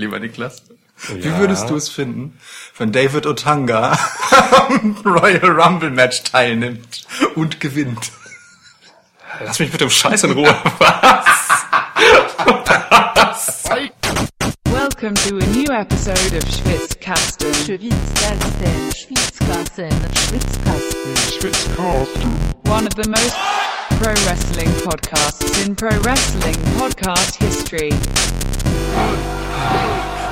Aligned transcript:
lieber 0.00 0.18
Niklas? 0.18 0.62
Wie 1.14 1.20
Ja. 1.28 1.38
würdest 1.38 1.70
du 1.70 1.76
es 1.76 1.88
finden, 1.88 2.38
wenn 2.76 2.92
David 2.92 3.26
Otanga 3.26 3.98
am 4.68 4.96
Royal 5.04 5.50
Rumble 5.60 5.90
Match 5.90 6.22
teilnimmt 6.24 7.06
und 7.36 7.60
gewinnt? 7.60 8.10
Lass 9.42 9.58
mich 9.58 9.72
mit 9.72 9.80
dem 9.80 9.88
Scheiß 9.90 10.24
in 10.24 10.32
Ruhe. 10.32 10.54
Welcome 14.66 15.14
to 15.14 15.36
a 15.38 15.46
new 15.56 15.70
episode 15.72 16.34
of 16.36 16.42
Schwitzkasten. 16.50 17.52
Schwitzkasten, 17.54 18.92
Schwitzkasten, 18.94 19.90
Schwitzkasten. 21.38 22.30
one 22.66 22.86
of 22.86 22.94
the 22.94 23.08
most 23.08 23.34
pro 23.98 24.12
wrestling 24.26 24.68
podcasts 24.84 25.66
in 25.66 25.74
pro 25.74 25.88
wrestling 26.02 26.56
podcast 26.78 27.36
history. 27.36 27.90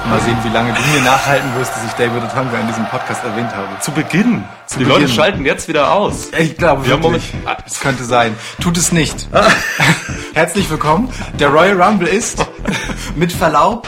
Mal 0.09 0.21
sehen, 0.21 0.39
wie 0.43 0.49
lange 0.49 0.73
du 0.73 0.81
mir 0.81 1.03
nachhalten 1.03 1.55
wirst, 1.59 1.71
dass 1.73 1.85
ich 1.85 1.93
David 1.93 2.23
Otanga 2.23 2.59
in 2.61 2.67
diesem 2.67 2.87
Podcast 2.87 3.23
erwähnt 3.25 3.55
habe. 3.55 3.69
Zu 3.81 3.91
Beginn. 3.93 4.43
die 4.73 4.79
Beginn. 4.79 4.89
Leute 4.89 5.09
schalten 5.09 5.45
jetzt 5.45 5.69
wieder 5.69 5.93
aus. 5.93 6.29
Ich 6.39 6.57
glaube 6.57 6.87
Wir 6.87 6.95
haben 6.95 7.03
wirklich. 7.03 7.35
Es 7.67 7.81
könnte 7.81 8.05
sein. 8.05 8.35
Tut 8.59 8.79
es 8.79 8.91
nicht. 8.91 9.29
Herzlich 10.35 10.71
willkommen. 10.71 11.11
Der 11.39 11.49
Royal 11.51 11.81
Rumble 11.83 12.09
ist, 12.09 12.47
mit 13.17 13.33
Verlaub, 13.33 13.87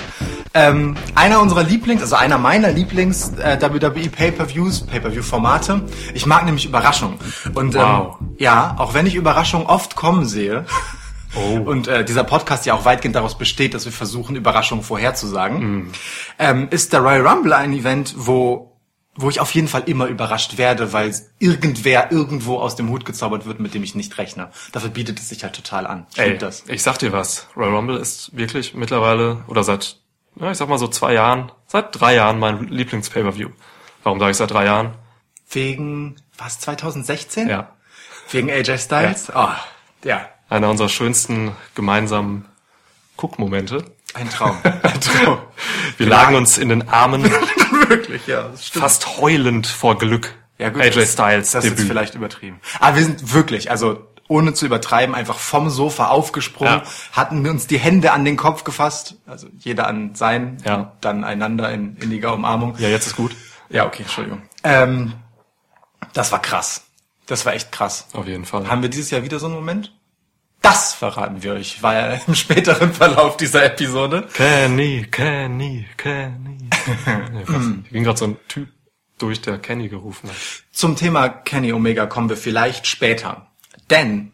ähm, 0.52 0.95
einer 1.15 1.41
unserer 1.41 1.62
Lieblings, 1.62 2.02
also 2.02 2.16
einer 2.16 2.37
meiner 2.37 2.70
Lieblings 2.70 3.32
äh, 3.38 3.57
WWE 3.59 4.10
Pay-per-Views, 4.10 4.82
Pay-per-View-Formate. 4.88 5.82
Ich 6.12 6.27
mag 6.27 6.45
nämlich 6.45 6.66
Überraschungen. 6.66 7.18
Und 7.54 7.74
ähm, 7.77 7.80
Wow. 7.80 8.16
ja, 8.37 8.74
auch 8.77 8.93
wenn 8.93 9.07
ich 9.07 9.15
Überraschungen 9.15 9.66
oft 9.66 9.96
kommen 9.96 10.27
sehe, 10.27 10.66
Oh. 11.37 11.61
und 11.61 11.87
äh, 11.87 12.05
dieser 12.05 12.25
Podcast 12.25 12.66
ja 12.66 12.75
auch 12.75 12.84
weitgehend 12.84 13.15
daraus 13.15 13.38
besteht, 13.38 13.75
dass 13.75 13.84
wir 13.84 13.93
versuchen, 13.93 14.34
Überraschungen 14.37 14.84
vorherzusagen, 14.84 15.93
ähm, 16.38 16.69
ist 16.71 16.93
der 16.93 17.01
Royal 17.01 17.27
Rumble 17.27 17.52
ein 17.52 17.73
Event, 17.73 18.15
wo 18.16 18.71
wo 19.16 19.29
ich 19.29 19.41
auf 19.41 19.52
jeden 19.55 19.69
Fall 19.69 19.82
immer 19.87 20.07
überrascht 20.07 20.57
werde, 20.57 20.93
weil 20.93 21.15
irgendwer 21.41 22.13
irgendwo 22.13 22.59
aus 22.59 22.77
dem 22.77 22.88
Hut 22.91 23.04
gezaubert 23.04 23.45
wird, 23.45 23.60
mit 23.60 23.74
dem 23.74 23.82
ich 23.82 23.95
nicht 23.95 24.16
rechne. 24.19 24.51
Dafür 24.73 24.91
bietet 24.91 25.19
es 25.19 25.29
sich 25.29 25.43
halt 25.43 25.54
total 25.54 25.87
an. 25.87 26.07
Ey, 26.16 26.27
Stimmt 26.27 26.43
das? 26.43 26.65
ich 26.69 26.82
sag 26.82 26.99
dir 26.99 27.13
was. 27.13 27.49
Royal 27.57 27.74
Rumble 27.74 27.99
ist 27.99 28.35
wirklich 28.37 28.74
mittlerweile, 28.74 29.43
oder 29.49 29.65
seit, 29.65 29.99
ja, 30.37 30.51
ich 30.52 30.57
sag 30.59 30.69
mal 30.69 30.79
so 30.79 30.88
zwei 30.88 31.13
Jahren, 31.13 31.51
seit 31.66 32.01
drei 32.01 32.15
Jahren 32.15 32.38
mein 32.38 32.69
Lieblings-Pay-Per-View. 32.69 33.51
Warum 34.04 34.21
sage 34.21 34.30
ich 34.30 34.37
seit 34.37 34.52
drei 34.52 34.65
Jahren? 34.65 34.95
Wegen, 35.51 36.16
was, 36.38 36.60
2016? 36.60 37.49
Ja. 37.49 37.73
Wegen 38.30 38.49
AJ 38.49 38.79
Styles? 38.79 39.26
Ja. 39.29 39.35
Oh, 39.45 40.07
ja, 40.07 40.29
Einer 40.51 40.68
unserer 40.68 40.88
schönsten 40.90 41.52
gemeinsamen 41.74 42.45
Guckmomente. 43.16 43.84
ein 44.15 44.29
Traum. 44.29 44.57
Ein 44.65 45.01
Traum. 45.01 45.38
Wir 45.96 46.07
lagen 46.07 46.34
uns 46.34 46.59
in 46.59 46.68
den 46.68 46.88
Armen, 46.88 47.23
Wirklich, 47.88 48.26
ja, 48.26 48.48
das 48.48 48.66
stimmt. 48.66 48.82
fast 48.82 49.18
heulend 49.18 49.66
vor 49.66 49.98
Glück. 49.98 50.34
Ja, 50.59 50.68
gut, 50.70 50.82
AJ 50.82 50.90
das- 50.90 51.12
Styles 51.12 51.51
Das 51.52 51.65
ist 51.65 51.73
Debüt. 51.76 51.87
vielleicht 51.88 52.15
übertrieben. 52.15 52.60
Aber 52.80 52.96
wir 52.96 53.04
sind 53.04 53.32
wirklich, 53.32 53.70
also 53.70 54.07
ohne 54.29 54.52
zu 54.54 54.66
übertreiben, 54.66 55.15
einfach 55.15 55.38
vom 55.38 55.70
Sofa 55.70 56.09
aufgesprungen, 56.09 56.80
Ja. 56.80 56.82
hatten 57.12 57.46
uns 57.48 57.66
die 57.66 57.79
Hände 57.79 58.12
an 58.12 58.24
den 58.24 58.37
Kopf 58.37 58.62
gefasst, 58.64 59.16
also 59.26 59.48
jeder 59.59 59.87
an 59.88 60.14
sein, 60.14 60.59
Ja. 60.64 60.92
dann 61.01 61.24
einander 61.24 61.70
in 61.73 61.96
inniger 61.96 62.32
Umarmung. 62.35 62.74
ja, 62.79 62.88
jetzt 62.88 63.07
ist 63.09 63.16
gut. 63.16 63.35
Ja, 63.70 63.87
okay, 63.87 64.03
Entschuldigung. 64.03 64.42
Ähm, 64.64 65.14
das 66.12 66.31
war 66.32 66.41
krass. 66.42 66.82
Das 67.26 67.47
war 67.47 67.54
echt 67.54 67.70
krass. 67.72 68.06
Auf 68.12 68.26
jeden 68.26 68.44
Fall. 68.44 68.69
Haben 68.69 68.82
wir 68.82 68.88
dieses 68.88 69.10
Jahr 69.10 69.22
wieder 69.22 69.38
so 69.38 69.47
einen 69.47 69.54
Moment? 69.54 69.92
Das 70.62 70.93
verraten 70.94 71.43
wir 71.43 71.55
euch, 71.55 71.78
ja 71.83 72.21
im 72.27 72.34
späteren 72.34 72.93
Verlauf 72.93 73.37
dieser 73.37 73.65
Episode. 73.65 74.28
Kenny, 74.34 75.06
Kenny, 75.11 75.87
Kenny. 75.97 76.59
Hier 77.05 77.84
ging 77.91 78.05
gerade 78.05 78.19
so 78.19 78.27
ein 78.27 78.37
Typ 78.49 78.69
durch, 79.19 79.41
der 79.41 79.59
Kenny 79.59 79.88
gerufen 79.88 80.28
hat. 80.28 80.37
Zum 80.72 80.97
Thema 80.97 81.28
Kenny 81.28 81.72
Omega 81.72 82.06
kommen 82.06 82.28
wir 82.28 82.37
vielleicht 82.37 82.87
später. 82.87 83.47
Denn 83.88 84.32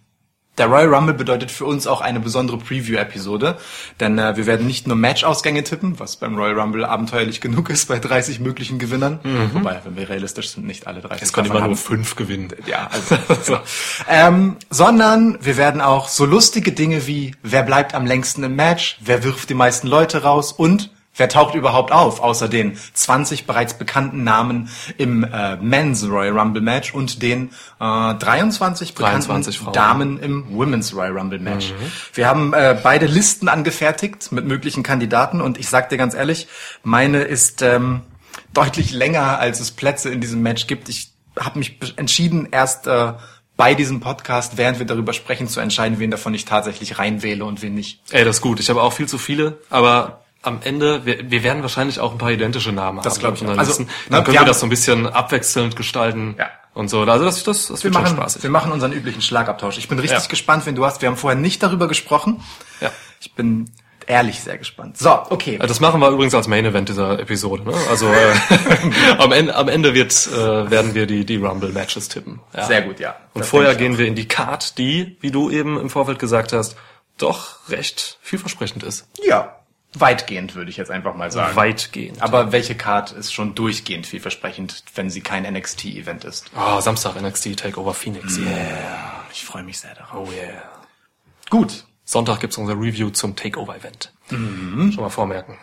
der 0.58 0.66
Royal 0.66 0.94
Rumble 0.94 1.14
bedeutet 1.14 1.50
für 1.50 1.64
uns 1.64 1.86
auch 1.86 2.00
eine 2.00 2.20
besondere 2.20 2.58
Preview-Episode. 2.58 3.58
Denn 4.00 4.18
äh, 4.18 4.36
wir 4.36 4.46
werden 4.46 4.66
nicht 4.66 4.86
nur 4.86 4.96
Match-Ausgänge 4.96 5.64
tippen, 5.64 5.98
was 5.98 6.16
beim 6.16 6.36
Royal 6.36 6.58
Rumble 6.58 6.84
abenteuerlich 6.84 7.40
genug 7.40 7.70
ist 7.70 7.88
bei 7.88 7.98
30 7.98 8.40
möglichen 8.40 8.78
Gewinnern. 8.78 9.20
Wobei, 9.52 9.80
wenn 9.84 9.96
wir 9.96 10.08
realistisch 10.08 10.50
sind, 10.50 10.66
nicht 10.66 10.86
alle 10.86 11.00
30 11.00 11.22
Es 11.22 11.32
konnte 11.32 11.50
immer 11.50 11.66
nur 11.66 11.76
fünf 11.76 12.16
gewinnen. 12.16 12.48
Ja, 12.66 12.88
also. 12.90 13.16
so. 13.42 13.58
ähm, 14.08 14.56
sondern 14.70 15.38
wir 15.40 15.56
werden 15.56 15.80
auch 15.80 16.08
so 16.08 16.24
lustige 16.24 16.72
Dinge 16.72 17.06
wie, 17.06 17.34
wer 17.42 17.62
bleibt 17.62 17.94
am 17.94 18.06
längsten 18.06 18.42
im 18.42 18.56
Match, 18.56 18.98
wer 19.00 19.22
wirft 19.22 19.50
die 19.50 19.54
meisten 19.54 19.86
Leute 19.86 20.22
raus 20.22 20.52
und 20.52 20.90
wer 21.16 21.28
taucht 21.28 21.54
überhaupt 21.54 21.92
auf, 21.92 22.20
außer 22.20 22.48
den 22.48 22.76
20 22.94 23.46
bereits 23.46 23.74
bekannten 23.74 24.24
Namen 24.24 24.68
im 24.98 25.24
äh, 25.24 25.56
Men's 25.56 26.08
Royal 26.08 26.38
Rumble 26.38 26.62
Match 26.62 26.94
und 26.94 27.22
den 27.22 27.50
äh, 27.80 28.14
23 28.14 28.94
bekannten 28.94 29.26
23 29.26 29.58
Frauen. 29.58 29.72
Damen 29.72 30.18
im 30.18 30.46
Women's 30.50 30.94
Royal 30.94 31.16
Rumble 31.16 31.38
Match. 31.38 31.72
Wir 32.14 32.26
haben 32.26 32.52
äh, 32.52 32.78
beide 32.82 33.06
Listen 33.06 33.48
angefertigt 33.48 34.32
mit 34.32 34.44
möglichen 34.44 34.82
Kandidaten 34.82 35.40
und 35.40 35.58
ich 35.58 35.68
sag 35.68 35.88
dir 35.88 35.96
ganz 35.96 36.14
ehrlich, 36.14 36.48
meine 36.82 37.22
ist 37.22 37.62
ähm, 37.62 38.02
deutlich 38.52 38.92
länger, 38.92 39.38
als 39.38 39.60
es 39.60 39.70
Plätze 39.70 40.10
in 40.10 40.20
diesem 40.20 40.42
Match 40.42 40.66
gibt. 40.66 40.88
Ich 40.88 41.12
habe 41.38 41.58
mich 41.58 41.78
entschieden, 41.96 42.48
erst 42.50 42.86
äh, 42.86 43.12
bei 43.56 43.74
diesem 43.74 44.00
Podcast, 44.00 44.56
während 44.56 44.78
wir 44.78 44.86
darüber 44.86 45.12
sprechen, 45.12 45.48
zu 45.48 45.60
entscheiden, 45.60 45.98
wen 45.98 46.10
davon 46.10 46.34
ich 46.34 46.44
tatsächlich 46.44 46.98
reinwähle 46.98 47.44
und 47.44 47.62
wen 47.62 47.74
nicht. 47.74 48.00
Ey, 48.10 48.24
das 48.24 48.36
ist 48.36 48.42
gut. 48.42 48.60
Ich 48.60 48.68
habe 48.68 48.82
auch 48.82 48.92
viel 48.92 49.08
zu 49.08 49.18
viele, 49.18 49.58
aber 49.70 50.25
am 50.46 50.60
Ende, 50.62 51.04
wir, 51.04 51.30
wir 51.30 51.42
werden 51.42 51.62
wahrscheinlich 51.62 52.00
auch 52.00 52.12
ein 52.12 52.18
paar 52.18 52.30
identische 52.30 52.72
Namen 52.72 53.02
Das 53.02 53.14
haben. 53.14 53.20
glaub 53.20 53.34
ich 53.34 53.42
auf 53.42 53.48
auch. 53.48 53.58
unseren 53.58 53.68
Also, 53.68 53.82
ne, 53.82 53.88
Dann 54.10 54.24
können 54.24 54.38
wir, 54.38 54.44
das 54.44 54.60
so 54.60 54.66
ein 54.66 54.70
bisschen 54.70 55.06
abwechselnd 55.06 55.76
gestalten 55.76 56.34
Ja. 56.38 56.48
und 56.74 56.88
so. 56.88 57.00
Also 57.02 57.24
das, 57.24 57.42
das, 57.44 57.66
das 57.68 57.80
Wir 57.80 57.84
wird 57.84 57.94
schon 57.94 58.02
machen, 58.02 58.16
spaßig. 58.16 58.42
wir 58.42 58.50
machen 58.50 58.72
unseren 58.72 58.92
üblichen 58.92 59.22
Schlagabtausch. 59.22 59.78
Ich 59.78 59.88
bin 59.88 59.98
richtig 59.98 60.20
Ja. 60.20 60.26
gespannt, 60.28 60.66
wenn 60.66 60.74
du 60.74 60.84
hast. 60.84 61.02
Wir 61.02 61.08
haben 61.08 61.16
vorher 61.16 61.38
nicht 61.38 61.62
darüber 61.62 61.88
gesprochen. 61.88 62.42
Ja. 62.80 62.90
Ich 63.20 63.32
bin 63.34 63.70
ehrlich 64.08 64.40
sehr 64.40 64.56
gespannt. 64.56 64.96
So, 64.98 65.10
okay. 65.30 65.58
Das 65.58 65.80
machen 65.80 66.00
wir 66.00 66.08
übrigens 66.10 66.32
als 66.34 66.46
Main 66.46 66.64
Event 66.64 66.88
dieser 66.88 67.18
Episode. 67.18 67.64
Ne? 67.64 67.74
Also 67.90 68.06
äh, 68.08 68.34
am 69.18 69.32
Ende, 69.32 69.54
am 69.56 69.68
Ende 69.68 69.94
wird, 69.94 70.12
äh, 70.28 70.70
werden 70.70 70.94
wir 70.94 71.06
die, 71.06 71.24
die 71.24 71.36
Rumble 71.36 71.70
Matches 71.72 72.08
tippen. 72.08 72.38
Ja. 72.54 72.66
Sehr 72.66 72.82
gut, 72.82 73.00
ja. 73.00 73.16
Und 73.34 73.40
Das 73.40 73.48
vorher 73.48 73.72
ich 73.72 73.78
gehen 73.78 73.98
wir 73.98 74.06
in 74.06 74.14
die 74.14 74.28
Card, 74.28 74.78
die, 74.78 75.16
wie 75.20 75.32
du 75.32 75.50
eben 75.50 75.78
im 75.80 75.90
Vorfeld 75.90 76.18
gesagt 76.20 76.52
hast, 76.52 76.76
doch 77.18 77.68
recht 77.68 78.18
vielversprechend 78.20 78.82
ist. 78.84 79.08
Ja, 79.26 79.56
weitgehend 80.00 80.54
würde 80.54 80.70
ich 80.70 80.76
jetzt 80.76 80.90
einfach 80.90 81.14
mal 81.14 81.30
sagen. 81.30 81.56
Weitgehend. 81.56 82.22
Aber 82.22 82.52
welche 82.52 82.74
Card 82.74 83.12
ist 83.12 83.32
schon 83.32 83.54
durchgehend 83.54 84.06
vielversprechend, 84.06 84.84
wenn 84.94 85.10
sie 85.10 85.20
kein 85.20 85.42
NXT-Event 85.44 86.24
ist? 86.24 86.50
Ah, 86.54 86.80
Samstag 86.80 87.20
NXT 87.20 87.58
Takeover 87.58 87.94
Phoenix. 87.94 88.38
Yeah, 88.38 89.24
ich 89.32 89.44
freue 89.44 89.62
mich 89.62 89.78
sehr 89.78 89.94
darauf. 89.94 90.28
Oh 90.28 90.32
yeah. 90.32 90.62
Gut. 91.50 91.84
Sonntag 92.04 92.40
gibt's 92.40 92.56
unser 92.56 92.74
Review 92.74 93.10
zum 93.10 93.34
Takeover-Event. 93.34 94.12
Mhm. 94.30 94.92
Schon 94.92 95.02
mal 95.02 95.10
vormerken. 95.10 95.58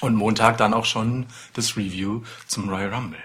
Und 0.00 0.14
Montag 0.14 0.56
dann 0.56 0.72
auch 0.72 0.84
schon 0.84 1.26
das 1.54 1.76
Review 1.76 2.22
zum 2.46 2.68
Royal 2.70 2.94
Rumble. 2.94 3.18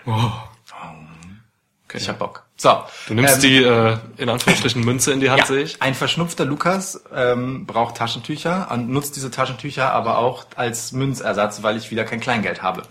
Okay. 1.93 2.01
Ich 2.01 2.09
hab 2.09 2.17
Bock. 2.17 2.43
So. 2.57 2.81
Du 3.07 3.13
nimmst 3.13 3.35
ähm, 3.35 3.41
die, 3.41 3.57
äh, 3.57 3.97
in 4.17 4.27
Anführungsstrichen, 4.27 4.83
Münze 4.83 5.11
in 5.11 5.19
die 5.19 5.29
Hand, 5.29 5.41
ja, 5.41 5.45
sehe 5.45 5.61
ich. 5.61 5.79
ein 5.79 5.93
verschnupfter 5.93 6.43
Lukas 6.43 7.03
ähm, 7.13 7.67
braucht 7.67 7.97
Taschentücher 7.97 8.69
und 8.71 8.89
nutzt 8.89 9.15
diese 9.15 9.29
Taschentücher 9.29 9.91
aber 9.91 10.17
auch 10.17 10.45
als 10.55 10.91
Münzersatz, 10.91 11.61
weil 11.61 11.77
ich 11.77 11.91
wieder 11.91 12.03
kein 12.03 12.19
Kleingeld 12.19 12.63
habe. 12.63 12.81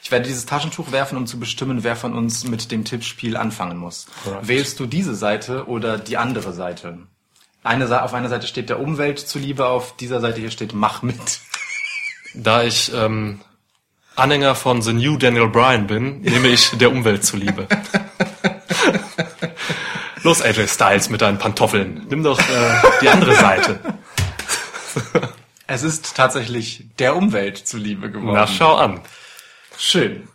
Ich 0.00 0.12
werde 0.12 0.28
dieses 0.28 0.46
Taschentuch 0.46 0.92
werfen, 0.92 1.18
um 1.18 1.26
zu 1.26 1.40
bestimmen, 1.40 1.82
wer 1.82 1.96
von 1.96 2.14
uns 2.14 2.44
mit 2.44 2.70
dem 2.70 2.84
Tippspiel 2.84 3.36
anfangen 3.36 3.78
muss. 3.78 4.06
Alright. 4.26 4.46
Wählst 4.46 4.78
du 4.78 4.86
diese 4.86 5.16
Seite 5.16 5.66
oder 5.66 5.98
die 5.98 6.16
andere 6.16 6.52
Seite? 6.52 6.98
Eine, 7.64 8.02
auf 8.04 8.14
einer 8.14 8.28
Seite 8.28 8.46
steht 8.46 8.68
der 8.68 8.78
Umwelt 8.78 9.18
zuliebe, 9.18 9.66
auf 9.66 9.96
dieser 9.96 10.20
Seite 10.20 10.38
hier 10.40 10.52
steht 10.52 10.72
Mach 10.72 11.02
mit. 11.02 11.16
Da 12.34 12.62
ich 12.62 12.90
ähm, 12.94 13.40
Anhänger 14.16 14.54
von 14.54 14.80
The 14.80 14.94
New 14.94 15.18
Daniel 15.18 15.48
Bryan 15.48 15.86
bin, 15.86 16.20
nehme 16.22 16.48
ich 16.48 16.70
der 16.70 16.90
Umwelt 16.90 17.26
zuliebe. 17.26 17.66
Los, 20.22 20.40
AJ 20.42 20.68
Styles 20.68 21.08
mit 21.10 21.20
deinen 21.20 21.38
Pantoffeln. 21.38 22.06
Nimm 22.08 22.22
doch 22.22 22.38
äh, 22.38 22.42
die 23.00 23.08
andere 23.08 23.34
Seite. 23.34 23.80
Es 25.68 25.82
ist 25.84 26.14
tatsächlich 26.16 26.84
der 26.98 27.16
Umwelt 27.16 27.56
zuliebe 27.56 28.10
geworden. 28.10 28.34
Na, 28.34 28.46
schau 28.46 28.74
an. 28.74 29.00
Schön. 29.78 30.28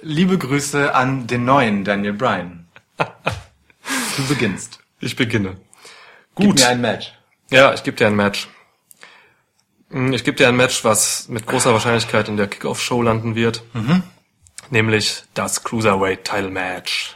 Liebe 0.00 0.38
Grüße 0.38 0.94
an 0.94 1.26
den 1.26 1.44
neuen 1.44 1.84
Daniel 1.84 2.14
Bryan. 2.14 2.66
Du 4.16 4.26
beginnst. 4.28 4.78
Ich 5.00 5.14
beginne. 5.14 5.56
Gib 6.36 6.46
Gut. 6.46 6.60
mir 6.60 6.68
ein 6.68 6.80
Match. 6.80 7.12
Ja, 7.50 7.74
ich 7.74 7.82
gebe 7.82 7.98
dir 7.98 8.06
ein 8.06 8.16
Match. 8.16 8.48
Hm, 9.90 10.14
Ich 10.14 10.24
gebe 10.24 10.38
dir 10.38 10.48
ein 10.48 10.56
Match, 10.56 10.84
was 10.84 11.28
mit 11.28 11.46
großer 11.46 11.74
Wahrscheinlichkeit 11.74 12.28
in 12.28 12.38
der 12.38 12.46
Kickoff-Show 12.46 13.02
landen 13.02 13.34
wird. 13.34 13.62
Nämlich 14.70 15.24
das 15.34 15.64
Cruiserweight 15.64 16.24
Title 16.24 16.48
Match. 16.50 17.14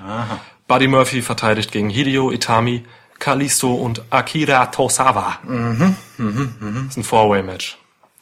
Buddy 0.69 0.89
Murphy 0.89 1.23
verteidigt 1.23 1.71
gegen 1.71 1.91
Hideo 1.91 2.33
Itami, 2.33 2.85
Kalisto 3.21 3.75
und 3.75 4.03
Akira 4.11 4.67
Tosawa. 4.67 5.39
Das 5.45 6.91
ist 6.91 6.97
ein 6.97 7.05
Four-Way-Match. 7.05 7.79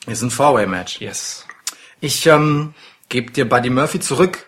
Ist 0.07 0.23
ein 0.23 0.31
Four-Way-Match. 0.31 1.01
Yes. 1.01 1.47
Ich 2.01 2.27
ähm, 2.27 2.75
gebe 3.09 3.33
dir 3.33 3.49
Buddy 3.49 3.71
Murphy 3.71 3.99
zurück. 3.99 4.47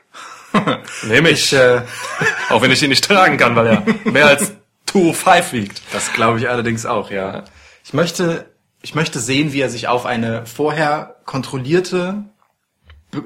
Nehme 1.05 1.31
ich. 1.31 1.53
Ich, 1.53 1.59
äh, 1.59 1.83
Auch 2.51 2.61
wenn 2.61 2.71
ich 2.71 2.83
ihn 2.83 2.91
nicht 2.91 3.05
tragen 3.05 3.39
kann, 3.39 3.57
weil 3.57 3.67
er 3.67 4.11
mehr 4.11 4.27
als 4.27 4.53
205 4.87 5.53
wiegt. 5.53 5.83
das 5.93 6.13
glaube 6.13 6.39
ich 6.39 6.49
allerdings 6.51 6.85
auch, 6.85 7.11
ja. 7.11 7.45
Ich 7.83 7.95
möchte, 7.95 8.51
ich 8.83 8.95
möchte 8.95 9.21
sehen, 9.21 9.53
wie 9.53 9.61
er 9.61 9.71
sich 9.71 9.89
auf 9.89 10.05
eine 10.05 10.45
vorher 10.45 11.17
kontrollierte, 11.25 12.25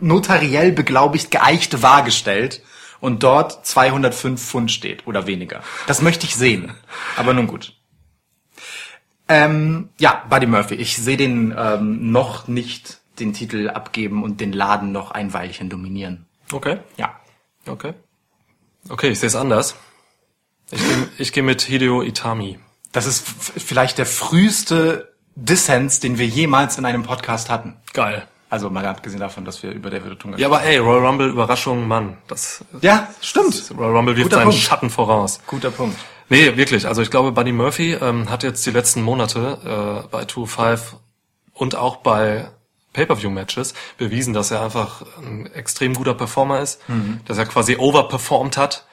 notariell 0.01 0.71
beglaubigt 0.73 1.31
geeichte 1.31 1.83
Waage 1.83 2.13
stellt 2.13 2.63
und 3.01 3.23
dort 3.23 3.67
205 3.67 4.43
Pfund 4.43 4.71
steht 4.71 5.07
oder 5.07 5.27
weniger. 5.27 5.63
Das 5.87 6.03
möchte 6.03 6.27
ich 6.27 6.35
sehen. 6.35 6.75
Aber 7.17 7.33
nun 7.33 7.47
gut. 7.47 7.75
Ähm, 9.29 9.91
ja, 9.99 10.25
Buddy 10.29 10.47
Murphy. 10.47 10.75
Ich 10.75 10.97
sehe 10.97 11.17
den 11.17 11.55
ähm, 11.57 12.11
noch 12.11 12.49
nicht 12.49 12.99
den 13.21 13.33
Titel 13.33 13.69
abgeben 13.69 14.25
und 14.25 14.41
den 14.41 14.53
Laden 14.53 14.93
noch 14.93 15.11
ein 15.11 15.33
Weilchen 15.33 15.69
dominieren. 15.69 16.27
Okay. 16.53 16.79
Ja. 16.97 17.21
Okay. 17.67 17.95
Okay, 18.89 19.11
ich 19.11 19.21
sehe 19.21 19.29
es 19.29 19.37
anders. 19.37 19.77
Ich 20.71 20.81
gehe 20.81 21.09
ich 21.19 21.33
geh 21.33 21.43
mit 21.43 21.63
Hideo 21.63 22.03
Itami. 22.03 22.59
Das 22.93 23.07
ist 23.07 23.25
vielleicht 23.29 23.99
der 23.99 24.07
früheste 24.07 25.15
Dissens, 25.37 26.01
den 26.01 26.19
wir 26.19 26.27
jemals 26.27 26.79
in 26.79 26.85
einem 26.85 27.05
Podcast 27.05 27.51
hatten. 27.51 27.77
Geil. 27.93 28.27
Also 28.51 28.69
mal 28.69 28.85
abgesehen 28.85 29.21
davon, 29.21 29.45
dass 29.45 29.63
wir 29.63 29.71
über 29.71 29.91
David 29.91 30.11
Otunga 30.11 30.37
Ja, 30.37 30.49
aber 30.49 30.63
ey, 30.65 30.79
Royal 30.79 31.07
Rumble 31.07 31.29
Überraschung, 31.29 31.87
Mann. 31.87 32.19
Das 32.27 32.65
ja, 32.81 33.09
stimmt. 33.21 33.73
Royal 33.79 33.97
Rumble 33.97 34.17
wirft 34.17 34.31
Guter 34.31 34.37
seinen 34.39 34.49
Punkt. 34.49 34.61
Schatten 34.61 34.91
voraus. 34.91 35.41
Guter 35.47 35.71
Punkt. 35.71 35.97
Nee, 36.29 36.57
wirklich. 36.57 36.87
Also 36.87 37.01
ich 37.01 37.11
glaube, 37.11 37.31
Buddy 37.31 37.53
Murphy 37.53 37.93
ähm, 37.95 38.29
hat 38.29 38.43
jetzt 38.43 38.67
die 38.67 38.73
letzten 38.73 39.03
Monate 39.03 40.05
äh, 40.05 40.09
bei 40.09 40.25
205 40.25 40.97
und 41.55 41.77
auch 41.77 41.97
bei 41.97 42.51
Pay-Per-View-Matches 42.93 43.75
bewiesen, 43.99 44.35
dass 44.35 44.51
er 44.51 44.63
einfach 44.63 45.03
ein 45.19 45.47
extrem 45.47 45.95
guter 45.95 46.15
Performer 46.15 46.61
ist, 46.61 46.81
dass 47.27 47.39
er 47.39 47.47
quasi 47.47 47.77
overperformed 47.77 48.57
hat. 48.57 48.85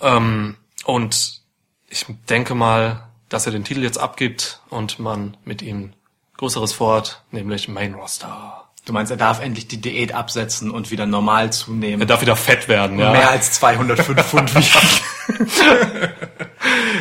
ähm, 0.00 0.56
und 0.84 1.42
ich 1.88 2.06
denke 2.28 2.56
mal, 2.56 3.08
dass 3.28 3.46
er 3.46 3.52
den 3.52 3.62
Titel 3.62 3.82
jetzt 3.82 3.98
abgibt 3.98 4.60
und 4.68 4.98
man 4.98 5.36
mit 5.44 5.62
ihm 5.62 5.92
Größeres 6.38 6.72
vorhat, 6.72 7.22
nämlich 7.30 7.68
Main 7.68 7.94
Roster. 7.94 8.59
Du 8.90 8.94
meinst, 8.94 9.12
er 9.12 9.16
darf 9.16 9.40
endlich 9.40 9.68
die 9.68 9.80
Diät 9.80 10.12
absetzen 10.12 10.68
und 10.72 10.90
wieder 10.90 11.06
normal 11.06 11.44
Er 11.44 11.50
zunehmen. 11.52 12.08
darf 12.08 12.22
wieder 12.22 12.34
fett 12.34 12.66
werden, 12.66 12.98
ja. 12.98 13.12
Mehr 13.12 13.30
als 13.30 13.52
205 13.52 14.20
Pfund 14.26 14.52
wiegen. 14.52 14.66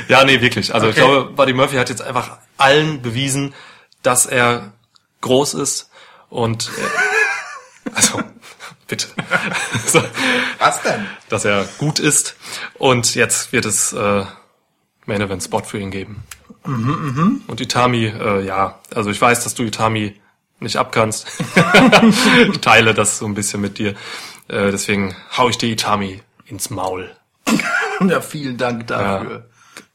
Ja, 0.07 0.23
nee, 0.23 0.39
wirklich. 0.39 0.71
Also 0.71 0.87
ich 0.89 0.95
Okay. 0.99 1.01
glaube, 1.07 1.31
Buddy 1.31 1.53
Murphy 1.53 1.77
hat 1.77 1.89
jetzt 1.89 2.03
einfach 2.03 2.37
allen 2.57 3.01
bewiesen, 3.01 3.55
dass 4.03 4.27
er 4.27 4.71
groß 5.21 5.55
ist 5.55 5.89
und 6.29 6.69
äh, 6.77 7.91
also 7.95 8.21
bitte, 8.87 9.07
Was 10.59 10.83
denn? 10.83 11.07
dass 11.29 11.43
er 11.43 11.65
gut 11.79 11.97
ist 11.97 12.35
und 12.75 13.15
jetzt 13.15 13.51
wird 13.51 13.65
es 13.65 13.93
äh, 13.93 14.25
Main 15.07 15.21
Event 15.21 15.41
Spot 15.43 15.63
für 15.63 15.79
ihn 15.79 15.89
geben. 15.89 16.23
Und 16.63 17.59
Itami, 17.59 18.05
äh, 18.05 18.45
ja, 18.45 18.77
also 18.93 19.09
ich 19.09 19.19
weiß, 19.19 19.43
dass 19.43 19.55
du 19.55 19.63
Itami 19.63 20.21
nicht 20.59 20.77
abkannst. 20.77 21.27
ich 22.51 22.59
teile 22.59 22.93
das 22.93 23.17
so 23.17 23.25
ein 23.25 23.33
bisschen 23.33 23.61
mit 23.61 23.77
dir. 23.77 23.91
Äh, 24.47 24.71
deswegen 24.71 25.15
hau 25.37 25.49
ich 25.49 25.57
dir 25.57 25.69
Itami 25.69 26.21
ins 26.45 26.69
Maul. 26.69 27.15
Ja, 28.07 28.21
vielen 28.21 28.57
Dank 28.57 28.87
dafür. 28.87 29.49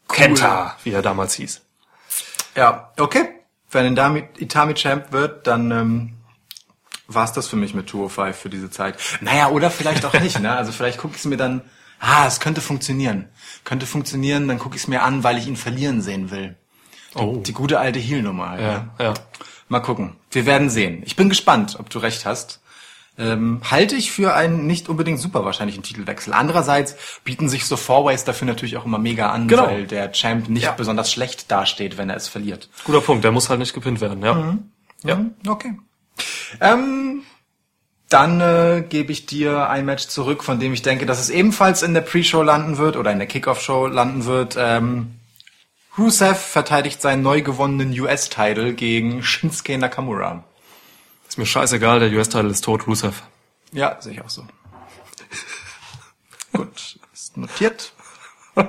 Kenta, 0.09 0.77
wie 0.85 0.93
er 0.93 1.03
damals 1.03 1.35
hieß. 1.35 1.63
Ja, 2.57 2.93
okay. 2.99 3.29
Wenn 3.71 3.87
ein 3.87 3.97
damit 3.97 4.41
Itami 4.41 4.75
Champ 4.75 5.11
wird, 5.13 5.47
dann 5.47 5.71
ähm, 5.71 6.13
war's 7.09 7.33
das 7.33 7.49
für 7.49 7.57
mich 7.57 7.75
mit 7.75 7.89
205 7.89 8.37
für 8.37 8.51
diese 8.51 8.71
Zeit. 8.71 8.97
Naja, 9.21 9.49
oder 9.49 9.71
vielleicht 9.71 10.05
auch 10.05 10.13
nicht, 10.15 10.39
ne? 10.41 10.55
Also 10.55 10.71
vielleicht 10.71 10.99
gucke 10.99 11.15
ich 11.15 11.21
es 11.21 11.25
mir 11.25 11.37
dann, 11.37 11.63
ah, 11.99 12.27
es 12.27 12.41
könnte 12.41 12.61
funktionieren. 12.61 13.29
Könnte 13.65 13.87
funktionieren, 13.87 14.47
dann 14.47 14.59
gucke 14.59 14.77
ich 14.77 14.83
es 14.83 14.89
mir 14.89 15.03
an, 15.03 15.25
weil 15.25 15.39
ich 15.39 15.47
ihn 15.47 15.57
verlieren 15.57 16.03
sehen 16.03 16.31
will. 16.31 16.57
Oh. 17.15 17.43
Die 17.45 17.53
gute 17.53 17.79
alte 17.79 17.99
Heel-Nummer 17.99 18.51
halt. 18.51 18.61
ne? 18.61 18.91
Ja, 18.99 19.05
ja. 19.05 19.15
Mal 19.75 19.81
gucken. 19.81 20.15
Wir 20.31 20.47
werden 20.47 20.71
sehen. 20.71 21.03
Ich 21.05 21.17
bin 21.17 21.29
gespannt, 21.29 21.75
ob 21.81 21.91
du 21.91 21.99
recht 21.99 22.25
hast. 22.27 22.61
Ähm, 23.19 23.61
halte 23.69 23.97
ich 23.97 24.13
für 24.13 24.35
einen 24.35 24.69
nicht 24.69 24.89
unbedingt 24.89 25.19
super 25.19 25.45
wahrscheinlichen 25.45 25.83
Titelwechsel. 25.83 26.33
Andererseits 26.33 26.95
bieten 27.25 27.49
sich 27.49 27.67
so 27.67 27.77
Fourways 27.77 28.23
dafür 28.23 28.47
natürlich 28.47 28.77
auch 28.77 28.85
immer 28.85 28.99
mega 29.01 29.31
an, 29.33 29.49
Genau. 29.49 29.67
weil 29.67 29.89
der 29.89 30.13
Champ 30.13 30.49
nicht 30.49 30.63
Ja. 30.63 30.71
besonders 30.73 31.11
schlecht 31.11 31.51
dasteht, 31.51 31.99
wenn 31.99 32.09
er 32.09 32.15
es 32.15 32.29
verliert. 32.29 32.69
Guter 32.85 33.01
Punkt, 33.01 33.25
der 33.25 33.33
muss 33.33 33.49
halt 33.51 33.59
nicht 33.59 33.75
gepinnt 33.75 34.01
werden, 34.01 34.23
ja. 34.23 34.59
Ja. 35.03 35.25
Okay. 35.49 35.77
Ähm, 36.61 37.23
dann 38.11 38.41
äh, 38.41 38.85
gebe 38.89 39.11
ich 39.11 39.27
dir 39.27 39.69
ein 39.71 39.87
Match 39.87 40.07
zurück, 40.07 40.45
von 40.45 40.61
dem 40.61 40.73
ich 40.73 40.83
denke, 40.83 41.05
dass 41.05 41.19
es 41.19 41.31
ebenfalls 41.31 41.83
in 41.83 41.95
der 41.95 42.01
Pre-Show 42.03 42.43
landen 42.43 42.79
wird 42.79 42.97
oder 42.97 43.11
in 43.11 43.19
der 43.19 43.27
Kickoff-Show 43.27 43.89
landen 43.89 44.25
wird. 44.25 44.55
Ähm, 44.57 45.17
Rusev 45.97 46.39
verteidigt 46.39 47.01
seinen 47.01 47.23
neu 47.23 47.43
gewonnenen 47.43 47.99
US-Title 47.99 48.75
gegen 48.75 49.23
Shinsuke 49.23 49.79
Nakamura. 49.79 50.45
Ist 51.29 51.39
mir 51.39 51.47
scheißegal, 51.47 52.01
der 52.01 52.11
US-Title 52.11 52.51
ist 52.51 52.65
tot, 52.65 52.87
Rusev. 52.87 53.23
Ja, 53.73 54.01
sehe 54.01 54.15
ich 54.15 54.21
auch 54.23 54.29
so. 54.29 54.45
Gut, 56.53 56.99
ist 57.13 57.37
notiert. 57.37 57.93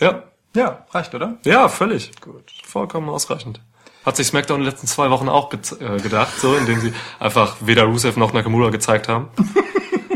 Ja. 0.00 0.22
Ja, 0.54 0.86
reicht, 0.90 1.14
oder? 1.14 1.38
Ja, 1.44 1.68
völlig. 1.68 2.12
Gut. 2.20 2.52
Vollkommen 2.64 3.08
ausreichend. 3.08 3.60
Hat 4.04 4.16
sich 4.16 4.26
SmackDown 4.28 4.60
in 4.60 4.64
den 4.64 4.70
letzten 4.70 4.86
zwei 4.86 5.10
Wochen 5.10 5.28
auch 5.28 5.50
ge 5.50 5.60
äh, 5.80 6.00
gedacht, 6.00 6.38
so, 6.40 6.56
indem 6.56 6.80
sie 6.80 6.94
einfach 7.18 7.56
weder 7.60 7.84
Rusev 7.84 8.16
noch 8.16 8.32
Nakamura 8.32 8.70
gezeigt 8.70 9.08
haben. 9.08 9.28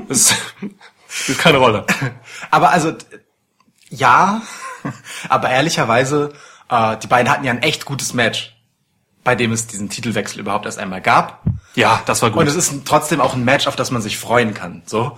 Das 0.08 0.34
spielt 1.08 1.38
keine 1.38 1.56
Rolle. 1.56 1.86
Aber 2.50 2.70
also, 2.70 2.92
ja, 3.92 4.42
aber 5.28 5.50
ehrlicherweise, 5.50 6.32
äh, 6.68 6.96
die 6.96 7.06
beiden 7.06 7.30
hatten 7.30 7.44
ja 7.44 7.52
ein 7.52 7.62
echt 7.62 7.84
gutes 7.84 8.14
Match, 8.14 8.56
bei 9.22 9.34
dem 9.34 9.52
es 9.52 9.66
diesen 9.66 9.88
Titelwechsel 9.88 10.40
überhaupt 10.40 10.66
erst 10.66 10.78
einmal 10.78 11.00
gab. 11.00 11.42
Ja, 11.74 12.02
das 12.06 12.22
war 12.22 12.30
gut. 12.30 12.40
Und 12.40 12.48
es 12.48 12.56
ist 12.56 12.84
trotzdem 12.84 13.20
auch 13.20 13.34
ein 13.34 13.44
Match, 13.44 13.66
auf 13.66 13.76
das 13.76 13.90
man 13.90 14.02
sich 14.02 14.18
freuen 14.18 14.54
kann. 14.54 14.82
So. 14.86 15.16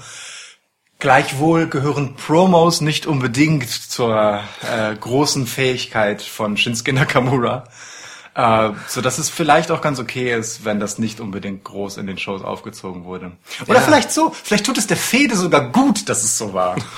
Gleichwohl 0.99 1.67
gehören 1.67 2.15
Promos 2.15 2.81
nicht 2.81 3.07
unbedingt 3.07 3.69
zur 3.69 4.41
äh, 4.63 4.95
großen 4.95 5.47
Fähigkeit 5.47 6.23
von 6.23 6.57
Shinsuke 6.57 6.93
Nakamura. 6.93 7.65
Äh, 8.37 8.71
so 8.89 9.01
dass 9.01 9.19
es 9.19 9.31
vielleicht 9.31 9.71
auch 9.71 9.81
ganz 9.81 10.01
okay 10.01 10.35
ist, 10.37 10.65
wenn 10.65 10.81
das 10.81 10.99
nicht 10.99 11.21
unbedingt 11.21 11.63
groß 11.63 11.99
in 11.99 12.07
den 12.09 12.19
Shows 12.19 12.43
aufgezogen 12.43 13.05
wurde. 13.05 13.31
Oder 13.69 13.79
Ja. 13.79 13.81
vielleicht 13.85 14.11
so, 14.11 14.35
vielleicht 14.43 14.67
tut 14.67 14.77
es 14.77 14.89
der 14.89 14.97
Fehde 14.97 15.37
sogar 15.37 15.71
gut, 15.71 16.09
dass 16.09 16.25
es 16.25 16.37
so 16.37 16.53
war. 16.53 16.75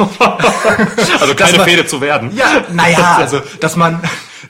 also 1.21 1.35
keine 1.35 1.59
man- 1.59 1.67
Fehde 1.69 1.87
zu 1.87 2.01
werden. 2.01 2.35
Ja, 2.35 2.65
naja, 2.73 3.17
also 3.19 3.43
dass 3.61 3.77
man, 3.77 4.01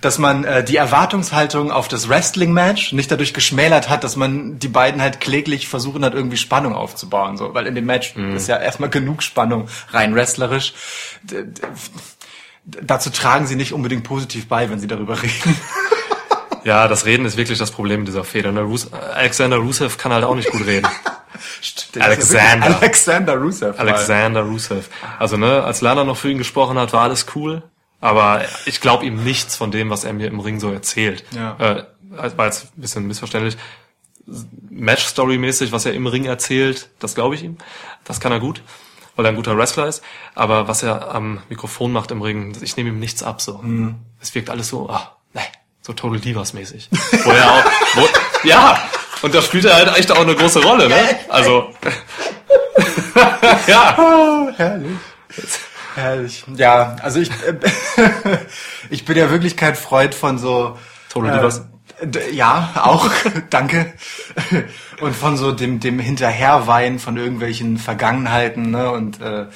dass 0.01 0.19
man 0.19 0.45
äh, 0.45 0.63
die 0.63 0.77
Erwartungshaltung 0.77 1.73
auf 1.73 1.89
das 1.89 2.09
Wrestling-Match 2.09 2.93
nicht 2.93 3.11
dadurch 3.11 3.35
geschmälert 3.35 3.89
hat, 3.89 4.05
dass 4.05 4.15
man 4.15 4.61
die 4.61 4.69
beiden 4.69 5.01
halt 5.03 5.21
kläglich 5.21 5.67
versuchen 5.67 6.05
hat, 6.05 6.15
irgendwie 6.15 6.37
Spannung 6.37 6.75
aufzubauen. 6.77 7.37
So, 7.37 7.53
weil 7.53 7.67
in 7.67 7.75
dem 7.75 7.87
Match 7.87 8.15
ist 8.15 8.47
ja 8.47 8.59
erstmal 8.59 8.91
genug 8.91 9.25
Spannung 9.25 9.69
rein 9.91 10.15
wrestlerisch. 10.15 10.73
D 11.25 11.45
dazu 12.83 13.11
tragen 13.11 13.47
sie 13.47 13.55
nicht 13.55 13.73
unbedingt 13.73 14.03
positiv 14.03 14.49
bei, 14.49 14.69
wenn 14.71 14.81
sie 14.81 14.89
darüber 14.89 15.21
reden. 15.23 15.57
Ja, 16.67 16.89
das 16.89 17.05
Reden 17.05 17.25
ist 17.27 17.37
wirklich 17.37 17.61
das 17.61 17.71
Problem 17.71 18.05
dieser 18.05 18.25
Fehde. 18.25 18.51
Ne? 18.51 18.63
Rus 18.63 18.93
Alexander 18.93 19.59
Rusev 19.59 19.99
kann 19.99 20.13
halt 20.13 20.25
auch 20.25 20.35
nicht 20.35 20.51
gut 20.51 20.67
reden. 20.67 20.89
Stimmt, 21.61 21.95
ja 21.95 22.03
Alexander. 22.03 22.67
Alexander 22.67 23.37
Rusev. 23.37 23.79
Alexander 23.79 24.41
Rusev. 24.43 24.89
Also 25.21 25.37
ne, 25.37 25.63
als 25.63 25.81
Lana 25.81 26.03
noch 26.03 26.17
für 26.17 26.29
ihn 26.29 26.39
gesprochen 26.39 26.77
hat, 26.77 26.93
war 26.93 27.03
alles 27.03 27.27
cool. 27.37 27.63
Aber 28.01 28.45
ich 28.65 28.81
glaube 28.81 29.07
ihm 29.07 29.23
nichts 29.23 29.55
von 29.55 29.71
dem, 29.71 29.91
was 29.91 30.03
er 30.03 30.13
mir 30.13 30.27
im 30.27 30.41
Ring 30.41 30.59
so 30.59 30.73
erzählt. 30.73 31.23
Ja. 31.31 31.57
Äh, 31.61 31.85
war 32.37 32.47
jetzt 32.47 32.65
ein 32.77 32.81
bisschen 32.81 33.07
missverständlich. 33.07 33.57
Match-Story-mäßig, 34.69 35.71
was 35.71 35.87
er 35.87 35.95
im 35.95 36.09
Ring 36.09 36.25
erzählt, 36.25 36.91
das 36.99 37.15
glaube 37.15 37.37
ich 37.37 37.45
ihm. 37.45 37.59
Das 38.03 38.19
kann 38.19 38.33
er 38.33 38.41
gut, 38.41 38.61
weil 39.15 39.25
er 39.25 39.29
ein 39.29 39.37
guter 39.37 39.57
Wrestler 39.57 39.87
ist. 39.87 40.03
Aber 40.35 40.67
was 40.67 40.83
er 40.83 41.15
am 41.15 41.43
Mikrofon 41.49 41.93
macht 41.93 42.11
im 42.11 42.23
Ring, 42.23 42.57
ich 42.61 42.77
nehme 42.77 42.89
ihm 42.89 42.99
nichts 42.99 43.23
ab 43.23 43.41
so. 43.41 43.63
Es 44.21 44.35
wirkt 44.35 44.51
alles 44.51 44.67
so, 44.67 44.89
ne, 44.89 45.16
so 45.87 45.93
Total 45.93 46.19
Divas 46.19 46.53
mäßig. 46.53 46.89
Wo 47.23 47.31
er 47.31 47.49
auch, 47.53 47.65
wo, 47.95 48.09
ja, 48.49 48.77
und 49.23 49.33
da 49.33 49.41
spielt 49.41 49.65
er 49.67 49.77
halt 49.77 49.97
echt 49.97 50.11
auch 50.11 50.21
eine 50.21 50.35
große 50.35 50.61
Rolle, 50.63 50.89
ne? 50.89 50.97
Also, 51.29 51.71
ja. 53.69 53.95
Oh, 53.99 54.49
herrlich. 54.57 54.91
Herrlich. 55.95 56.45
Ja, 56.57 56.97
also 57.03 57.21
ich, 57.21 57.31
äh, 57.31 57.55
ich 58.91 59.05
bin 59.05 59.17
ja 59.17 59.31
wirklich 59.31 59.57
kein 59.57 59.77
Freund 59.77 60.15
von 60.15 60.39
so. 60.39 60.77
Total 61.09 61.39
Divas. 61.39 61.59
Äh, 62.01 62.07
d- 62.09 62.31
ja, 62.33 62.73
auch, 62.83 63.09
danke. 63.51 63.93
Und 65.01 65.15
von 65.15 65.37
so 65.37 65.53
dem, 65.53 65.81
dem 65.81 65.99
Hinterherweinen 65.99 66.99
von 66.99 67.17
irgendwelchen 67.17 67.79
Vergangenheiten, 67.79 68.73
ne, 68.73 68.91
und 68.91 69.21
äh, 69.21 69.47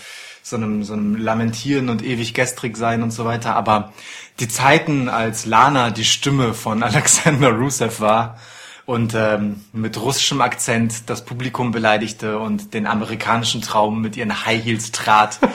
so 0.42 0.56
einem, 0.56 0.82
so 0.84 0.94
einem 0.94 1.16
Lamentieren 1.16 1.90
und 1.90 2.02
ewig 2.02 2.32
gestrig 2.34 2.76
sein 2.76 3.02
und 3.02 3.10
so 3.10 3.24
weiter. 3.24 3.54
Aber 3.56 3.92
die 4.40 4.48
Zeiten, 4.48 5.08
als 5.08 5.46
Lana 5.46 5.90
die 5.90 6.04
Stimme 6.04 6.54
von 6.54 6.82
Alexander 6.82 7.50
Rusev 7.50 8.00
war 8.00 8.38
und 8.86 9.14
ähm, 9.14 9.64
mit 9.72 10.00
russischem 10.00 10.40
Akzent 10.40 11.08
das 11.08 11.24
Publikum 11.24 11.70
beleidigte 11.70 12.38
und 12.38 12.74
den 12.74 12.86
amerikanischen 12.86 13.60
Traum 13.60 14.00
mit 14.00 14.16
ihren 14.16 14.44
High 14.44 14.64
Heels 14.64 14.90
trat. 14.90 15.38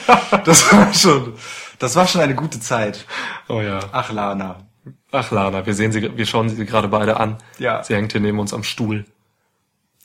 Das 0.46 0.72
war 0.72 0.94
schon, 0.94 1.34
das 1.80 1.96
war 1.96 2.08
schon 2.08 2.22
eine 2.22 2.36
gute 2.36 2.60
Zeit. 2.60 3.06
Oh 3.50 3.62
ja. 3.62 3.80
Ach, 3.92 4.12
Lana. 4.12 4.58
Ach 5.12 5.32
Lana, 5.32 5.66
wir 5.66 5.74
sehen 5.74 5.92
sie, 5.92 6.16
wir 6.16 6.26
schauen 6.26 6.50
sie 6.50 6.66
gerade 6.66 6.88
beide 6.88 7.20
an. 7.20 7.38
Ja. 7.58 7.84
Sie 7.84 7.96
hängt 7.96 8.12
hier 8.12 8.22
neben 8.22 8.38
uns 8.40 8.54
am 8.54 8.64
Stuhl. 8.64 9.06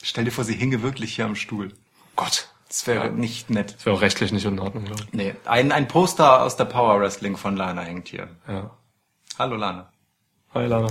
Stell 0.03 0.25
dir 0.25 0.31
vor, 0.31 0.45
sie 0.45 0.55
hinge 0.55 0.83
wirklich 0.83 1.15
hier 1.15 1.27
am 1.27 1.37
Stuhl. 1.37 1.73
Gott, 2.17 2.49
das 2.71 2.87
wäre 2.87 3.11
nicht 3.11 3.51
nett. 3.51 3.75
Das 3.75 3.85
wäre 3.85 3.97
auch 3.97 4.01
rechtlich 4.01 4.33
nicht 4.33 4.47
in 4.47 4.59
Ordnung, 4.59 4.87
glaube 4.87 5.03
ich. 5.03 5.13
Nee, 5.13 5.35
ein, 5.45 5.73
ein 5.73 5.89
Poster 5.89 6.43
aus 6.43 6.57
der 6.57 6.65
Power 6.65 7.01
Wrestling 7.01 7.37
von 7.37 7.57
Lana 7.57 7.83
hängt 7.83 8.09
hier. 8.09 8.29
Ja. 8.49 8.71
Hallo 9.39 9.57
Lana. 9.57 9.93
Hi 10.55 10.67
Lana. 10.67 10.89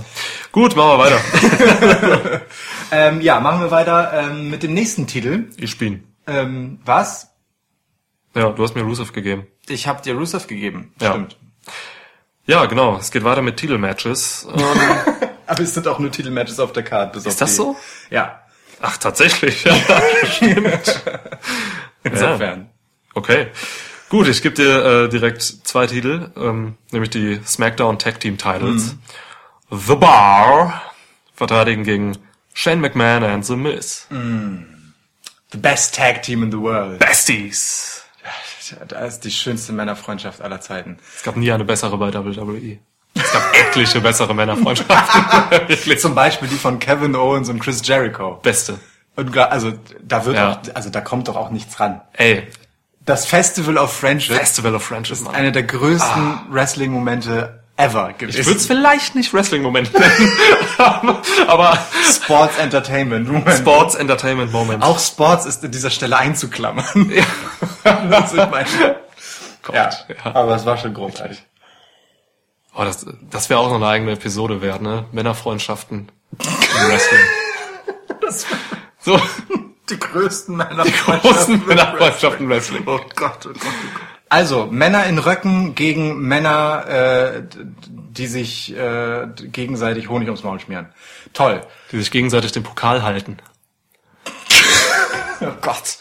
Gut, 0.52 0.76
machen 0.76 0.90
wir 0.90 0.98
weiter. 0.98 2.40
Ähm, 2.92 3.20
ja, 3.20 3.38
machen 3.40 3.60
wir 3.60 3.70
weiter 3.70 4.12
ähm, 4.12 4.50
mit 4.50 4.62
dem 4.62 4.74
nächsten 4.74 5.06
Titel. 5.06 5.50
ich 5.56 5.78
bin. 5.78 6.04
Ähm, 6.26 6.80
was? 6.84 7.30
Ja, 8.34 8.50
du 8.50 8.62
hast 8.62 8.74
mir 8.74 8.82
Rusev 8.82 9.12
gegeben. 9.12 9.46
Ich 9.68 9.86
habe 9.86 10.02
dir 10.02 10.14
Rusev 10.14 10.46
gegeben. 10.46 10.92
Ja. 11.00 11.12
Stimmt. 11.12 11.36
Ja, 12.46 12.66
genau. 12.66 12.96
Es 12.96 13.10
geht 13.10 13.22
weiter 13.22 13.42
mit 13.42 13.58
Titelmatches. 13.58 14.48
Ähm, 14.52 15.28
Aber 15.46 15.60
es 15.62 15.74
sind 15.74 15.86
auch 15.88 15.98
nur 15.98 16.10
Titelmatches 16.10 16.58
auf 16.58 16.72
der 16.72 16.82
Card. 16.82 17.12
Bis 17.12 17.26
auf 17.26 17.32
Ist 17.32 17.40
das 17.40 17.56
so? 17.56 17.76
Ja. 18.10 18.42
Ach, 18.80 18.96
tatsächlich. 18.96 19.64
Insofern. 22.02 22.70
Okay. 23.14 23.48
Gut, 24.08 24.26
ich 24.26 24.42
gebe 24.42 24.54
dir 24.54 24.84
äh, 24.84 25.08
direkt 25.08 25.42
zwei 25.42 25.86
Titel, 25.86 26.30
ähm, 26.36 26.76
nämlich 26.90 27.10
die 27.10 27.40
SmackDown 27.44 27.98
Tag 27.98 28.20
Team 28.20 28.38
Titles. 28.38 28.96
The 29.70 29.94
Bar 29.94 30.82
verteidigen 31.34 31.84
gegen 31.84 32.18
Shane 32.52 32.80
McMahon 32.80 33.22
and 33.22 33.46
The 33.46 33.54
Miz. 33.56 34.08
The 35.52 35.58
best 35.58 35.94
Tag 35.94 36.22
Team 36.22 36.42
in 36.42 36.50
the 36.50 36.58
world. 36.58 36.98
Besties. 36.98 38.04
Da 38.88 39.04
ist 39.04 39.20
die 39.20 39.30
schönste 39.30 39.72
Männerfreundschaft 39.72 40.40
aller 40.40 40.60
Zeiten. 40.60 40.98
Es 41.16 41.22
gab 41.22 41.36
nie 41.36 41.50
eine 41.50 41.64
bessere 41.64 41.96
bei 41.98 42.12
WWE. 42.12 42.78
Es 43.14 43.32
gab 43.32 43.54
etliche 43.56 44.00
bessere 44.00 44.34
Männerfreundschaften. 44.34 45.98
Zum 45.98 46.14
Beispiel 46.14 46.48
die 46.48 46.56
von 46.56 46.78
Kevin 46.78 47.14
Owens 47.16 47.48
und 47.48 47.58
Chris 47.60 47.80
Jericho. 47.84 48.38
Beste. 48.42 48.78
Und 49.16 49.36
also 49.36 49.72
da 50.02 50.24
wird 50.24 50.36
Ja. 50.36 50.52
auch, 50.52 50.58
also 50.74 50.90
da 50.90 51.00
kommt 51.00 51.28
doch 51.28 51.36
auch 51.36 51.50
nichts 51.50 51.78
ran. 51.80 52.00
Ey, 52.14 52.46
Das 53.04 53.26
Festival 53.26 53.76
of 53.78 53.92
Friendship 53.92 54.36
Festival 54.36 54.74
of 54.74 54.84
Friendship, 54.84 55.14
ist 55.14 55.24
Mann. 55.24 55.34
einer 55.34 55.50
der 55.50 55.64
größten 55.64 56.40
Wrestling-Momente 56.50 57.60
ever 57.76 58.12
gewesen. 58.12 58.40
Ich 58.40 58.46
würde 58.46 58.58
es 58.60 58.66
vielleicht 58.66 59.14
nicht 59.14 59.32
Wrestling-Moment 59.34 59.92
nennen, 59.98 60.32
aber, 61.48 61.78
Sports 62.08 62.58
Entertainment 62.58 63.26
Moment. 63.28 63.58
Sports 63.58 63.94
Entertainment 63.94 64.52
Moment. 64.52 64.82
Auch 64.82 64.98
Sports 64.98 65.46
ist 65.46 65.64
an 65.64 65.70
dieser 65.70 65.90
Stelle 65.90 66.16
einzuklammern. 66.18 67.10
Ja. 67.10 67.24
das 68.10 68.32
ist 68.34 68.50
mein, 68.50 68.66
ja, 69.72 69.90
ja. 69.90 69.90
aber 70.34 70.54
es 70.56 70.64
war 70.66 70.76
schon 70.78 70.94
großartig. 70.94 71.42
Oh, 72.74 72.84
das, 72.84 73.04
das 73.30 73.50
wäre 73.50 73.60
auch 73.60 73.68
noch 73.68 73.76
eine 73.76 73.86
eigene 73.88 74.12
Episode 74.12 74.62
wert, 74.62 74.80
ne? 74.82 75.06
Männerfreundschaften 75.12 76.10
im 76.38 76.88
Wrestling. 76.88 77.20
so, 79.00 79.20
Die 79.88 79.98
größten 79.98 80.56
Männer. 80.56 80.84
die 80.84 80.92
großen 80.92 81.66
Männerfreundschaften 81.66 82.44
im 82.46 82.50
Wrestling. 82.50 82.82
Oh 82.86 82.98
Gott, 82.98 83.04
oh 83.10 83.14
Gott, 83.16 83.46
oh 83.46 83.52
Gott. 83.52 83.62
Also, 84.28 84.66
Männer 84.66 85.06
in 85.06 85.18
Röcken 85.18 85.74
gegen 85.74 86.20
Männer, 86.20 86.86
äh, 86.86 87.42
die 87.56 88.28
sich 88.28 88.72
äh, 88.76 89.26
gegenseitig 89.36 90.08
Honig 90.08 90.28
ums 90.28 90.44
Maul 90.44 90.60
schmieren. 90.60 90.88
Toll. 91.32 91.62
Die 91.90 91.98
sich 91.98 92.12
gegenseitig 92.12 92.52
den 92.52 92.62
Pokal 92.62 93.02
halten. 93.02 93.38
Oh 95.40 95.46
Gott. 95.60 95.98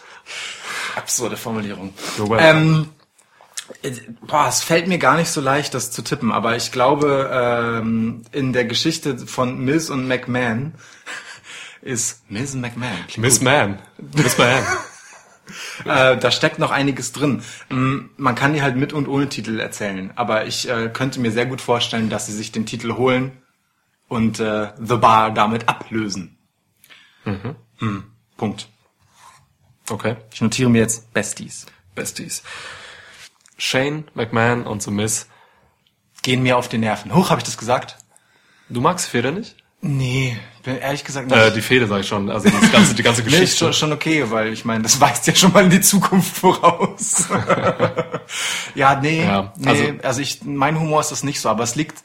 Absurde 0.96 1.38
Formulierung. 1.38 1.94
You're 2.18 2.30
welcome. 2.30 2.40
Ähm, 2.42 2.90
äh, 2.99 2.99
boah, 4.28 4.48
es 4.48 4.62
fällt 4.62 4.88
mir 4.88 4.98
gar 4.98 5.18
nicht 5.18 5.30
so 5.30 5.42
leicht, 5.42 5.74
das 5.74 5.92
zu 5.92 6.02
tippen, 6.02 6.32
aber 6.32 6.56
ich 6.56 6.72
glaube, 6.72 7.30
ähm, 7.32 8.24
in 8.32 8.54
der 8.54 8.66
Geschichte 8.66 9.18
von 9.18 9.60
Miz 9.64 9.90
und 9.90 10.08
McMahon 10.08 10.74
ist 11.82 12.30
Miz 12.30 12.54
und 12.54 12.62
McMahon. 12.62 13.00
Miss. 13.18 13.42
Man. 13.42 13.80
Miss 14.16 14.38
Man. 14.38 14.64
Äh, 15.84 16.18
da 16.18 16.30
steckt 16.30 16.60
noch 16.60 16.70
einiges 16.70 17.12
drin. 17.12 17.42
Mm, 17.70 18.10
Man 18.18 18.36
kann 18.36 18.54
die 18.54 18.62
halt 18.62 18.76
mit 18.76 18.94
und 18.94 19.08
ohne 19.08 19.30
Titel 19.30 19.60
erzählen, 19.60 20.12
aber 20.16 20.46
ich 20.46 20.70
äh, 20.70 20.90
könnte 20.94 21.20
mir 21.20 21.32
sehr 21.32 21.48
gut 21.48 21.60
vorstellen, 21.60 22.10
dass 22.10 22.28
sie 22.28 22.34
sich 22.34 22.52
den 22.52 22.68
Titel 22.68 22.94
holen 22.98 23.32
und 24.08 24.40
äh, 24.40 24.72
The 24.78 24.98
Bar 24.98 25.34
damit 25.34 25.68
ablösen. 25.68 26.38
Mhm. 27.26 27.56
Punkt. 28.38 28.70
Okay. 29.90 30.18
Ich 30.34 30.42
notiere 30.42 30.70
mir 30.70 30.82
jetzt 30.82 31.12
Besties. 31.14 31.66
Besties. 31.96 32.44
Shane, 33.60 34.06
McMahon 34.16 34.66
und 34.66 34.82
The 34.82 34.90
Miz. 34.92 35.28
Gehen 36.24 36.42
mir 36.44 36.58
auf 36.58 36.68
die 36.68 36.78
Nerven. 36.80 37.14
Hoch, 37.14 37.30
habe 37.30 37.40
ich 37.40 37.44
das 37.46 37.58
gesagt? 37.58 37.98
Du 38.70 38.82
magst 38.82 39.06
die 39.08 39.12
Feder 39.12 39.32
nicht? 39.32 39.56
Nee, 39.82 40.38
bin 40.64 40.78
ehrlich 40.78 41.06
gesagt 41.06 41.28
nicht. 41.30 41.38
Äh, 41.40 41.52
die 41.54 41.62
Fehde 41.62 41.88
sag 41.88 42.02
ich 42.02 42.08
schon. 42.08 42.30
Also 42.30 42.50
das 42.50 42.72
ganze, 42.72 42.94
die 42.96 43.04
ganze 43.04 43.22
Nee, 43.24 43.28
ist 43.28 43.34
Geschichte. 43.36 43.58
schon, 43.66 43.74
schon 43.74 43.92
okay, 43.94 44.30
weil 44.30 44.52
ich 44.52 44.66
meine, 44.66 44.84
das 44.84 45.00
weist 45.00 45.26
ja 45.28 45.36
schon 45.36 45.54
mal 45.54 45.64
in 45.64 45.70
die 45.70 45.80
Zukunft 45.82 46.36
voraus. 46.38 47.28
ja, 48.76 49.00
nee, 49.00 49.24
Ja, 49.24 49.54
nee 49.58 49.68
also- 49.70 49.84
also, 50.04 50.22
ich, 50.22 50.44
mein 50.44 50.80
Humor 50.80 51.00
ist 51.02 51.12
das 51.12 51.24
nicht 51.24 51.40
so, 51.40 51.50
aber 51.50 51.64
es 51.64 51.76
liegt 51.76 52.04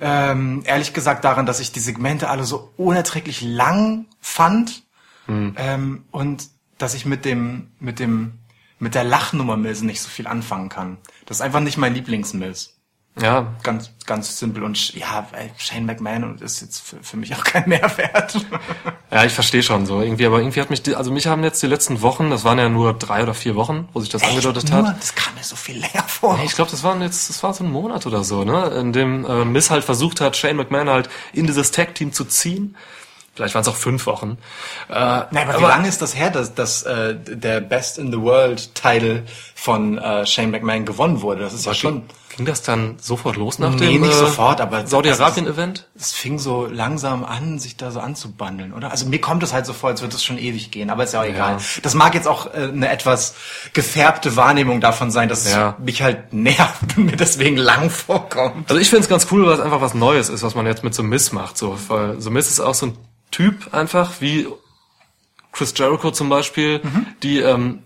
ähm, 0.00 0.62
ehrlich 0.64 0.92
gesagt 0.94 1.24
daran, 1.24 1.46
dass 1.46 1.60
ich 1.60 1.72
die 1.72 1.80
Segmente 1.80 2.28
alle 2.28 2.44
so 2.44 2.72
unerträglich 2.76 3.42
lang 3.42 4.06
fand 4.20 4.82
Hm. 5.26 5.54
ähm, 5.56 6.04
und 6.10 6.48
dass 6.76 6.92
ich 6.94 7.06
mit 7.06 7.24
dem, 7.24 7.70
mit 7.80 7.98
dem, 7.98 8.40
mit 8.84 8.94
der 8.94 9.02
Lachnummer 9.02 9.56
Mills 9.56 9.80
nicht 9.82 10.00
so 10.00 10.08
viel 10.08 10.26
anfangen 10.26 10.68
kann. 10.68 10.98
Das 11.26 11.38
ist 11.38 11.40
einfach 11.40 11.60
nicht 11.60 11.78
mein 11.78 11.94
Lieblingsmills. 11.94 12.74
ja, 13.18 13.46
Ganz, 13.62 13.90
ganz 14.04 14.38
simpel 14.38 14.62
und 14.62 14.92
ja, 14.94 15.26
Shane 15.56 15.86
McMahon 15.86 16.36
ist 16.38 16.60
jetzt 16.60 16.80
für, 16.80 17.02
für 17.02 17.16
mich 17.16 17.34
auch 17.34 17.42
kein 17.44 17.66
Mehrwert. 17.68 18.44
Ja, 19.10 19.24
ich 19.24 19.32
verstehe 19.32 19.62
schon 19.62 19.86
so 19.86 20.02
irgendwie, 20.02 20.26
aber 20.26 20.38
irgendwie 20.38 20.60
hat 20.60 20.68
mich, 20.68 20.82
die, 20.82 20.94
also 20.96 21.10
mich 21.10 21.26
haben 21.26 21.42
jetzt 21.44 21.62
die 21.62 21.66
letzten 21.66 22.02
Wochen, 22.02 22.28
das 22.28 22.44
waren 22.44 22.58
ja 22.58 22.68
nur 22.68 22.92
drei 22.92 23.22
oder 23.22 23.32
vier 23.32 23.54
Wochen, 23.56 23.88
wo 23.94 24.00
sich 24.00 24.10
das 24.10 24.22
angedeutet 24.22 24.68
Nur? 24.70 24.86
hat. 24.86 24.98
Das 25.00 25.14
kam 25.14 25.34
mir 25.34 25.42
so 25.44 25.56
viel 25.56 25.78
länger 25.78 26.04
vor. 26.06 26.38
Ich 26.44 26.54
glaube, 26.54 26.70
das 26.70 26.82
waren 26.82 27.00
jetzt, 27.00 27.30
das 27.30 27.42
war 27.42 27.54
so 27.54 27.64
ein 27.64 27.72
Monat 27.72 28.04
oder 28.06 28.22
so, 28.22 28.44
ne, 28.44 28.66
in 28.80 28.92
dem 28.92 29.24
äh, 29.24 29.46
Miss 29.46 29.70
halt 29.70 29.84
versucht 29.84 30.20
hat, 30.20 30.36
Shane 30.36 30.56
McMahon 30.56 30.90
halt 30.90 31.08
in 31.32 31.46
dieses 31.46 31.70
Tag 31.70 31.94
Team 31.94 32.12
zu 32.12 32.26
ziehen. 32.26 32.76
Vielleicht 33.34 33.54
waren 33.54 33.62
es 33.62 33.68
auch 33.68 33.76
fünf 33.76 34.06
Wochen. 34.06 34.38
Äh, 34.88 34.92
Na, 34.94 35.26
aber, 35.32 35.58
wie 35.58 35.62
lange 35.64 35.88
ist 35.88 36.00
das 36.00 36.14
her, 36.16 36.30
dass, 36.30 36.54
dass 36.54 36.84
äh, 36.84 37.16
der 37.16 37.60
Best 37.60 37.98
in 37.98 38.12
the 38.12 38.20
World 38.20 38.74
Title 38.74 39.24
von 39.54 39.98
äh, 39.98 40.24
Shane 40.24 40.50
McMahon 40.52 40.84
gewonnen 40.84 41.20
wurde? 41.20 41.40
Das 41.42 41.52
ist 41.52 41.66
ja 41.66 41.74
schon. 41.74 42.02
Ging 42.36 42.46
das 42.46 42.62
dann 42.62 42.96
sofort 43.00 43.36
los 43.36 43.60
nach 43.60 43.70
Nee, 43.74 43.92
dem 43.92 44.00
nicht 44.02 44.12
äh, 44.12 44.16
sofort, 44.16 44.60
aber 44.60 44.84
Saudi-Arabien-Event? 44.88 45.86
Es 45.96 46.12
fing 46.12 46.40
so 46.40 46.66
langsam 46.66 47.24
an, 47.24 47.60
sich 47.60 47.76
da 47.76 47.92
so 47.92 48.00
anzubandeln, 48.00 48.72
oder? 48.72 48.90
Also 48.90 49.06
mir 49.06 49.20
kommt 49.20 49.44
es 49.44 49.52
halt 49.52 49.66
so 49.66 49.72
vor, 49.72 49.90
als 49.90 50.00
würde 50.02 50.16
es 50.16 50.24
schon 50.24 50.38
ewig 50.38 50.72
gehen, 50.72 50.90
aber 50.90 51.04
ist 51.04 51.14
ja 51.14 51.20
auch 51.20 51.24
egal. 51.24 51.58
Das 51.82 51.94
mag 51.94 52.12
jetzt 52.14 52.26
auch 52.26 52.46
äh, 52.52 52.70
eine 52.72 52.88
etwas 52.88 53.34
gefärbte 53.72 54.34
Wahrnehmung 54.34 54.80
davon 54.80 55.12
sein, 55.12 55.28
dass 55.28 55.48
Ja. 55.50 55.76
es 55.78 55.84
mich 55.84 56.02
halt 56.02 56.32
nervt 56.32 56.96
und 56.96 57.06
mir 57.06 57.16
deswegen 57.16 57.56
lang 57.56 57.88
vorkommt. 57.90 58.68
Also 58.68 58.80
ich 58.80 58.90
finde 58.90 59.04
es 59.04 59.08
ganz 59.08 59.28
cool, 59.30 59.46
weil 59.46 59.54
es 59.54 59.60
einfach 59.60 59.80
was 59.80 59.94
Neues 59.94 60.28
ist, 60.28 60.42
was 60.42 60.56
man 60.56 60.66
jetzt 60.66 60.82
mit 60.82 60.92
so 60.94 61.04
Miss 61.04 61.30
macht. 61.32 61.56
So, 61.56 61.78
weil 61.86 62.20
so 62.20 62.30
Miss 62.32 62.48
ist 62.48 62.58
auch 62.58 62.74
so 62.74 62.86
ein 62.86 62.98
Typ 63.34 63.74
einfach 63.74 64.20
wie 64.20 64.46
Chris 65.50 65.74
Jericho 65.76 66.12
zum 66.12 66.28
Beispiel, 66.28 66.80
die 67.24 67.40
ähm, 67.40 67.82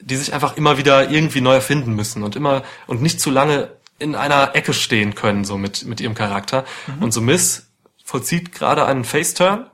die 0.00 0.16
sich 0.16 0.32
einfach 0.32 0.56
immer 0.56 0.78
wieder 0.78 1.10
irgendwie 1.10 1.42
neu 1.42 1.54
erfinden 1.54 1.94
müssen 1.94 2.22
und 2.22 2.34
immer 2.34 2.62
und 2.86 3.02
nicht 3.02 3.20
zu 3.20 3.30
lange 3.30 3.72
in 3.98 4.14
einer 4.14 4.54
Ecke 4.54 4.72
stehen 4.72 5.14
können 5.14 5.44
so 5.44 5.58
mit 5.58 5.84
mit 5.84 6.00
ihrem 6.00 6.14
Charakter. 6.14 6.64
Und 7.00 7.12
so 7.12 7.20
Miss 7.20 7.66
vollzieht 8.04 8.52
gerade 8.52 8.86
einen 8.86 9.04
Face-Turn. 9.04 9.66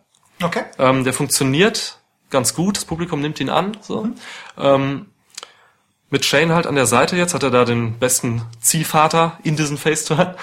Okay. 0.42 0.64
Ähm, 0.80 1.04
der 1.04 1.12
funktioniert 1.12 2.00
ganz 2.30 2.54
gut. 2.54 2.76
Das 2.76 2.84
Publikum 2.84 3.20
nimmt 3.20 3.38
ihn 3.38 3.50
an. 3.50 3.76
So. 3.80 4.08
Ähm, 4.58 5.06
mit 6.10 6.24
Shane 6.24 6.52
halt 6.52 6.66
an 6.66 6.74
der 6.74 6.86
Seite 6.86 7.16
jetzt 7.16 7.32
hat 7.32 7.44
er 7.44 7.50
da 7.50 7.64
den 7.64 8.00
besten 8.00 8.42
Ziehvater 8.60 9.38
in 9.44 9.54
diesem 9.54 9.78
Faceturn. 9.78 10.34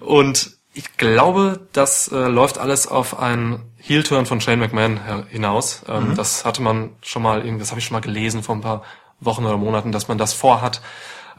Und 0.00 0.55
ich 0.76 0.98
glaube, 0.98 1.60
das 1.72 2.08
äh, 2.08 2.28
läuft 2.28 2.58
alles 2.58 2.86
auf 2.86 3.18
einen 3.18 3.62
Heel-Turn 3.78 4.26
von 4.26 4.42
Shane 4.42 4.58
McMahon 4.60 5.00
hinaus. 5.28 5.82
Ähm, 5.88 6.14
Das 6.16 6.44
hatte 6.44 6.60
man 6.60 6.90
schon 7.00 7.22
mal, 7.22 7.42
das 7.58 7.70
habe 7.70 7.80
ich 7.80 7.86
schon 7.86 7.94
mal 7.94 8.00
gelesen 8.00 8.42
vor 8.42 8.54
ein 8.54 8.60
paar 8.60 8.82
Wochen 9.18 9.46
oder 9.46 9.56
Monaten, 9.56 9.90
dass 9.90 10.08
man 10.08 10.18
das 10.18 10.34
vorhat. 10.34 10.82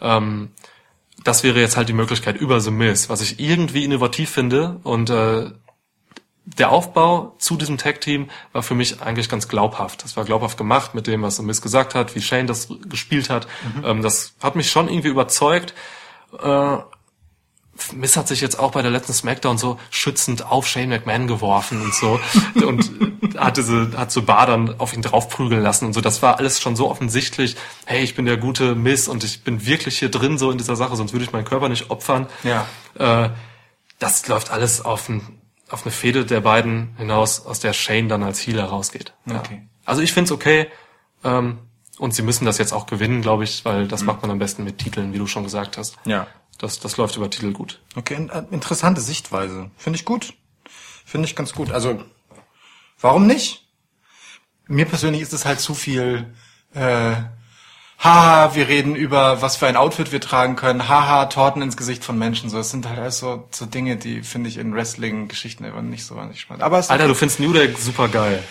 Ähm, 0.02 0.54
das 1.24 1.44
wäre 1.44 1.60
jetzt 1.60 1.78
halt 1.78 1.88
die 1.88 1.94
Möglichkeit 1.94 2.38
über 2.38 2.60
The 2.60 2.72
Miz, 2.72 3.10
was 3.10 3.22
ich 3.22 3.40
irgendwie 3.40 3.86
innovativ 3.86 4.32
finde 4.32 4.80
und 4.82 5.12
äh, 5.12 5.52
der 6.46 6.72
Aufbau 6.72 7.36
zu 7.38 7.58
diesem 7.58 7.78
Tag-Team 7.78 8.30
war 8.54 8.64
für 8.64 8.74
mich 8.74 9.02
eigentlich 9.02 9.30
ganz 9.30 9.48
glaubhaft. 9.48 10.04
Das 10.04 10.18
war 10.18 10.24
glaubhaft 10.24 10.58
gemacht 10.58 10.96
mit 10.96 11.06
dem, 11.06 11.22
was 11.22 11.36
The 11.36 11.44
Miz 11.44 11.62
gesagt 11.62 11.94
hat, 11.94 12.16
wie 12.16 12.22
Shane 12.22 12.48
das 12.48 12.70
gespielt 12.90 13.30
hat. 13.30 13.48
Ähm, 13.84 14.02
das 14.02 14.34
hat 14.42 14.56
mich 14.56 14.72
schon 14.72 14.88
irgendwie 14.88 15.10
überzeugt. 15.10 15.76
Äh, 16.42 16.78
Miss 17.94 18.18
hat 18.18 18.28
sich 18.28 18.42
jetzt 18.42 18.60
auch 18.60 18.72
bei 18.72 18.82
der 18.82 18.92
letzten 18.92 19.14
Smackdown 19.14 19.58
so 19.58 19.80
schützend 19.90 20.46
auf 20.46 20.68
Shane 20.68 20.90
McMahon 20.90 21.28
geworfen 21.28 21.82
und 21.82 21.94
so 21.94 22.20
und 22.66 22.92
hat 23.38 23.58
diese, 23.58 23.92
hat 23.98 24.12
so 24.12 24.24
Bar 24.24 24.46
dann 24.46 24.80
auf 24.80 24.94
ihn 24.94 25.02
draufprügeln 25.02 25.62
lassen 25.62 25.86
und 25.86 25.94
so. 25.94 26.02
Das 26.02 26.22
war 26.22 26.38
alles 26.40 26.62
schon 26.62 26.76
so 26.76 26.90
offensichtlich. 26.90 27.56
Hey, 27.86 28.04
ich 28.04 28.16
bin 28.16 28.26
der 28.26 28.38
gute 28.38 28.76
Miss 28.76 29.08
und 29.08 29.24
ich 29.24 29.44
bin 29.44 29.66
wirklich 29.66 30.00
hier 30.00 30.10
drin 30.10 30.38
so 30.38 30.52
in 30.52 30.58
dieser 30.58 30.76
Sache, 30.76 30.96
sonst 30.96 31.14
würde 31.14 31.26
ich 31.26 31.32
meinen 31.32 31.46
Körper 31.46 31.70
nicht 31.70 31.90
opfern. 31.90 32.28
Ja. 32.44 32.68
Äh, 32.98 33.30
das 34.00 34.28
läuft 34.28 34.52
alles 34.52 34.84
auf, 34.84 35.10
ein, 35.10 35.42
auf 35.70 35.86
eine 35.86 35.92
Fehde 35.92 36.26
der 36.26 36.42
beiden 36.42 36.96
hinaus, 36.98 37.46
aus 37.46 37.60
der 37.60 37.74
Shane 37.74 38.10
dann 38.10 38.24
als 38.24 38.46
Healer 38.46 38.66
rausgeht. 38.66 39.14
Ja. 39.26 39.40
Okay. 39.40 39.68
Also 39.86 40.02
ich 40.02 40.14
find's 40.14 40.32
okay. 40.32 40.68
Ähm, 41.24 41.60
und 41.98 42.14
sie 42.14 42.22
müssen 42.22 42.46
das 42.46 42.58
jetzt 42.60 42.74
auch 42.74 42.86
gewinnen, 42.86 43.22
glaube 43.22 43.44
ich, 43.44 43.66
weil 43.66 43.88
das 43.88 44.04
macht 44.04 44.22
man 44.22 44.30
am 44.30 44.40
besten 44.40 44.64
mit 44.64 44.78
Titeln, 44.78 45.14
wie 45.14 45.18
du 45.18 45.26
schon 45.26 45.44
gesagt 45.44 45.78
hast. 45.78 45.96
Ja. 46.06 46.28
Das, 46.58 46.80
das 46.80 46.98
läuft 46.98 47.16
über 47.18 47.30
Titel 47.30 47.52
gut. 47.52 47.80
Okay, 47.96 48.16
äh, 48.16 48.44
interessante 48.52 49.02
Sichtweise. 49.02 49.70
Finde 49.78 49.98
ich 49.98 50.06
gut. 50.06 50.34
Finde 51.06 51.28
ich 51.28 51.36
ganz 51.36 51.54
gut. 51.54 51.72
Also, 51.72 52.04
warum 53.00 53.28
nicht? 53.28 53.66
Mir 54.68 54.86
persönlich 54.86 55.22
ist 55.22 55.34
es 55.34 55.46
halt 55.46 55.60
zu 55.60 55.74
viel, 55.74 56.34
äh, 56.74 57.14
haha, 58.00 58.54
wir 58.56 58.68
reden 58.68 58.96
über, 58.96 59.42
was 59.42 59.56
für 59.56 59.68
ein 59.68 59.78
Outfit 59.78 60.12
wir 60.12 60.20
tragen 60.20 60.56
können, 60.56 60.90
haha, 60.90 61.28
Torten 61.28 61.62
ins 61.62 61.78
Gesicht 61.78 62.04
von 62.04 62.18
Menschen. 62.18 62.50
So, 62.50 62.60
es 62.60 62.72
sind 62.72 62.88
halt 62.90 63.00
alles 63.00 63.20
so, 63.20 63.48
so 63.52 63.66
Dinge, 63.66 63.96
die 63.98 64.24
finde 64.24 64.50
ich 64.50 64.58
in 64.58 64.74
Wrestling-Geschichten 64.74 65.64
immer 65.64 65.82
nicht 65.82 66.06
so 66.06 66.16
wahnsinnig 66.16 66.42
spannend. 66.42 66.64
Aber 66.64 66.80
es, 66.80 66.90
Alter, 66.90 67.08
du 67.08 67.16
findest 67.16 67.40
New 67.40 67.54
Day 67.54 67.74
super 67.78 68.08
geil. 68.10 68.44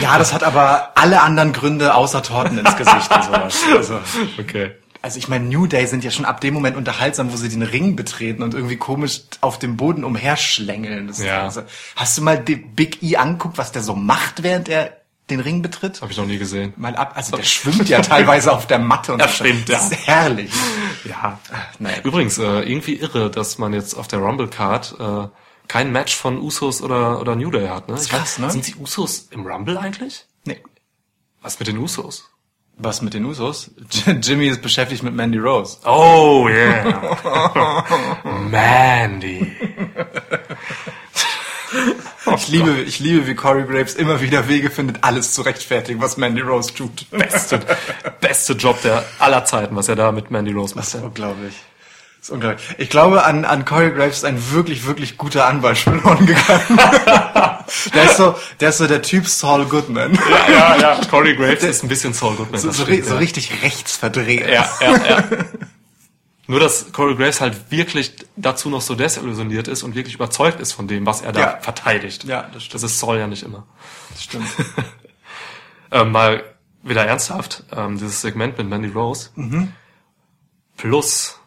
ja, 0.00 0.16
das 0.18 0.32
hat 0.32 0.42
aber 0.42 0.92
alle 0.94 1.20
anderen 1.20 1.52
Gründe 1.52 1.94
außer 1.94 2.22
Torten 2.22 2.56
ins 2.58 2.76
Gesicht 2.76 3.10
und 3.14 3.24
sowas. 3.24 3.62
Also, 3.76 4.00
Okay. 4.38 4.72
Also 5.02 5.18
ich 5.18 5.28
meine, 5.28 5.46
New 5.46 5.66
Day 5.66 5.86
sind 5.86 6.04
ja 6.04 6.10
schon 6.10 6.26
ab 6.26 6.40
dem 6.42 6.52
Moment 6.52 6.76
unterhaltsam, 6.76 7.32
wo 7.32 7.36
sie 7.36 7.48
den 7.48 7.62
Ring 7.62 7.96
betreten 7.96 8.42
und 8.42 8.52
irgendwie 8.54 8.76
komisch 8.76 9.22
auf 9.40 9.58
dem 9.58 9.76
Boden 9.76 10.04
umherschlängeln. 10.04 11.06
Das 11.08 11.18
ist 11.18 11.24
Ja. 11.24 11.42
also, 11.44 11.62
hast 11.96 12.18
du 12.18 12.22
mal 12.22 12.38
Big 12.38 13.02
E 13.02 13.16
angeguckt, 13.16 13.56
was 13.56 13.72
der 13.72 13.82
so 13.82 13.94
macht, 13.94 14.42
während 14.42 14.68
er 14.68 14.98
den 15.30 15.40
Ring 15.40 15.62
betritt? 15.62 16.02
Habe 16.02 16.12
ich 16.12 16.18
noch 16.18 16.26
nie 16.26 16.38
gesehen. 16.38 16.74
Mal 16.76 16.96
ab, 16.96 17.12
also 17.14 17.36
der 17.36 17.44
schwimmt 17.44 17.88
ja 17.88 18.02
teilweise 18.02 18.52
auf 18.52 18.66
der 18.66 18.78
Matte 18.78 19.12
und 19.14 19.20
Ja, 19.20 19.28
stimmt, 19.28 19.68
das 19.68 19.90
ist 19.90 20.06
herrlich. 20.06 20.52
Ja. 21.04 21.38
Naja. 21.78 21.98
Übrigens, 22.02 22.36
äh, 22.38 22.60
irgendwie 22.60 22.96
irre, 22.96 23.30
dass 23.30 23.56
man 23.56 23.72
jetzt 23.72 23.94
auf 23.94 24.06
der 24.08 24.18
Rumble 24.18 24.48
Card 24.48 24.96
äh, 24.98 25.28
kein 25.68 25.92
Match 25.92 26.14
von 26.16 26.36
Usos 26.38 26.82
oder, 26.82 27.20
oder 27.20 27.36
New 27.36 27.50
Day 27.50 27.68
hat. 27.68 27.88
Ne? 27.88 27.96
Ich 27.98 28.08
krass, 28.08 28.38
ne? 28.38 28.50
Sind 28.50 28.66
die 28.66 28.74
Usos 28.74 29.28
im 29.30 29.46
Rumble 29.46 29.78
eigentlich? 29.78 30.26
Nee. 30.44 30.60
Was 31.40 31.58
mit 31.58 31.68
den 31.68 31.78
Usos? 31.78 32.28
Was 32.82 33.02
mit 33.02 33.12
den 33.12 33.26
Usos? 33.26 33.70
Jimmy 34.22 34.48
ist 34.48 34.62
beschäftigt 34.62 35.02
mit 35.02 35.14
Mandy 35.14 35.38
Rose. 35.38 35.76
Oh 35.84 36.48
yeah. 36.48 37.84
Mandy. 38.50 39.54
Ich 42.36 42.48
liebe, 42.48 42.70
ich 42.80 42.98
liebe, 42.98 43.26
wie 43.26 43.34
Corey 43.34 43.64
Graves 43.64 43.94
immer 43.94 44.22
wieder 44.22 44.48
Wege 44.48 44.70
findet, 44.70 45.04
alles 45.04 45.34
zu 45.34 45.42
rechtfertigen, 45.42 46.00
was 46.00 46.16
Mandy 46.16 46.40
Rose 46.40 46.72
tut. 46.72 47.08
Beste, 47.10 47.60
beste 48.20 48.54
Job 48.54 48.80
der 48.82 49.04
aller 49.18 49.44
Zeiten, 49.44 49.76
was 49.76 49.88
er 49.88 49.96
da 49.96 50.10
mit 50.10 50.30
Mandy 50.30 50.52
Rose 50.52 50.74
macht. 50.74 50.86
Das 50.86 50.94
ist 50.94 51.02
unglaublich. 51.02 51.54
Das 52.18 52.28
ist 52.28 52.30
unglaublich. 52.30 52.66
Ich 52.78 52.88
glaube, 52.88 53.24
an, 53.24 53.44
an 53.44 53.66
Corey 53.66 53.90
Graves 53.90 54.18
ist 54.18 54.24
ein 54.24 54.52
wirklich, 54.52 54.86
wirklich 54.86 55.18
guter 55.18 55.46
Anwalt 55.46 55.76
verloren 55.76 56.24
gegangen. 56.24 56.78
der, 57.94 58.04
ist 58.04 58.16
so, 58.16 58.34
der 58.60 58.68
ist 58.70 58.78
so 58.78 58.86
der 58.86 59.02
Typ 59.02 59.26
Saul 59.26 59.64
Goodman. 59.66 60.14
Ja, 60.30 60.50
ja, 60.50 60.76
ja. 60.76 61.00
Corey 61.10 61.34
Graves 61.36 61.62
ist 61.62 61.82
ein 61.82 61.88
bisschen 61.88 62.12
Saul 62.12 62.36
Goodman. 62.36 62.60
So, 62.60 62.70
so, 62.70 62.84
stimmt, 62.84 63.04
so 63.04 63.14
ja. 63.14 63.18
richtig 63.18 63.62
rechtsverdreht. 63.62 64.48
Ja, 64.48 64.68
ja, 64.80 65.06
ja. 65.08 65.24
Nur, 66.46 66.58
dass 66.58 66.92
Corey 66.92 67.14
Graves 67.14 67.40
halt 67.40 67.70
wirklich 67.70 68.12
dazu 68.36 68.70
noch 68.70 68.80
so 68.80 68.94
desillusioniert 68.96 69.68
ist 69.68 69.82
und 69.84 69.94
wirklich 69.94 70.14
überzeugt 70.16 70.58
ist 70.60 70.72
von 70.72 70.88
dem, 70.88 71.06
was 71.06 71.20
er 71.20 71.32
da 71.32 71.40
Ja. 71.40 71.58
verteidigt. 71.60 72.24
Ja, 72.24 72.48
das 72.52 72.64
stimmt. 72.64 72.74
Das 72.82 72.90
ist 72.90 72.98
Saul 72.98 73.18
ja 73.18 73.26
nicht 73.26 73.42
immer. 73.44 73.66
Das 74.10 74.22
stimmt. 74.24 74.48
Ähm, 75.92 76.12
mal 76.12 76.44
wieder 76.84 77.04
ernsthaft, 77.04 77.64
ähm, 77.76 77.98
dieses 77.98 78.20
Segment 78.20 78.56
mit 78.56 78.68
Mandy 78.68 78.90
Rose 78.90 79.30
plus 80.76 81.39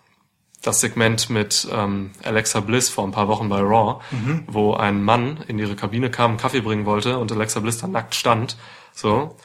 das 0.64 0.80
Segment 0.82 1.30
mit 1.30 1.68
ähm, 1.72 2.12
Alexa 2.24 2.62
Bliss 2.62 2.90
vor 2.90 3.04
ein 3.04 3.12
paar 3.12 3.28
Wochen 3.28 3.50
bei 3.50 3.60
Raw, 3.60 4.02
wo 4.48 4.74
ein 4.74 5.04
Mann 5.04 5.44
in 5.48 5.60
ihre 5.60 5.76
Kabine 5.76 6.10
kam, 6.10 6.32
einen 6.32 6.40
Kaffee 6.40 6.62
bringen 6.62 6.86
wollte 6.86 7.20
und 7.20 7.32
Alexa 7.32 7.60
Bliss 7.60 7.78
dann 7.78 7.92
nackt 7.92 8.16
stand. 8.16 8.58
So. 8.94 9.36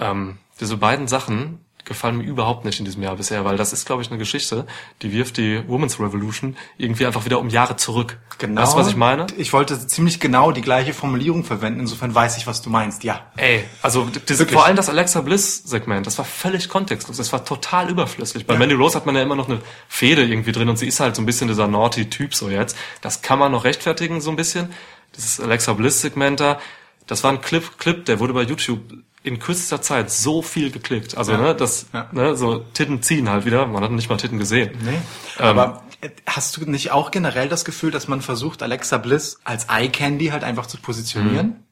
Ähm, 0.00 0.38
diese 0.60 0.76
beiden 0.78 1.06
Sachen 1.06 1.61
gefallen 1.84 2.18
mir 2.18 2.24
überhaupt 2.24 2.64
nicht 2.64 2.78
in 2.78 2.84
diesem 2.84 3.02
Jahr 3.02 3.16
bisher, 3.16 3.44
weil 3.44 3.56
das 3.56 3.72
ist, 3.72 3.86
glaube 3.86 4.02
ich, 4.02 4.08
eine 4.08 4.18
Geschichte, 4.18 4.66
die 5.02 5.12
wirft 5.12 5.36
die 5.36 5.66
Women's 5.68 5.98
Revolution 5.98 6.56
irgendwie 6.78 7.06
einfach 7.06 7.24
wieder 7.24 7.40
um 7.40 7.48
Jahre 7.48 7.76
zurück. 7.76 8.18
Genau. 8.38 8.62
Weißt 8.62 8.74
du, 8.74 8.78
was 8.78 8.88
ich 8.88 8.96
meine? 8.96 9.26
Ich 9.36 9.52
wollte 9.52 9.86
ziemlich 9.86 10.20
genau 10.20 10.52
die 10.52 10.62
gleiche 10.62 10.94
Formulierung 10.94 11.44
verwenden. 11.44 11.80
Insofern 11.80 12.14
weiß 12.14 12.36
ich, 12.36 12.46
was 12.46 12.62
du 12.62 12.70
meinst. 12.70 13.04
Ja. 13.04 13.26
Ey, 13.36 13.64
also 13.82 14.06
Wirklich. 14.06 14.50
vor 14.50 14.64
allem 14.64 14.76
das 14.76 14.88
Alexa 14.88 15.20
Bliss 15.20 15.62
Segment, 15.64 16.06
das 16.06 16.18
war 16.18 16.24
völlig 16.24 16.68
kontextlos, 16.68 17.16
das 17.16 17.32
war 17.32 17.44
total 17.44 17.90
überflüssig. 17.90 18.46
Bei 18.46 18.56
Mandy 18.56 18.74
Rose 18.74 18.96
hat 18.96 19.06
man 19.06 19.16
ja 19.16 19.22
immer 19.22 19.36
noch 19.36 19.48
eine 19.48 19.60
Fehde 19.88 20.24
irgendwie 20.24 20.52
drin 20.52 20.68
und 20.68 20.76
sie 20.76 20.86
ist 20.86 21.00
halt 21.00 21.16
so 21.16 21.22
ein 21.22 21.26
bisschen 21.26 21.48
dieser 21.48 21.68
naughty 21.68 22.08
Typ 22.08 22.34
so 22.34 22.48
jetzt. 22.48 22.76
Das 23.00 23.22
kann 23.22 23.38
man 23.38 23.52
noch 23.52 23.64
rechtfertigen 23.64 24.20
so 24.20 24.30
ein 24.30 24.36
bisschen. 24.36 24.72
Dieses 25.16 25.40
Alexa 25.40 25.72
Bliss 25.74 26.00
Segment 26.00 26.40
da, 26.40 26.58
das 27.06 27.24
war 27.24 27.32
ein 27.32 27.40
Clip, 27.40 27.78
Clip, 27.78 28.04
der 28.04 28.20
wurde 28.20 28.32
bei 28.32 28.42
YouTube 28.42 28.80
in 29.24 29.38
kürzester 29.38 29.80
Zeit 29.82 30.10
so 30.10 30.42
viel 30.42 30.70
geklickt. 30.70 31.16
Also, 31.16 31.36
ne, 31.36 31.54
das, 31.54 31.86
Ja. 31.92 32.08
ne, 32.12 32.36
so 32.36 32.58
Titten 32.74 33.02
ziehen 33.02 33.28
halt 33.30 33.44
wieder. 33.44 33.66
Man 33.66 33.82
hat 33.82 33.90
nicht 33.92 34.08
mal 34.10 34.16
Titten 34.16 34.38
gesehen. 34.38 34.70
Nee. 34.82 34.98
Ähm, 35.38 35.58
Aber 35.58 35.82
hast 36.26 36.56
du 36.56 36.68
nicht 36.68 36.90
auch 36.90 37.10
generell 37.12 37.48
das 37.48 37.64
Gefühl, 37.64 37.90
dass 37.92 38.08
man 38.08 38.20
versucht, 38.20 38.62
Alexa 38.62 38.98
Bliss 38.98 39.38
als 39.44 39.66
Eye 39.70 39.88
Candy 39.88 40.26
halt 40.28 40.42
einfach 40.44 40.66
zu 40.66 40.76
positionieren? 40.78 41.64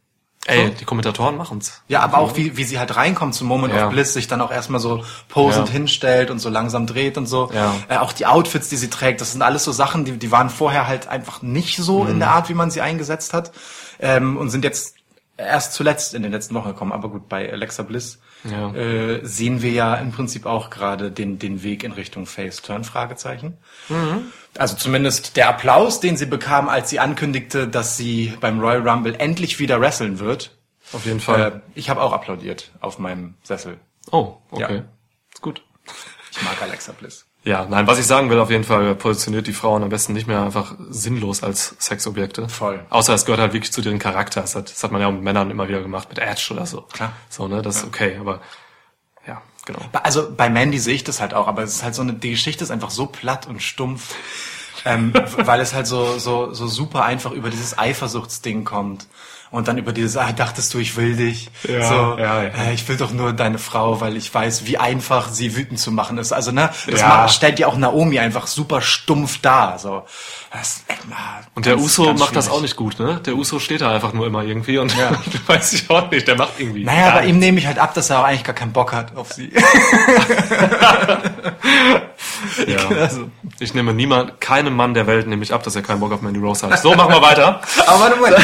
Ey, 0.47 0.69
So. 0.69 0.73
die 0.81 0.85
Kommentatoren 0.87 1.37
machen's. 1.37 1.83
Ja, 1.89 2.01
aber 2.01 2.17
auch 2.19 2.35
wie, 2.37 2.57
wie 2.57 2.65
sie 2.65 2.79
halt 2.79 2.97
reinkommt 2.97 3.35
zum 3.35 3.47
Moment 3.47 3.75
Ja. 3.75 3.87
of 3.89 3.93
Bliss, 3.93 4.15
sich 4.15 4.27
dann 4.27 4.41
auch 4.41 4.51
erstmal 4.51 4.81
so 4.81 5.05
posend 5.29 5.67
Ja. 5.69 5.73
hinstellt 5.75 6.31
und 6.31 6.39
so 6.39 6.49
langsam 6.49 6.87
dreht 6.87 7.19
und 7.19 7.27
so. 7.27 7.51
Ja. 7.53 7.75
Äh, 7.89 7.97
auch 7.99 8.13
die 8.15 8.25
Outfits, 8.25 8.69
die 8.71 8.77
sie 8.77 8.89
trägt, 8.89 9.21
das 9.21 9.33
sind 9.33 9.43
alles 9.43 9.65
so 9.65 9.73
Sachen, 9.73 10.07
die, 10.07 10.13
die 10.13 10.31
waren 10.31 10.49
vorher 10.49 10.87
halt 10.87 11.09
einfach 11.09 11.43
nicht 11.43 11.77
so 11.77 12.05
Mhm. 12.05 12.11
in 12.13 12.19
der 12.21 12.31
Art, 12.31 12.49
wie 12.49 12.55
man 12.55 12.71
sie 12.71 12.81
eingesetzt 12.81 13.35
hat. 13.35 13.53
Ähm, 13.99 14.39
und 14.39 14.49
sind 14.49 14.65
jetzt 14.65 14.95
erst 15.47 15.73
zuletzt 15.75 16.15
in 16.15 16.23
den 16.23 16.33
letzten 16.33 16.55
Wochen 16.55 16.69
gekommen. 16.69 16.93
Aber 16.93 17.09
gut, 17.09 17.29
bei 17.29 17.51
Alexa 17.51 17.83
Bliss 17.83 18.21
Ja. 18.45 18.73
äh, 18.75 19.21
sehen 19.25 19.63
wir 19.63 19.71
ja 19.71 19.95
im 19.97 20.13
Prinzip 20.13 20.47
auch 20.47 20.71
gerade 20.71 21.11
den, 21.11 21.39
den 21.39 21.63
Weg 21.63 21.85
in 21.85 21.93
Richtung 21.93 22.27
Face-Turn, 22.27 22.85
Fragezeichen. 22.85 23.59
Also 24.59 24.77
zumindest 24.77 25.37
der 25.37 25.49
Applaus, 25.49 26.01
den 26.01 26.17
sie 26.17 26.27
bekam, 26.27 26.69
als 26.69 26.91
sie 26.91 27.01
ankündigte, 27.01 27.69
dass 27.69 27.97
sie 27.97 28.35
beim 28.41 28.61
Royal 28.61 28.87
Rumble 28.89 29.15
endlich 29.19 29.59
wieder 29.59 29.81
wresteln 29.81 30.19
wird. 30.19 30.57
Auf 30.93 31.07
jeden 31.07 31.21
Fall. 31.21 31.41
Äh, 31.41 31.61
ich 31.75 31.89
habe 31.91 32.03
auch 32.03 32.13
applaudiert 32.13 32.71
auf 32.81 32.99
meinem 32.99 33.35
Sessel. 33.43 33.79
oh, 34.11 34.35
okay. 34.51 34.77
ja. 34.77 34.83
Ist 35.33 35.43
gut. 35.43 35.63
Ich 36.33 36.43
mag 36.43 36.61
Alexa 36.63 36.93
Bliss. 36.93 37.27
Ja, 37.43 37.65
nein, 37.65 37.87
was 37.87 37.99
ich 37.99 38.07
sagen 38.07 38.29
will, 38.29 38.39
auf 38.39 38.51
jeden 38.51 38.65
Fall 38.65 38.95
positioniert 38.95 39.47
die 39.47 39.55
Frauen 39.55 39.83
am 39.83 39.89
besten 39.89 40.13
nicht 40.13 40.27
mehr 40.27 40.43
einfach 40.43 40.75
sinnlos 40.91 41.43
als 41.43 41.75
Sexobjekte. 41.79 42.51
Voll. 42.51 42.85
Außer 42.91 43.15
es 43.15 43.25
gehört 43.25 43.41
halt 43.41 43.55
wirklich 43.55 43.73
zu 43.73 43.81
deren 43.81 43.99
Charakter. 43.99 44.43
Das 44.43 44.55
hat, 44.55 44.71
das 44.71 44.85
hat 44.85 44.93
man 44.93 45.01
ja 45.01 45.07
auch 45.07 45.13
mit 45.13 45.23
Männern 45.23 45.51
immer 45.51 45.67
wieder 45.67 45.81
gemacht, 45.81 46.11
mit 46.11 46.19
Edge 46.19 46.49
oder 46.51 46.67
so. 46.67 46.83
Klar. 46.83 47.13
So, 47.31 47.49
ne, 47.49 47.63
das 47.63 47.77
ist 47.77 47.85
okay, 47.85 48.19
aber 48.21 48.41
ja, 49.27 49.41
genau. 49.65 49.81
Also 50.03 50.31
bei 50.37 50.51
Mandy 50.51 50.79
sehe 50.79 50.95
ich 50.95 51.05
das 51.05 51.23
halt 51.23 51.33
auch, 51.33 51.49
aber 51.49 51.63
es 51.63 51.77
ist 51.77 51.83
halt 51.83 51.95
so 51.95 52.03
eine, 52.03 52.13
die 52.13 52.31
Geschichte 52.31 52.63
ist 52.63 52.71
einfach 52.71 52.91
so 52.91 53.07
platt 53.07 53.47
und 53.47 53.63
stumpf, 53.63 54.15
ähm, 54.85 55.15
weil 55.39 55.61
es 55.61 55.73
halt 55.73 55.87
so, 55.87 56.19
so, 56.19 56.53
so 56.53 56.67
super 56.67 57.05
einfach 57.05 57.33
über 57.33 57.49
dieses 57.49 57.79
Eifersuchtsding 57.79 58.65
kommt. 58.65 59.07
Und 59.53 59.67
dann 59.67 59.79
über 59.79 59.93
dieses, 59.93 60.17
ah, 60.17 60.31
dachtest 60.31 60.73
du, 60.75 60.79
ich 60.79 60.97
will 60.97 61.17
dich. 61.17 61.51
Ja, 61.69 61.83
so, 61.85 61.95
ja, 62.19 62.43
ja. 62.45 62.49
Äh, 62.51 62.73
ich 62.73 62.89
will 62.89 62.97
doch 62.97 63.11
nur 63.11 63.33
deine 63.33 63.59
Frau, 63.59 64.01
weil 64.01 64.17
ich 64.17 64.33
weiß, 64.33 64.65
wie 64.67 64.79
einfach 64.79 65.29
sie 65.29 65.57
wütend 65.57 65.81
zu 65.81 65.91
machen 65.91 66.19
ist. 66.19 66.33
Also, 66.33 66.53
ne, 66.53 66.71
das 66.89 67.01
Ja. 67.01 67.09
macht, 67.09 67.31
stellt 67.35 67.59
ja 67.59 67.67
auch 67.67 67.77
Naomi 67.77 68.21
einfach 68.21 68.47
super 68.47 68.81
stumpf 68.81 69.41
dar. 69.41 69.81
So, 69.81 70.05
das, 70.53 70.85
äh, 70.87 70.93
Und 71.57 71.67
der 71.67 71.75
ganz- 71.75 71.85
Uso 71.85 72.05
ganz 72.07 72.21
macht 72.21 72.37
das 72.37 72.49
auch 72.49 72.61
nicht 72.63 72.77
gut, 72.77 73.01
ne? 73.01 73.21
Der 73.27 73.35
Uso 73.35 73.59
steht 73.59 73.81
da 73.81 73.93
einfach 73.93 74.13
nur 74.13 74.25
immer 74.29 74.45
irgendwie 74.45 74.79
und 74.79 74.97
Ja. 74.97 75.11
weiß 75.49 75.73
ich 75.73 75.91
auch 75.91 76.09
nicht, 76.13 76.29
der 76.29 76.37
macht 76.37 76.53
irgendwie. 76.59 76.85
Naja, 76.85 77.07
gar 77.11 77.15
bei 77.21 77.27
ihm 77.27 77.41
nehme 77.41 77.59
ich 77.59 77.67
halt 77.67 77.81
ab, 77.81 77.93
dass 77.95 78.09
er 78.09 78.21
auch 78.21 78.25
eigentlich 78.25 78.45
gar 78.45 78.55
keinen 78.55 78.73
Bock 78.73 78.93
hat 78.93 79.17
auf 79.17 79.33
sie. 79.33 79.51
Ja. 82.67 82.89
also. 83.01 83.31
Ich 83.59 83.75
nehme 83.75 83.93
niemand, 83.93 84.41
keinem 84.41 84.75
Mann 84.75 84.95
der 84.95 85.07
Welt 85.07 85.27
nehme 85.27 85.43
ich 85.43 85.53
ab, 85.53 85.63
dass 85.63 85.77
er 85.77 85.83
keinen 85.83 86.01
Bock 86.01 86.13
auf 86.13 86.23
Mandy 86.23 86.41
Rose 86.41 86.69
hat. 86.69 86.79
So, 86.81 86.95
machen 86.95 87.13
wir 87.13 87.23
weiter. 87.23 87.61
Aber 87.87 88.01
warte 88.01 88.21
mal, 88.21 88.37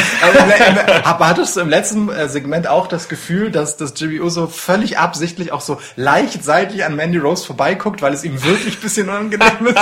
aber, 1.03 1.27
hattest 1.27 1.55
du 1.55 1.61
im 1.61 1.69
letzten 1.69 2.09
äh, 2.09 2.27
Segment 2.29 2.67
auch 2.67 2.87
das 2.87 3.09
Gefühl, 3.09 3.51
dass, 3.51 3.77
dass 3.77 3.93
Jimmy 3.95 4.19
Uso 4.19 4.47
völlig 4.47 4.97
absichtlich 4.97 5.51
auch 5.51 5.61
so 5.61 5.79
leicht 5.95 6.43
seitlich 6.43 6.85
an 6.85 6.95
Mandy 6.95 7.17
Rose 7.17 7.45
vorbeiguckt, 7.45 8.01
weil 8.01 8.13
es 8.13 8.23
ihm 8.23 8.43
wirklich 8.43 8.77
ein 8.77 8.81
bisschen 8.81 9.09
unangenehm 9.09 9.67
ist? 9.67 9.75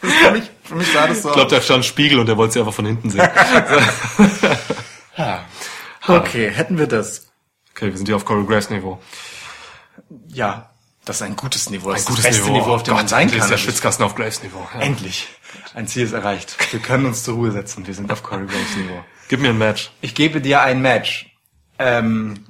Das 0.00 0.12
für, 0.12 0.30
mich, 0.30 0.50
für 0.62 0.74
mich 0.76 0.92
sah 0.92 1.06
das 1.06 1.22
so 1.22 1.28
Ich 1.28 1.34
glaube, 1.34 1.50
da 1.50 1.60
stand 1.60 1.80
ein 1.80 1.84
Spiegel 1.84 2.18
und 2.20 2.26
der 2.26 2.36
wollte 2.36 2.54
sie 2.54 2.60
einfach 2.60 2.74
von 2.74 2.86
hinten 2.86 3.10
sehen. 3.10 3.28
Okay, 6.06 6.50
hätten 6.50 6.78
wir 6.78 6.86
das. 6.86 7.26
Okay, 7.72 7.86
wir 7.86 7.96
sind 7.96 8.06
hier 8.06 8.16
auf 8.16 8.24
Corey 8.24 8.44
Graves 8.46 8.70
Niveau. 8.70 8.98
Ja, 10.28 10.70
Das 11.08 11.16
ist 11.16 11.22
ein 11.22 11.36
gutes 11.36 11.70
Niveau. 11.70 11.90
Das 11.90 11.94
Ein 11.96 12.00
ist 12.00 12.06
gutes 12.06 12.24
das 12.24 12.32
beste 12.34 12.50
Niveau, 12.50 12.58
Niveau, 12.60 12.74
auf 12.74 12.82
dem 12.82 12.92
man 12.94 13.04
Gott, 13.04 13.08
sein 13.08 13.22
endlich 13.22 13.38
kann. 13.38 13.46
ist 13.46 13.50
der 13.50 13.56
Schwitzkasten 13.56 14.04
auf 14.04 14.14
Graves 14.14 14.42
Niveau. 14.42 14.68
Ja. 14.74 14.80
Endlich. 14.80 15.26
Ein 15.72 15.88
Ziel 15.88 16.02
ist 16.04 16.12
erreicht. 16.12 16.54
Wir 16.70 16.80
können 16.80 17.06
uns 17.06 17.22
zur 17.24 17.36
Ruhe 17.36 17.50
setzen. 17.50 17.86
Wir 17.86 17.94
sind 17.94 18.12
auf 18.12 18.22
Corey 18.22 18.44
Graves 18.46 18.76
Niveau. 18.76 19.02
Gib 19.28 19.40
mir 19.40 19.48
ein 19.48 19.58
Match. 19.58 19.90
Ich 20.02 20.14
gebe 20.14 20.42
dir 20.42 20.60
ein 20.60 20.82
Match. 20.82 21.34
Ähm, 21.78 22.44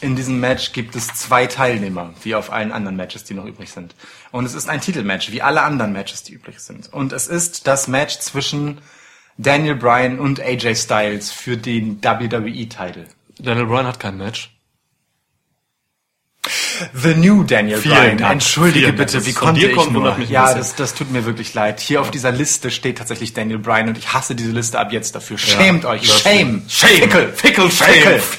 in 0.00 0.16
diesem 0.16 0.40
Match 0.40 0.72
gibt 0.72 0.96
es 0.96 1.06
zwei 1.08 1.46
Teilnehmer, 1.46 2.12
wie 2.24 2.34
auf 2.34 2.50
allen 2.50 2.72
anderen 2.72 2.96
Matches, 2.96 3.22
die 3.22 3.34
noch 3.34 3.44
übrig 3.44 3.70
sind. 3.70 3.94
Und 4.32 4.44
es 4.44 4.54
ist 4.54 4.68
ein 4.68 4.80
Titelmatch, 4.80 5.30
wie 5.30 5.42
alle 5.42 5.62
anderen 5.62 5.92
Matches, 5.92 6.24
die 6.24 6.32
übrig 6.32 6.58
sind. 6.58 6.92
Und 6.92 7.12
es 7.12 7.28
ist 7.28 7.68
das 7.68 7.86
Match 7.86 8.18
zwischen 8.18 8.80
Daniel 9.38 9.76
Bryan 9.76 10.18
und 10.18 10.40
AJ 10.40 10.74
Styles 10.74 11.30
für 11.30 11.56
den 11.56 12.02
WWE-Titel. 12.02 13.06
Daniel 13.38 13.66
Bryan 13.66 13.86
hat 13.86 14.00
kein 14.00 14.16
Match. 14.16 14.50
The 16.94 17.14
New 17.14 17.44
Daniel 17.44 17.78
Vielen 17.80 17.96
Bryan. 17.96 18.18
Dank. 18.18 18.32
Entschuldige 18.32 18.86
Vielen 18.86 18.96
Dank. 18.96 19.08
bitte, 19.08 19.18
Dass 19.18 19.26
wie 19.26 19.32
konnte 19.32 19.66
ich 19.66 19.74
kommt, 19.76 19.92
nur? 19.92 20.18
Ja, 20.20 20.54
das, 20.54 20.74
das 20.74 20.94
tut 20.94 21.10
mir 21.10 21.24
wirklich 21.26 21.52
leid. 21.54 21.80
Hier 21.80 22.00
auf 22.00 22.10
dieser 22.10 22.32
Liste 22.32 22.70
steht 22.70 22.98
tatsächlich 22.98 23.32
Daniel 23.34 23.58
Bryan 23.58 23.88
und 23.88 23.98
ich 23.98 24.12
hasse 24.12 24.34
diese 24.34 24.50
Liste 24.52 24.78
ab 24.78 24.92
jetzt 24.92 25.14
dafür. 25.14 25.38
Schämt 25.38 25.84
euch. 25.84 26.02
das- 26.06 26.20
Shame. 26.20 26.62
Shame. 26.68 26.90
Fickel. 27.00 27.32
Fickel, 27.32 27.70
Fickel. 27.70 28.22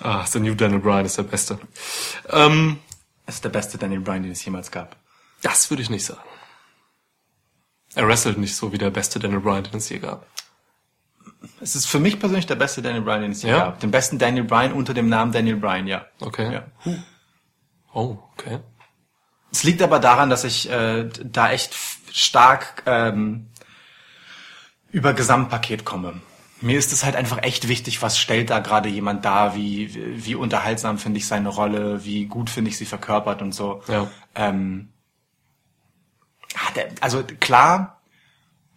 Ah, 0.00 0.24
The 0.26 0.40
New 0.40 0.54
Daniel 0.54 0.80
Bryan 0.80 1.04
ist 1.06 1.16
der 1.18 1.22
Beste. 1.22 1.58
Ähm, 2.28 2.78
ist 3.26 3.44
der 3.44 3.50
beste 3.50 3.78
Daniel 3.78 4.00
Bryan, 4.00 4.22
den 4.24 4.32
es 4.32 4.44
jemals 4.44 4.70
gab. 4.70 4.96
das 5.42 5.70
würde 5.70 5.82
ich 5.82 5.90
nicht 5.90 6.04
sagen. 6.04 6.20
Er 7.94 8.08
wrestelt 8.08 8.38
nicht 8.38 8.56
so 8.56 8.72
wie 8.72 8.78
der 8.78 8.90
beste 8.90 9.18
Daniel 9.20 9.40
Bryan, 9.40 9.64
den 9.64 9.76
es 9.76 9.88
je 9.88 9.98
gab. 9.98 10.26
Es 11.60 11.74
ist 11.76 11.86
für 11.86 11.98
mich 11.98 12.18
persönlich 12.20 12.46
der 12.46 12.54
beste 12.54 12.82
Daniel 12.82 13.02
Bryan, 13.02 13.22
den 13.22 13.32
es 13.32 13.42
je 13.42 13.50
Ja? 13.50 13.58
gab. 13.58 13.80
Den 13.80 13.90
besten 13.90 14.18
Daniel 14.18 14.44
Bryan 14.44 14.72
unter 14.72 14.94
dem 14.94 15.08
Namen 15.08 15.32
Daniel 15.32 15.56
Bryan, 15.56 15.86
ja. 15.86 16.06
Okay. 16.20 16.52
ja. 16.52 16.64
Oh, 17.92 18.18
okay. 18.32 18.58
Es 19.50 19.64
liegt 19.64 19.82
aber 19.82 19.98
daran, 19.98 20.30
dass 20.30 20.44
ich 20.44 20.70
äh, 20.70 21.08
da 21.22 21.50
echt 21.50 21.76
stark 22.10 22.82
ähm, 22.86 23.48
über 24.90 25.12
Gesamtpaket 25.12 25.84
komme. 25.84 26.20
Mir 26.60 26.78
ist 26.78 26.92
es 26.92 27.04
halt 27.04 27.16
einfach 27.16 27.42
echt 27.42 27.66
wichtig, 27.68 28.02
was 28.02 28.18
stellt 28.18 28.50
da 28.50 28.60
gerade 28.60 28.88
jemand 28.88 29.24
da, 29.24 29.56
wie, 29.56 30.24
wie 30.24 30.36
unterhaltsam 30.36 30.96
finde 30.98 31.18
ich 31.18 31.26
seine 31.26 31.48
Rolle, 31.48 32.04
wie 32.04 32.26
gut 32.26 32.50
finde 32.50 32.70
ich 32.70 32.78
sie 32.78 32.86
verkörpert 32.86 33.42
und 33.42 33.52
so. 33.52 33.82
Ja. 33.88 34.08
Ähm, 34.36 34.92
ah, 36.54 36.80
also 37.00 37.24
klar, 37.40 38.00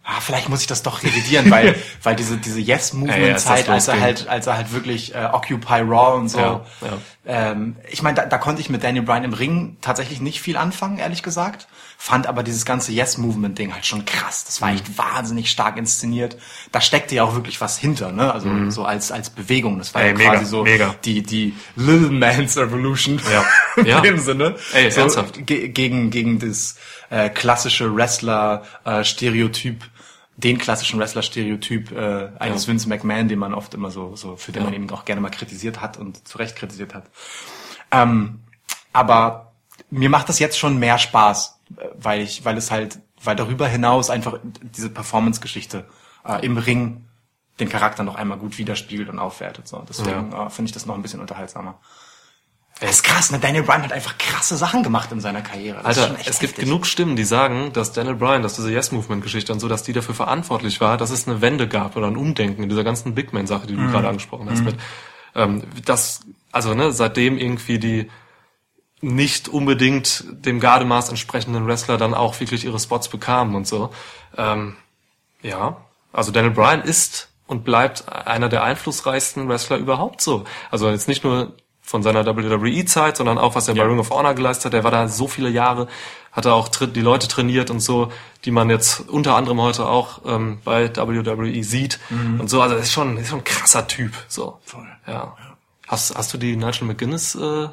ah, 0.05 0.19
vielleicht 0.21 0.49
muss 0.49 0.61
ich 0.61 0.67
das 0.67 0.83
doch 0.83 1.01
revidieren, 1.03 1.49
weil, 1.51 1.75
weil 2.03 2.15
diese, 2.15 2.37
diese 2.37 2.59
Ja, 2.59 2.65
ja, 2.67 2.75
Yes-Movement-Zeit, 2.75 3.59
ist 3.59 3.67
das 3.67 3.73
als 3.73 3.87
er 3.87 3.99
halt, 4.01 4.27
als 4.27 4.47
er 4.47 4.57
halt 4.57 4.71
wirklich 4.71 5.13
äh, 5.15 5.29
Occupy 5.31 5.81
Raw 5.81 6.17
und 6.17 6.29
so. 6.29 6.39
Ja, 6.39 6.61
ja. 6.81 6.97
Ähm, 7.27 7.75
ich 7.89 8.03
meine, 8.03 8.15
da, 8.15 8.25
da 8.25 8.37
konnte 8.37 8.61
ich 8.61 8.69
mit 8.69 8.83
Daniel 8.83 9.03
Bryan 9.03 9.23
im 9.23 9.33
Ring 9.33 9.77
tatsächlich 9.81 10.21
nicht 10.21 10.39
viel 10.41 10.57
anfangen, 10.57 10.99
ehrlich 10.99 11.23
gesagt. 11.23 11.67
Fand 11.97 12.27
aber 12.27 12.43
dieses 12.43 12.65
ganze 12.65 12.91
Yes-Movement-Ding 12.91 13.73
halt 13.73 13.85
schon 13.85 14.05
krass. 14.05 14.43
Das 14.45 14.61
war 14.61 14.71
echt 14.73 14.97
wahnsinnig 14.97 15.49
stark 15.49 15.77
inszeniert. 15.77 16.37
Da 16.71 16.81
steckte 16.81 17.15
ja 17.15 17.23
auch 17.23 17.33
wirklich 17.33 17.61
was 17.61 17.77
hinter, 17.79 18.11
ne? 18.11 18.31
Also 18.31 18.69
so 18.69 18.83
als, 18.85 19.11
als 19.11 19.29
Bewegung. 19.31 19.79
Das 19.79 19.95
war 19.95 20.01
Ey, 20.03 20.09
ja 20.09 20.13
mega, 20.17 20.31
quasi 20.33 20.45
so 20.45 20.63
mega. 20.63 20.93
die, 21.03 21.23
die 21.23 21.55
Little 21.75 22.11
Man's 22.11 22.57
Revolution. 22.57 23.19
Ja. 23.31 23.43
in 23.81 23.85
Ja. 23.87 24.01
dem 24.01 24.19
Sinne. 24.19 24.55
Ey, 24.73 24.91
so, 24.91 25.01
ernsthaft. 25.01 25.47
ge 25.47 25.69
gegen, 25.69 26.11
gegen 26.11 26.37
das 26.37 26.75
äh, 27.09 27.29
klassische 27.29 27.95
Wrestler-Stereotyp, 27.95 29.83
den 30.37 30.57
klassischen 30.57 30.99
Wrestler-Stereotyp 30.99 31.91
äh, 31.91 32.29
eines 32.39 32.65
Ja. 32.65 32.71
Vince 32.73 32.89
McMahon, 32.89 33.27
den 33.27 33.39
man 33.39 33.53
oft 33.53 33.73
immer 33.73 33.89
so, 33.91 34.15
so 34.15 34.35
für 34.35 34.51
den 34.51 34.63
Ja. 34.63 34.69
man 34.69 34.73
ihn 34.81 34.89
auch 34.91 35.05
gerne 35.05 35.21
mal 35.21 35.29
kritisiert 35.29 35.81
hat 35.81 35.97
und 35.97 36.27
zu 36.27 36.37
Recht 36.37 36.55
kritisiert 36.55 36.93
hat. 36.93 37.05
Ähm, 37.91 38.41
aber 38.91 39.53
mir 39.89 40.09
macht 40.09 40.29
das 40.29 40.39
jetzt 40.39 40.57
schon 40.59 40.77
mehr 40.77 40.97
Spaß, 40.97 41.59
weil 41.95 42.21
ich, 42.21 42.43
weil 42.43 42.57
es 42.57 42.71
halt, 42.71 42.99
weil 43.23 43.35
darüber 43.35 43.67
hinaus 43.67 44.09
einfach 44.09 44.39
diese 44.61 44.89
Performance-Geschichte 44.89 45.85
äh, 46.25 46.45
im 46.45 46.57
Ring 46.57 47.05
den 47.59 47.69
Charakter 47.69 48.03
noch 48.03 48.15
einmal 48.15 48.37
gut 48.37 48.57
widerspiegelt 48.57 49.07
und 49.07 49.19
aufwertet. 49.19 49.67
So. 49.67 49.83
Deswegen 49.87 50.33
äh, 50.33 50.49
finde 50.49 50.69
ich 50.69 50.73
das 50.73 50.85
noch 50.85 50.95
ein 50.95 51.01
bisschen 51.01 51.21
unterhaltsamer. 51.21 51.79
Das 52.81 52.91
ist 52.91 53.03
krass, 53.03 53.31
ne? 53.31 53.39
Daniel 53.39 53.63
Bryan 53.63 53.83
hat 53.83 53.93
einfach 53.93 54.17
krasse 54.17 54.57
Sachen 54.57 54.83
gemacht 54.83 55.09
in 55.11 55.21
seiner 55.21 55.41
Karriere. 55.41 55.81
Das 55.81 55.95
ist 55.95 56.03
Alter, 56.03 56.07
schon 56.07 56.15
echt 56.17 56.29
es 56.29 56.39
gibt 56.39 56.53
heftig. 56.53 56.65
genug 56.65 56.85
Stimmen, 56.85 57.15
die 57.15 57.23
sagen, 57.23 57.71
dass 57.71 57.93
Daniel 57.93 58.15
Bryan, 58.15 58.43
dass 58.43 58.55
diese 58.55 58.69
Yes-Movement-Geschichte 58.69 59.53
und 59.53 59.59
so, 59.59 59.69
dass 59.69 59.83
die 59.83 59.93
dafür 59.93 60.13
verantwortlich 60.13 60.81
war, 60.81 60.97
dass 60.97 61.09
es 61.09 61.25
eine 61.27 61.41
Wende 61.41 61.69
gab 61.69 61.95
oder 61.95 62.07
ein 62.07 62.17
Umdenken 62.17 62.63
in 62.63 62.69
dieser 62.69 62.83
ganzen 62.83 63.15
Big 63.15 63.31
Man-Sache, 63.31 63.65
die 63.67 63.75
du 63.75 63.87
gerade 63.87 64.09
angesprochen 64.09 64.49
hast. 64.49 64.63
Mit, 64.63 64.75
ähm, 65.35 65.63
das, 65.85 66.21
also 66.51 66.73
ne, 66.73 66.91
seitdem 66.91 67.37
irgendwie 67.37 67.79
die 67.79 68.09
nicht 69.01 69.47
unbedingt 69.47 70.25
dem 70.45 70.59
Gardemaß 70.59 71.09
entsprechenden 71.09 71.67
Wrestler 71.67 71.97
dann 71.97 72.13
auch 72.13 72.39
wirklich 72.39 72.65
ihre 72.65 72.79
Spots 72.79 73.07
bekamen 73.07 73.55
und 73.55 73.67
so. 73.67 73.91
Ähm, 74.37 74.75
ja, 75.41 75.77
also 76.11 76.31
Daniel 76.31 76.53
Bryan 76.53 76.81
ist 76.81 77.29
und 77.47 77.63
bleibt 77.63 78.09
einer 78.09 78.49
der 78.49 78.63
einflussreichsten 78.63 79.47
Wrestler 79.47 79.77
überhaupt 79.77 80.21
so. 80.21 80.45
Also 80.71 80.89
jetzt 80.89 81.07
nicht 81.07 81.23
nur 81.23 81.55
von 81.85 82.01
seiner 82.01 82.25
WWE-Zeit, 82.25 83.15
sondern 83.17 83.37
auch, 83.37 83.55
was 83.55 83.67
er 83.67 83.75
bei 83.75 83.83
Ring 83.83 83.99
of 83.99 84.09
Honor 84.09 84.33
geleistet 84.33 84.65
hat. 84.65 84.73
Er 84.73 84.83
war 84.83 84.91
da 84.91 85.07
so 85.07 85.27
viele 85.27 85.49
Jahre, 85.49 85.87
hat 86.31 86.45
er 86.45 86.55
auch 86.55 86.67
die 86.67 87.01
Leute 87.01 87.27
trainiert 87.27 87.69
und 87.69 87.79
so, 87.79 88.11
die 88.43 88.51
man 88.51 88.69
jetzt 88.69 89.07
unter 89.07 89.35
anderem 89.35 89.61
heute 89.61 89.85
auch 89.85 90.21
ähm, 90.25 90.59
bei 90.63 90.95
WWE 90.95 91.63
sieht 91.63 91.99
und 92.09 92.49
so. 92.49 92.61
Also 92.61 92.75
ist 92.75 92.91
schon, 92.91 93.17
ist 93.17 93.29
schon 93.29 93.39
ein 93.39 93.43
krasser 93.43 93.87
Typ. 93.87 94.13
So. 94.27 94.59
Voll. 94.65 94.87
Ja. 95.07 95.35
Hast, 95.87 96.15
hast 96.15 96.33
du 96.33 96.39
die 96.39 96.55
Nigel 96.55 96.87
McGuinness 96.87 97.35
äh, 97.35 97.69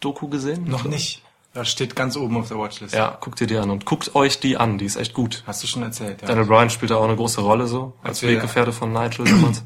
Doku 0.00 0.28
gesehen? 0.28 0.68
Noch 0.68 0.84
nicht. 0.84 1.22
Das 1.52 1.68
steht 1.70 1.96
ganz 1.96 2.16
oben 2.16 2.36
auf 2.36 2.48
der 2.48 2.58
Watchlist. 2.58 2.94
Ja, 2.94 3.16
guckt 3.20 3.40
ihr 3.40 3.46
die 3.46 3.56
an 3.56 3.70
und 3.70 3.86
guckt 3.86 4.14
euch 4.14 4.40
die 4.40 4.58
an, 4.58 4.76
die 4.76 4.84
ist 4.84 4.96
echt 4.96 5.14
gut. 5.14 5.42
Hast 5.46 5.62
du 5.62 5.66
schon 5.66 5.82
erzählt, 5.82 6.20
ja. 6.20 6.28
Daniel 6.28 6.44
Bryan 6.46 6.68
spielt 6.70 6.90
da 6.90 6.96
auch 6.96 7.04
eine 7.04 7.16
große 7.16 7.40
Rolle 7.40 7.66
so, 7.66 7.94
als 8.02 8.22
Erzähl, 8.22 8.36
Weggefährte 8.36 8.72
von 8.72 8.92
Nigel 8.92 9.24
damals. 9.24 9.64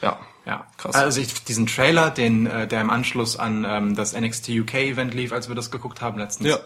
Ja. 0.00 0.18
Ja, 0.46 0.66
Krass. 0.76 0.94
Also 0.94 1.20
ich, 1.20 1.44
diesen 1.44 1.66
Trailer, 1.66 2.10
den 2.10 2.46
äh, 2.46 2.66
der 2.68 2.80
im 2.80 2.90
Anschluss 2.90 3.38
an 3.38 3.64
ähm, 3.68 3.94
das 3.96 4.12
NXT 4.18 4.50
UK 4.50 4.74
Event 4.74 5.14
lief, 5.14 5.32
als 5.32 5.48
wir 5.48 5.54
das 5.54 5.70
geguckt 5.70 6.00
haben 6.02 6.18
letztens, 6.18 6.50
Ja. 6.50 6.58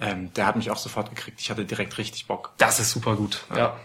ähm, 0.00 0.32
der 0.34 0.46
hat 0.46 0.56
mich 0.56 0.70
auch 0.70 0.76
sofort 0.76 1.10
gekriegt. 1.10 1.40
Ich 1.40 1.50
hatte 1.50 1.64
direkt 1.64 1.98
richtig 1.98 2.26
Bock. 2.26 2.52
Das 2.58 2.78
ist 2.80 2.90
super 2.92 3.16
gut. 3.16 3.44
Ja. 3.54 3.76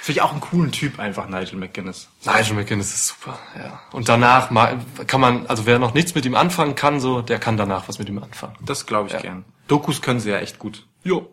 Finde 0.00 0.18
ich 0.20 0.22
auch 0.22 0.30
einen 0.32 0.40
coolen 0.40 0.70
Typ 0.72 0.98
einfach, 1.00 1.28
Nigel 1.28 1.58
McGuinness. 1.58 2.08
Nigel 2.24 2.54
McGuinness 2.54 2.94
ist 2.94 3.08
super, 3.08 3.38
ja. 3.58 3.80
Und 3.92 4.08
danach 4.08 4.50
mal, 4.50 4.78
kann 5.06 5.20
man, 5.20 5.46
also 5.48 5.66
wer 5.66 5.78
noch 5.78 5.92
nichts 5.92 6.14
mit 6.14 6.24
ihm 6.24 6.34
anfangen 6.36 6.74
kann, 6.76 7.00
so, 7.00 7.20
der 7.20 7.38
kann 7.38 7.56
danach 7.56 7.88
was 7.88 7.98
mit 7.98 8.08
ihm 8.08 8.22
anfangen. 8.22 8.54
Das 8.64 8.86
glaube 8.86 9.08
ich 9.10 9.18
gern. 9.20 9.44
Dokus 9.66 10.00
können 10.00 10.20
sie 10.20 10.30
ja 10.30 10.38
echt 10.38 10.58
gut. 10.58 10.86
Jo. 11.02 11.28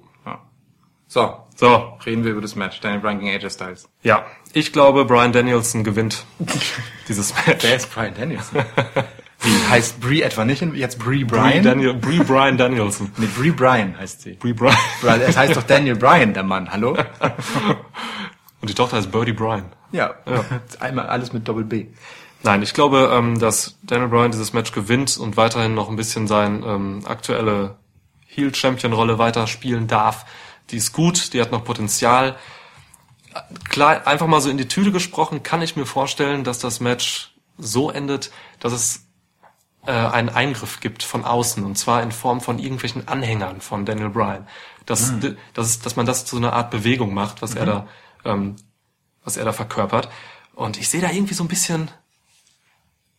Ja. 1.10 1.12
So, 1.12 1.39
So, 1.56 1.94
reden 2.06 2.24
wir 2.26 2.32
über 2.32 2.41
das 2.41 2.56
Match. 2.56 2.80
Daniel 2.82 3.00
Bryan 3.02 3.20
gegen 3.20 3.32
AJ 3.32 3.50
Styles. 3.52 3.89
ja. 4.04 4.26
Ich 4.54 4.72
glaube, 4.72 5.04
Brian 5.04 5.34
Danielson 5.34 5.84
gewinnt 5.84 6.26
dieses 7.10 7.34
Match. 7.46 7.62
Wer 7.65 7.76
ist 7.76 7.94
Bryan 7.94 8.13
Danielson? 8.18 8.63
Wie 9.41 9.70
heißt 9.70 10.00
Brie 10.00 10.22
etwa 10.22 10.46
nicht 10.46 10.62
jetzt 10.62 10.98
Brie 10.98 11.26
Brie, 11.26 11.38
Bryan? 11.39 11.62
Daniel, 11.63 11.94
Brie 11.94 12.20
Brian 12.20 12.58
Danielson. 12.58 13.12
Nee, 13.18 13.28
Brie 13.38 13.52
Bryan 13.52 13.98
heißt 14.00 14.22
sie. 14.22 14.34
Brie 14.36 14.54
Brian. 14.54 14.78
Weil 15.02 15.22
Es 15.22 15.36
heißt 15.36 15.58
doch 15.58 15.63
Daniel 15.63 15.98
Bryan, 15.98 16.34
der 16.34 16.44
Mann. 16.44 16.72
Hallo? 16.72 16.98
Und 18.62 18.70
die 18.70 18.74
Tochter 18.74 18.96
heißt 18.98 19.12
Birdie 19.12 19.34
Bryan. 19.34 19.65
Ja. 19.91 20.15
Einmal 20.80 21.08
alles 21.08 21.34
mit 21.34 21.46
Doppel 21.48 21.65
B. 21.65 21.88
Nein, 22.44 22.62
ich 22.62 22.74
glaube, 22.74 23.12
ähm, 23.13 23.38
dass 23.39 23.78
Daniel 23.84 24.08
Bryan 24.08 24.32
dieses 24.32 24.54
Match 24.54 24.72
gewinnt 24.72 25.18
und 25.18 25.36
weiterhin 25.36 25.74
noch 25.74 25.89
ein 25.89 25.96
bisschen 25.98 26.28
seine 26.28 26.65
ähm, 26.65 27.02
aktuelle 27.06 27.76
Heel-Champion-Rolle 28.28 29.18
weiterspielen 29.18 29.88
darf. 29.88 30.26
Die 30.71 30.78
ist 30.78 30.93
gut, 30.93 31.34
die 31.34 31.41
hat 31.41 31.51
noch 31.51 31.63
Potenzial. 31.63 32.36
Klar, 33.69 34.08
einfach 34.08 34.28
mal 34.28 34.41
so 34.41 34.49
in 34.49 34.58
die 34.58 34.67
Tüte 34.67 34.91
gesprochen, 34.91 35.43
kann 35.43 35.62
ich 35.62 35.75
mir 35.75 35.86
vorstellen, 35.86 36.43
dass 36.43 36.60
das 36.60 36.80
Match 36.80 37.34
so 37.58 37.89
endet, 37.89 38.32
dass 38.60 38.73
es 38.73 39.06
äh, 39.86 39.91
einen 39.91 40.30
Eingriff 40.30 40.80
gibt 40.80 41.04
von 41.04 41.25
außen 41.25 41.63
und 41.63 41.78
zwar 41.78 42.01
in 42.01 42.12
Form 42.12 42.41
von 42.41 42.60
irgendwelchen 42.60 43.08
Anhängern 43.08 43.62
von 43.62 43.86
Daniel 43.86 44.10
Bryan. 44.10 44.47
Dass, 44.86 45.13
dass, 45.56 45.80
dass 45.80 45.95
man 45.95 46.06
das 46.06 46.25
zu 46.25 46.38
einer 46.38 46.54
Art 46.54 46.69
Bewegung 46.69 47.13
macht, 47.13 47.41
was 47.41 47.56
er 47.56 47.65
da, 47.65 47.88
ähm, 48.23 48.56
was 49.23 49.36
er 49.36 49.43
da 49.43 49.51
verkörpert. 49.51 50.10
Und 50.54 50.78
ich 50.78 50.89
sehe 50.89 51.01
da 51.01 51.10
irgendwie 51.10 51.34
so 51.34 51.43
ein 51.43 51.47
bisschen 51.47 51.89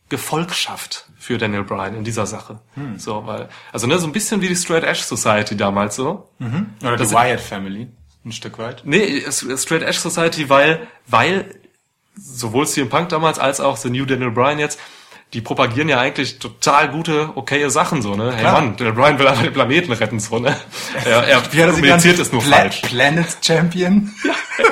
Gefolgschaft 0.09 1.05
für 1.17 1.37
Daniel 1.37 1.63
Bryan 1.63 1.95
in 1.95 2.03
dieser 2.03 2.25
Sache. 2.25 2.59
So, 2.97 3.25
weil, 3.25 3.49
also 3.73 3.87
ne, 3.87 3.97
so 3.99 4.07
ein 4.07 4.13
bisschen 4.13 4.41
wie 4.41 4.47
die 4.47 4.55
Straight 4.55 4.83
Edge 4.83 5.01
Society 5.03 5.55
damals 5.57 5.95
so. 5.95 6.29
Oder 6.81 6.97
Das- 6.97 7.09
die 7.09 7.15
Wyatt 7.15 7.41
Family. 7.41 7.87
Ein 8.25 8.31
Stück 8.31 8.57
weit. 8.59 8.81
Nee, 8.85 9.23
Straight 9.31 9.83
Edge 9.83 9.97
Society, 9.99 10.49
weil, 10.49 10.87
weil 11.07 11.55
sowohl 12.15 12.67
CM 12.67 12.89
Punk 12.89 13.09
damals 13.09 13.39
als 13.39 13.59
auch 13.59 13.77
The 13.77 13.89
New 13.89 14.05
Daniel 14.05 14.31
Bryan 14.31 14.59
jetzt, 14.59 14.79
die 15.33 15.41
propagieren 15.41 15.89
ja 15.89 15.99
eigentlich 15.99 16.39
total 16.39 16.89
gute, 16.89 17.31
okaye 17.35 17.69
Sachen 17.69 18.01
so, 18.01 18.15
ne? 18.15 18.31
Hey 18.31 18.39
Klar. 18.41 18.53
Mann, 18.53 18.77
Daniel 18.77 18.95
Bryan 18.95 19.19
will 19.19 19.27
einfach 19.27 19.43
den 19.43 19.53
Planeten 19.53 19.91
retten, 19.91 20.19
so, 20.21 20.39
ne? 20.39 20.55
Er, 21.05 21.23
er 21.27 21.41
er 21.53 21.71
kommuniziert 21.71 22.17
es 22.19 22.31
nur 22.31 22.41
Pla 22.41 22.57
falsch. 22.57 22.81
Planet 22.81 23.27
Champion. 23.41 24.13
Der 24.57 24.65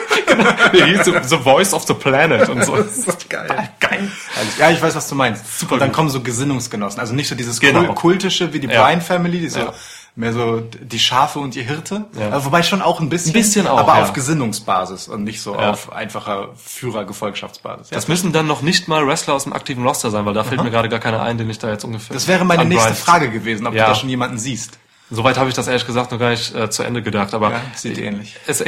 hieß 0.74 1.06
The- 1.06 1.14
The 1.24 1.38
Voice 1.38 1.74
of 1.74 1.84
the 1.88 1.94
Planet 1.94 2.50
und 2.50 2.64
so. 2.64 2.76
Das 2.78 2.98
ist 2.98 3.30
geil. 3.30 3.48
Geil. 3.80 4.12
Also, 4.38 4.52
ja, 4.60 4.72
ich 4.72 4.82
weiß, 4.82 4.96
was 4.96 5.08
du 5.10 5.16
meinst. 5.16 5.60
Super 5.60 5.74
Und 5.76 5.80
dann 5.80 5.90
gut. 5.90 5.96
kommen 5.96 6.10
so 6.10 6.22
Gesinnungsgenossen. 6.22 7.00
Also 7.00 7.14
nicht 7.14 7.28
so 7.28 7.36
dieses 7.36 7.60
Genau. 7.60 7.82
Kul- 7.82 7.94
kultische 7.96 8.54
wie 8.54 8.60
die 8.60 8.68
Ja. 8.68 8.84
Bryan 8.84 9.02
Family, 9.02 9.40
die 9.40 9.50
so 9.50 9.60
Ja. 9.60 9.74
mehr 10.16 10.32
so 10.34 10.62
die 10.62 11.00
Schafe 11.00 11.40
und 11.40 11.56
ihr 11.56 11.64
Hirte. 11.64 12.06
Ja. 12.20 12.28
Aber 12.28 12.46
wobei 12.46 12.64
schon 12.64 12.82
auch 12.82 13.00
ein 13.00 13.10
bisschen. 13.10 13.32
Ein 13.32 13.34
bisschen 13.34 13.68
auch, 13.68 13.80
Aber 13.80 13.98
ja. 13.98 14.04
auf 14.04 14.14
Gesinnungsbasis 14.14 15.08
und 15.08 15.24
nicht 15.24 15.42
so 15.42 15.54
Ja. 15.54 15.72
auf 15.72 15.92
einfacher 15.92 16.50
Führer-Gefolgschaftsbasis. 16.56 17.90
Ja. 17.90 17.96
Das 17.96 18.08
müssen 18.08 18.32
dann 18.32 18.48
noch 18.48 18.62
nicht 18.62 18.88
mal 18.88 19.06
Wrestler 19.08 19.34
aus 19.34 19.44
dem 19.44 19.54
aktiven 19.54 19.86
Roster 19.86 20.12
sein, 20.12 20.26
weil 20.26 20.34
da 20.34 20.44
fällt 20.44 20.64
mir 20.64 20.72
gerade 20.72 20.90
gar 20.90 21.00
keiner 21.00 21.22
ein, 21.22 21.38
den 21.38 21.50
ich 21.50 21.60
da 21.60 21.70
jetzt 21.70 21.84
ungefähr. 21.84 22.14
Das 22.14 22.28
wäre 22.28 22.46
meine 22.46 22.66
nächste 22.66 22.88
anpreist. 22.90 23.06
Frage 23.06 23.30
gewesen, 23.30 23.68
ob 23.68 23.74
Ja. 23.74 23.86
du 23.86 23.90
da 23.92 23.96
schon 23.96 24.10
jemanden 24.10 24.38
siehst. 24.38 24.78
Soweit 25.12 25.38
habe 25.38 25.50
ich 25.50 25.56
das 25.56 25.68
ehrlich 25.68 25.86
gesagt 25.86 26.12
noch 26.12 26.18
gar 26.20 26.32
nicht 26.32 26.56
äh, 26.56 26.68
zu 26.70 26.82
Ende 26.82 27.04
gedacht, 27.04 27.34
aber 27.36 27.52
Ja, 27.52 27.62
sieht 27.76 27.98
ähnlich. 28.00 28.36
Es, 28.48 28.64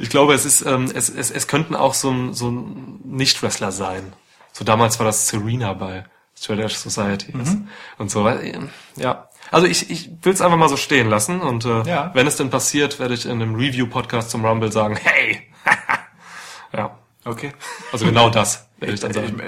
ich 0.00 0.10
glaube, 0.10 0.34
es 0.34 0.44
ist, 0.44 0.62
ähm, 0.66 0.90
es, 0.94 1.08
es, 1.08 1.30
es 1.30 1.46
könnten 1.46 1.74
auch 1.74 1.94
so 1.94 2.10
ein, 2.10 2.34
so 2.34 2.50
ein 2.50 3.00
Nicht-Wrestler 3.04 3.72
sein. 3.72 4.12
So 4.52 4.64
damals 4.64 4.98
war 4.98 5.06
das 5.06 5.28
Serena 5.28 5.72
bei 5.72 6.04
Edge 6.48 6.68
Society 6.74 7.36
Mhm. 7.36 7.68
und 7.98 8.10
so. 8.10 8.26
ähm, 8.28 8.70
Ja, 8.96 9.28
also 9.50 9.66
ich, 9.66 9.90
ich 9.90 10.10
will 10.22 10.32
es 10.32 10.40
einfach 10.40 10.56
mal 10.58 10.68
so 10.68 10.76
stehen 10.76 11.08
lassen 11.08 11.40
und 11.40 11.64
äh, 11.64 11.82
Ja. 11.84 12.10
wenn 12.14 12.26
es 12.26 12.36
denn 12.36 12.50
passiert, 12.50 12.98
werde 12.98 13.14
ich 13.14 13.26
in 13.26 13.32
einem 13.40 13.54
Review-Podcast 13.54 14.30
zum 14.30 14.44
Rumble 14.44 14.72
sagen, 14.72 14.96
hey, 14.96 15.42
ja, 16.72 16.96
Okay. 17.24 17.52
also 17.92 18.04
genau 18.06 18.28
das 18.30 18.68
werde 18.78 18.94
ich 18.94 19.00
dann 19.00 19.10
Ich, 19.12 19.16
sagen. 19.16 19.40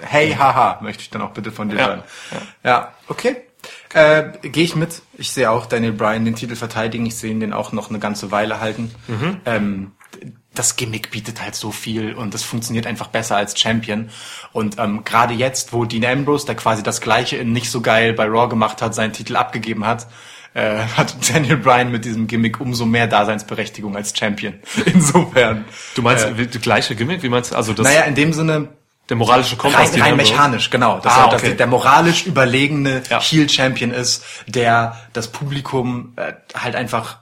hey, 0.00 0.32
haha, 0.34 0.78
möchte 0.82 1.02
ich 1.02 1.10
dann 1.10 1.22
auch 1.22 1.30
bitte 1.32 1.50
von 1.50 1.68
dir 1.68 1.76
Ja. 1.78 1.86
hören. 1.88 2.02
Ja, 2.62 2.92
okay. 3.08 3.36
Äh, 3.94 4.24
Gehe 4.42 4.64
ich 4.64 4.76
mit. 4.76 5.02
Ich 5.18 5.30
sehe 5.32 5.50
auch 5.50 5.66
Daniel 5.66 5.92
Bryan 5.92 6.24
den 6.24 6.34
Titel 6.34 6.56
verteidigen. 6.56 7.06
Ich 7.06 7.16
sehe 7.16 7.30
ihn 7.30 7.40
den 7.40 7.52
auch 7.52 7.72
noch 7.72 7.88
eine 7.90 7.98
ganze 7.98 8.30
Weile 8.30 8.60
halten. 8.60 8.90
Mhm. 9.08 9.36
Ähm, 9.46 9.92
das 10.54 10.76
Gimmick 10.76 11.10
bietet 11.10 11.42
halt 11.42 11.54
so 11.54 11.70
viel 11.70 12.14
und 12.14 12.32
das 12.32 12.42
funktioniert 12.42 12.86
einfach 12.86 13.08
besser 13.08 13.36
als 13.36 13.58
Champion. 13.60 14.08
Und 14.52 14.78
ähm, 14.78 15.04
gerade 15.04 15.34
jetzt, 15.34 15.72
wo 15.74 15.84
Dean 15.84 16.04
Ambrose, 16.04 16.46
der 16.46 16.54
quasi 16.54 16.82
das 16.82 17.00
Gleiche 17.02 17.36
in 17.36 17.52
nicht 17.52 17.70
so 17.70 17.80
geil 17.82 18.14
bei 18.14 18.24
Raw 18.26 18.48
gemacht 18.48 18.80
hat, 18.80 18.94
seinen 18.94 19.12
Titel 19.12 19.36
abgegeben 19.36 19.84
hat, 19.86 20.06
äh, 20.54 20.78
hat 20.96 21.14
Daniel 21.34 21.58
Bryan 21.58 21.90
mit 21.92 22.06
diesem 22.06 22.26
Gimmick 22.26 22.58
umso 22.58 22.86
mehr 22.86 23.06
Daseinsberechtigung 23.06 23.94
als 23.96 24.16
Champion. 24.16 24.54
Insofern. 24.86 25.66
Du 25.94 26.00
meinst 26.00 26.38
wie- 26.38 26.46
die 26.46 26.58
gleiche 26.58 26.96
Gimmick? 26.96 27.22
Wie 27.22 27.28
meinst 27.28 27.52
du? 27.52 27.56
Also 27.56 27.74
das, 27.74 27.84
Naja, 27.84 28.02
in 28.02 28.14
dem 28.14 28.32
Sinne, 28.32 28.68
der 29.08 29.16
moralische 29.16 29.56
Kompass. 29.56 29.92
rein, 29.94 30.02
rein 30.02 30.16
mechanisch, 30.16 30.70
genau. 30.70 30.98
Dass, 30.98 31.12
Ah, 31.14 31.24
er, 31.26 31.30
dass 31.30 31.42
okay. 31.42 31.54
der 31.54 31.66
moralisch 31.66 32.26
überlegene 32.26 33.02
Ja. 33.08 33.20
Heel-Champion 33.20 33.90
ist, 33.92 34.24
der 34.46 34.96
das 35.12 35.28
Publikum 35.28 36.12
äh, 36.16 36.32
halt 36.54 36.74
einfach 36.74 37.18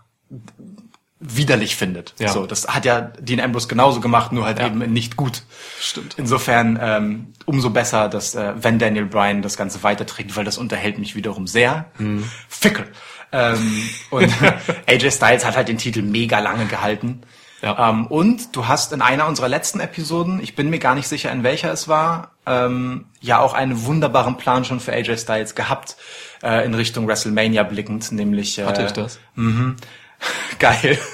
widerlich 1.21 1.77
findet. 1.77 2.15
Ja. 2.19 2.29
So, 2.29 2.47
das 2.47 2.69
hat 2.69 2.85
ja 2.85 3.01
Dean 3.01 3.41
Ambrose 3.41 3.67
genauso 3.69 4.01
gemacht, 4.01 4.33
nur 4.33 4.45
halt 4.45 4.59
Ja. 4.59 4.67
eben 4.67 4.79
nicht 4.93 5.17
gut. 5.17 5.43
Stimmt. 5.81 6.15
Insofern 6.19 6.79
ähm, 6.81 7.33
umso 7.47 7.71
besser, 7.71 8.09
dass 8.09 8.35
äh, 8.35 8.53
wenn 8.57 8.79
Daniel 8.79 9.07
Bryan 9.07 9.41
das 9.41 9.57
Ganze 9.57 9.83
weiterträgt, 9.83 10.37
weil 10.37 10.45
das 10.45 10.59
unterhält 10.59 10.99
mich 10.99 11.15
wiederum 11.17 11.47
sehr. 11.47 11.87
Mhm. 11.99 12.29
Fickel. 12.49 12.87
Ähm, 13.33 13.89
und 14.11 14.31
AJ 14.87 15.11
Styles 15.13 15.45
hat 15.47 15.57
halt 15.57 15.69
den 15.69 15.79
Titel 15.79 16.03
mega 16.03 16.41
lange 16.41 16.67
gehalten. 16.67 17.23
Ja. 17.65 17.89
Ähm, 17.89 18.07
und 18.09 18.55
du 18.55 18.69
hast 18.69 18.93
in 18.93 19.01
einer 19.01 19.27
unserer 19.27 19.49
letzten 19.49 19.81
Episoden, 19.81 20.39
ich 20.43 20.55
bin 20.55 20.69
mir 20.69 20.79
gar 20.79 20.95
nicht 20.95 21.09
sicher, 21.09 21.33
in 21.33 21.43
welcher 21.45 21.73
es 21.73 21.89
war, 21.89 22.33
ähm, 22.45 23.07
ja 23.23 23.39
auch 23.39 23.55
einen 23.55 23.87
wunderbaren 23.87 24.37
Plan 24.37 24.67
schon 24.67 24.81
für 24.81 24.93
AJ 24.93 25.17
Styles 25.17 25.55
gehabt, 25.55 25.97
äh, 26.43 26.67
in 26.67 26.75
Richtung 26.75 27.09
WrestleMania 27.09 27.63
blickend, 27.63 28.13
nämlich 28.13 28.59
äh, 28.59 28.67
Hatte 28.67 28.85
ich 28.85 28.93
das? 28.93 29.19
geil. 30.59 30.99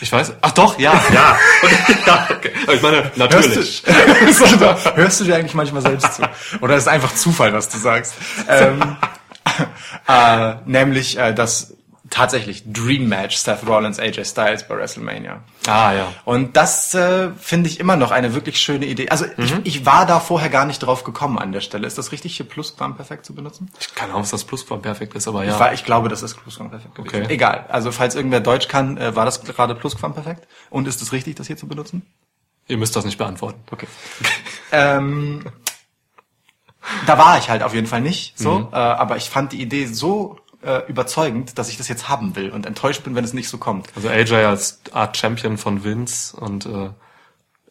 Ich 0.00 0.12
weiß. 0.12 0.34
Ach 0.42 0.52
doch, 0.52 0.78
ja, 0.78 0.92
ja. 1.12 1.36
ja 2.06 2.28
okay. 2.30 2.52
Ich 2.72 2.82
meine, 2.82 3.10
natürlich. 3.16 3.82
Hörst 3.84 4.40
du, 4.40 4.96
hörst 4.96 5.20
du 5.20 5.24
dir 5.24 5.36
eigentlich 5.36 5.54
manchmal 5.54 5.82
selbst 5.82 6.14
zu? 6.14 6.22
Oder 6.60 6.76
ist 6.76 6.82
es 6.82 6.88
einfach 6.88 7.14
Zufall, 7.14 7.52
was 7.52 7.68
du 7.68 7.78
sagst? 7.78 8.14
Ähm, 8.48 8.96
äh, 10.06 10.54
nämlich 10.66 11.18
äh, 11.18 11.32
das 11.32 11.75
tatsächlich 12.10 12.62
Dream 12.72 13.08
Match 13.08 13.36
Seth 13.36 13.66
Rollins 13.66 13.98
AJ 13.98 14.24
Styles 14.24 14.68
bei 14.68 14.76
WrestleMania. 14.76 15.42
Ah 15.66 15.92
ja. 15.92 16.12
Und 16.24 16.56
das 16.56 16.94
äh, 16.94 17.30
finde 17.38 17.68
ich 17.68 17.80
immer 17.80 17.96
noch 17.96 18.10
eine 18.12 18.34
wirklich 18.34 18.60
schöne 18.60 18.86
Idee. 18.86 19.08
Also 19.08 19.24
ich, 19.36 19.54
ich 19.64 19.86
war 19.86 20.06
da 20.06 20.20
vorher 20.20 20.48
gar 20.48 20.64
nicht 20.66 20.78
drauf 20.80 21.04
gekommen 21.04 21.38
an 21.38 21.52
der 21.52 21.60
Stelle. 21.60 21.86
Ist 21.86 21.98
das 21.98 22.12
richtig, 22.12 22.36
hier 22.36 22.46
Plusquamperfekt 22.46 23.26
zu 23.26 23.34
benutzen? 23.34 23.70
Ich 23.80 23.94
keine 23.94 24.12
Ahnung, 24.12 24.22
was 24.22 24.30
das 24.30 24.44
Plusquamperfekt 24.44 25.14
ist, 25.14 25.26
aber 25.26 25.44
Ich, 25.44 25.50
ja. 25.50 25.58
war, 25.58 25.72
ich 25.72 25.84
glaube, 25.84 26.08
das 26.08 26.22
ist 26.22 26.34
Plusquamperfekt 26.36 26.94
gewesen. 26.94 27.22
Okay. 27.24 27.32
Egal. 27.34 27.64
Also 27.68 27.90
falls 27.92 28.14
irgendwer 28.14 28.40
Deutsch 28.40 28.68
kann, 28.68 28.96
äh, 28.98 29.16
war 29.16 29.24
das 29.24 29.42
gerade 29.42 29.74
Plusquamperfekt? 29.74 30.46
Und 30.70 30.86
ist 30.88 31.02
es 31.02 31.12
richtig, 31.12 31.34
das 31.36 31.46
hier 31.48 31.56
zu 31.56 31.66
benutzen? 31.66 32.06
Ihr 32.68 32.76
müsst 32.78 32.94
das 32.96 33.04
nicht 33.04 33.18
beantworten. 33.18 33.60
Okay. 33.70 33.86
ähm, 34.72 35.44
da 37.06 37.18
war 37.18 37.38
ich 37.38 37.50
halt 37.50 37.62
auf 37.62 37.74
jeden 37.74 37.86
Fall 37.88 38.00
nicht 38.00 38.38
so, 38.38 38.60
Mhm. 38.60 38.68
äh, 38.72 38.76
aber 38.76 39.16
ich 39.16 39.28
fand 39.28 39.52
die 39.52 39.60
Idee 39.60 39.86
so 39.86 40.38
äh, 40.62 40.80
überzeugend, 40.88 41.58
dass 41.58 41.68
ich 41.68 41.76
das 41.76 41.88
jetzt 41.88 42.08
haben 42.08 42.36
will 42.36 42.50
und 42.50 42.66
enttäuscht 42.66 43.04
bin, 43.04 43.14
wenn 43.14 43.24
es 43.24 43.32
nicht 43.32 43.48
so 43.48 43.58
kommt. 43.58 43.88
Also 43.94 44.08
AJ 44.08 44.34
als 44.34 44.80
Art 44.92 45.16
Champion 45.16 45.58
von 45.58 45.84
Vince 45.84 46.36
und 46.36 46.66
äh, 46.66 46.90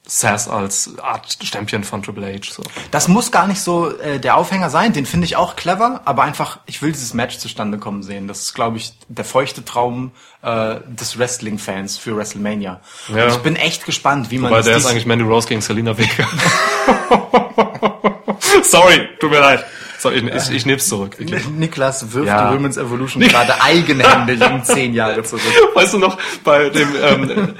Seth 0.08 0.48
als 0.48 1.00
Art 1.00 1.36
Champion 1.42 1.84
von 1.84 2.04
Triple 2.04 2.28
H. 2.28 2.54
So. 2.54 2.62
Das 2.92 3.08
muss 3.08 3.32
gar 3.32 3.48
nicht 3.48 3.60
so 3.60 3.90
äh, 3.98 4.20
der 4.20 4.38
Aufhänger 4.38 4.70
sein, 4.70 4.94
den 4.94 5.08
finde 5.08 5.26
ich 5.26 5.36
auch 5.36 5.56
clever, 5.56 6.02
aber 6.06 6.22
einfach, 6.24 6.60
ich 6.68 6.84
will 6.84 6.92
dieses 6.92 7.16
Match 7.16 7.40
zustande 7.40 7.80
kommen 7.80 8.04
sehen. 8.04 8.28
Das 8.28 8.42
ist, 8.42 8.54
glaube 8.54 8.78
ich, 8.78 8.94
der 9.08 9.26
feuchte 9.26 9.66
Traum 9.66 10.12
äh, 10.44 10.76
des 10.88 11.18
Wrestling-Fans 11.18 11.98
für 11.98 12.16
WrestleMania. 12.16 12.82
Ja. 13.14 13.26
Und 13.26 13.32
ich 13.32 13.38
bin 13.38 13.56
echt 13.56 13.86
gespannt, 13.86 14.30
wie 14.30 14.38
man 14.38 14.52
Weil 14.52 14.60
das 14.60 14.68
der 14.68 14.78
ist 14.78 14.86
eigentlich 14.86 15.08
Mandy 15.08 15.26
Rose 15.26 15.48
gegen 15.48 15.62
Selina 15.62 15.98
Vega. 15.98 16.28
Sorry, 18.64 19.10
tut 19.20 19.32
mir 19.32 19.40
leid. 19.40 19.66
So, 20.00 20.12
ich, 20.12 20.24
ich, 20.24 20.52
ich 20.52 20.66
nehm's 20.66 20.88
zurück. 20.88 21.18
wirklich. 21.20 21.48
Niklas 21.50 22.14
wirft 22.14 22.28
Ja. 22.28 22.50
die 22.52 22.56
Women's 22.58 22.78
Evolution 22.78 23.24
gerade 23.24 23.62
eigenhändig 23.62 24.42
um 24.52 24.64
zehn 24.64 24.94
Jahre 24.94 25.24
zurück. 25.24 25.42
Weißt 25.74 25.94
du 25.94 25.98
noch, 26.00 26.18
bei 26.44 26.70
dem 26.70 26.90
ähm, 27.02 27.54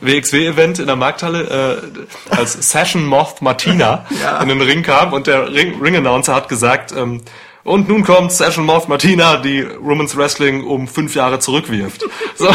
WXW-Event 0.00 0.78
in 0.78 0.86
der 0.86 0.96
Markthalle, 0.96 1.82
äh, 2.30 2.34
als 2.36 2.52
Session 2.70 3.04
Moth 3.06 3.42
Martina 3.42 4.06
Ja. 4.22 4.40
in 4.42 4.48
den 4.48 4.60
Ring 4.62 4.82
kam 4.82 5.12
und 5.12 5.26
der 5.26 5.52
Ring- 5.52 5.80
Ring-Announcer 5.80 6.34
hat 6.34 6.48
gesagt, 6.48 6.92
ähm, 6.92 7.20
und 7.64 7.88
nun 7.88 8.02
kommt 8.04 8.32
Session 8.32 8.64
Moth 8.66 8.88
Martina, 8.88 9.36
die 9.36 9.64
Women's 9.80 10.16
Wrestling 10.16 10.64
um 10.64 10.88
fünf 10.88 11.14
Jahre 11.14 11.38
zurückwirft. 11.38 12.02
So. 12.36 12.48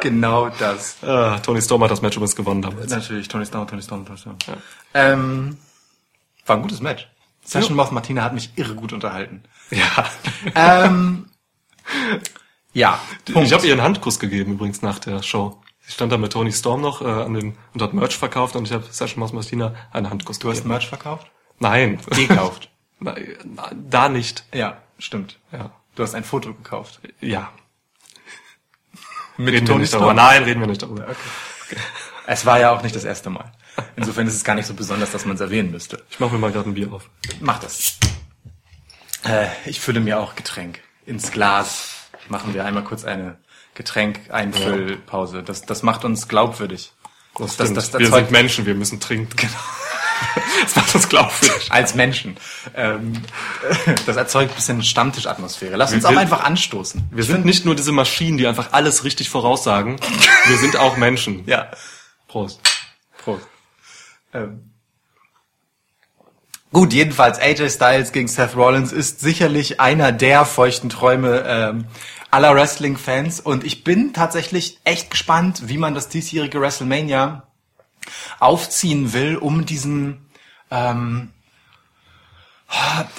Genau 0.00 0.50
das. 0.58 0.96
Ah, 1.02 1.38
Tony 1.38 1.60
Storm 1.62 1.82
hat 1.82 1.90
das 1.90 2.02
Match 2.02 2.16
übrigens 2.16 2.36
gewonnen 2.36 2.62
damals. 2.62 2.90
Natürlich, 2.90 3.28
Tony 3.28 3.46
Storm, 3.46 3.66
Tony 3.66 3.82
Storm, 3.82 4.04
Tony 4.06 4.18
Storm. 4.18 4.36
Ähm, 4.92 5.56
war 6.46 6.56
ein 6.56 6.62
gutes 6.62 6.80
Match. 6.80 7.08
Session 7.44 7.76
Moth 7.76 7.92
Martina 7.92 8.22
hat 8.22 8.32
mich 8.32 8.52
irre 8.56 8.74
gut 8.74 8.92
unterhalten. 8.92 9.42
Ja. 9.70 10.10
Ähm, 10.54 11.26
ja, 12.74 13.00
Punkt. 13.24 13.46
Ich 13.46 13.52
habe 13.54 13.66
ihr 13.66 13.72
einen 13.72 13.82
Handkuss 13.82 14.18
gegeben 14.18 14.52
übrigens 14.52 14.82
nach 14.82 14.98
der 14.98 15.22
Show. 15.22 15.62
Sie 15.80 15.92
stand 15.92 16.12
da 16.12 16.18
mit 16.18 16.32
Tony 16.32 16.52
Storm 16.52 16.80
noch 16.80 17.00
äh, 17.00 17.06
an 17.06 17.34
den, 17.34 17.56
und 17.72 17.80
hat 17.82 17.94
Merch 17.94 18.16
verkauft 18.16 18.56
und 18.56 18.66
ich 18.66 18.72
habe 18.72 18.84
Session 18.90 19.20
Moth 19.20 19.32
Martina 19.32 19.74
einen 19.92 20.10
Handkuss 20.10 20.38
du 20.38 20.48
hast 20.48 20.58
gegeben. 20.58 20.70
Merch 20.70 20.88
verkauft? 20.88 21.30
Nein. 21.58 22.00
Gekauft. 22.10 22.70
Da 23.74 24.08
nicht. 24.08 24.46
ja, 24.54 24.78
stimmt. 24.98 25.38
Ja. 25.52 25.72
Du 25.94 26.02
hast 26.02 26.14
ein 26.14 26.24
Foto 26.24 26.54
gekauft. 26.54 27.00
Ja. 27.20 27.52
Mit 29.36 29.52
Reden 29.52 29.78
nicht 29.78 29.92
darüber. 29.92 30.14
Nein, 30.14 30.44
reden 30.44 30.60
wir 30.60 30.66
nicht 30.66 30.80
darüber. 30.80 31.06
Es 32.26 32.46
war 32.46 32.58
ja 32.60 32.70
auch 32.70 32.82
nicht 32.82 32.94
das 32.94 33.04
erste 33.04 33.30
Mal. 33.30 33.52
Insofern 33.96 34.26
ist 34.26 34.34
es 34.34 34.44
gar 34.44 34.54
nicht 34.54 34.66
so 34.66 34.74
besonders, 34.74 35.10
dass 35.12 35.24
man 35.24 35.34
es 35.34 35.40
erwähnen 35.40 35.70
müsste. 35.70 36.02
Ich 36.10 36.20
mache 36.20 36.32
mir 36.34 36.38
mal 36.38 36.52
gerade 36.52 36.68
ein 36.70 36.74
Bier 36.74 36.92
auf. 36.92 37.08
Mach 37.40 37.58
das. 37.58 37.98
Äh, 39.24 39.46
ich 39.66 39.80
fülle 39.80 40.00
mir 40.00 40.20
auch 40.20 40.36
Getränk. 40.36 40.80
Ins 41.06 41.30
Glas 41.32 41.90
machen 42.28 42.54
wir 42.54 42.64
einmal 42.64 42.84
kurz 42.84 43.04
eine 43.04 43.38
Getränkeinfüllpause. 43.74 45.42
Das, 45.42 45.62
das 45.62 45.82
macht 45.82 46.04
uns 46.04 46.28
glaubwürdig. 46.28 46.92
Das, 47.36 47.56
das, 47.56 47.66
stimmt. 47.66 47.76
das, 47.76 47.98
wir 47.98 48.10
sind 48.10 48.30
Menschen, 48.30 48.66
wir 48.66 48.74
müssen 48.74 49.00
trinken. 49.00 49.34
Genau. 49.36 49.52
das 50.62 50.76
macht 50.76 50.94
uns 50.94 51.08
glaubwürdig. 51.08 51.72
als 51.72 51.94
Menschen. 51.94 52.36
Ähm, 52.76 53.20
das 54.06 54.16
erzeugt 54.16 54.52
ein 54.52 54.54
bisschen 54.54 54.82
Stammtischatmosphäre. 54.84 55.76
Lass 55.76 55.92
uns 55.92 56.04
Wir- 56.04 56.10
auch 56.10 56.16
einfach 56.16 56.44
anstoßen. 56.44 57.08
Wir 57.10 57.24
sind 57.24 57.44
nicht 57.44 57.64
nur 57.64 57.74
diese 57.74 57.92
Maschinen, 57.92 58.38
die 58.38 58.46
einfach 58.46 58.72
alles 58.72 59.02
richtig 59.04 59.30
voraussagen. 59.30 59.96
Wir 60.46 60.56
sind 60.58 60.76
auch 60.76 60.96
Menschen. 60.96 61.42
Ja. 61.46 61.70
Prost. 62.28 62.60
Ähm. 64.34 64.70
Gut, 66.72 66.92
jedenfalls 66.92 67.38
AJ 67.38 67.70
Styles 67.70 68.10
gegen 68.10 68.26
Seth 68.26 68.56
Rollins 68.56 68.92
ist 68.92 69.20
sicherlich 69.20 69.80
einer 69.80 70.10
der 70.10 70.44
feuchten 70.44 70.90
Träume 70.90 71.44
ähm, 71.46 71.84
aller 72.32 72.52
Wrestling-Fans 72.52 73.38
und 73.38 73.62
ich 73.62 73.84
bin 73.84 74.12
tatsächlich 74.12 74.80
echt 74.82 75.08
gespannt, 75.08 75.68
wie 75.68 75.78
man 75.78 75.94
das 75.94 76.08
diesjährige 76.08 76.60
WrestleMania 76.60 77.44
aufziehen 78.40 79.12
will, 79.12 79.36
um 79.36 79.66
diesen 79.66 80.26
ähm, 80.72 81.30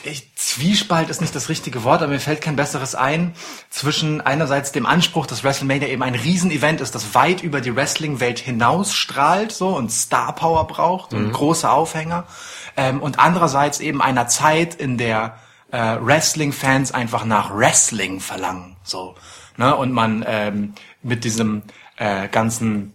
Ich, 0.04 0.34
Zwiespalt 0.36 1.10
ist 1.10 1.22
nicht 1.22 1.36
das 1.36 1.50
richtige 1.50 1.84
Wort, 1.84 2.02
aber 2.02 2.14
mir 2.14 2.20
fällt 2.20 2.42
kein 2.42 2.56
besseres 2.56 2.96
ein. 2.96 3.34
Zwischen 3.70 4.22
einerseits 4.22 4.72
dem 4.72 4.86
Anspruch, 4.86 5.26
dass 5.26 5.44
WrestleMania 5.44 5.88
eben 5.88 6.04
ein 6.04 6.16
Riesenevent 6.16 6.82
ist, 6.82 6.96
das 6.96 7.14
weit 7.14 7.42
über 7.44 7.62
die 7.62 7.76
Wrestling-Welt 7.76 8.40
hinausstrahlt 8.40 9.52
so 9.52 9.70
und 9.76 9.92
Star 9.92 10.34
Power 10.34 10.68
braucht 10.68 11.14
und 11.14 11.32
große 11.32 11.70
Aufhänger. 11.70 12.26
Ähm, 12.78 13.02
und 13.02 13.20
andererseits 13.20 13.80
eben 13.80 14.02
einer 14.02 14.28
Zeit, 14.28 14.76
in 14.76 14.98
der 14.98 15.38
äh, 15.72 15.98
Wrestling-Fans 16.00 16.94
einfach 16.94 17.26
nach 17.26 17.56
Wrestling 17.56 18.20
verlangen. 18.20 18.78
So, 18.84 19.16
ne? 19.58 19.76
Und 19.76 19.92
man 19.92 20.24
ähm, 20.28 20.74
mit 21.02 21.24
diesem 21.24 21.64
äh, 21.98 22.28
ganzen 22.28 22.95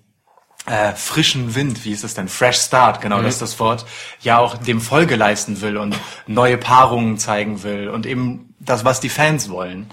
äh, 0.66 0.92
frischen 0.94 1.55
Wind, 1.55 1.85
wie 1.85 1.92
ist 1.92 2.05
das 2.05 2.14
denn? 2.14 2.29
Fresh 2.29 2.59
Start, 2.59 3.01
genau, 3.01 3.23
das 3.23 3.35
ist 3.35 3.42
das 3.42 3.59
Wort, 3.59 3.87
ja 4.20 4.38
auch 4.38 4.57
dem 4.59 4.81
Folge 4.81 5.16
leisten 5.16 5.61
will 5.61 5.77
und 5.77 5.96
neue 6.27 6.59
Paarungen 6.59 7.18
zeigen 7.18 7.62
will 7.62 7.88
und 7.88 8.07
eben 8.07 8.55
das, 8.61 8.85
was 8.85 9.01
die 9.01 9.09
Fans 9.09 9.49
wollen. 9.49 9.90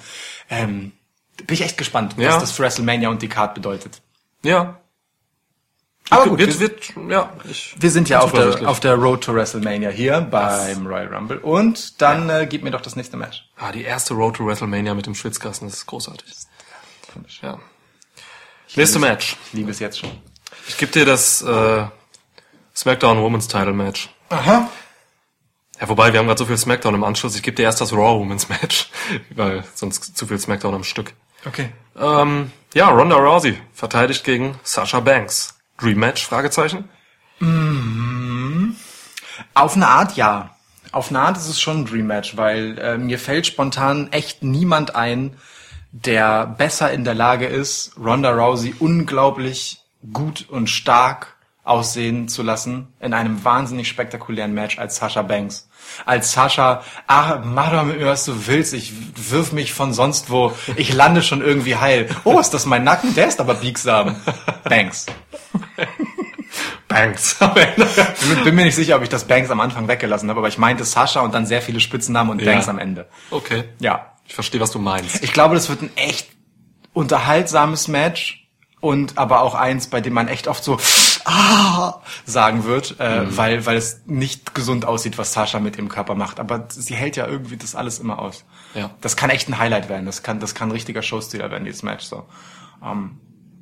Ähm, 0.50 0.92
bin 1.38 1.54
ich 1.54 1.62
echt 1.62 1.78
gespannt, 1.78 2.16
Ja. 2.18 2.30
was 2.30 2.40
das 2.40 2.52
für 2.52 2.64
WrestleMania 2.64 3.10
und 3.10 3.22
die 3.22 3.30
Card 3.30 3.54
bedeutet. 3.56 4.02
Ja. 4.44 4.80
Aber 6.10 6.28
gut, 6.28 6.40
wird, 6.40 6.60
wir, 6.60 6.70
wird, 6.70 6.94
ja, 7.10 7.34
ich 7.50 7.76
wir 7.80 7.92
sind 7.92 8.08
ja 8.08 8.22
auf 8.22 8.32
der, 8.32 8.68
auf 8.70 8.80
der 8.80 8.96
Road 8.96 9.26
to 9.26 9.34
WrestleMania 9.34 9.90
hier 9.90 10.22
beim 10.22 10.88
Royal 10.88 11.14
Rumble 11.14 11.38
und 11.40 12.02
dann 12.02 12.30
äh, 12.30 12.48
gib 12.50 12.64
mir 12.64 12.72
doch 12.72 12.80
das 12.82 12.96
nächste 12.96 13.18
Match. 13.18 13.50
Ah, 13.58 13.74
die 13.74 13.84
erste 13.84 14.14
Road 14.14 14.38
to 14.38 14.46
WrestleMania 14.46 14.94
mit 14.94 15.06
dem 15.06 15.16
Schwitzkasten, 15.16 15.68
das 15.68 15.80
ist 15.80 15.86
großartig. 15.86 16.34
Ja. 17.42 17.60
Nächste 18.76 19.00
Match. 19.00 19.36
Ich 19.48 19.54
liebe 19.54 19.72
es 19.72 19.80
jetzt 19.80 20.00
schon. 20.00 20.12
Ich 20.68 20.78
gebe 20.78 20.92
dir 20.92 21.06
das 21.06 21.42
äh, 21.42 21.86
SmackDown 22.76 23.22
Women's 23.22 23.48
Title 23.48 23.74
Match. 23.74 24.10
Aha. 24.30 24.70
Ja, 25.80 25.90
wobei, 25.90 26.12
wir 26.12 26.20
haben 26.20 26.28
gerade 26.28 26.40
so 26.40 26.46
viel 26.46 26.58
SmackDown 26.58 26.96
im 26.96 27.04
Anschluss. 27.04 27.36
Ich 27.36 27.44
gebe 27.44 27.56
dir 27.56 27.64
erst 27.64 27.82
das 27.82 27.94
Raw 27.94 28.20
Women's 28.20 28.50
Match, 28.50 28.90
weil 29.36 29.64
sonst 29.76 30.18
zu 30.18 30.28
viel 30.28 30.40
SmackDown 30.40 30.76
am 30.76 30.84
Stück. 30.84 31.14
Okay. 31.46 31.70
Ähm, 31.96 32.52
ja, 32.74 32.90
Ronda 32.90 33.16
Rousey 33.16 33.58
verteidigt 33.74 34.24
gegen 34.24 34.60
Sasha 34.64 35.00
Banks. 35.00 35.58
Dream 35.80 36.00
Match? 36.00 36.26
Fragezeichen. 36.26 36.90
Auf 39.54 39.76
eine 39.76 39.88
Art 39.88 40.18
ja. 40.18 40.56
Auf 40.92 41.10
eine 41.10 41.20
Art 41.20 41.38
ist 41.38 41.48
es 41.48 41.62
schon 41.62 41.82
ein 41.82 41.86
Dream 41.86 42.08
Match, 42.08 42.38
weil 42.38 42.78
äh, 42.80 42.98
mir 42.98 43.20
fällt 43.20 43.46
spontan 43.46 44.12
echt 44.12 44.42
niemand 44.42 44.96
ein, 44.96 45.38
der 45.92 46.48
besser 46.48 46.92
in 46.92 47.04
der 47.04 47.14
Lage 47.14 47.46
ist, 47.46 47.94
Ronda 47.98 48.32
Rousey 48.32 48.76
unglaublich 48.80 49.80
gut 50.14 50.48
und 50.50 50.70
stark 50.70 51.36
aussehen 51.64 52.30
zu 52.30 52.44
lassen 52.44 52.88
in 53.02 53.14
einem 53.14 53.44
wahnsinnig 53.44 53.90
spektakulären 53.90 54.54
Match 54.54 54.80
als 54.80 54.96
Sasha 54.98 55.22
Banks. 55.22 55.68
Als 56.06 56.32
Sascha, 56.32 56.82
ach, 57.08 57.40
mach 57.44 57.72
doch 57.72 57.84
mit 57.84 58.00
mir, 58.00 58.06
was 58.08 58.24
du 58.26 58.48
willst, 58.48 58.74
ich 58.74 58.94
wirf 59.32 59.52
mich 59.52 59.74
von 59.74 59.94
sonst 59.94 60.30
wo, 60.30 60.54
ich 60.78 60.94
lande 60.94 61.22
schon 61.22 61.42
irgendwie 61.42 61.76
heil. 61.76 62.10
Oh, 62.24 62.40
ist 62.40 62.52
das 62.54 62.66
mein 62.66 62.84
Nacken? 62.86 63.16
Der 63.16 63.28
ist 63.28 63.42
aber 63.42 63.56
biegsam. 63.56 64.16
Banks. 64.64 65.08
Banks. 66.88 67.38
bin, 68.30 68.44
bin 68.44 68.56
mir 68.56 68.64
nicht 68.64 68.76
sicher, 68.76 68.96
ob 68.96 69.04
ich 69.04 69.10
das 69.10 69.26
Banks 69.26 69.50
am 69.50 69.60
Anfang 69.60 69.88
weggelassen 69.90 70.30
habe, 70.30 70.40
aber 70.40 70.48
ich 70.48 70.58
meinte 70.58 70.86
Sascha 70.86 71.20
und 71.20 71.34
dann 71.34 71.46
sehr 71.46 71.62
viele 71.62 71.80
Spitzennamen 71.82 72.32
und 72.32 72.42
Ja. 72.42 72.52
Banks 72.52 72.70
am 72.70 72.80
Ende. 72.80 73.08
okay. 73.32 73.66
Ja. 73.80 74.14
Ich 74.26 74.36
verstehe, 74.36 74.60
was 74.60 74.72
du 74.72 74.80
meinst. 74.80 75.24
Ich 75.24 75.32
glaube, 75.32 75.56
das 75.56 75.70
wird 75.70 75.82
ein 75.82 75.92
echt 75.96 76.30
unterhaltsames 76.92 77.88
Match 77.88 78.47
und 78.80 79.18
aber 79.18 79.42
auch 79.42 79.56
eins, 79.56 79.88
bei 79.88 80.02
dem 80.02 80.14
man 80.14 80.28
echt 80.28 80.48
oft 80.48 80.64
so 80.64 80.78
ah 81.26 82.02
sagen 82.26 82.64
wird, 82.64 82.96
äh, 83.00 83.22
Mhm. 83.22 83.38
weil 83.38 83.66
weil 83.66 83.78
es 83.78 84.02
nicht 84.06 84.54
gesund 84.54 84.86
aussieht, 84.86 85.18
was 85.18 85.34
Sascha 85.34 85.60
mit 85.60 85.76
ihrem 85.78 85.90
Körper 85.90 86.16
macht. 86.16 86.40
Aber 86.40 86.66
sie 86.70 86.96
hält 86.96 87.16
ja 87.16 87.28
irgendwie 87.28 87.58
das 87.58 87.76
alles 87.76 88.00
immer 88.00 88.20
aus. 88.20 88.46
Ja. 88.76 88.92
Das 89.02 89.16
kann 89.16 89.30
echt 89.30 89.50
ein 89.50 89.58
Highlight 89.58 89.90
werden. 89.90 90.06
Das 90.06 90.24
kann 90.24 90.40
das 90.40 90.54
kann 90.56 90.70
ein 90.70 90.74
richtiger 90.74 91.02
Showstealer 91.02 91.50
werden 91.52 91.66
dieses 91.66 91.84
Match 91.84 92.06
so. 92.06 92.26
Ähm, 92.84 93.18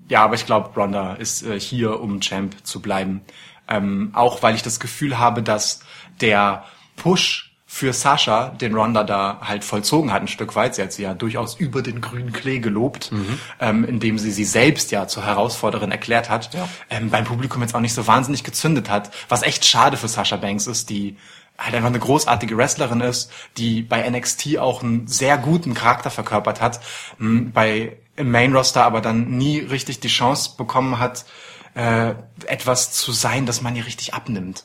ja, 0.09 0.23
aber 0.23 0.35
ich 0.35 0.45
glaube, 0.45 0.69
Ronda 0.79 1.13
ist 1.13 1.43
äh, 1.43 1.59
hier, 1.59 1.99
um 1.99 2.19
Champ 2.21 2.55
zu 2.65 2.81
bleiben. 2.81 3.21
Ähm, 3.67 4.11
auch 4.13 4.43
weil 4.43 4.53
ich 4.53 4.61
das 4.61 4.79
Gefühl 4.79 5.17
habe, 5.17 5.41
dass 5.41 5.79
der 6.21 6.65
Push 6.97 7.44
für 7.75 7.91
Sascha, 7.91 8.51
den 8.51 8.73
Ronda 8.73 9.03
da 9.03 9.39
halt 9.41 9.65
vollzogen 9.65 10.13
hat, 10.13 10.21
ein 10.21 10.29
Stück 10.29 10.55
weit. 10.55 10.75
Sie 10.75 10.81
hat 10.81 10.93
sie 10.93 11.03
ja 11.03 11.13
durchaus 11.13 11.55
über 11.55 11.81
den 11.81 11.99
grünen 11.99 12.31
Klee 12.31 12.59
gelobt, 12.59 13.11
ähm, 13.59 13.83
indem 13.83 14.17
sie 14.17 14.31
sie 14.31 14.45
selbst 14.45 14.91
ja 14.91 15.09
zur 15.09 15.25
Herausforderin 15.25 15.91
erklärt 15.91 16.29
hat, 16.29 16.51
ähm, 16.89 17.09
beim 17.09 17.25
Publikum 17.25 17.61
jetzt 17.61 17.75
auch 17.75 17.81
nicht 17.81 17.93
so 17.93 18.07
wahnsinnig 18.07 18.45
gezündet 18.45 18.89
hat, 18.89 19.11
was 19.27 19.43
echt 19.43 19.65
schade 19.65 19.97
für 19.97 20.07
Sascha 20.07 20.37
Banks 20.37 20.67
ist, 20.67 20.89
die 20.89 21.17
halt 21.57 21.75
einfach 21.75 21.89
eine 21.89 21.99
großartige 21.99 22.55
Wrestlerin 22.55 23.01
ist, 23.01 23.29
die 23.57 23.81
bei 23.81 24.09
NXT 24.09 24.57
auch 24.57 24.81
einen 24.81 25.07
sehr 25.07 25.37
guten 25.37 25.73
Charakter 25.73 26.09
verkörpert 26.09 26.61
hat, 26.61 26.79
m, 27.19 27.51
bei 27.51 27.97
im 28.15 28.31
Main 28.31 28.55
Roster 28.55 28.85
aber 28.85 29.01
dann 29.01 29.31
nie 29.37 29.59
richtig 29.59 29.99
die 29.99 30.07
Chance 30.07 30.51
bekommen 30.57 30.97
hat, 30.99 31.25
äh, 31.73 32.13
etwas 32.45 32.93
zu 32.93 33.11
sein, 33.11 33.45
das 33.45 33.61
man 33.61 33.75
ihr 33.75 33.85
richtig 33.85 34.13
abnimmt. 34.13 34.63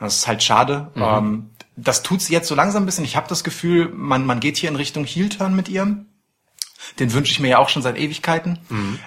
Das 0.00 0.16
ist 0.16 0.26
halt 0.26 0.42
schade. 0.42 0.90
Ähm, 0.96 1.50
das 1.82 2.02
tut 2.02 2.20
sie 2.22 2.32
jetzt 2.32 2.48
so 2.48 2.54
langsam 2.54 2.82
ein 2.82 2.86
bisschen. 2.86 3.04
Ich 3.04 3.16
habe 3.16 3.28
das 3.28 3.44
Gefühl, 3.44 3.88
man, 3.92 4.26
man 4.26 4.40
geht 4.40 4.56
hier 4.56 4.68
in 4.68 4.76
Richtung 4.76 5.04
Heel-Turn 5.04 5.54
mit 5.54 5.68
ihr. 5.68 6.04
Den 6.98 7.12
wünsche 7.12 7.32
ich 7.32 7.40
mir 7.40 7.48
ja 7.48 7.58
auch 7.58 7.68
schon 7.68 7.82
seit 7.82 7.98
Ewigkeiten. 7.98 8.58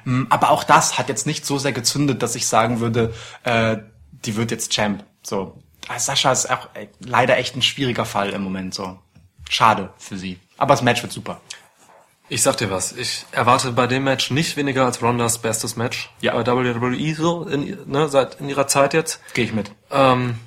Mm, 0.05 0.23
Aber 0.29 0.51
auch 0.51 0.63
das 0.63 0.97
hat 0.97 1.09
jetzt 1.09 1.25
nicht 1.27 1.45
so 1.45 1.57
sehr 1.57 1.71
gezündet, 1.73 2.21
dass 2.21 2.35
ich 2.35 2.47
sagen 2.47 2.79
würde, 2.79 3.13
äh, 3.43 3.77
die 4.11 4.35
wird 4.35 4.51
jetzt 4.51 4.71
Champ. 4.71 5.03
So. 5.23 5.61
Ah, 5.87 5.99
Sascha 5.99 6.31
ist 6.31 6.49
auch 6.49 6.69
äh, 6.75 6.87
leider 6.99 7.37
echt 7.37 7.55
ein 7.55 7.61
schwieriger 7.61 8.05
Fall 8.05 8.29
im 8.29 8.41
Moment. 8.43 8.73
So. 8.73 8.99
Schade 9.49 9.91
für 9.97 10.17
sie. 10.17 10.39
Aber 10.57 10.73
das 10.73 10.81
Match 10.83 11.01
wird 11.01 11.11
super. 11.11 11.41
Ich 12.29 12.41
sag 12.41 12.55
dir 12.57 12.71
was, 12.71 12.93
ich 12.93 13.25
erwarte 13.31 13.73
bei 13.73 13.85
dem 13.85 14.05
Match 14.05 14.31
nicht 14.31 14.55
weniger 14.55 14.85
als 14.85 15.01
Rondas 15.01 15.39
bestes 15.39 15.75
Match 15.75 16.09
Ja. 16.21 16.33
bei 16.41 16.45
WWE 16.45 17.15
so 17.15 17.43
in, 17.43 17.77
ne, 17.85 18.07
seit 18.07 18.39
in 18.39 18.47
ihrer 18.49 18.65
Zeit 18.67 18.93
jetzt. 18.93 19.19
Gehe 19.33 19.43
ich 19.45 19.53
mit. 19.53 19.71
Ähm, 19.91 20.39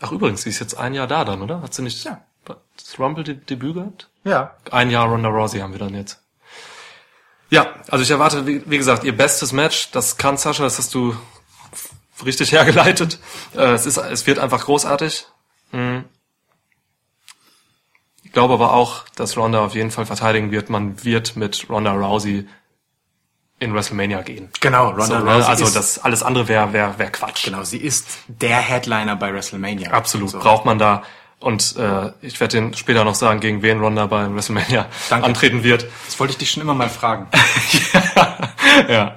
ach 0.00 0.12
übrigens, 0.12 0.42
sie 0.42 0.50
ist 0.50 0.58
jetzt 0.60 0.74
ein 0.78 0.94
Jahr 0.94 1.06
da 1.06 1.24
dann, 1.24 1.42
oder? 1.42 1.62
Hat 1.62 1.74
sie 1.74 1.82
nicht 1.82 2.04
Ja. 2.04 2.22
das 2.44 2.98
Rumble 2.98 3.24
De 3.24 3.34
Debüt 3.34 3.74
gehabt? 3.74 4.08
Ja. 4.24 4.54
Ein 4.70 4.90
Jahr 4.90 5.06
Ronda 5.08 5.28
Rousey 5.28 5.60
haben 5.60 5.72
wir 5.72 5.78
dann 5.78 5.94
jetzt. 5.94 6.22
Ja, 7.50 7.74
also 7.88 8.02
ich 8.02 8.10
erwarte, 8.10 8.46
wie, 8.46 8.62
wie 8.70 8.76
gesagt, 8.78 9.04
ihr 9.04 9.16
bestes 9.16 9.52
Match. 9.52 9.90
Das 9.92 10.16
kann 10.18 10.36
Sascha, 10.36 10.62
das 10.62 10.78
hast 10.78 10.94
du 10.94 11.16
richtig 12.24 12.52
hergeleitet. 12.52 13.18
Äh, 13.54 13.72
es, 13.72 13.86
ist, 13.86 13.96
es 13.96 14.26
wird 14.26 14.38
einfach 14.38 14.64
großartig. 14.64 15.26
Hm. 15.70 16.04
Ich 18.22 18.32
glaube 18.32 18.54
aber 18.54 18.74
auch, 18.74 19.08
dass 19.16 19.36
Ronda 19.38 19.64
auf 19.64 19.74
jeden 19.74 19.90
Fall 19.90 20.04
verteidigen 20.04 20.50
wird. 20.50 20.68
Man 20.68 21.02
wird 21.04 21.36
mit 21.36 21.68
Ronda 21.70 21.92
Rousey 21.92 22.46
in 23.60 23.74
WrestleMania 23.74 24.22
gehen. 24.22 24.48
Genau, 24.60 24.94
So, 24.94 25.14
Ronda 25.14 25.20
ne? 25.20 25.34
Rousey 25.36 25.48
also 25.48 25.64
ist, 25.64 25.76
das 25.76 25.98
alles 25.98 26.22
andere 26.22 26.46
wäre 26.48 26.72
wär, 26.72 26.98
wär 26.98 27.10
Quatsch. 27.10 27.44
genau, 27.44 27.64
sie 27.64 27.78
ist 27.78 28.06
der 28.28 28.58
Headliner 28.58 29.16
bei 29.16 29.32
WrestleMania. 29.32 29.90
Absolut, 29.90 30.30
So. 30.30 30.38
braucht 30.38 30.64
man 30.64 30.78
da. 30.78 31.02
Und 31.40 31.76
äh, 31.76 32.10
ich 32.20 32.40
werde 32.40 32.56
den 32.60 32.74
später 32.74 33.04
noch 33.04 33.14
sagen, 33.14 33.38
gegen 33.40 33.62
wen 33.62 33.80
Ronda 33.80 34.06
bei 34.06 34.32
WrestleMania 34.34 34.86
Danke. 35.08 35.26
antreten 35.26 35.62
wird. 35.62 35.86
Das 36.06 36.18
wollte 36.18 36.32
ich 36.32 36.38
dich 36.38 36.50
schon 36.50 36.62
immer 36.62 36.74
mal 36.74 36.88
fragen. 36.88 37.28
ja. 38.88 39.16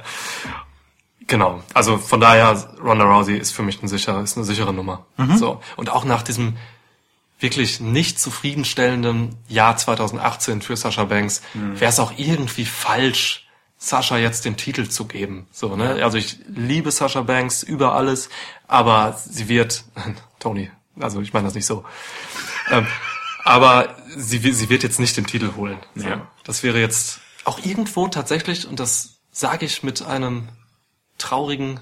Genau. 1.28 1.64
Also 1.74 1.98
von 1.98 2.20
daher, 2.20 2.56
Ronda 2.84 3.06
Rousey 3.06 3.38
ist 3.38 3.52
für 3.54 3.64
mich 3.64 3.82
ein 3.82 3.88
sicherer, 3.88 4.22
ist 4.22 4.38
eine 4.38 4.46
sichere 4.46 4.74
Nummer. 4.74 5.06
So. 5.36 5.62
Und 5.78 5.90
auch 5.90 6.04
nach 6.04 6.24
diesem 6.24 6.58
wirklich 7.40 7.80
nicht 7.80 8.20
zufriedenstellenden 8.20 9.36
Jahr 9.48 9.78
2018 9.78 10.62
für 10.62 10.76
Sasha 10.76 11.06
Banks 11.06 11.42
wäre 11.54 11.90
es 11.90 12.00
auch 12.00 12.14
irgendwie 12.18 12.66
falsch, 12.66 13.41
Sasha 13.84 14.18
jetzt 14.18 14.46
den 14.46 14.58
Titel 14.58 14.88
zu 14.88 15.06
geben. 15.06 15.48
So, 15.52 15.76
ne? 15.76 16.04
Also 16.04 16.20
ich 16.20 16.38
liebe 16.48 16.92
Sasha 16.92 17.22
Banks 17.22 17.64
über 17.64 17.96
alles, 17.96 18.30
aber 18.68 19.18
sie 19.28 19.50
wird, 19.50 19.84
Tony, 20.40 20.70
also 21.00 21.20
ich 21.20 21.34
meine 21.34 21.48
das 21.48 21.56
nicht 21.56 21.66
so. 21.66 21.84
ähm, 22.70 22.86
aber 23.44 23.96
sie, 24.16 24.38
sie 24.54 24.70
wird 24.70 24.84
jetzt 24.84 25.00
nicht 25.00 25.18
den 25.18 25.26
Titel 25.26 25.56
holen. 25.56 25.80
So. 25.96 26.08
Ja. 26.08 26.28
Das 26.44 26.62
wäre 26.62 26.80
jetzt 26.80 27.22
auch 27.44 27.58
irgendwo 27.66 28.08
tatsächlich, 28.08 28.68
und 28.68 28.80
das 28.80 29.16
sage 29.32 29.66
ich 29.66 29.82
mit 29.82 30.04
einem 30.04 30.50
traurigen 31.18 31.80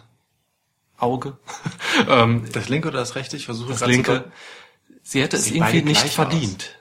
Auge, 0.98 1.38
ähm, 2.08 2.48
Das 2.54 2.70
linke 2.70 2.88
oder 2.88 3.00
das 3.00 3.16
rechte? 3.16 3.36
Ich 3.36 3.44
versuche 3.46 3.72
das 3.74 3.86
linke, 3.86 4.32
sie 5.04 5.22
hätte 5.22 5.36
es 5.36 5.52
irgendwie 5.52 5.82
nicht 5.82 6.08
verdient 6.14 6.78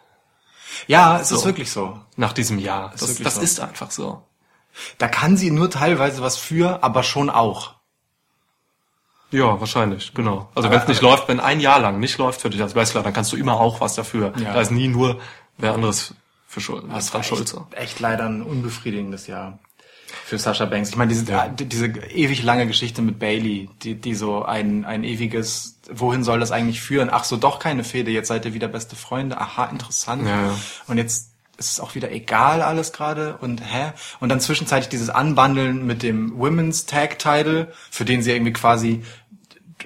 Ja, 0.86 1.18
es 1.18 1.32
ist 1.32 1.40
So. 1.40 1.46
wirklich 1.46 1.72
so. 1.72 1.98
nach 2.14 2.32
diesem 2.32 2.60
Jahr. 2.60 2.90
Das, 2.92 3.08
wirklich 3.08 3.24
das 3.24 3.34
so. 3.34 3.40
ist 3.40 3.58
einfach 3.58 3.90
so. 3.90 4.22
Da 4.98 5.08
kann 5.08 5.36
sie 5.36 5.50
nur 5.50 5.70
teilweise 5.70 6.22
was 6.22 6.36
für, 6.36 6.82
aber 6.82 7.02
schon 7.02 7.30
auch. 7.30 7.74
Ja, 9.30 9.60
wahrscheinlich, 9.60 10.14
genau. 10.14 10.48
Also 10.54 10.70
wenn 10.70 10.78
es 10.80 10.88
nicht 10.88 11.02
läuft, 11.02 11.28
wenn 11.28 11.38
ein 11.40 11.60
Jahr 11.60 11.80
lang 11.80 12.00
nicht 12.00 12.16
läuft 12.16 12.40
für 12.40 12.48
dich 12.48 12.62
als 12.62 12.74
Wrestler, 12.74 13.02
dann 13.02 13.12
kannst 13.12 13.30
du 13.32 13.36
immer 13.36 13.60
auch 13.60 13.80
was 13.80 13.94
dafür. 13.94 14.32
Ja. 14.42 14.54
Da 14.54 14.60
ist 14.62 14.70
nie 14.70 14.88
nur 14.88 15.20
wer 15.58 15.74
anderes 15.74 16.14
für 16.46 16.62
Schuld, 16.62 16.84
Das 16.90 17.12
war 17.12 17.22
schuld. 17.22 17.42
echt, 17.42 17.74
echt 17.74 18.00
leider 18.00 18.24
ein 18.24 18.40
unbefriedigendes 18.42 19.26
Jahr. 19.26 19.58
für 20.24 20.38
Sasha 20.38 20.64
Banks. 20.64 20.88
Ich 20.88 20.96
meine, 20.96 21.10
diese, 21.12 21.26
die- 21.58 21.66
diese 21.66 21.86
ewig 21.88 22.42
lange 22.42 22.66
Geschichte 22.66 23.02
mit 23.02 23.18
Bailey, 23.18 23.68
die, 23.82 23.94
die 23.94 24.14
so 24.14 24.42
ein, 24.42 24.86
ein 24.86 25.04
ewiges, 25.04 25.78
wohin 25.90 26.24
soll 26.24 26.40
das 26.40 26.50
eigentlich 26.50 26.80
führen? 26.80 27.10
Ach 27.12 27.24
so, 27.24 27.36
doch 27.36 27.58
keine 27.58 27.84
Fehde, 27.84 28.10
jetzt 28.10 28.28
seid 28.28 28.46
ihr 28.46 28.54
wieder 28.54 28.68
beste 28.68 28.96
Freunde. 28.96 29.38
Aha, 29.38 29.66
interessant. 29.66 30.26
Ja, 30.26 30.46
ja. 30.46 30.54
Und 30.86 30.96
jetzt 30.96 31.32
ist 31.58 31.72
es 31.72 31.80
auch 31.80 31.94
wieder 31.96 32.10
egal 32.12 32.62
alles 32.62 32.92
gerade 32.92 33.36
und 33.40 33.60
hä? 33.60 33.92
Und 34.20 34.28
dann 34.28 34.40
zwischenzeitlich 34.40 34.88
dieses 34.88 35.10
Anbandeln 35.10 35.84
mit 35.86 36.02
dem 36.02 36.38
Women's 36.38 36.86
Tag 36.86 37.18
Title, 37.18 37.72
für 37.90 38.04
den 38.04 38.22
sie 38.22 38.30
irgendwie 38.32 38.52
quasi 38.52 39.02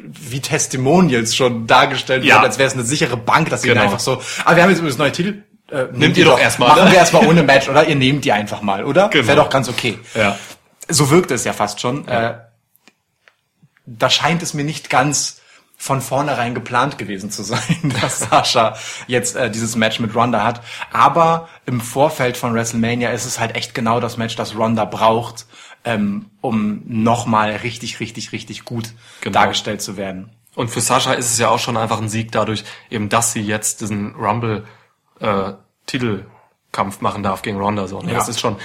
wie 0.03 0.41
Testimonials 0.41 1.35
schon 1.35 1.67
dargestellt 1.67 2.25
Ja. 2.25 2.37
wird, 2.37 2.45
als 2.45 2.59
wäre 2.59 2.69
es 2.69 2.75
eine 2.75 2.83
sichere 2.85 3.17
Bank, 3.17 3.51
dass 3.51 3.63
sie 3.63 3.69
Genau. 3.69 3.83
einfach 3.83 4.01
so, 4.01 4.23
ah, 4.45 4.55
wir 4.57 4.63
haben 4.63 4.71
jetzt 4.71 4.79
übrigens 4.79 4.99
neue 4.99 5.13
Titel. 5.13 5.43
Äh, 5.71 5.87
nehmt 5.93 6.17
ihr 6.19 6.27
doch 6.27 6.39
erstmal, 6.39 6.69
Machen 6.69 6.91
wir 6.91 6.99
erstmal 6.99 7.27
ohne 7.27 7.43
Match, 7.43 7.69
oder? 7.69 7.87
Ihr 7.89 7.97
nehmt 7.97 8.25
die 8.27 8.33
einfach 8.33 8.61
mal, 8.63 8.85
oder? 8.85 9.09
Genau. 9.09 9.27
Wäre 9.27 9.37
doch 9.39 9.49
ganz 9.51 9.69
okay. 9.71 9.99
Ja. 10.15 10.39
So 10.89 11.11
wirkt 11.11 11.31
es 11.31 11.45
ja 11.45 11.53
fast 11.55 11.81
schon. 11.81 12.07
Äh, 12.09 12.35
da 13.87 14.11
scheint 14.11 14.43
es 14.43 14.55
mir 14.55 14.65
nicht 14.65 14.91
ganz 14.91 15.41
von 15.83 16.01
vornherein 16.01 16.55
geplant 16.55 16.97
gewesen 16.97 17.33
zu 17.33 17.43
sein, 17.43 17.93
dass 18.01 18.21
Sascha 18.21 18.77
jetzt 19.09 19.35
äh, 19.35 19.51
dieses 19.51 19.75
Match 19.75 19.99
mit 19.99 20.15
Ronda 20.15 20.45
hat. 20.45 20.63
Aber 20.93 21.49
im 21.67 21.81
Vorfeld 21.81 22.37
von 22.37 22.55
WrestleMania 22.55 23.11
ist 23.11 23.25
es 23.25 23.41
halt 23.41 23.57
echt 23.57 23.75
genau 23.75 23.99
das 23.99 24.17
Match, 24.17 24.37
das 24.37 24.57
Ronda 24.57 24.85
braucht, 24.85 25.45
ähm, 25.85 26.27
um 26.41 26.83
nochmal 26.87 27.51
richtig, 27.57 27.99
richtig, 27.99 28.31
richtig 28.31 28.65
gut 28.65 28.93
Genau. 29.23 29.41
dargestellt 29.41 29.83
zu 29.83 29.97
werden. 29.97 30.31
Und 30.55 30.69
für 30.69 30.81
Sascha 30.81 31.15
ist 31.15 31.33
es 31.33 31.39
ja 31.41 31.49
auch 31.49 31.59
schon 31.59 31.77
einfach 31.77 32.01
ein 32.01 32.09
Sieg 32.09 32.31
dadurch, 32.31 32.63
eben, 32.89 33.09
dass 33.09 33.33
sie 33.33 33.43
jetzt 33.43 33.81
diesen 33.81 34.15
Rumble 34.15 34.65
äh, 35.19 35.55
Titelkampf 35.87 37.01
machen 37.01 37.25
darf 37.25 37.43
gegen 37.43 37.59
Ronda. 37.59 37.89
So. 37.89 38.01
Ne? 38.03 38.13
Ja. 38.13 38.19
Das 38.19 38.29
ist 38.29 38.39
schon, 38.39 38.57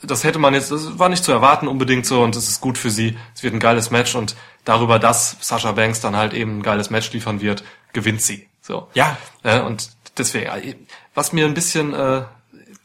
das 0.00 0.22
hätte 0.22 0.38
man 0.38 0.54
jetzt, 0.54 0.70
das 0.70 0.96
war 0.96 1.08
nicht 1.08 1.24
zu 1.24 1.32
erwarten 1.32 1.66
unbedingt 1.66 2.06
so 2.06 2.22
und 2.22 2.36
es 2.36 2.48
ist 2.48 2.60
gut 2.60 2.78
für 2.78 2.90
sie. 2.90 3.18
Es 3.34 3.42
wird 3.42 3.52
ein 3.52 3.58
geiles 3.58 3.90
Match 3.90 4.14
und 4.14 4.36
darüber, 4.66 4.98
dass 4.98 5.36
Sasha 5.40 5.72
Banks 5.72 6.02
dann 6.02 6.14
halt 6.14 6.34
eben 6.34 6.58
ein 6.58 6.62
geiles 6.62 6.90
Match 6.90 7.10
liefern 7.12 7.40
wird, 7.40 7.64
gewinnt 7.94 8.20
sie. 8.20 8.46
So. 8.60 8.88
Ja. 8.92 9.16
Äh, 9.42 9.60
und 9.60 9.88
deswegen, 10.18 10.46
äh, 10.48 10.74
was 11.14 11.32
mir 11.32 11.46
ein 11.46 11.54
bisschen, 11.54 11.94
äh, 11.94 12.24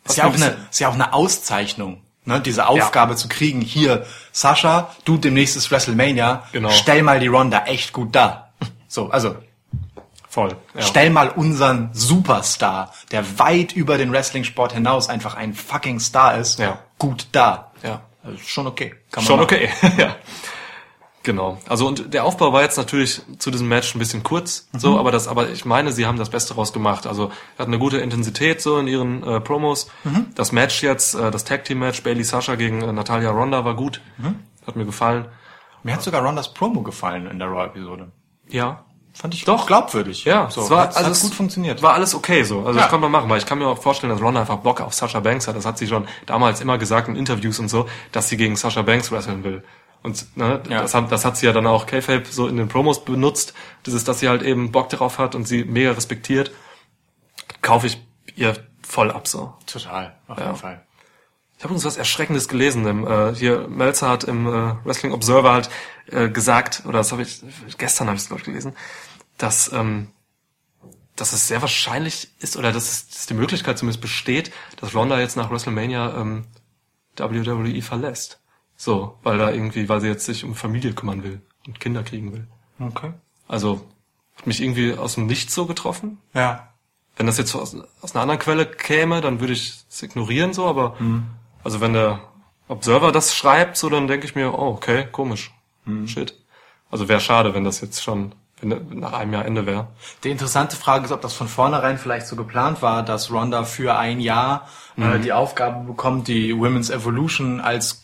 Ist 0.05 0.15
ja, 0.17 0.25
auch 0.27 0.33
eine, 0.33 0.55
ist 0.71 0.79
ja 0.79 0.87
auch 0.87 0.93
eine 0.93 1.11
Auszeichnung, 1.13 2.01
ne? 2.23 2.39
diese 2.39 2.67
Aufgabe 2.67 3.15
zu 3.17 3.27
kriegen. 3.27 3.59
Hier, 3.61 4.05
Sascha, 4.31 4.95
du 5.05 5.17
demnächst 5.17 5.57
ist 5.57 5.69
WrestleMania, 5.71 6.43
Genau. 6.53 6.69
stell 6.69 7.03
mal 7.03 7.19
die 7.19 7.27
Ronda 7.27 7.65
echt 7.65 7.91
gut 7.93 8.15
dar. 8.15 8.53
So, 8.87 9.09
also 9.09 9.35
voll. 10.29 10.55
Ja. 10.75 10.81
stell 10.83 11.09
mal 11.09 11.29
unseren 11.29 11.89
Superstar, 11.93 12.93
der 13.11 13.37
weit 13.39 13.73
über 13.73 13.97
den 13.97 14.11
Wrestling-Sport 14.11 14.73
hinaus 14.73 15.09
einfach 15.09 15.35
ein 15.35 15.53
fucking 15.53 15.99
Star 15.99 16.37
ist, 16.37 16.59
Ja. 16.59 16.79
gut 16.97 17.27
da. 17.31 17.71
Ja. 17.83 18.01
Also 18.23 18.37
schon 18.45 18.67
okay. 18.67 18.93
Kann 19.11 19.23
man 19.23 19.25
Schon 19.25 19.39
machen. 19.39 19.43
okay, 19.45 19.69
ja. 19.97 20.15
Genau. 21.23 21.59
Also 21.69 21.87
und 21.87 22.13
der 22.13 22.23
Aufbau 22.25 22.51
war 22.51 22.63
jetzt 22.63 22.77
natürlich 22.77 23.21
zu 23.37 23.51
diesem 23.51 23.67
Match 23.67 23.93
ein 23.95 23.99
bisschen 23.99 24.23
kurz, 24.23 24.67
Mhm. 24.73 24.79
so, 24.79 24.99
aber 24.99 25.11
das, 25.11 25.27
aber 25.27 25.49
ich 25.49 25.65
meine, 25.65 25.91
sie 25.91 26.05
haben 26.07 26.17
das 26.17 26.29
Beste 26.31 26.55
raus 26.55 26.73
gemacht. 26.73 27.05
Also 27.05 27.31
hatten 27.59 27.69
eine 27.71 27.77
gute 27.79 27.97
Intensität 27.99 28.61
so 28.61 28.79
in 28.79 28.87
ihren 28.87 29.21
äh, 29.23 29.39
Promos. 29.39 29.87
Mhm. 30.03 30.27
Das 30.35 30.51
Match 30.51 30.81
jetzt, 30.81 31.13
äh, 31.13 31.29
das 31.29 31.43
Tag 31.43 31.63
Team 31.65 31.79
Match 31.79 32.01
Bailey 32.01 32.23
Sasha 32.23 32.55
gegen 32.55 32.81
äh, 32.81 32.91
Natalia 32.91 33.29
Ronda 33.31 33.63
war 33.65 33.75
gut, 33.75 34.01
Mhm. 34.17 34.39
hat 34.65 34.75
mir 34.75 34.85
gefallen. 34.85 35.25
Mir 35.83 35.93
hat 35.93 36.01
sogar 36.03 36.23
Rondas 36.23 36.53
Promo 36.53 36.81
gefallen 36.81 37.27
in 37.27 37.37
der 37.39 37.47
Raw-Episode. 37.49 38.11
Ja, 38.47 38.85
Fand 39.13 39.33
ich 39.33 39.43
Doch. 39.43 39.67
glaubwürdig. 39.67 40.23
ja, 40.23 40.49
so, 40.49 40.61
es 40.61 40.69
war 40.69 40.83
hat, 40.83 40.95
also 40.95 41.07
hat 41.07 41.11
es 41.11 41.21
gut 41.21 41.33
funktioniert. 41.33 41.81
War 41.83 41.95
alles 41.95 42.15
okay 42.15 42.43
so. 42.43 42.59
Also 42.59 42.71
Ja. 42.79 42.83
das 42.83 42.89
kann 42.89 43.01
man 43.01 43.11
machen, 43.11 43.29
weil 43.29 43.39
ich 43.39 43.45
kann 43.45 43.59
mir 43.59 43.67
auch 43.67 43.77
vorstellen, 43.77 44.09
dass 44.13 44.21
Ronda 44.21 44.39
einfach 44.39 44.59
Bock 44.59 44.79
auf 44.79 44.93
Sasha 44.93 45.19
Banks 45.19 45.49
hat. 45.49 45.55
Das 45.57 45.65
hat 45.65 45.77
sie 45.77 45.85
schon 45.85 46.07
damals 46.27 46.61
immer 46.61 46.77
gesagt 46.77 47.09
in 47.09 47.17
Interviews 47.17 47.59
und 47.59 47.67
so, 47.67 47.89
dass 48.13 48.29
sie 48.29 48.37
gegen 48.37 48.55
Sasha 48.55 48.83
Banks 48.83 49.11
wresteln 49.11 49.43
will. 49.43 49.63
Und 50.03 50.35
ne, 50.35 50.61
Ja. 50.67 50.81
das, 50.81 50.93
hat, 50.95 51.11
das 51.11 51.25
hat 51.25 51.37
sie 51.37 51.45
ja 51.45 51.53
dann 51.53 51.67
auch 51.67 51.85
K-Fape 51.85 52.25
so 52.29 52.47
in 52.47 52.57
den 52.57 52.67
Promos 52.67 53.05
benutzt. 53.05 53.53
Das 53.83 53.93
ist, 53.93 54.07
dass 54.07 54.19
sie 54.19 54.29
halt 54.29 54.41
eben 54.41 54.71
Bock 54.71 54.89
darauf 54.89 55.19
hat 55.19 55.35
und 55.35 55.47
sie 55.47 55.63
mega 55.63 55.91
respektiert. 55.91 56.51
Kaufe 57.61 57.87
ich 57.87 58.01
ihr 58.35 58.55
voll 58.81 59.11
ab 59.11 59.27
so. 59.27 59.53
Total, 59.67 60.17
auf 60.27 60.37
Ja. 60.39 60.45
jeden 60.45 60.57
Fall. 60.57 60.85
Ich 61.57 61.63
habe 61.63 61.75
uns 61.75 61.85
was 61.85 61.97
Erschreckendes 61.97 62.47
gelesen. 62.47 62.87
Im, 62.87 63.05
äh, 63.05 63.35
hier 63.35 63.67
Melzer 63.67 64.09
hat 64.09 64.23
im 64.23 64.47
äh, 64.47 64.73
Wrestling 64.83 65.11
Observer 65.11 65.53
halt 65.53 65.69
äh, 66.07 66.27
gesagt, 66.29 66.81
oder 66.85 66.97
das 66.97 67.11
habe 67.11 67.21
ich 67.21 67.41
gestern 67.77 68.07
habe 68.07 68.15
ich 68.17 68.23
es 68.23 68.27
glaube 68.29 68.39
ich 68.41 68.45
gelesen, 68.45 68.75
dass 69.37 69.71
ähm, 69.71 70.07
dass 71.15 71.33
es 71.33 71.47
sehr 71.47 71.61
wahrscheinlich 71.61 72.29
ist 72.39 72.57
oder 72.57 72.71
dass, 72.71 72.89
es, 72.89 73.09
dass 73.09 73.25
die 73.27 73.35
Möglichkeit 73.35 73.77
zumindest 73.77 74.01
besteht, 74.01 74.51
dass 74.77 74.95
Ronda 74.95 75.19
jetzt 75.19 75.37
nach 75.37 75.51
WrestleMania 75.51 76.15
ähm, 76.19 76.47
WWE 77.17 77.81
verlässt. 77.83 78.40
So, 78.83 79.15
weil 79.21 79.37
da 79.37 79.51
irgendwie, 79.51 79.87
weil 79.89 80.01
sie 80.01 80.07
jetzt 80.07 80.25
sich 80.25 80.43
um 80.43 80.55
Familie 80.55 80.93
kümmern 80.93 81.23
will 81.23 81.39
und 81.67 81.79
Kinder 81.79 82.01
kriegen 82.01 82.33
will. 82.33 82.47
Okay. 82.79 83.13
Also 83.47 83.81
hat 84.35 84.47
mich 84.47 84.59
irgendwie 84.59 84.95
aus 84.95 85.13
dem 85.13 85.27
Nichts 85.27 85.53
so 85.53 85.67
getroffen. 85.67 86.17
Ja. 86.33 86.69
Wenn 87.15 87.27
das 87.27 87.37
jetzt 87.37 87.53
aus, 87.53 87.77
aus 88.01 88.15
einer 88.15 88.23
anderen 88.23 88.39
Quelle 88.39 88.65
käme, 88.65 89.21
dann 89.21 89.39
würde 89.39 89.53
ich 89.53 89.83
es 89.87 90.01
ignorieren 90.01 90.53
so, 90.53 90.65
aber 90.65 90.95
also 91.63 91.79
wenn 91.79 91.93
der 91.93 92.21
Observer 92.69 93.11
das 93.11 93.35
schreibt, 93.35 93.77
so 93.77 93.87
dann 93.87 94.07
denke 94.07 94.25
ich 94.25 94.33
mir, 94.33 94.51
oh, 94.57 94.69
okay, 94.69 95.05
komisch. 95.11 95.53
Shit. 96.07 96.33
Also 96.89 97.07
wäre 97.07 97.19
schade, 97.19 97.53
wenn 97.53 97.63
das 97.63 97.81
jetzt 97.81 98.01
schon 98.01 98.33
wenn, 98.61 98.99
nach 98.99 99.13
einem 99.13 99.33
Jahr 99.33 99.45
Ende 99.45 99.67
wäre. 99.67 99.89
Die 100.23 100.31
interessante 100.31 100.75
Frage 100.75 101.05
ist, 101.05 101.11
ob 101.11 101.21
das 101.21 101.33
von 101.33 101.47
vornherein 101.47 101.99
vielleicht 101.99 102.25
so 102.25 102.35
geplant 102.35 102.81
war, 102.81 103.03
dass 103.03 103.29
Ronda 103.29 103.63
für 103.63 103.95
ein 103.95 104.19
Jahr 104.19 104.67
äh, 104.97 105.01
Mhm. 105.01 105.21
die 105.21 105.33
Aufgabe 105.33 105.85
bekommt, 105.85 106.27
die 106.27 106.57
Women's 106.57 106.89
Evolution 106.89 107.59
als 107.61 108.00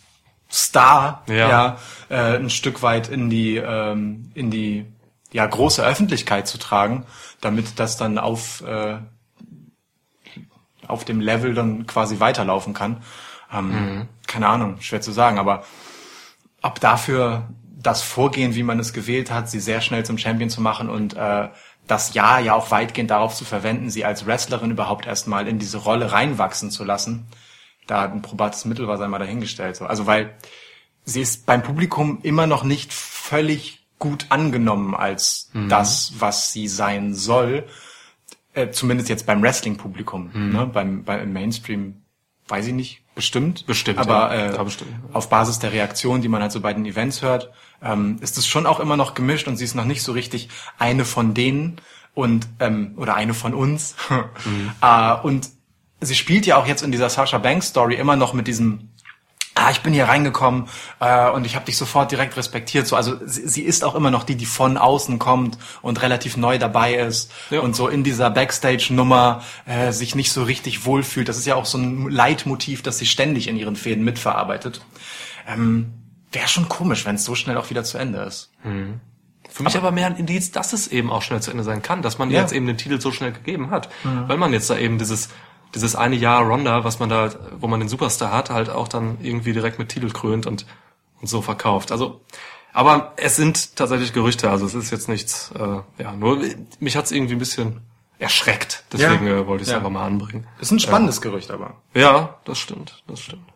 Star 0.49 1.23
Ja. 1.27 1.49
ja. 1.49 1.77
äh, 2.09 2.37
ein 2.37 2.49
Stück 2.49 2.81
weit 2.81 3.09
in 3.09 3.29
die 3.29 3.57
ähm, 3.57 4.31
in 4.33 4.49
die 4.51 4.85
ja 5.33 5.45
große 5.45 5.83
Öffentlichkeit 5.85 6.47
zu 6.47 6.57
tragen, 6.57 7.05
damit 7.41 7.79
das 7.79 7.97
dann 7.97 8.17
auf 8.17 8.61
äh, 8.61 8.97
auf 10.87 11.03
dem 11.05 11.19
Level 11.19 11.53
dann 11.53 11.85
quasi 11.85 12.19
weiterlaufen 12.19 12.73
kann. 12.73 13.03
Ähm, 13.53 13.69
Mhm. 13.69 14.07
Keine 14.25 14.47
Ahnung, 14.47 14.81
schwer 14.81 15.01
zu 15.01 15.11
sagen, 15.11 15.37
aber 15.39 15.63
ob 16.61 16.79
dafür 16.79 17.47
das 17.63 18.01
Vorgehen, 18.01 18.55
wie 18.55 18.63
man 18.63 18.79
es 18.79 18.91
gewählt 18.93 19.31
hat, 19.31 19.49
sie 19.49 19.59
sehr 19.59 19.81
schnell 19.81 20.05
zum 20.05 20.17
Champion 20.17 20.49
zu 20.49 20.61
machen 20.61 20.89
und 20.89 21.15
äh, 21.15 21.49
das 21.87 22.13
Jahr 22.13 22.39
ja 22.41 22.53
auch 22.53 22.71
weitgehend 22.71 23.11
darauf 23.11 23.35
zu 23.35 23.45
verwenden, 23.45 23.89
sie 23.89 24.03
als 24.03 24.25
Wrestlerin 24.25 24.71
überhaupt 24.71 25.05
erstmal 25.05 25.47
in 25.47 25.59
diese 25.59 25.77
Rolle 25.77 26.11
reinwachsen 26.11 26.71
zu 26.71 26.83
lassen, 26.83 27.27
da 27.87 28.03
ein 28.03 28.21
probates 28.21 28.65
Mittel 28.65 28.87
war, 28.87 28.97
sei 28.97 29.07
mal 29.07 29.19
dahingestellt. 29.19 29.75
So. 29.75 29.85
Also 29.85 30.05
weil 30.05 30.35
sie 31.05 31.21
ist 31.21 31.45
beim 31.45 31.63
Publikum 31.63 32.19
immer 32.23 32.47
noch 32.47 32.63
nicht 32.63 32.93
völlig 32.93 33.85
gut 33.99 34.27
angenommen 34.29 34.93
als 34.93 35.49
das, 35.69 36.13
was 36.19 36.51
sie 36.51 36.67
sein 36.67 37.15
soll. 37.15 37.65
Äh, 38.53 38.69
zumindest 38.71 39.09
jetzt 39.09 39.25
beim 39.25 39.41
Wrestling-Publikum. 39.41 40.31
Ne? 40.33 40.65
Beim, 40.67 41.03
beim 41.03 41.33
Mainstream 41.33 42.01
weiß 42.47 42.67
ich 42.67 42.73
nicht, 42.73 43.01
bestimmt. 43.15 43.65
Bestimmt, 43.65 43.99
Aber 43.99 44.35
ja. 44.35 44.53
äh, 44.53 44.63
bestimmt. 44.63 44.91
auf 45.13 45.29
Basis 45.29 45.59
der 45.59 45.73
Reaktion, 45.73 46.21
die 46.21 46.27
man 46.27 46.41
halt 46.41 46.51
so 46.51 46.61
bei 46.61 46.73
den 46.73 46.85
Events 46.85 47.21
hört, 47.21 47.51
ähm, 47.81 48.17
ist 48.21 48.37
es 48.37 48.47
schon 48.47 48.65
auch 48.65 48.79
immer 48.79 48.97
noch 48.97 49.13
gemischt 49.13 49.47
und 49.47 49.57
sie 49.57 49.65
ist 49.65 49.75
noch 49.75 49.85
nicht 49.85 50.01
so 50.01 50.11
richtig 50.11 50.49
eine 50.77 51.05
von 51.05 51.33
denen 51.33 51.81
und 52.13 52.47
ähm, 52.59 52.93
oder 52.97 53.15
eine 53.15 53.33
von 53.33 53.53
uns. 53.53 53.95
äh, 54.81 55.13
und 55.21 55.49
sie 56.01 56.15
spielt 56.15 56.45
ja 56.45 56.57
auch 56.57 56.67
jetzt 56.67 56.83
in 56.83 56.91
dieser 56.91 57.09
Sasha 57.09 57.37
Banks 57.37 57.67
Story 57.67 57.95
immer 57.95 58.15
noch 58.15 58.33
mit 58.33 58.47
diesem 58.47 58.89
Ah, 59.59 59.71
ich 59.71 59.81
bin 59.81 59.91
hier 59.91 60.05
reingekommen 60.07 60.67
äh, 60.99 61.31
und 61.31 61.43
ich 61.47 61.55
habe 61.55 61.65
dich 61.65 61.77
sofort 61.77 62.11
direkt 62.11 62.37
respektiert. 62.37 62.85
So, 62.85 62.95
also 62.95 63.15
sie, 63.25 63.47
sie 63.47 63.63
ist 63.63 63.83
auch 63.83 63.95
immer 63.95 64.11
noch 64.11 64.23
die, 64.23 64.35
die 64.35 64.45
von 64.45 64.77
außen 64.77 65.17
kommt 65.17 65.57
und 65.81 65.99
relativ 66.03 66.37
neu 66.37 66.59
dabei 66.59 66.93
ist 66.93 67.31
Ja. 67.49 67.61
und 67.61 67.75
so 67.75 67.87
in 67.87 68.03
dieser 68.03 68.29
Backstage-Nummer 68.29 69.41
äh, 69.65 69.91
sich 69.93 70.13
nicht 70.13 70.31
so 70.31 70.43
richtig 70.43 70.85
wohlfühlt. 70.85 71.27
Das 71.27 71.37
ist 71.39 71.47
ja 71.47 71.55
auch 71.55 71.65
so 71.65 71.79
ein 71.79 72.07
Leitmotiv, 72.11 72.83
das 72.83 72.99
sie 72.99 73.07
ständig 73.07 73.47
in 73.47 73.57
ihren 73.57 73.75
Fäden 73.75 74.03
mitverarbeitet. 74.03 74.81
Ähm, 75.47 75.91
Wäre 76.31 76.47
schon 76.47 76.69
komisch, 76.69 77.07
wenn 77.07 77.15
es 77.15 77.23
so 77.25 77.33
schnell 77.33 77.57
auch 77.57 77.71
wieder 77.71 77.83
zu 77.83 77.97
Ende 77.97 78.19
ist. 78.19 78.51
Für 79.49 79.63
mich 79.63 79.75
aber, 79.75 79.91
mehr 79.91 80.05
ein 80.05 80.17
Indiz, 80.17 80.51
dass 80.51 80.71
es 80.73 80.87
eben 80.89 81.09
auch 81.09 81.23
schnell 81.23 81.41
zu 81.41 81.49
Ende 81.49 81.63
sein 81.63 81.81
kann, 81.81 82.03
dass 82.03 82.19
man 82.19 82.29
Ja. 82.29 82.41
jetzt 82.41 82.51
eben 82.53 82.67
den 82.67 82.77
Titel 82.77 83.01
so 83.01 83.11
schnell 83.11 83.31
gegeben 83.31 83.71
hat. 83.71 83.89
Weil 84.03 84.37
man 84.37 84.53
jetzt 84.53 84.69
da 84.69 84.77
eben 84.77 84.99
dieses, 84.99 85.29
dieses 85.75 85.95
eine 85.95 86.15
Jahr 86.15 86.43
Ronda, 86.43 86.83
was 86.83 86.99
man 86.99 87.09
da, 87.09 87.29
wo 87.59 87.67
man 87.67 87.79
den 87.79 87.89
Superstar 87.89 88.31
hat, 88.31 88.49
halt 88.49 88.69
auch 88.69 88.87
dann 88.87 89.17
irgendwie 89.21 89.53
direkt 89.53 89.79
mit 89.79 89.89
Titel 89.89 90.09
krönt 90.11 90.45
und, 90.47 90.65
und 91.21 91.27
so 91.27 91.41
verkauft. 91.41 91.91
Also, 91.91 92.21
aber 92.73 93.13
es 93.17 93.35
sind 93.35 93.75
tatsächlich 93.75 94.13
Gerüchte, 94.13 94.49
also 94.49 94.65
es 94.65 94.73
ist 94.73 94.91
jetzt 94.91 95.09
nichts, 95.09 95.51
äh, 95.57 96.01
ja, 96.03 96.11
nur 96.13 96.41
mich 96.79 96.95
hat's 96.95 97.11
irgendwie 97.11 97.33
ein 97.33 97.39
bisschen 97.39 97.81
erschreckt. 98.19 98.83
Deswegen 98.91 99.27
Ja. 99.27 99.37
äh, 99.39 99.47
wollte 99.47 99.61
ich 99.63 99.67
es 99.67 99.71
Ja. 99.71 99.77
einfach 99.77 99.89
mal 99.91 100.05
anbringen. 100.05 100.47
Ist 100.59 100.71
ein 100.71 100.79
spannendes 100.79 101.21
Gerücht, 101.21 101.51
aber. 101.51 101.75
Ja, 101.93 102.35
das 102.45 102.57
stimmt, 102.57 103.03
das 103.07 103.19
stimmt. 103.19 103.47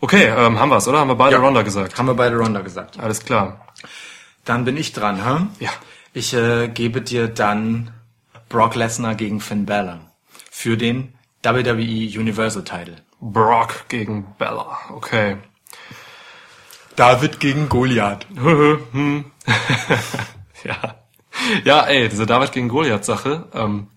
Okay, 0.00 0.24
ähm, 0.26 0.58
haben 0.58 0.68
wir's, 0.68 0.86
oder? 0.88 0.98
Haben 0.98 1.08
wir 1.08 1.14
beide 1.14 1.36
Ja. 1.36 1.40
Ronda 1.42 1.62
gesagt? 1.62 1.96
Haben 1.98 2.06
wir 2.06 2.14
beide 2.14 2.36
Ronda 2.36 2.60
gesagt. 2.60 2.98
Alles 2.98 3.24
klar. 3.24 3.66
Dann 4.44 4.64
bin 4.66 4.76
ich 4.76 4.92
dran, 4.92 5.16
hä? 5.24 5.46
Ja. 5.64 5.70
Ich 6.12 6.34
äh, 6.34 6.68
gebe 6.68 7.00
dir 7.00 7.28
dann 7.28 7.90
Brock 8.50 8.74
Lesnar 8.74 9.14
gegen 9.14 9.40
Finn 9.40 9.64
Balor 9.64 10.00
für 10.54 10.76
den 10.76 11.14
WWE 11.42 12.18
Universal 12.20 12.62
Title. 12.62 12.98
Brock 13.20 13.88
gegen 13.88 14.34
Bella. 14.38 14.78
Okay. 14.90 15.38
David 16.94 17.40
gegen 17.40 17.68
Goliath. 17.68 18.24
ja. 20.64 20.94
Ja, 21.64 21.80
ey, 21.82 22.08
diese 22.08 22.24
David 22.24 22.52
gegen 22.52 22.68
Goliath-Sache, 22.68 23.48
ähm, 23.52 23.88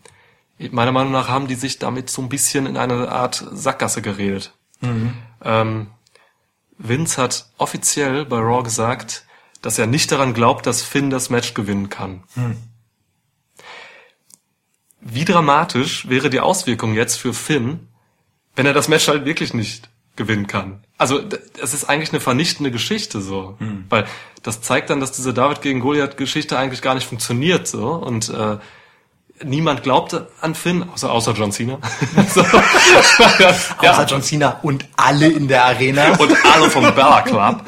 meiner 0.71 0.91
Meinung 0.91 1.11
nach 1.11 1.29
haben 1.29 1.47
die 1.47 1.53
sich 1.53 1.77
damit 1.77 2.09
so 2.09 2.23
ein 2.23 2.29
bisschen 2.29 2.65
in 2.65 2.75
eine 2.75 3.11
Art 3.11 3.45
Sackgasse 3.51 4.01
geredet. 4.01 4.55
Ähm, 5.43 5.87
Vince 6.79 7.21
hat 7.21 7.51
offiziell 7.59 8.25
bei 8.25 8.39
Raw 8.39 8.63
gesagt, 8.63 9.27
dass 9.61 9.77
er 9.77 9.85
nicht 9.85 10.11
daran 10.11 10.33
glaubt, 10.33 10.65
dass 10.65 10.81
Finn 10.81 11.11
das 11.11 11.29
Match 11.29 11.53
gewinnen 11.53 11.89
kann. 11.89 12.23
Wie 15.09 15.25
dramatisch 15.25 16.09
wäre 16.09 16.29
die 16.29 16.39
Auswirkung 16.39 16.93
jetzt 16.93 17.15
für 17.15 17.33
Finn, 17.33 17.87
wenn 18.55 18.65
er 18.65 18.73
das 18.73 18.87
Match 18.87 19.07
halt 19.07 19.25
wirklich 19.25 19.53
nicht 19.53 19.89
gewinnen 20.15 20.47
kann? 20.47 20.83
Also 20.97 21.21
es 21.61 21.73
ist 21.73 21.85
eigentlich 21.85 22.09
eine 22.11 22.19
vernichtende 22.19 22.71
Geschichte 22.71 23.21
so, 23.21 23.57
weil 23.89 24.05
das 24.43 24.61
zeigt 24.61 24.89
dann, 24.89 24.99
dass 24.99 25.11
diese 25.11 25.33
David 25.33 25.61
gegen 25.61 25.79
Goliath 25.79 26.17
Geschichte 26.17 26.57
eigentlich 26.57 26.81
gar 26.81 26.95
nicht 26.95 27.07
funktioniert 27.07 27.67
so 27.67 27.93
und 27.93 28.29
äh, 28.29 28.57
niemand 29.43 29.83
glaubte 29.83 30.27
an 30.41 30.55
Finn, 30.55 30.85
außer 30.93 31.11
außer 31.11 31.33
John 31.33 31.51
Cena. 31.51 31.77
so. 32.33 32.41
Außer 33.77 34.05
John 34.07 34.21
Cena 34.23 34.59
und 34.63 34.85
alle 34.95 35.27
in 35.27 35.47
der 35.47 35.65
Arena. 35.65 36.15
und 36.19 36.35
alle 36.53 36.69
vom 36.69 36.83
Bella 36.95 37.21
Club. 37.21 37.61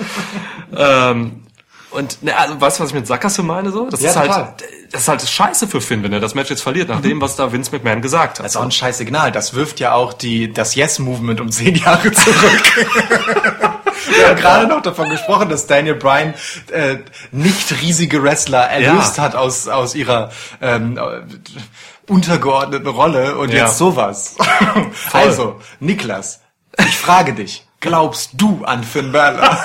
ähm, 0.75 1.43
und 1.91 2.21
ne, 2.23 2.37
also, 2.37 2.59
weißt 2.59 2.79
du, 2.79 2.83
was 2.83 2.89
ich 2.89 2.95
mit 2.95 3.07
Sackgasse 3.07 3.43
meine 3.43 3.71
so? 3.71 3.89
Das 3.89 4.01
Ja, 4.01 4.09
ist 4.11 4.15
halt 4.15 4.31
total. 4.31 4.55
Das 4.91 5.01
ist 5.01 5.07
halt 5.07 5.21
scheiße 5.21 5.67
für 5.67 5.81
Finn, 5.81 6.01
wenn 6.03 6.13
er 6.13 6.19
das 6.19 6.33
Match 6.35 6.49
jetzt 6.49 6.61
verliert, 6.63 6.89
nach 6.89 7.01
dem, 7.01 7.21
was 7.21 7.35
da 7.35 7.51
Vince 7.51 7.71
McMahon 7.71 8.01
gesagt 8.01 8.39
hat. 8.39 8.45
Das 8.45 8.53
ist 8.53 8.57
auch 8.57 8.63
ein 8.63 8.71
scheiß 8.71 8.97
Signal. 8.97 9.31
Das 9.31 9.53
wirft 9.53 9.79
ja 9.79 9.93
auch 9.93 10.13
die, 10.13 10.51
das 10.51 10.75
Yes-Movement 10.75 11.39
um 11.41 11.51
zehn 11.51 11.75
Jahre 11.75 12.11
zurück. 12.11 12.63
Wir 14.17 14.27
haben 14.29 14.35
gerade 14.37 14.67
noch 14.67 14.81
davon 14.81 15.09
gesprochen, 15.09 15.49
dass 15.49 15.67
Daniel 15.67 15.95
Bryan 15.95 16.33
äh, 16.71 16.97
nicht 17.31 17.71
riesige 17.81 18.23
Wrestler 18.23 18.61
erlöst 18.69 19.17
Ja. 19.17 19.23
hat 19.23 19.35
aus, 19.35 19.67
aus 19.67 19.93
ihrer 19.93 20.31
ähm, 20.61 20.97
äh, 20.97 22.11
untergeordneten 22.11 22.87
Rolle 22.87 23.37
und 23.37 23.51
Ja. 23.53 23.65
jetzt 23.65 23.77
sowas. 23.77 24.35
Also, 25.13 25.59
Niklas, 25.79 26.41
ich 26.77 26.97
frage 26.97 27.33
dich, 27.33 27.67
glaubst 27.81 28.31
du 28.33 28.63
an 28.65 28.83
Finn 28.83 29.11
Balor? 29.11 29.57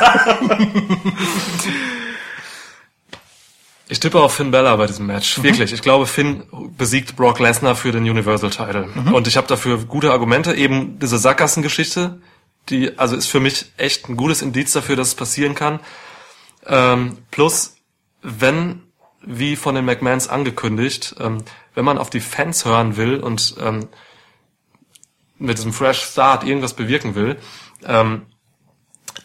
Ich 3.88 4.00
tippe 4.00 4.20
auf 4.20 4.34
Finn 4.34 4.50
Bella 4.50 4.76
bei 4.76 4.86
diesem 4.86 5.06
Match. 5.06 5.42
Wirklich. 5.42 5.72
Ich 5.72 5.82
glaube, 5.82 6.06
Finn 6.06 6.44
besiegt 6.76 7.16
Brock 7.16 7.38
Lesnar 7.38 7.76
für 7.76 7.92
den 7.92 8.08
Universal 8.08 8.50
Title. 8.50 8.88
Und 9.12 9.26
ich 9.26 9.36
habe 9.36 9.46
dafür 9.46 9.78
gute 9.84 10.10
Argumente. 10.10 10.54
Eben 10.54 10.98
diese 10.98 11.18
Sackgassengeschichte, 11.18 12.20
die, 12.70 12.98
also 12.98 13.14
ist 13.14 13.26
für 13.26 13.40
mich 13.40 13.66
echt 13.76 14.08
ein 14.08 14.16
gutes 14.16 14.40
Indiz 14.40 14.72
dafür, 14.72 14.96
dass 14.96 15.08
es 15.08 15.14
passieren 15.14 15.54
kann. 15.54 15.80
Ähm, 16.66 17.18
plus, 17.30 17.76
wenn, 18.22 18.82
wie 19.20 19.54
von 19.54 19.74
den 19.74 19.84
McMahons 19.84 20.28
angekündigt, 20.28 21.16
ähm, 21.20 21.44
wenn 21.74 21.84
man 21.84 21.98
auf 21.98 22.08
die 22.08 22.20
Fans 22.20 22.64
hören 22.64 22.96
will 22.96 23.20
und 23.20 23.56
ähm, 23.60 23.88
mit 25.38 25.58
diesem 25.58 25.74
Fresh 25.74 26.02
Start 26.02 26.44
irgendwas 26.44 26.72
bewirken 26.72 27.14
will, 27.14 27.36
ähm, 27.84 28.22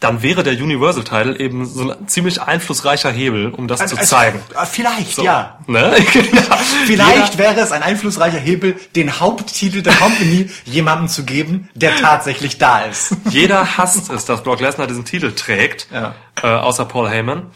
dann 0.00 0.22
wäre 0.22 0.42
der 0.42 0.54
Universal 0.54 1.04
Title 1.04 1.38
eben 1.38 1.66
so 1.66 1.90
ein 1.90 2.08
ziemlich 2.08 2.40
einflussreicher 2.40 3.10
Hebel, 3.10 3.50
um 3.50 3.68
das 3.68 3.84
zu 3.86 3.96
zeigen. 3.96 4.40
Äh, 4.58 4.64
Vielleicht, 4.66 5.16
So. 5.16 5.22
ja. 5.22 5.58
Ne? 5.66 5.94
Vielleicht 6.86 7.38
wäre 7.38 7.60
es 7.60 7.70
ein 7.72 7.82
einflussreicher 7.82 8.38
Hebel, 8.38 8.76
den 8.96 9.20
Haupttitel 9.20 9.82
der 9.82 9.94
Company 9.94 10.48
jemandem 10.64 11.08
zu 11.08 11.24
geben, 11.24 11.68
der 11.74 11.96
tatsächlich 11.96 12.58
da 12.58 12.80
ist. 12.84 13.14
Jeder 13.28 13.76
hasst 13.76 14.10
es, 14.10 14.24
dass 14.24 14.42
Brock 14.42 14.60
Lesnar 14.60 14.86
diesen 14.86 15.04
Titel 15.04 15.32
trägt, 15.32 15.88
Ja. 15.92 16.14
äh, 16.42 16.46
außer 16.46 16.84
Paul 16.86 17.08
Heyman. 17.08 17.46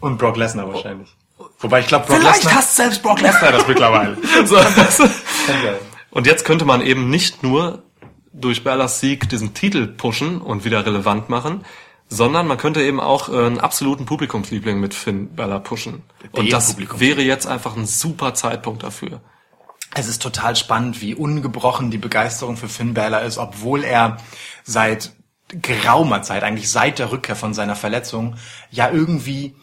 Und 0.00 0.18
Brock 0.18 0.36
Lesnar 0.36 0.72
wahrscheinlich. 0.72 1.14
Wobei 1.60 1.80
ich 1.80 1.86
glaube, 1.86 2.06
Brock 2.06 2.22
Lesnar... 2.22 2.54
hasst 2.56 2.76
selbst 2.76 3.02
Brock 3.02 3.20
Lesnar 3.20 3.52
das 3.52 3.68
mittlerweile. 3.68 4.16
so, 4.44 4.56
das, 4.56 5.00
und 6.10 6.26
jetzt 6.26 6.44
könnte 6.44 6.64
man 6.64 6.80
eben 6.80 7.08
nicht 7.08 7.42
nur 7.42 7.82
durch 8.32 8.64
Ballas 8.64 8.98
Sieg 9.00 9.28
diesen 9.28 9.54
Titel 9.54 9.86
pushen 9.86 10.40
und 10.40 10.64
wieder 10.64 10.84
relevant 10.84 11.28
machen, 11.28 11.64
sondern 12.08 12.46
man 12.46 12.58
könnte 12.58 12.82
eben 12.82 13.00
auch 13.00 13.28
äh, 13.28 13.46
einen 13.46 13.60
absoluten 13.60 14.04
Publikumsliebling 14.06 14.78
mit 14.78 14.94
Finn 14.94 15.34
Balor 15.34 15.60
pushen. 15.60 16.02
Und 16.32 16.52
das 16.52 16.76
wäre 16.98 17.22
jetzt 17.22 17.46
einfach 17.46 17.76
ein 17.76 17.86
super 17.86 18.34
Zeitpunkt 18.34 18.82
dafür. 18.82 19.20
Es 19.94 20.08
ist 20.08 20.22
total 20.22 20.56
spannend, 20.56 21.00
wie 21.00 21.14
ungebrochen 21.14 21.90
die 21.90 21.98
Begeisterung 21.98 22.56
für 22.56 22.68
Finn 22.68 22.94
Balor 22.94 23.20
ist, 23.22 23.38
obwohl 23.38 23.84
er 23.84 24.18
seit 24.64 25.12
geraumer 25.48 26.22
Zeit, 26.22 26.42
eigentlich 26.42 26.70
seit 26.70 26.98
der 26.98 27.12
Rückkehr 27.12 27.36
von 27.36 27.54
seiner 27.54 27.76
Verletzung, 27.76 28.36
ja 28.70 28.90
irgendwie 28.90 29.54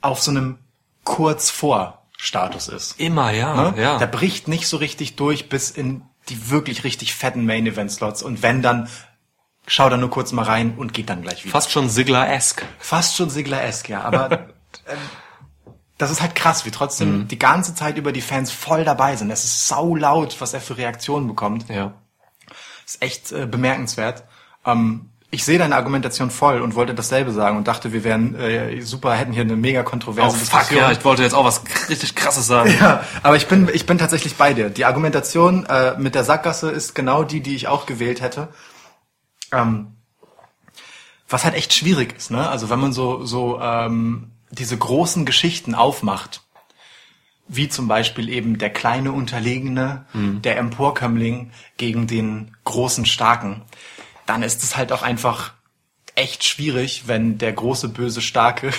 auf 0.00 0.22
so 0.22 0.30
einem 0.30 0.58
kurz 1.04 1.50
vor 1.50 2.06
Status 2.16 2.68
ist. 2.68 3.00
Immer, 3.00 3.32
ja, 3.32 3.70
Ne? 3.72 3.82
ja. 3.82 3.98
Der 3.98 4.06
bricht 4.06 4.48
nicht 4.48 4.66
so 4.66 4.76
richtig 4.76 5.16
durch 5.16 5.48
bis 5.48 5.70
in 5.70 6.02
die 6.28 6.50
wirklich 6.50 6.84
richtig 6.84 7.14
fetten 7.14 7.44
Main-Event-Slots. 7.46 8.22
Und 8.22 8.42
wenn 8.42 8.62
dann, 8.62 8.88
schau 9.70 9.88
da 9.88 9.96
nur 9.96 10.10
kurz 10.10 10.32
mal 10.32 10.42
rein 10.42 10.74
und 10.76 10.92
geht 10.92 11.08
dann 11.08 11.22
gleich 11.22 11.44
wieder. 11.44 11.52
Fast 11.52 11.70
schon 11.70 11.88
Sigler-esque. 11.88 12.64
Fast 12.80 13.16
schon 13.16 13.30
Sigler-esque, 13.30 13.90
ja. 13.90 14.02
Aber 14.02 14.32
ähm, 14.88 14.98
das 15.96 16.10
ist 16.10 16.20
halt 16.20 16.34
krass, 16.34 16.66
wie 16.66 16.72
trotzdem 16.72 17.28
die 17.28 17.38
ganze 17.38 17.74
Zeit 17.74 17.96
über 17.96 18.10
die 18.10 18.20
Fans 18.20 18.50
voll 18.50 18.84
dabei 18.84 19.14
sind. 19.14 19.30
Es 19.30 19.44
ist 19.44 19.68
sau 19.68 19.94
laut, 19.94 20.40
was 20.40 20.54
er 20.54 20.60
für 20.60 20.76
Reaktionen 20.76 21.28
bekommt. 21.28 21.68
Ja. 21.68 21.94
ist 22.84 23.00
echt 23.00 23.30
äh, 23.30 23.46
bemerkenswert. 23.46 24.24
Ähm, 24.66 25.10
ich 25.30 25.44
sehe 25.44 25.58
deine 25.58 25.76
Argumentation 25.76 26.30
voll 26.30 26.60
und 26.60 26.74
wollte 26.74 26.92
dasselbe 26.92 27.30
sagen 27.30 27.56
und 27.56 27.68
dachte, 27.68 27.92
wir 27.92 28.02
wären 28.02 28.34
äh, 28.34 28.80
super, 28.82 29.14
hätten 29.14 29.32
hier 29.32 29.42
eine 29.42 29.54
mega 29.54 29.84
kontroverse 29.84 30.36
Oh, 30.36 30.44
fuck, 30.44 30.72
ja, 30.72 30.90
ich 30.90 31.04
wollte 31.04 31.22
jetzt 31.22 31.34
auch 31.34 31.44
was 31.44 31.62
richtig 31.88 32.16
krasses 32.16 32.48
sagen. 32.48 32.74
ja, 32.80 33.04
aber 33.22 33.36
ich 33.36 33.46
bin, 33.46 33.70
ich 33.72 33.86
bin 33.86 33.98
tatsächlich 33.98 34.34
bei 34.34 34.52
dir. 34.52 34.70
Die 34.70 34.84
Argumentation 34.84 35.64
äh, 35.66 35.96
mit 35.96 36.16
der 36.16 36.24
Sackgasse 36.24 36.70
ist 36.70 36.96
genau 36.96 37.22
die, 37.22 37.40
die 37.40 37.54
ich 37.54 37.68
auch 37.68 37.86
gewählt 37.86 38.20
hätte. 38.20 38.48
Ähm, 39.52 39.96
was 41.28 41.44
halt 41.44 41.54
echt 41.54 41.72
schwierig 41.72 42.16
ist, 42.16 42.30
ne? 42.30 42.48
Also 42.48 42.70
wenn 42.70 42.80
man 42.80 42.92
so, 42.92 43.24
so 43.24 43.60
ähm, 43.60 44.32
diese 44.50 44.76
großen 44.76 45.24
Geschichten 45.24 45.74
aufmacht, 45.74 46.42
wie 47.46 47.68
zum 47.68 47.88
Beispiel 47.88 48.28
eben 48.28 48.58
der 48.58 48.70
kleine 48.70 49.12
Unterlegene, 49.12 50.06
der 50.14 50.56
Emporkömmling 50.58 51.50
gegen 51.76 52.06
den 52.06 52.56
großen 52.64 53.06
Starken, 53.06 53.62
dann 54.26 54.44
ist 54.44 54.62
es 54.62 54.76
halt 54.76 54.92
auch 54.92 55.02
einfach 55.02 55.52
echt 56.14 56.44
schwierig, 56.44 57.08
wenn 57.08 57.38
der 57.38 57.52
große 57.52 57.88
böse 57.88 58.22
Starke 58.22 58.70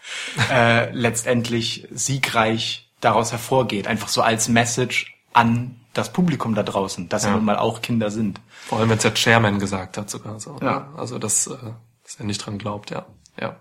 äh, 0.50 0.92
letztendlich 0.92 1.88
siegreich 1.90 2.88
daraus 3.00 3.32
hervorgeht. 3.32 3.88
Einfach 3.88 4.08
so 4.08 4.22
als 4.22 4.48
Message 4.48 5.12
an 5.32 5.79
das 5.92 6.12
Publikum 6.12 6.54
da 6.54 6.62
draußen, 6.62 7.08
dass 7.08 7.24
ja. 7.24 7.32
nun 7.32 7.44
mal 7.44 7.56
auch 7.56 7.82
Kinder 7.82 8.10
sind. 8.10 8.40
Vor 8.66 8.78
allem, 8.78 8.90
wenn 8.90 8.96
es 8.98 9.02
der 9.02 9.14
Chairman 9.14 9.58
gesagt 9.58 9.98
hat 9.98 10.10
sogar 10.10 10.38
so. 10.38 10.56
Ja. 10.60 10.70
ne? 10.70 10.88
Also, 10.96 11.18
dass, 11.18 11.46
äh, 11.46 11.56
dass 12.04 12.16
er 12.18 12.24
nicht 12.24 12.38
dran 12.38 12.58
glaubt, 12.58 12.90
ja. 12.90 13.06
Ja. 13.40 13.56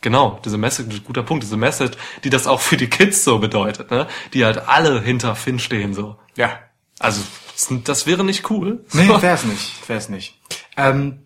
Genau, 0.00 0.40
diese 0.44 0.58
Message, 0.58 1.02
guter 1.04 1.24
Punkt, 1.24 1.42
diese 1.42 1.56
Message, 1.56 1.96
die 2.22 2.30
das 2.30 2.46
auch 2.46 2.60
für 2.60 2.76
die 2.76 2.88
Kids 2.88 3.24
so 3.24 3.38
bedeutet, 3.38 3.90
ne? 3.90 4.06
Die 4.32 4.44
halt 4.44 4.68
alle 4.68 5.00
hinter 5.00 5.34
Finn 5.34 5.58
stehen, 5.58 5.92
so. 5.92 6.16
Ja. 6.36 6.58
Also, 7.00 7.22
das, 7.84 8.06
wäre 8.06 8.24
nicht 8.24 8.48
cool. 8.50 8.84
Nee, 8.92 9.08
wär's 9.08 9.44
nicht, 9.44 9.88
wär's 9.88 10.08
nicht. 10.08 10.40
Ähm, 10.76 11.24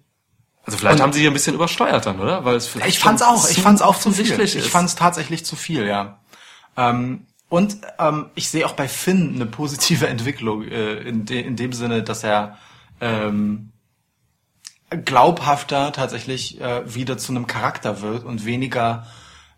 Also 0.64 0.78
vielleicht 0.78 1.00
haben 1.00 1.12
sie 1.12 1.20
hier 1.20 1.30
ein 1.30 1.34
bisschen 1.34 1.55
übersteuert 1.55 2.07
dann, 2.07 2.20
oder? 2.20 2.44
Weil 2.44 2.57
es 2.57 2.66
vielleicht 2.66 2.88
ich 2.88 2.98
fand's 2.98 3.20
auch, 3.20 3.48
ich 3.50 3.61
fand's 3.61 3.82
auch 3.82 3.98
zu 3.98 4.11
viel. 4.11 4.40
Ich 4.40 4.70
fand's 4.70 4.94
tatsächlich 4.94 5.44
zu 5.44 5.57
viel, 5.57 5.86
ja. 5.86 6.20
Ähm, 6.76 7.26
und 7.53 7.76
ähm, 7.98 8.30
ich 8.34 8.48
sehe 8.48 8.64
auch 8.64 8.72
bei 8.72 8.88
Finn 8.88 9.34
eine 9.34 9.44
positive 9.44 10.07
Entwicklung 10.14 10.62
äh, 10.62 10.94
in, 10.94 11.26
de 11.26 11.38
in 11.38 11.55
dem 11.55 11.74
Sinne, 11.74 12.03
dass 12.03 12.24
er 12.24 12.57
ähm, 12.98 13.72
glaubhafter 15.05 15.92
tatsächlich 15.92 16.59
äh, 16.62 16.94
wieder 16.94 17.18
zu 17.18 17.30
einem 17.32 17.46
Charakter 17.46 18.00
wird 18.00 18.24
und 18.24 18.46
weniger 18.46 19.07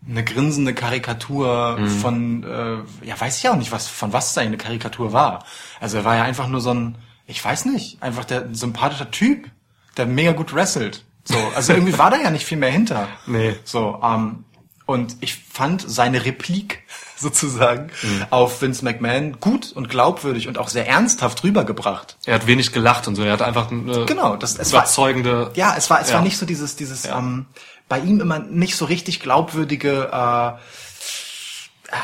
eine 0.05 0.25
grinsende 0.25 0.73
Karikatur 0.73 1.77
Mhm. 1.79 1.87
von, 1.87 2.43
äh, 2.43 3.07
ja, 3.07 3.17
weiß 3.17 3.37
ich 3.39 3.47
auch 3.47 3.55
nicht, 3.55 3.71
was 3.71 3.87
von 3.87 4.11
was 4.11 4.33
seine 4.33 4.47
eine 4.47 4.57
Karikatur 4.57 5.13
war. 5.13 5.45
Also 5.79 5.99
er 5.99 6.03
war 6.03 6.17
ja 6.17 6.23
einfach 6.23 6.49
nur 6.49 6.59
so 6.59 6.73
ein, 6.73 6.97
ich 7.27 7.43
weiß 7.43 7.63
nicht, 7.63 8.03
einfach 8.03 8.25
der 8.25 8.41
ein 8.43 8.55
sympathischer 8.55 9.09
Typ, 9.09 9.49
der 9.95 10.05
mega 10.05 10.33
gut 10.33 10.53
wrestelt. 10.53 11.05
So, 11.23 11.37
also 11.55 11.71
irgendwie 11.71 11.97
war 11.97 12.11
da 12.11 12.17
ja 12.17 12.29
nicht 12.29 12.45
viel 12.45 12.57
mehr 12.57 12.71
hinter. 12.71 13.07
Nee. 13.25 13.55
So, 13.63 14.01
ähm, 14.03 14.43
und 14.85 15.15
ich 15.21 15.35
fand 15.35 15.83
seine 15.87 16.25
Replik 16.25 16.83
sozusagen 17.17 17.89
Mhm. 18.03 18.25
auf 18.29 18.61
Vince 18.61 18.83
McMahon 18.83 19.39
gut 19.39 19.71
und 19.71 19.89
glaubwürdig 19.89 20.47
und 20.47 20.57
auch 20.57 20.67
sehr 20.69 20.87
ernsthaft 20.87 21.43
rübergebracht. 21.43 22.17
Er 22.25 22.35
hat 22.35 22.45
wenig 22.47 22.71
gelacht 22.73 23.07
und 23.07 23.15
so. 23.15 23.23
Er 23.23 23.33
hat 23.33 23.41
einfach 23.41 23.71
eine 23.71 24.05
Genau, 24.05 24.35
das 24.35 24.57
es 24.57 24.73
war 24.73 24.81
überzeugende. 24.81 25.51
ja, 25.55 25.75
es 25.77 25.89
war 25.89 26.01
es 26.01 26.09
Ja. 26.09 26.15
war 26.15 26.21
nicht 26.21 26.37
so 26.37 26.45
dieses 26.45 26.75
dieses 26.75 27.05
ähm, 27.05 27.45
bei 27.87 27.99
ihm 27.99 28.19
immer 28.19 28.39
nicht 28.39 28.75
so 28.75 28.85
richtig 28.85 29.19
glaubwürdige 29.21 30.09
äh, 30.11 30.47
äh, 30.49 30.53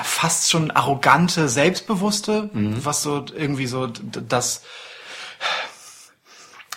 fast 0.04 0.50
schon 0.52 0.72
arrogante, 0.72 1.50
selbstbewusste, 1.50 2.50
Mhm. 2.54 2.86
was 2.86 3.02
so 3.04 3.26
irgendwie 3.36 3.68
so 3.68 3.88
das 3.88 4.62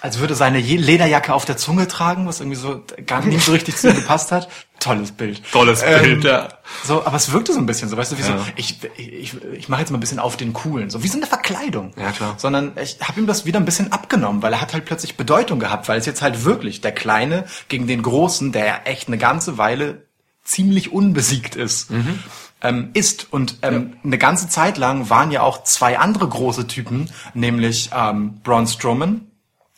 als 0.05 0.19
würde 0.19 0.35
seine 0.35 0.59
Lederjacke 0.61 1.33
auf 1.33 1.47
der 1.47 1.57
Zunge 1.57 1.89
tragen, 1.89 2.27
was 2.27 2.41
irgendwie 2.41 2.59
so 2.59 2.83
gar 3.07 3.25
nicht 3.25 3.43
so 3.43 3.53
richtig 3.53 3.77
zu 3.77 3.89
ihm 3.89 3.95
gepasst 3.97 4.33
hat. 4.33 4.51
Tolles 4.79 5.13
Bild. 5.13 5.41
Tolles 5.51 5.83
Ähm, 5.83 6.03
Bild, 6.03 6.25
ja. 6.25 6.49
So, 6.85 7.07
aber 7.07 7.17
es 7.17 7.33
wirkte 7.33 7.55
so 7.55 7.59
ein 7.59 7.65
bisschen 7.65 7.89
so, 7.89 7.97
weißt 7.97 8.13
du, 8.13 8.19
wie 8.19 8.21
Ja. 8.21 8.37
so, 8.37 8.45
ich, 8.57 8.81
ich, 8.99 9.33
ich 9.55 9.69
mache 9.71 9.81
jetzt 9.81 9.91
mal 9.91 9.97
ein 9.97 10.01
bisschen 10.01 10.19
auf 10.19 10.37
den 10.37 10.53
Coolen, 10.53 10.91
so 10.91 11.03
wie 11.03 11.09
so 11.09 11.17
eine 11.17 11.27
Verkleidung. 11.27 11.95
Ja, 11.99 12.13
klar. 12.13 12.35
Sondern 12.37 12.73
ich 12.83 12.99
habe 13.01 13.19
ihm 13.19 13.27
das 13.27 13.47
wieder 13.47 13.59
ein 13.59 13.65
bisschen 13.65 13.93
abgenommen, 13.93 14.43
weil 14.43 14.53
er 14.53 14.61
hat 14.61 14.75
halt 14.75 14.85
plötzlich 14.85 15.17
Bedeutung 15.17 15.59
gehabt, 15.59 15.89
weil 15.89 15.99
es 15.99 16.05
jetzt 16.05 16.21
halt 16.21 16.45
wirklich 16.45 16.83
der 16.83 16.93
Kleine 16.93 17.47
gegen 17.69 17.87
den 17.87 18.03
Großen, 18.03 18.53
der 18.53 18.67
ja 18.67 18.81
echt 18.85 19.09
eine 19.09 19.17
ganze 19.17 19.57
Weile 19.57 20.03
ziemlich 20.45 20.93
unbesiegt 20.93 21.57
ist, 21.57 21.91
Mhm. 21.91 22.19
ähm, 22.61 22.91
ist. 22.93 23.33
Und 23.33 23.57
ähm, 23.63 23.97
eine 24.05 24.19
ganze 24.19 24.51
Zeit 24.51 24.77
lang 24.77 25.09
waren 25.09 25.31
ja 25.31 25.41
auch 25.41 25.63
zwei 25.63 25.99
andere 25.99 26.29
große 26.29 26.67
Typen, 26.67 27.11
nämlich 27.33 27.89
ähm, 27.97 28.41
Braun 28.45 28.67
Strowman 28.67 29.23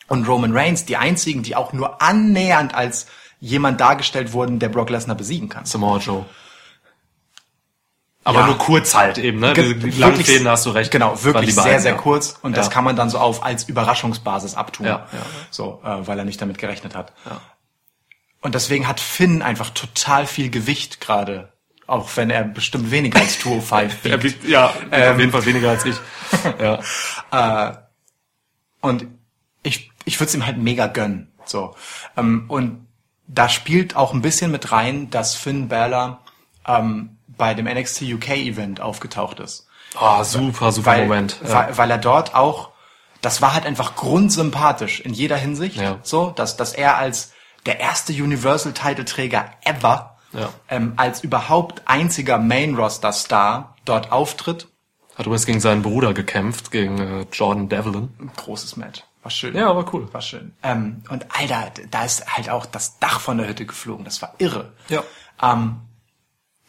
und 0.09 0.27
Roman 0.29 0.57
Reigns, 0.57 0.85
die 0.85 0.97
einzigen, 0.97 1.43
die 1.43 1.57
auch 1.57 1.73
nur 1.73 2.01
annähernd 2.03 2.75
als 2.75 3.07
jemand 3.41 3.81
dargestellt 3.81 4.33
wurden, 4.33 4.59
der 4.59 4.69
Brock 4.69 4.91
Lesnar 4.91 5.17
besiegen 5.17 5.49
kann. 5.49 5.65
Samoa 5.67 5.99
Joe. 5.99 6.25
Aber 8.25 8.41
Ja. 8.41 8.47
nur 8.47 8.59
kurz 8.59 8.95
halt 8.95 9.19
eben, 9.19 9.39
ne? 9.39 9.53
Ge- 9.53 9.75
Diese 9.75 9.99
wirklich- 10.01 10.45
hast 10.47 10.67
du 10.67 10.71
recht. 10.71 10.91
Genau, 10.91 11.23
wirklich 11.23 11.55
sehr, 11.55 11.63
beiden, 11.63 11.81
sehr 11.81 11.93
ja. 11.93 11.99
kurz 11.99 12.37
und 12.43 12.57
das 12.57 12.67
Ja. 12.67 12.73
kann 12.73 12.83
man 12.85 12.97
dann 12.97 13.09
so 13.09 13.19
auf 13.19 13.45
als 13.45 13.65
Überraschungsbasis 13.69 14.55
abtun. 14.57 14.87
Ja. 14.87 15.07
So, 15.51 15.81
äh, 15.85 16.07
weil 16.09 16.19
er 16.19 16.25
nicht 16.25 16.41
damit 16.43 16.59
gerechnet 16.59 16.97
hat. 16.97 17.13
Ja. 17.25 17.41
Und 18.41 18.55
deswegen 18.57 18.89
hat 18.89 18.99
Finn 19.01 19.43
einfach 19.43 19.71
total 19.71 20.27
viel 20.27 20.51
Gewicht 20.51 21.01
gerade, 21.01 21.53
auch 21.87 22.09
wenn 22.17 22.31
er 22.31 22.43
bestimmt 22.43 22.91
weniger 22.91 23.21
als 23.21 23.39
205 23.39 24.05
Er 24.05 24.21
wiegt. 24.23 24.45
ja, 24.49 24.73
Ähm. 24.91 25.13
auf 25.15 25.19
jeden 25.21 25.33
Fall 25.33 25.45
weniger 25.47 25.71
als 25.71 25.85
ich. 25.85 25.97
ja. 26.61 27.89
Und 28.81 29.07
ich, 29.63 29.91
ich 30.07 30.19
würde 30.19 30.29
es 30.29 30.35
ihm 30.35 30.47
halt 30.47 30.57
mega 30.57 30.87
gönnen. 30.87 31.31
So. 31.45 31.75
Ähm, 32.17 32.47
und 32.49 32.87
da 33.27 33.49
spielt 33.51 33.95
auch 33.97 34.15
ein 34.15 34.23
bisschen 34.23 34.51
mit 34.51 34.73
rein, 34.73 35.11
dass 35.11 35.35
Finn 35.35 35.69
Balor 35.69 36.21
ähm, 36.67 37.19
bei 37.29 37.53
dem 37.55 37.67
NXT 37.67 38.03
UK 38.03 38.31
Event 38.31 38.81
aufgetaucht 38.81 39.41
ist. 39.41 39.67
Oh, 40.01 40.23
super, 40.23 40.73
super 40.73 40.87
weil, 40.93 41.03
Moment. 41.03 41.39
Ja. 41.45 41.53
weil, 41.55 41.77
weil 41.79 41.91
er 41.91 41.99
dort 41.99 42.35
auch, 42.35 42.71
das 43.21 43.43
war 43.43 43.53
halt 43.55 43.67
einfach 43.67 43.95
grundsympathisch 43.97 45.01
in 45.01 45.13
jeder 45.13 45.37
Hinsicht, 45.37 45.77
Ja. 45.77 45.99
so, 46.03 46.31
dass, 46.31 46.57
dass 46.57 46.73
er 46.73 46.97
als 46.99 47.33
der 47.67 47.81
erste 47.81 48.13
Universal-Titelträger 48.13 49.51
ever, 49.65 50.17
Ja. 50.33 50.51
ähm, 50.69 50.93
als 50.97 51.23
überhaupt 51.25 51.83
einziger 51.87 52.39
Main-Roster-Star 52.39 53.75
dort 53.85 54.13
auftritt. 54.13 54.69
Hat 55.17 55.27
übrigens 55.27 55.47
gegen 55.47 55.61
seinen 55.61 55.83
Bruder 55.83 56.13
gekämpft, 56.15 56.71
gegen 56.71 56.99
äh, 56.99 57.27
Jordan 57.33 57.69
Devlin. 57.69 58.15
Ein 58.21 58.31
großes 58.37 58.77
Match. 58.77 59.03
War 59.27 59.31
schön. 59.31 59.57
Ja, 59.57 59.74
war 59.74 59.93
cool. 59.93 60.07
War 60.12 60.20
schön. 60.20 60.53
Ähm, 60.62 61.03
und 61.09 61.27
Alter, 61.37 61.72
da 61.91 62.05
ist 62.05 62.33
halt 62.37 62.49
auch 62.49 62.64
das 62.64 63.01
Dach 63.01 63.18
von 63.18 63.39
der 63.39 63.49
Hütte 63.49 63.66
geflogen. 63.66 64.05
Das 64.05 64.22
war 64.22 64.35
irre. 64.39 64.72
Ja. 64.89 65.03
Ähm, 65.43 65.81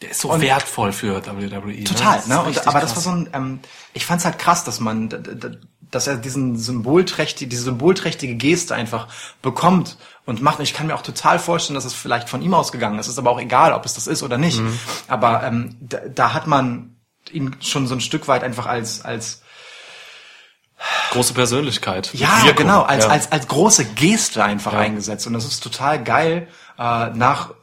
Der 0.01 0.09
ist 0.09 0.21
so 0.21 0.41
wertvoll 0.41 0.91
für 0.91 1.23
WWE. 1.23 1.83
Total, 1.83 2.17
ist 2.17 2.27
ne? 2.27 2.41
Und, 2.41 2.67
aber 2.67 2.79
das 2.79 2.93
krass. 2.93 3.05
war 3.05 3.13
so 3.13 3.19
ein, 3.19 3.29
ähm, 3.33 3.59
ich 3.93 4.07
fand's 4.07 4.25
halt 4.25 4.39
krass, 4.39 4.63
dass 4.63 4.79
man, 4.79 5.07
dass 5.91 6.07
er 6.07 6.17
diesen 6.17 6.57
symbolträchtige, 6.57 7.47
diese 7.47 7.61
symbolträchtige 7.61 8.33
Geste 8.33 8.73
einfach 8.73 9.07
bekommt 9.43 9.99
und 10.25 10.41
macht. 10.41 10.57
Und 10.57 10.63
ich 10.63 10.73
kann 10.73 10.87
mir 10.87 10.95
auch 10.95 11.03
total 11.03 11.37
vorstellen, 11.37 11.75
dass 11.75 11.85
es 11.85 11.93
vielleicht 11.93 12.27
von 12.27 12.41
ihm 12.41 12.55
ausgegangen 12.55 12.97
ist. 12.97 13.07
Ist 13.07 13.19
aber 13.19 13.29
auch 13.29 13.39
egal, 13.39 13.71
ob 13.71 13.85
es 13.85 13.93
das 13.93 14.07
ist 14.07 14.23
oder 14.23 14.39
nicht. 14.39 14.59
Mhm. 14.59 14.79
Aber 15.07 15.43
ähm, 15.43 15.77
da, 15.79 15.99
da 15.99 16.33
hat 16.33 16.47
man 16.47 16.95
ihn 17.31 17.55
schon 17.59 17.85
so 17.85 17.93
ein 17.93 18.01
Stück 18.01 18.27
weit 18.27 18.43
einfach 18.43 18.65
als 18.65 19.05
als 19.05 19.43
Große 21.11 21.33
Persönlichkeit. 21.33 22.13
ja 22.13 22.43
Wirkung. 22.43 22.55
genau 22.57 22.81
als 22.83 23.05
Ja. 23.05 23.11
als 23.11 23.31
als 23.31 23.47
große 23.47 23.85
Geste 23.85 24.43
einfach 24.43 24.73
Ja. 24.73 24.79
eingesetzt 24.79 25.25
und 25.25 25.33
das 25.33 25.45
ist 25.45 25.61
total 25.63 26.03
geil 26.03 26.47
äh, 26.77 27.09
nach 27.09 27.49
äh, 27.49 27.53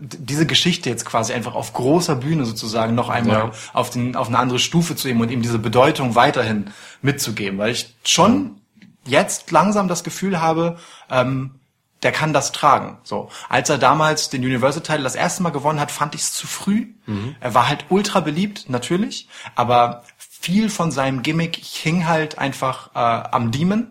diese 0.00 0.46
Geschichte 0.46 0.88
jetzt 0.88 1.04
quasi 1.04 1.32
einfach 1.32 1.54
auf 1.54 1.72
großer 1.72 2.14
Bühne 2.16 2.44
sozusagen 2.44 2.94
noch 2.94 3.08
einmal 3.08 3.36
Ja. 3.36 3.50
auf 3.72 3.90
den 3.90 4.14
auf 4.14 4.28
eine 4.28 4.38
andere 4.38 4.58
Stufe 4.60 4.94
zu 4.94 5.08
heben 5.08 5.20
und 5.20 5.30
ihm 5.30 5.42
diese 5.42 5.58
Bedeutung 5.58 6.14
weiterhin 6.14 6.70
mitzugeben 7.00 7.58
weil 7.58 7.72
ich 7.72 7.94
schon 8.04 8.60
jetzt 9.04 9.50
langsam 9.50 9.88
das 9.88 10.04
Gefühl 10.04 10.40
habe 10.40 10.78
ähm, 11.10 11.56
der 12.04 12.10
kann 12.10 12.32
das 12.32 12.50
tragen. 12.50 12.98
So, 13.04 13.28
als 13.48 13.70
er 13.70 13.78
damals 13.78 14.28
den 14.28 14.42
Universal 14.42 14.82
Title 14.82 15.04
das 15.04 15.14
erste 15.14 15.40
Mal 15.44 15.50
gewonnen 15.50 15.78
hat, 15.78 15.92
fand 15.92 16.16
ich 16.16 16.22
es 16.22 16.32
zu 16.32 16.48
früh. 16.48 16.88
Er 17.38 17.54
war 17.54 17.68
halt 17.68 17.84
ultra 17.90 18.18
beliebt, 18.18 18.68
natürlich, 18.68 19.28
aber 19.54 20.02
viel 20.42 20.68
von 20.68 20.90
seinem 20.90 21.22
Gimmick 21.22 21.56
hing 21.56 22.06
halt 22.06 22.36
einfach 22.38 22.90
äh, 22.94 22.98
am 23.30 23.50
Demon. 23.50 23.88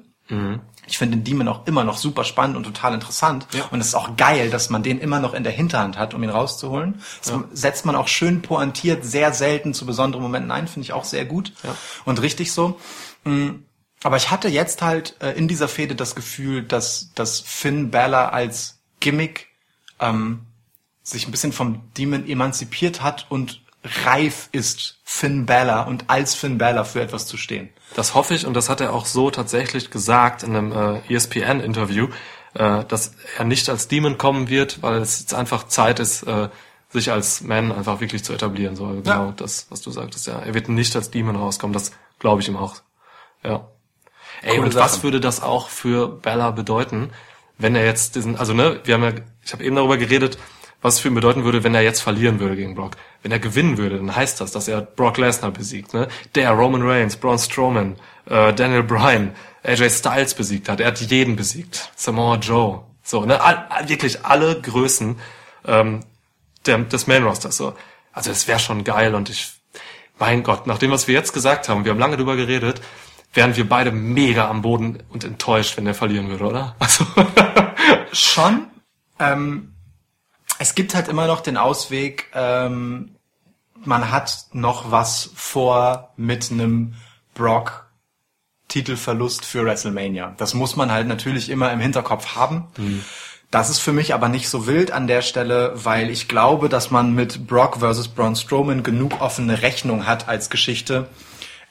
Ich 0.88 0.98
finde 0.98 1.18
den 1.18 1.26
Demon 1.26 1.50
auch 1.50 1.68
immer 1.68 1.84
noch 1.84 1.98
super 1.98 2.24
spannend 2.24 2.56
und 2.56 2.64
total 2.64 2.94
interessant. 2.94 3.48
Ja. 3.52 3.66
Und 3.72 3.82
es 3.82 3.88
ist 3.88 3.96
auch 3.96 4.16
geil, 4.16 4.50
dass 4.50 4.70
man 4.70 4.82
den 4.82 4.98
immer 5.00 5.20
noch 5.20 5.34
in 5.34 5.44
der 5.44 5.52
Hinterhand 5.52 5.98
hat, 5.98 6.14
um 6.14 6.24
ihn 6.24 6.30
rauszuholen. 6.30 7.02
Das 7.22 7.34
setzt 7.52 7.86
man 7.86 7.98
auch 7.98 8.08
schön 8.08 8.42
pointiert, 8.42 9.04
sehr 9.04 9.34
selten 9.34 9.74
zu 9.74 9.86
besonderen 9.86 10.22
Momenten 10.24 10.52
ein, 10.52 10.70
finde 10.70 10.86
ich 10.86 10.94
auch 10.94 11.04
sehr 11.04 11.26
gut 11.26 11.52
Ja. 11.64 11.76
und 12.06 12.22
richtig 12.22 12.54
so. 12.54 12.80
Mm, 13.26 13.50
Aber 14.04 14.16
ich 14.16 14.32
hatte 14.32 14.48
jetzt 14.48 14.82
halt 14.82 15.16
äh, 15.22 15.32
in 15.32 15.50
dieser 15.50 15.68
Fehde 15.68 15.96
das 15.96 16.16
Gefühl, 16.16 16.64
dass, 16.64 17.12
dass 17.14 17.42
Finn 17.42 17.92
Balor 17.92 18.32
als 18.32 18.80
Gimmick 19.02 19.48
ähm, 20.00 20.42
sich 21.04 21.28
ein 21.28 21.32
bisschen 21.32 21.52
vom 21.52 21.82
Demon 21.98 22.26
emanzipiert 22.28 23.02
hat 23.04 23.26
und 23.30 23.62
reif 23.84 24.50
ist, 24.52 25.00
Finn 25.04 25.46
Balor 25.46 25.88
und 25.88 26.10
als 26.10 26.36
Finn 26.36 26.58
Balor 26.58 26.86
für 26.86 27.02
etwas 27.02 27.26
zu 27.26 27.38
stehen. 27.38 27.70
Das 27.96 28.16
hoffe 28.16 28.34
ich 28.34 28.46
und 28.46 28.54
das 28.54 28.70
hat 28.70 28.82
er 28.82 28.94
auch 28.94 29.06
so 29.06 29.32
tatsächlich 29.32 29.92
gesagt 29.92 30.44
in 30.44 30.56
einem 30.56 30.72
äh, 30.72 31.14
ESPN-Interview, 31.14 32.08
äh, 32.54 32.86
dass 32.86 33.14
er 33.38 33.46
nicht 33.46 33.70
als 33.70 33.88
Demon 33.88 34.18
kommen 34.18 34.50
wird, 34.50 34.82
weil 34.82 35.02
es 35.02 35.20
jetzt 35.20 35.34
einfach 35.34 35.68
Zeit 35.68 36.00
ist, 36.00 36.24
äh, 36.24 36.50
sich 36.90 37.12
als 37.12 37.42
Man 37.42 37.72
einfach 37.72 38.02
wirklich 38.02 38.24
zu 38.24 38.34
etablieren. 38.34 38.76
So 38.76 38.86
also 38.86 39.02
genau 39.02 39.32
das, 39.32 39.68
was 39.70 39.82
du 39.82 39.92
sagtest. 39.92 40.28
Ja, 40.28 40.40
er 40.40 40.54
wird 40.54 40.70
nicht 40.70 40.96
als 40.96 41.10
Demon 41.10 41.36
rauskommen. 41.36 41.74
Das 41.74 41.92
glaube 42.20 42.42
ich 42.42 42.48
ihm 42.48 42.58
auch. 42.58 42.76
Ja. 43.44 43.68
Ey, 44.42 44.56
Coole 44.56 44.68
und 44.68 44.76
was 44.76 44.94
Sache. 44.96 45.04
würde 45.04 45.20
das 45.20 45.42
auch 45.42 45.70
für 45.70 46.08
Bella 46.08 46.52
bedeuten, 46.52 47.12
wenn 47.58 47.76
er 47.76 47.86
jetzt 47.86 48.16
diesen, 48.16 48.38
also 48.38 48.54
ne, 48.54 48.80
wir 48.84 48.96
haben 48.96 49.04
ja, 49.04 49.14
ich 49.44 49.54
habe 49.54 49.64
eben 49.64 49.76
darüber 49.76 49.98
geredet, 49.98 50.38
was 50.82 51.00
für 51.00 51.10
ihn 51.10 51.16
bedeuten 51.16 51.44
würde, 51.44 51.64
wenn 51.64 51.76
er 51.76 51.82
jetzt 51.82 52.02
verlieren 52.02 52.40
würde 52.40 52.56
gegen 52.56 52.76
Brock. 52.76 52.98
Wenn 53.22 53.32
er 53.32 53.40
gewinnen 53.40 53.78
würde, 53.78 53.98
dann 53.98 54.16
heißt 54.16 54.42
das, 54.42 54.52
dass 54.52 54.68
er 54.68 54.82
Brock 54.82 55.18
Lesnar 55.18 55.52
besiegt, 55.52 55.94
ne? 55.94 56.08
Der 56.36 56.52
Roman 56.52 56.82
Reigns, 56.82 57.16
Braun 57.16 57.38
Strowman, 57.38 57.98
äh, 58.26 58.54
Daniel 58.54 58.84
Bryan, 58.84 59.36
AJ 59.64 59.90
Styles 59.92 60.34
besiegt 60.34 60.70
hat. 60.70 60.80
Er 60.80 60.88
hat 60.88 61.00
jeden 61.00 61.36
besiegt. 61.36 61.92
Samoa 61.96 62.38
Joe. 62.38 62.84
So, 63.04 63.26
ne? 63.26 63.42
All, 63.42 63.68
wirklich 63.88 64.26
alle 64.26 64.60
Größen 64.60 65.20
ähm, 65.68 66.02
der, 66.66 66.80
des 66.80 67.08
Main 67.08 67.24
Rosters. 67.24 67.58
So. 67.58 67.74
Also 68.12 68.32
es 68.32 68.48
wäre 68.48 68.60
schon 68.60 68.84
geil 68.84 69.16
und 69.16 69.30
ich, 69.30 69.52
mein 70.18 70.44
Gott, 70.44 70.68
nach 70.68 70.78
dem, 70.78 70.92
was 70.92 71.08
wir 71.08 71.14
jetzt 71.14 71.34
gesagt 71.34 71.70
haben, 71.70 71.86
wir 71.86 71.92
haben 71.92 72.00
lange 72.00 72.18
drüber 72.18 72.36
geredet, 72.36 72.82
wären 73.34 73.56
wir 73.56 73.68
beide 73.68 73.92
mega 73.92 74.50
am 74.50 74.62
Boden 74.62 75.04
und 75.10 75.24
enttäuscht, 75.24 75.78
wenn 75.78 75.88
er 75.88 75.94
verlieren 75.94 76.30
würde, 76.30 76.46
oder? 76.46 76.76
Also, 76.80 77.06
Schon. 78.12 78.68
Ähm, 79.20 79.71
es 80.62 80.76
gibt 80.76 80.94
halt 80.94 81.08
immer 81.08 81.26
noch 81.26 81.42
den 81.42 81.58
Ausweg, 81.58 82.28
ähm, 82.36 83.16
man 83.84 84.12
hat 84.12 84.46
noch 84.54 84.92
was 84.92 85.32
vor 85.36 86.14
mit 86.18 86.52
einem 86.52 86.94
Brock 87.34 87.88
Titelverlust 88.68 89.44
für 89.44 89.66
WrestleMania. 89.66 90.36
Das 90.38 90.54
muss 90.54 90.76
man 90.76 90.92
halt 90.92 91.08
natürlich 91.08 91.50
immer 91.50 91.72
im 91.72 91.80
Hinterkopf 91.80 92.36
haben. 92.36 92.68
Das 93.50 93.72
ist 93.72 93.80
für 93.80 93.92
mich 93.92 94.14
aber 94.14 94.30
nicht 94.30 94.50
so 94.50 94.68
wild 94.68 94.92
an 94.92 95.08
der 95.08 95.24
Stelle, 95.24 95.72
weil 95.74 96.12
ich 96.12 96.28
glaube, 96.28 96.70
dass 96.70 96.92
man 96.92 97.14
mit 97.16 97.48
Brock 97.48 97.78
versus 97.80 98.08
Braun 98.08 98.36
Strowman 98.36 98.84
genug 98.84 99.20
offene 99.20 99.64
Rechnung 99.64 100.06
hat 100.06 100.30
als 100.30 100.52
Geschichte, 100.52 101.10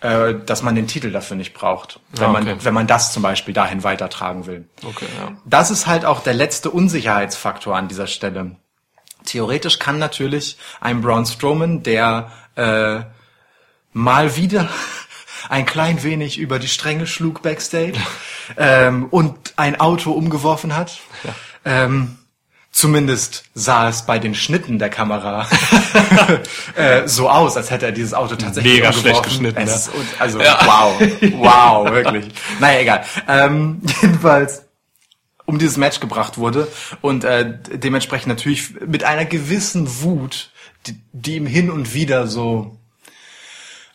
äh, 0.01 0.35
dass 0.45 0.63
man 0.63 0.75
den 0.75 0.89
Titel 0.89 1.13
dafür 1.13 1.37
nicht 1.37 1.55
braucht, 1.55 2.01
wenn, 2.13 2.25
Ah, 2.25 2.33
man, 2.33 2.43
okay. 2.43 2.57
wenn 2.63 2.75
man 2.75 2.89
das 2.89 3.13
zum 3.13 3.23
Beispiel 3.23 3.55
dahin 3.55 3.85
weitertragen 3.85 4.47
will. 4.47 4.69
okay, 4.85 5.07
ja. 5.17 5.33
Das 5.45 5.71
ist 5.71 5.87
halt 5.87 6.05
auch 6.05 6.23
der 6.25 6.35
letzte 6.35 6.71
Unsicherheitsfaktor 6.71 7.77
an 7.77 7.87
dieser 7.87 8.09
Stelle. 8.09 8.57
Theoretisch 9.25 9.79
kann 9.79 9.99
natürlich 9.99 10.57
ein 10.81 11.03
Braun 11.03 11.27
Strowman, 11.27 11.83
der 11.83 12.31
äh, 12.57 13.01
mal 13.93 14.37
wieder 14.37 14.69
ein 15.49 15.67
klein 15.67 16.03
wenig 16.03 16.39
über 16.39 16.59
die 16.59 16.69
Stränge 16.69 17.07
schlug 17.07 17.43
backstage 17.43 17.99
ähm, 18.57 19.07
und 19.11 19.55
ein 19.57 19.81
Auto 19.81 20.13
umgeworfen 20.13 20.77
hat. 20.77 20.99
Ähm, 21.65 22.19
zumindest 22.73 23.45
sah 23.55 23.89
es 23.89 24.07
bei 24.07 24.19
den 24.19 24.35
Schnitten 24.35 24.79
der 24.79 24.91
Kamera 24.91 25.47
äh, 26.77 27.07
so 27.07 27.29
aus, 27.29 27.57
als 27.57 27.71
hätte 27.71 27.87
er 27.87 27.93
dieses 27.93 28.15
Auto 28.15 28.37
tatsächlich 28.37 28.75
Mega 28.75 28.89
umgeworfen. 28.89 29.11
schlecht 29.11 29.23
geschnitten, 29.25 29.61
Es, 29.61 29.87
ja. 29.87 29.93
und, 29.93 30.21
also 30.21 30.39
wow, 30.39 31.01
wow, 31.37 31.91
wirklich. 31.91 32.27
Naja, 32.61 32.81
egal. 32.81 33.05
Ähm, 33.29 33.83
jedenfalls 34.01 34.70
um 35.51 35.59
dieses 35.59 35.77
Match 35.77 35.99
gebracht 35.99 36.39
wurde 36.39 36.69
und 37.01 37.25
äh, 37.25 37.59
dementsprechend 37.75 38.29
natürlich 38.29 38.81
mit 38.87 39.03
einer 39.03 39.25
gewissen 39.25 40.01
Wut, 40.01 40.51
die, 40.87 40.95
die 41.13 41.37
ihm 41.37 41.47
hin 41.47 41.71
und 41.71 41.93
wieder 41.93 42.29
so 42.29 42.79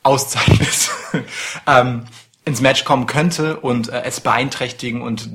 auszeichnet, 0.03 0.91
ähm, 1.68 2.03
ins 2.43 2.60
Match 2.60 2.84
kommen 2.84 3.08
könnte 3.08 3.58
und 3.62 3.88
äh, 3.88 4.03
es 4.03 4.20
beeinträchtigen 4.20 5.01
und 5.01 5.30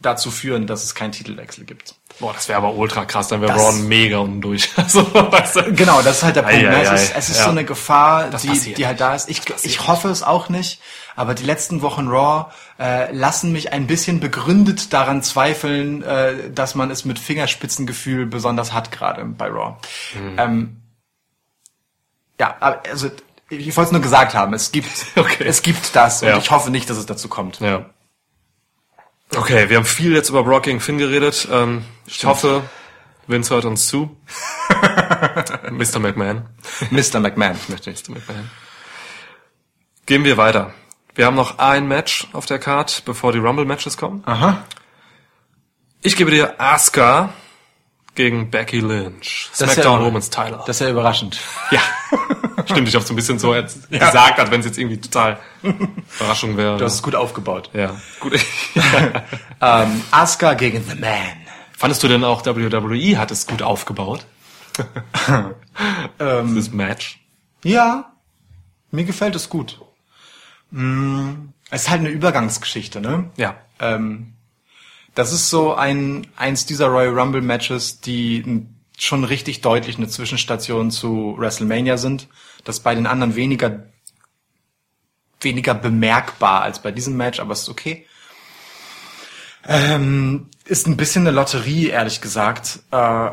dazu 0.00 0.30
führen, 0.30 0.68
dass 0.68 0.84
es 0.84 0.94
keinen 0.94 1.12
Titelwechsel 1.12 1.64
gibt. 1.64 1.96
Boah, 2.20 2.32
das 2.32 2.48
wäre 2.48 2.58
aber 2.58 2.74
ultra 2.74 3.04
krass, 3.04 3.28
dann 3.28 3.40
wäre 3.40 3.52
Braun 3.52 3.86
mega 3.86 4.18
unten 4.18 4.40
durch. 4.40 4.70
Also, 4.76 5.06
weißt 5.14 5.56
du? 5.56 5.72
Genau, 5.72 6.02
das 6.02 6.16
ist 6.18 6.22
halt 6.24 6.34
der 6.36 6.42
Punkt. 6.42 6.56
Ei, 6.56 6.62
ne? 6.62 6.76
ei, 6.76 6.82
es 6.82 6.88
ei. 6.90 6.94
ist, 6.94 7.12
es 7.16 7.28
ist 7.30 7.38
Ja. 7.38 7.44
so 7.44 7.50
eine 7.50 7.64
Gefahr, 7.64 8.28
Das 8.30 8.42
die, 8.42 8.48
passiert. 8.48 8.78
die 8.78 8.86
halt 8.88 9.00
da 9.00 9.14
ist. 9.14 9.28
Ich, 9.28 9.42
ich 9.62 9.86
hoffe 9.86 10.08
es 10.08 10.22
auch 10.24 10.48
nicht, 10.48 10.80
aber 11.14 11.34
die 11.34 11.44
letzten 11.44 11.80
Wochen 11.82 12.08
Raw 12.08 12.50
äh, 12.80 13.12
lassen 13.12 13.52
mich 13.52 13.72
ein 13.72 13.86
bisschen 13.86 14.18
begründet 14.18 14.92
daran 14.92 15.22
zweifeln, 15.22 16.02
äh, 16.02 16.50
dass 16.50 16.74
man 16.74 16.90
es 16.90 17.04
mit 17.04 17.18
Fingerspitzengefühl 17.20 18.26
besonders 18.26 18.72
hat 18.72 18.90
gerade 18.90 19.24
bei 19.24 19.46
Raw. 19.46 19.76
Mhm. 20.14 20.38
Ähm, 20.38 20.82
ja, 22.40 22.56
also 22.90 23.10
ich 23.50 23.76
wollte 23.76 23.88
es 23.88 23.92
nur 23.92 24.02
gesagt 24.02 24.34
haben. 24.34 24.54
Es 24.54 24.72
gibt, 24.72 24.90
Okay. 25.16 25.44
es 25.46 25.62
gibt 25.62 25.94
das 25.96 26.22
und 26.22 26.28
Ja. 26.28 26.38
ich 26.38 26.50
hoffe 26.50 26.70
nicht, 26.70 26.88
dass 26.90 26.96
es 26.98 27.06
dazu 27.06 27.28
kommt. 27.28 27.60
Ja. 27.60 27.86
Okay, 29.36 29.68
wir 29.68 29.76
haben 29.76 29.84
viel 29.84 30.14
jetzt 30.14 30.30
über 30.30 30.42
Brock 30.42 30.64
gegen 30.64 30.80
Finn 30.80 30.98
geredet. 30.98 31.46
Ähm, 31.50 31.84
ich 32.06 32.24
hoffe, 32.24 32.62
Vince 33.26 33.54
hört 33.54 33.64
uns 33.66 33.86
zu. 33.86 34.16
Mr. 35.70 35.98
McMahon. 35.98 36.46
Mr. 36.90 37.20
McMahon 37.20 37.56
möchte 37.68 37.90
ich. 37.90 38.08
Mr. 38.08 38.14
McMahon. 38.14 38.50
Gehen 40.06 40.24
wir 40.24 40.36
weiter. 40.38 40.72
Wir 41.14 41.26
haben 41.26 41.36
noch 41.36 41.58
ein 41.58 41.86
Match 41.88 42.28
auf 42.32 42.46
der 42.46 42.58
Card, 42.58 43.02
bevor 43.04 43.32
die 43.32 43.38
Rumble-Matches 43.38 43.96
kommen. 43.96 44.22
Aha. 44.24 44.64
Ich 46.00 46.16
gebe 46.16 46.30
dir 46.30 46.60
Asuka 46.60 47.32
gegen 48.14 48.50
Becky 48.50 48.80
Lynch. 48.80 49.50
Das 49.58 49.72
SmackDown 49.72 50.00
ja- 50.00 50.06
Women's 50.06 50.30
Title. 50.30 50.60
Das 50.66 50.76
ist 50.76 50.80
ja 50.80 50.90
überraschend. 50.90 51.38
ja. 51.70 51.80
Stimmt, 52.68 52.88
ich 52.88 52.94
habe 52.94 53.04
so 53.04 53.12
ein 53.12 53.16
bisschen 53.16 53.38
so 53.38 53.54
jetzt 53.54 53.90
gesagt, 53.90 54.38
als 54.38 54.50
wenn 54.50 54.60
es 54.60 54.66
jetzt 54.66 54.78
irgendwie 54.78 55.00
total 55.00 55.38
Überraschung 55.62 56.56
wäre. 56.56 56.76
Du 56.78 56.84
hast 56.84 56.94
es 56.94 57.02
gut 57.02 57.14
aufgebaut. 57.14 57.70
ja, 57.72 57.96
gut. 58.20 58.38
Ähm, 59.60 60.02
Asuka 60.12 60.54
gegen 60.54 60.84
The 60.84 60.94
Man. 60.94 61.16
Fandest 61.76 62.02
du 62.02 62.08
denn 62.08 62.22
auch 62.24 62.44
WWE 62.46 63.18
hat 63.18 63.30
es 63.30 63.46
gut 63.46 63.62
aufgebaut? 63.62 64.24
Ähm, 66.18 66.54
Das 66.56 66.70
Match. 66.70 67.20
Ja, 67.64 68.12
mir 68.90 69.04
gefällt 69.04 69.34
es 69.36 69.48
gut. 69.48 69.80
Mm, 70.70 71.50
Es 71.70 71.82
ist 71.82 71.90
halt 71.90 72.00
eine 72.00 72.08
Übergangsgeschichte, 72.10 73.00
ne? 73.00 73.30
Ja. 73.36 73.56
Ähm, 73.80 74.34
das 75.14 75.32
ist 75.32 75.50
so 75.50 75.74
ein 75.74 76.26
eins 76.36 76.66
dieser 76.66 76.86
Royal 76.88 77.18
Rumble 77.18 77.42
Matches, 77.42 78.00
die 78.00 78.40
n- 78.46 78.74
schon 78.98 79.24
richtig 79.24 79.60
deutlich 79.60 79.96
eine 79.96 80.08
Zwischenstation 80.08 80.90
zu 80.90 81.36
WrestleMania 81.38 81.96
sind. 81.96 82.28
Das 82.64 82.80
bei 82.80 82.94
den 82.94 83.06
anderen 83.06 83.36
weniger 83.36 83.84
weniger 85.40 85.74
bemerkbar 85.74 86.62
als 86.62 86.82
bei 86.82 86.90
diesem 86.90 87.16
Match, 87.16 87.40
aber 87.40 87.52
es 87.52 87.62
ist 87.62 87.68
okay. 87.68 88.06
Ähm, 89.66 90.48
ist 90.64 90.86
ein 90.86 90.96
bisschen 90.96 91.26
eine 91.26 91.34
Lotterie, 91.34 91.88
ehrlich 91.88 92.20
gesagt, 92.20 92.80
äh, 92.90 93.30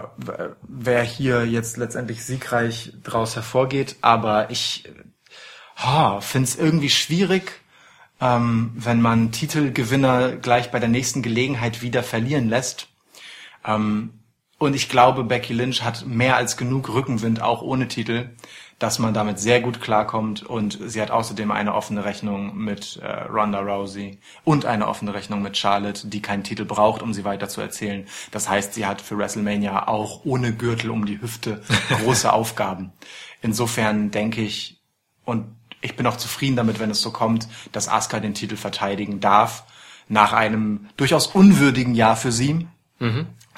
wer 0.61 1.03
hier 1.03 1.45
jetzt 1.45 1.77
letztendlich 1.77 2.23
siegreich 2.23 2.93
draus 3.03 3.35
hervorgeht. 3.35 3.95
Aber 4.01 4.49
ich 4.49 4.83
oh, 5.85 6.19
finde 6.21 6.49
es 6.49 6.55
irgendwie 6.55 6.89
schwierig, 6.89 7.61
ähm, 8.19 8.71
wenn 8.75 9.01
man 9.01 9.31
Titelgewinner 9.31 10.35
gleich 10.35 10.71
bei 10.71 10.79
der 10.79 10.89
nächsten 10.89 11.21
Gelegenheit 11.21 11.81
wieder 11.81 12.03
verlieren 12.03 12.49
lässt. 12.49 12.87
Ähm, 13.65 14.19
und 14.57 14.73
ich 14.73 14.87
glaube, 14.87 15.23
Becky 15.25 15.53
Lynch 15.53 15.83
hat 15.83 16.05
mehr 16.07 16.37
als 16.37 16.55
genug 16.55 16.89
Rückenwind, 16.89 17.41
auch 17.41 17.61
ohne 17.61 17.89
Titel, 17.89 18.29
dass 18.79 18.99
man 18.99 19.13
damit 19.13 19.37
sehr 19.37 19.59
gut 19.59 19.81
klarkommt. 19.81 20.43
Und 20.43 20.79
sie 20.81 21.01
hat 21.01 21.11
außerdem 21.11 21.51
eine 21.51 21.73
offene 21.75 22.05
Rechnung 22.05 22.55
mit 22.55 22.97
äh, 22.97 23.23
Ronda 23.23 23.59
Rousey 23.59 24.17
und 24.45 24.65
eine 24.65 24.87
offene 24.87 25.13
Rechnung 25.13 25.41
mit 25.41 25.57
Charlotte, 25.57 26.07
die 26.07 26.21
keinen 26.21 26.43
Titel 26.43 26.63
braucht, 26.63 27.01
um 27.01 27.13
sie 27.13 27.25
weiter 27.25 27.49
zu 27.49 27.59
erzählen. 27.59 28.05
Das 28.31 28.47
heißt, 28.47 28.73
sie 28.73 28.85
hat 28.85 29.01
für 29.01 29.17
WrestleMania 29.17 29.87
auch 29.87 30.21
ohne 30.23 30.53
Gürtel 30.53 30.89
um 30.89 31.05
die 31.05 31.21
Hüfte 31.21 31.61
große 31.89 32.31
Aufgaben. 32.31 32.93
Insofern 33.41 34.11
denke 34.11 34.41
ich, 34.41 34.81
und 35.25 35.47
ich 35.81 35.97
bin 35.97 36.07
auch 36.07 36.17
zufrieden 36.17 36.55
damit, 36.55 36.79
wenn 36.79 36.89
es 36.89 37.01
so 37.01 37.11
kommt, 37.11 37.47
dass 37.73 37.89
Asuka 37.89 38.19
den 38.21 38.33
Titel 38.33 38.55
verteidigen 38.55 39.19
darf. 39.19 39.65
Nach 40.07 40.33
einem 40.33 40.87
durchaus 40.97 41.27
unwürdigen 41.27 41.95
Jahr 41.95 42.15
für 42.15 42.31
sie. 42.31 42.67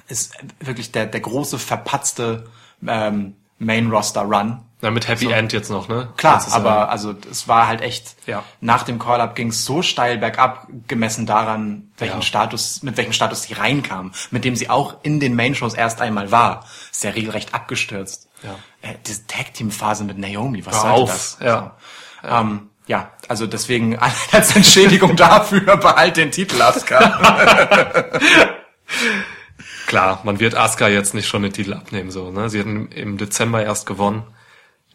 Ist 0.07 0.33
wirklich 0.59 0.91
der, 0.91 1.05
der 1.05 1.19
große, 1.19 1.59
verpatzte 1.59 2.45
ähm, 2.85 3.35
Main-Roster-Run. 3.59 4.61
Ja, 4.81 4.91
mit 4.91 5.07
Happy 5.07 5.31
End 5.31 5.53
jetzt 5.53 5.71
noch, 5.71 5.87
ne? 5.87 6.09
Klar, 6.17 6.45
aber 6.51 6.69
Jahr. 6.69 6.89
also 6.89 7.15
es 7.31 7.47
war 7.47 7.67
halt 7.67 7.81
echt, 7.81 8.15
Ja. 8.27 8.43
nach 8.61 8.83
dem 8.83 8.99
Call-Up 8.99 9.33
ging 9.35 9.47
es 9.49 9.65
so 9.65 9.81
steil 9.81 10.19
bergab, 10.19 10.67
gemessen 10.87 11.25
daran, 11.25 11.89
welchen 11.97 12.17
Ja. 12.17 12.21
Status, 12.21 12.83
mit 12.83 12.95
welchem 12.95 13.11
Status 13.13 13.41
sie 13.43 13.53
reinkam, 13.53 14.11
mit 14.29 14.45
dem 14.45 14.55
sie 14.55 14.69
auch 14.69 14.97
in 15.01 15.19
den 15.19 15.35
Main-Shows 15.35 15.73
erst 15.73 15.99
einmal 15.99 16.31
war. 16.31 16.63
Ist 16.91 17.03
ja 17.03 17.09
regelrecht 17.09 17.55
abgestürzt. 17.55 18.29
Ja. 18.43 18.51
Äh, 18.87 18.93
diese 19.07 19.25
Tag-Team-Phase 19.25 20.03
mit 20.03 20.19
Naomi, 20.19 20.63
was 20.63 20.75
Hör 20.75 20.81
sollte 20.81 20.95
auf, 21.01 21.09
das? 21.09 21.37
ja. 21.41 21.75
So. 22.21 22.27
Ähm, 22.29 22.69
ja, 22.85 23.09
also 23.27 23.47
deswegen 23.47 23.97
als 24.31 24.55
Entschädigung 24.55 25.15
dafür 25.15 25.75
behalt 25.77 26.17
den 26.17 26.29
Titel, 26.31 26.61
Asuka. 26.61 28.11
Klar, 29.87 30.19
man 30.23 30.39
wird 30.39 30.53
Asuka 30.53 30.89
jetzt 30.89 31.13
nicht 31.13 31.27
schon 31.27 31.43
den 31.43 31.53
Titel 31.53 31.73
abnehmen, 31.73 32.11
so, 32.11 32.29
ne? 32.29 32.49
Sie 32.49 32.59
hatten 32.59 32.91
im 32.91 33.17
Dezember 33.17 33.63
erst 33.63 33.85
gewonnen. 33.85 34.23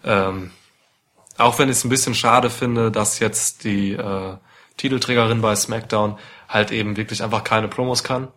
Ähm, 0.05 0.51
auch 1.39 1.59
wenn 1.59 1.71
ich 1.71 1.79
es 1.79 1.85
ein 1.85 1.89
bisschen 1.89 2.15
schade 2.15 2.51
finde, 2.51 2.93
dass 2.93 3.19
jetzt 3.19 3.65
die 3.65 3.93
äh, 3.93 4.37
Titelträgerin 4.77 5.41
bei 5.41 5.57
SmackDown 5.57 6.19
halt 6.47 6.73
eben 6.73 6.99
wirklich 6.99 7.23
einfach 7.23 7.43
keine 7.43 7.69
Promos 7.69 8.05
kann. 8.05 8.29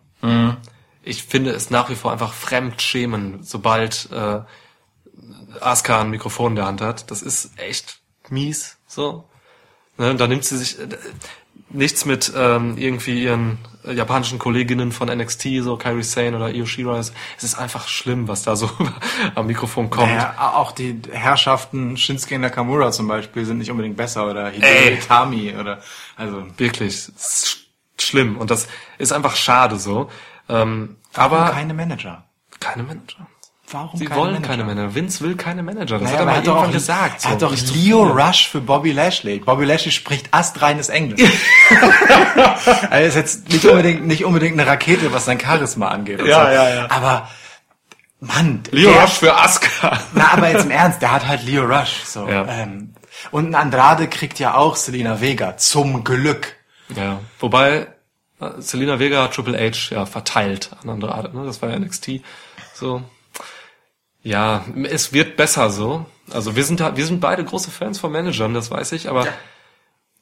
Ich 1.02 1.24
finde 1.24 1.50
es 1.50 1.68
nach 1.68 1.90
wie 1.90 1.94
vor 1.94 2.10
einfach 2.10 2.32
fremdschämen, 2.32 3.42
sobald 3.42 4.08
äh, 4.10 4.40
Asuka 5.60 6.00
ein 6.00 6.10
Mikrofon 6.10 6.52
in 6.52 6.56
der 6.56 6.66
Hand 6.66 6.80
hat. 6.80 7.10
Das 7.10 7.20
ist 7.20 7.50
echt 7.58 8.00
mies, 8.30 8.78
so. 8.86 9.28
Ne, 9.98 10.14
da 10.14 10.26
nimmt 10.26 10.44
sie 10.44 10.56
sich 10.56 10.78
äh, 10.78 10.88
nichts 11.68 12.04
mit 12.04 12.32
ähm, 12.36 12.76
irgendwie 12.78 13.22
ihren 13.22 13.58
äh, 13.84 13.92
japanischen 13.92 14.38
Kolleginnen 14.38 14.92
von 14.92 15.08
NXT, 15.08 15.48
so 15.60 15.76
Kairi 15.76 16.02
Sane 16.02 16.36
oder 16.36 16.50
Io 16.50 16.66
Shirai. 16.66 16.98
Es 16.98 17.12
ist 17.40 17.58
einfach 17.58 17.88
schlimm, 17.88 18.28
was 18.28 18.42
da 18.42 18.56
so 18.56 18.70
am 19.34 19.46
Mikrofon 19.46 19.90
kommt. 19.90 20.12
Ja, 20.12 20.52
auch 20.54 20.72
die 20.72 21.00
Herrschaften 21.10 21.96
Shinsuke 21.96 22.38
Nakamura 22.38 22.92
zum 22.92 23.08
Beispiel 23.08 23.44
sind 23.44 23.58
nicht 23.58 23.70
unbedingt 23.70 23.96
besser 23.96 24.30
oder. 24.30 24.50
Hideo 24.50 24.92
Itami 24.92 25.54
oder 25.58 25.80
also 26.16 26.46
Wirklich, 26.56 27.10
schlimm 27.98 28.36
und 28.36 28.50
das 28.50 28.68
ist 28.98 29.12
einfach 29.12 29.36
schade 29.36 29.78
so. 29.78 30.10
Ähm, 30.48 30.96
warum 31.12 31.38
aber 31.38 31.50
keine 31.52 31.74
Manager. 31.74 32.24
keine 32.60 32.82
Manager. 32.84 33.26
Warum 33.72 33.98
Sie 33.98 34.04
keine 34.04 34.20
wollen 34.20 34.32
Manager? 34.34 34.48
keine 34.48 34.64
Manager. 34.64 34.94
Vince 34.94 35.20
will 35.24 35.34
keine 35.36 35.62
Manager. 35.64 35.98
Das 35.98 36.10
Naja, 36.12 36.20
hat 36.20 36.26
er 36.28 36.36
hat 36.36 36.46
doch 36.46 36.52
irgendwann 36.52 36.68
auch 36.68 36.72
gesagt. 36.72 37.24
Er 37.24 37.30
hat 37.32 37.40
so. 37.40 37.48
doch 37.48 37.56
Leo. 37.74 38.02
Rush 38.04 38.48
für 38.48 38.60
Bobby 38.60 38.92
Lashley. 38.92 39.40
Bobby 39.40 39.64
Lashley 39.64 39.90
spricht 39.90 40.32
astreines 40.32 40.88
Englisch. 40.88 41.28
er 42.90 43.02
ist 43.06 43.16
jetzt 43.16 43.48
nicht 43.48 43.64
unbedingt 43.64 44.06
nicht 44.06 44.24
unbedingt 44.24 44.58
eine 44.58 44.68
Rakete, 44.70 45.12
was 45.12 45.24
sein 45.24 45.40
Charisma 45.40 45.88
angeht. 45.88 46.20
Ja, 46.24 46.46
so. 46.46 46.52
ja, 46.52 46.74
ja. 46.74 46.90
Aber 46.90 47.28
Mann, 48.20 48.62
Leo 48.70 48.90
der- 48.92 49.02
Rush 49.02 49.12
für 49.14 49.36
Asuka. 49.36 49.98
Na, 50.14 50.32
aber 50.32 50.48
jetzt 50.50 50.64
im 50.64 50.70
Ernst, 50.70 51.02
der 51.02 51.12
hat 51.12 51.26
halt 51.26 51.42
Leo 51.44 51.64
Rush. 51.64 52.02
So. 52.04 52.26
Ja. 52.28 52.46
Ähm, 52.48 52.94
und 53.30 53.46
ein 53.48 53.54
Andrade 53.54 54.08
kriegt 54.08 54.38
ja 54.38 54.54
auch 54.54 54.76
Selena 54.76 55.20
Vega. 55.20 55.56
Zum 55.56 56.04
Glück. 56.04 56.54
Ja, 56.94 57.18
wobei 57.40 57.88
äh, 58.40 58.50
Selena 58.58 58.98
Vega 59.00 59.24
hat 59.24 59.34
Triple 59.34 59.58
H 59.58 59.92
ja 59.94 60.06
verteilt 60.06 60.70
an 60.82 60.88
Andrade, 60.90 61.36
ne? 61.36 61.44
Das 61.46 61.60
war 61.62 61.70
ja 61.70 61.78
NXT. 61.78 62.20
So. 62.74 63.02
Ja, 64.26 64.64
es 64.90 65.12
wird 65.12 65.36
besser 65.36 65.70
so. 65.70 66.04
Also 66.32 66.56
wir 66.56 66.64
sind 66.64 66.80
da, 66.80 66.96
wir 66.96 67.06
sind 67.06 67.20
beide 67.20 67.44
große 67.44 67.70
Fans 67.70 68.00
von 68.00 68.10
Managern, 68.10 68.54
das 68.54 68.72
weiß 68.72 68.90
ich, 68.90 69.08
aber 69.08 69.28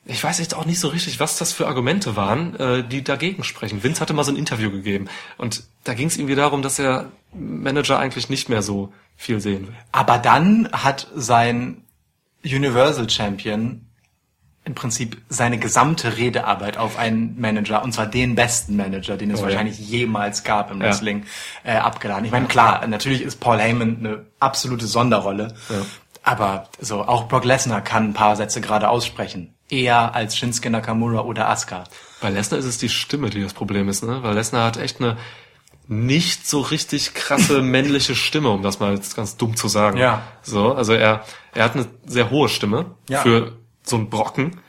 ich 0.05 0.23
weiß 0.23 0.41
jetzt 0.41 0.55
auch 0.55 0.67
nicht 0.67 0.79
so 0.79 0.89
richtig, 0.89 1.21
was 1.21 1.39
das 1.39 1.55
für 1.55 1.67
Argumente 1.67 2.15
waren, 2.15 2.55
äh, 2.57 2.85
die 2.87 3.03
dagegen 3.03 3.45
sprechen. 3.45 3.83
Vince 3.83 4.03
hatte 4.03 4.13
mal 4.13 4.23
so 4.23 4.31
ein 4.31 4.37
Interview 4.37 4.71
gegeben 4.71 5.09
und 5.39 5.65
da 5.85 5.95
ging 5.95 6.09
es 6.09 6.19
irgendwie 6.19 6.35
darum, 6.35 6.61
dass 6.61 6.79
er 6.79 7.13
Manager 7.33 7.99
eigentlich 7.99 8.29
nicht 8.29 8.51
mehr 8.51 8.61
so 8.61 8.93
viel 9.17 9.41
sehen 9.41 9.69
will. 9.69 9.75
Aber 9.91 10.19
dann 10.19 10.69
hat 10.71 11.09
sein 11.15 11.83
Universal 12.45 13.09
Champion 13.09 13.87
im 14.67 14.75
Prinzip 14.75 15.21
seine 15.29 15.59
gesamte 15.59 16.17
Redearbeit 16.17 16.79
auf 16.79 16.99
einen 16.99 17.39
Manager, 17.39 17.83
und 17.85 17.93
zwar 17.93 18.07
den 18.07 18.35
besten 18.35 18.77
Manager, 18.77 19.17
den 19.17 19.31
es 19.31 19.41
Oh, 19.41 19.43
ja. 19.43 19.49
wahrscheinlich 19.51 19.79
jemals 19.79 20.43
gab 20.43 20.71
im 20.71 20.81
Ja. 20.81 20.87
Wrestling, 20.89 21.25
äh, 21.65 21.73
abgeladen. 21.77 22.25
Ich 22.25 22.31
meine, 22.33 22.47
klar, 22.47 22.87
natürlich 22.87 23.21
ist 23.23 23.41
Paul 23.41 23.59
Heyman 23.59 23.99
eine 24.01 24.27
absolute 24.41 24.87
Sonderrolle, 24.87 25.55
Ja. 25.69 25.77
aber 26.23 26.69
so 26.81 27.03
auch 27.03 27.29
Brock 27.29 27.45
Lesnar 27.45 27.83
kann 27.83 28.11
ein 28.11 28.15
paar 28.15 28.37
Sätze 28.37 28.61
gerade 28.63 28.89
aussprechen. 28.89 29.55
Eher 29.69 30.15
als 30.15 30.37
Shinsuke 30.37 30.71
Nakamura 30.71 31.21
oder 31.23 31.49
Asuka. 31.49 31.85
Bei 32.21 32.31
Lesnar 32.31 32.59
ist 32.59 32.67
es 32.67 32.79
die 32.79 32.89
Stimme, 32.89 33.29
die 33.31 33.43
das 33.43 33.53
Problem 33.55 33.89
ist, 33.89 34.03
ne? 34.05 34.23
Weil 34.23 34.35
Lesnar 34.35 34.67
hat 34.67 34.77
echt 34.79 35.01
eine 35.01 35.17
nicht 35.87 36.47
so 36.49 36.61
richtig 36.61 37.13
krasse 37.15 37.61
männliche 37.63 38.15
Stimme, 38.15 38.49
um 38.51 38.63
das 38.63 38.81
mal 38.81 38.95
jetzt 38.95 39.15
ganz 39.17 39.37
dumm 39.37 39.57
zu 39.57 39.69
sagen. 39.69 39.99
Ja. 39.99 40.23
So, 40.43 40.73
also 40.75 40.95
er, 40.95 41.25
er 41.53 41.65
hat 41.65 41.75
eine 41.75 41.87
sehr 42.07 42.31
hohe 42.31 42.49
Stimme 42.49 42.95
Ja. 43.09 43.21
für 43.21 43.53
so 43.85 43.97
einen 43.97 44.11
Brocken. 44.11 44.61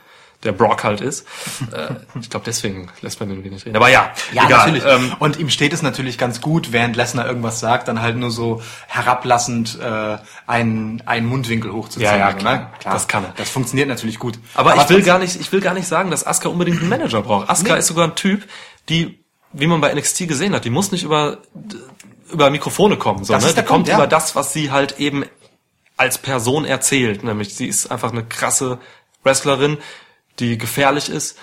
der 0.44 0.52
Brock 0.52 0.84
halt 0.84 1.00
ist. 1.00 1.26
äh, 1.72 1.94
ich 2.20 2.30
glaube, 2.30 2.44
deswegen 2.46 2.88
lässt 3.00 3.18
man 3.18 3.28
den 3.30 3.40
nicht 3.40 3.64
reden. 3.66 3.74
Aber 3.76 3.88
ja, 3.88 4.12
Ja, 4.32 4.44
egal. 4.46 4.70
natürlich. 4.72 4.84
Ähm, 4.86 5.16
und 5.18 5.38
ihm 5.38 5.48
steht 5.50 5.72
es 5.72 5.82
natürlich 5.82 6.18
ganz 6.18 6.40
gut, 6.40 6.72
während 6.72 6.94
Lesnar 6.94 7.26
irgendwas 7.26 7.58
sagt, 7.58 7.88
dann 7.88 8.00
halt 8.02 8.16
nur 8.16 8.30
so 8.30 8.62
herablassend 8.86 9.78
äh, 9.80 10.18
einen, 10.46 11.02
einen 11.06 11.26
Mundwinkel 11.26 11.72
hochzuziehen. 11.72 12.04
Ja, 12.04 12.16
ja, 12.18 12.30
so, 12.32 12.36
klar. 12.38 12.54
ne? 12.58 12.70
Das 12.84 13.08
kann 13.08 13.24
er. 13.24 13.32
Das 13.36 13.48
funktioniert 13.50 13.88
natürlich 13.88 14.18
gut. 14.18 14.38
Aber, 14.54 14.76
ich 14.76 14.88
will 14.88 15.02
gar 15.02 15.18
nicht, 15.18 15.40
ich 15.40 15.50
will 15.52 15.60
gar 15.60 15.74
nicht 15.74 15.88
sagen, 15.88 16.10
dass 16.10 16.26
Asuka 16.26 16.48
unbedingt 16.50 16.80
einen 16.80 16.90
Manager 16.90 17.22
braucht. 17.22 17.48
Asuka 17.48 17.72
Nee. 17.72 17.78
ist 17.78 17.86
sogar 17.88 18.04
ein 18.08 18.14
Typ, 18.14 18.46
die, 18.88 19.24
wie 19.52 19.66
man 19.66 19.80
bei 19.80 19.92
NXT 19.94 20.28
gesehen 20.28 20.54
hat, 20.54 20.64
die 20.64 20.70
muss 20.70 20.92
nicht 20.92 21.02
über 21.02 21.38
über 22.30 22.50
Mikrofone 22.50 22.96
kommen, 22.96 23.22
so, 23.24 23.32
Das 23.32 23.44
ne? 23.46 23.54
die 23.54 23.62
kommt 23.62 23.86
ja. 23.88 23.94
über 23.94 24.06
das, 24.08 24.34
was 24.34 24.52
sie 24.52 24.70
halt 24.72 24.98
eben 24.98 25.24
als 25.96 26.18
Person 26.18 26.64
erzählt, 26.64 27.22
nämlich 27.22 27.54
sie 27.54 27.66
ist 27.68 27.90
einfach 27.90 28.10
eine 28.12 28.24
krasse 28.24 28.78
Wrestlerin, 29.26 29.76
die 30.38 30.56
gefährlich 30.56 31.10
ist 31.10 31.36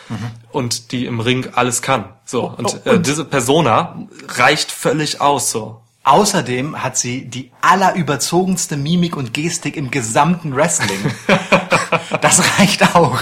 und 0.52 0.92
die 0.92 1.06
im 1.06 1.20
Ring 1.20 1.48
alles 1.54 1.82
kann. 1.84 2.06
So 2.26 2.46
und, 2.58 2.66
oh, 2.86 2.90
Äh, 2.90 2.94
und- 2.96 3.06
diese 3.08 3.26
Persona 3.26 3.96
reicht 4.30 4.72
völlig 4.72 5.22
aus. 5.22 5.52
So 5.52 5.80
Außerdem 6.06 6.84
hat 6.84 6.98
sie 6.98 7.26
die 7.30 7.52
allerüberzogenste 7.62 8.76
Mimik 8.76 9.16
und 9.16 9.34
Gestik 9.34 9.78
im 9.78 9.90
gesamten 9.90 10.54
Wrestling. 10.54 11.00
das 12.22 12.42
reicht 12.60 12.94
auch. 12.96 13.20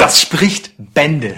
Das 0.00 0.18
spricht 0.22 0.72
Bände. 0.78 1.36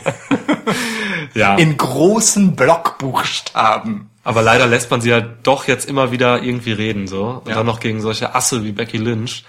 ja. 1.34 1.56
In 1.56 1.76
großen 1.76 2.54
Blockbuchstaben. 2.54 4.08
Aber 4.24 4.42
leider 4.42 4.66
lässt 4.66 4.90
man 4.90 5.00
sie 5.00 5.10
ja 5.10 5.20
doch 5.20 5.66
jetzt 5.66 5.88
immer 5.88 6.12
wieder 6.12 6.42
irgendwie 6.42 6.72
reden, 6.72 7.06
so. 7.08 7.40
Und 7.44 7.48
Ja. 7.48 7.56
dann 7.56 7.66
noch 7.66 7.80
gegen 7.80 8.00
solche 8.00 8.34
Asse 8.34 8.62
wie 8.62 8.72
Becky 8.72 8.98
Lynch. 8.98 9.44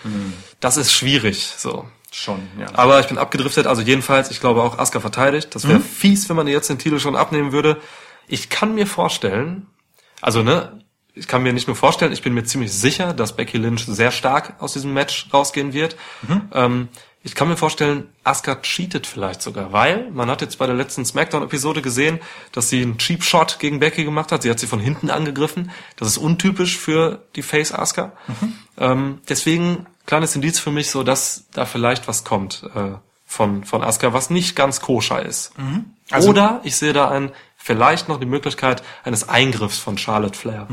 Das 0.60 0.78
ist 0.78 0.92
schwierig, 0.94 1.54
so. 1.58 1.86
Schon, 2.12 2.48
ja. 2.60 2.68
Aber 2.74 3.00
ich 3.00 3.08
bin 3.08 3.18
abgedriftet, 3.18 3.68
also 3.68 3.82
jedenfalls, 3.82 4.32
ich 4.32 4.40
glaube 4.40 4.64
auch 4.64 4.80
Asuka 4.80 5.00
verteidigt. 5.00 5.54
Das 5.54 5.68
wäre 5.68 5.80
fies, 5.80 6.28
wenn 6.30 6.36
man 6.36 6.48
ihr 6.48 6.54
jetzt 6.54 6.70
den 6.70 6.80
Titel 6.80 7.00
schon 7.00 7.16
abnehmen 7.16 7.52
würde. 7.52 7.78
Ich 8.28 8.50
kann 8.50 8.76
mir 8.76 8.88
vorstellen, 8.88 9.68
also 10.22 10.42
ne, 10.44 10.80
ich 11.14 11.28
kann 11.28 11.44
mir 11.44 11.54
nicht 11.54 11.68
nur 11.68 11.76
vorstellen, 11.76 12.12
ich 12.14 12.22
bin 12.22 12.34
mir 12.34 12.44
ziemlich 12.44 12.72
sicher, 12.72 13.14
dass 13.14 13.36
Becky 13.36 13.58
Lynch 13.58 13.86
sehr 13.86 14.12
stark 14.12 14.56
aus 14.60 14.74
diesem 14.74 14.94
Match 14.94 15.28
rausgehen 15.34 15.74
wird. 15.74 15.98
Ähm, 16.54 16.90
ich 17.22 17.36
kann 17.36 17.50
mir 17.50 17.58
vorstellen, 17.58 18.08
Asuka 18.24 18.56
cheatet 18.62 19.06
vielleicht 19.06 19.42
sogar, 19.42 19.74
weil 19.74 20.10
man 20.12 20.30
hat 20.30 20.42
jetzt 20.42 20.58
bei 20.58 20.66
der 20.66 20.76
letzten 20.76 21.04
Smackdown-Episode 21.06 21.82
gesehen, 21.82 22.20
dass 22.54 22.70
sie 22.70 22.82
einen 22.82 22.98
Cheap 22.98 23.24
Shot 23.24 23.60
gegen 23.60 23.80
Becky 23.80 24.06
gemacht 24.06 24.32
hat. 24.32 24.44
Sie 24.44 24.50
hat 24.50 24.60
sie 24.60 24.68
von 24.68 24.80
hinten 24.80 25.10
angegriffen. 25.10 25.72
Das 25.98 26.08
ist 26.08 26.18
untypisch 26.18 26.78
für 26.78 27.26
die 27.36 27.42
Face 27.42 27.74
Asuka. 27.74 28.14
Ähm, 28.78 29.20
deswegen 29.28 29.86
kleines 30.10 30.36
Indiz 30.36 30.60
für 30.60 30.72
mich 30.72 30.90
so, 30.90 31.04
dass 31.04 31.46
da 31.54 31.66
vielleicht 31.66 32.08
was 32.08 32.24
kommt 32.24 32.64
äh, 32.76 32.92
von 33.26 33.64
von 33.64 33.84
Asuka, 33.84 34.12
was 34.14 34.30
nicht 34.30 34.56
ganz 34.56 34.82
koscher 34.82 35.22
ist. 35.24 35.54
Also- 36.12 36.30
Oder 36.30 36.60
ich 36.64 36.76
sehe 36.76 36.94
da 36.94 37.10
ein 37.10 37.32
vielleicht 37.56 38.10
noch 38.10 38.20
die 38.20 38.26
Möglichkeit 38.26 38.82
eines 39.04 39.30
Eingriffs 39.30 39.78
von 39.78 39.98
Charlotte 39.98 40.38
Flair. 40.38 40.68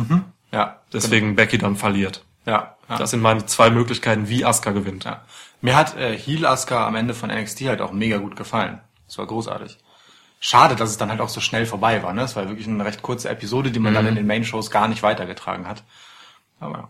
Ja, 0.53 0.81
Deswegen 0.93 1.37
Becky 1.37 1.59
dann 1.59 1.77
verliert. 1.77 2.25
ja, 2.47 2.77
ja. 2.89 2.97
Das 2.99 3.11
sind 3.11 3.21
meine 3.21 3.45
zwei 3.47 3.69
Möglichkeiten, 3.71 4.29
wie 4.29 4.45
Asuka 4.45 4.71
gewinnt. 4.71 5.05
Ja. 5.05 5.23
Mir 5.61 5.75
hat 5.77 5.97
äh, 5.97 6.17
Heel 6.17 6.47
Asuka 6.47 6.87
am 6.87 6.95
Ende 6.95 7.13
von 7.15 7.29
NXT 7.31 7.63
halt 7.63 7.81
auch 7.81 7.93
mega 7.93 8.17
gut 8.19 8.37
gefallen. 8.37 8.81
Das 9.07 9.19
war 9.19 9.27
großartig. 9.27 9.77
Schade, 10.41 10.77
dass 10.77 10.91
es 10.91 10.97
dann 10.99 11.11
halt 11.11 11.21
auch 11.21 11.29
so 11.29 11.41
schnell 11.41 11.67
vorbei 11.67 12.03
war. 12.03 12.13
Ne? 12.13 12.23
Es 12.23 12.37
war 12.37 12.49
wirklich 12.49 12.69
eine 12.69 12.85
recht 12.85 13.03
kurze 13.03 13.29
Episode, 13.29 13.71
die 13.71 13.81
man 13.81 13.93
dann 13.95 14.07
in 14.07 14.15
den 14.15 14.27
Main-Shows 14.27 14.71
gar 14.71 14.87
nicht 14.87 15.03
weitergetragen 15.03 15.67
hat. 15.67 15.83
Aber 16.61 16.89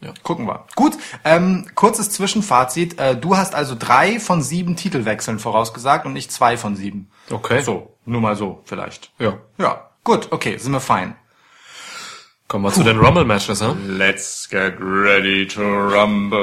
ja. 0.00 0.12
Gucken 0.22 0.46
wir. 0.46 0.66
Gut, 0.76 0.96
ähm, 1.24 1.66
kurzes 1.74 2.10
Zwischenfazit. 2.10 2.98
Äh, 2.98 3.16
du 3.16 3.36
hast 3.36 3.54
also 3.54 3.74
drei 3.78 4.20
von 4.20 4.42
sieben 4.42 4.76
Titelwechseln 4.76 5.38
vorausgesagt 5.38 6.06
und 6.06 6.16
ich 6.16 6.30
zwei 6.30 6.56
von 6.56 6.76
sieben. 6.76 7.10
Okay. 7.30 7.62
So, 7.62 7.96
nur 8.04 8.20
mal 8.20 8.36
so 8.36 8.62
vielleicht. 8.64 9.10
Ja. 9.18 9.34
Ja, 9.58 9.90
gut, 10.04 10.28
okay, 10.30 10.56
sind 10.58 10.72
wir 10.72 10.80
fein. 10.80 11.16
Kommen 12.46 12.64
wir 12.64 12.72
zu 12.72 12.82
den 12.82 12.98
Rumble-Matches, 12.98 13.60
ne? 13.60 13.76
Let's 13.86 14.48
get 14.48 14.76
ready 14.80 15.46
to 15.46 15.60
rumble. 15.60 16.38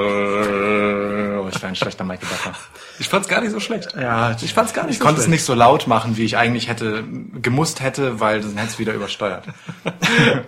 Oh, 1.43 1.47
ich 1.51 1.59
war 1.63 1.69
ein 1.69 1.75
schlechter 1.75 2.03
Michael 2.03 2.27
Buffer. 2.29 2.53
Ich 2.99 3.09
fand's 3.09 3.27
gar 3.27 3.41
nicht 3.41 3.49
so 3.51 3.59
schlecht. 3.59 3.95
Ja, 3.99 4.35
Ich 4.39 4.53
fand's 4.53 4.73
gar 4.73 4.83
nicht 4.83 4.91
ich 4.93 4.97
so 4.99 5.03
konnte 5.05 5.19
es 5.21 5.25
schlecht. 5.25 5.39
nicht 5.39 5.45
so 5.45 5.55
laut 5.55 5.87
machen, 5.87 6.15
wie 6.15 6.25
ich 6.25 6.37
eigentlich 6.37 6.69
hätte 6.69 7.03
gemusst 7.41 7.81
hätte, 7.81 8.19
weil 8.19 8.41
dann 8.41 8.55
hätte 8.55 8.67
es 8.69 8.79
wieder 8.79 8.93
übersteuert. 8.93 9.45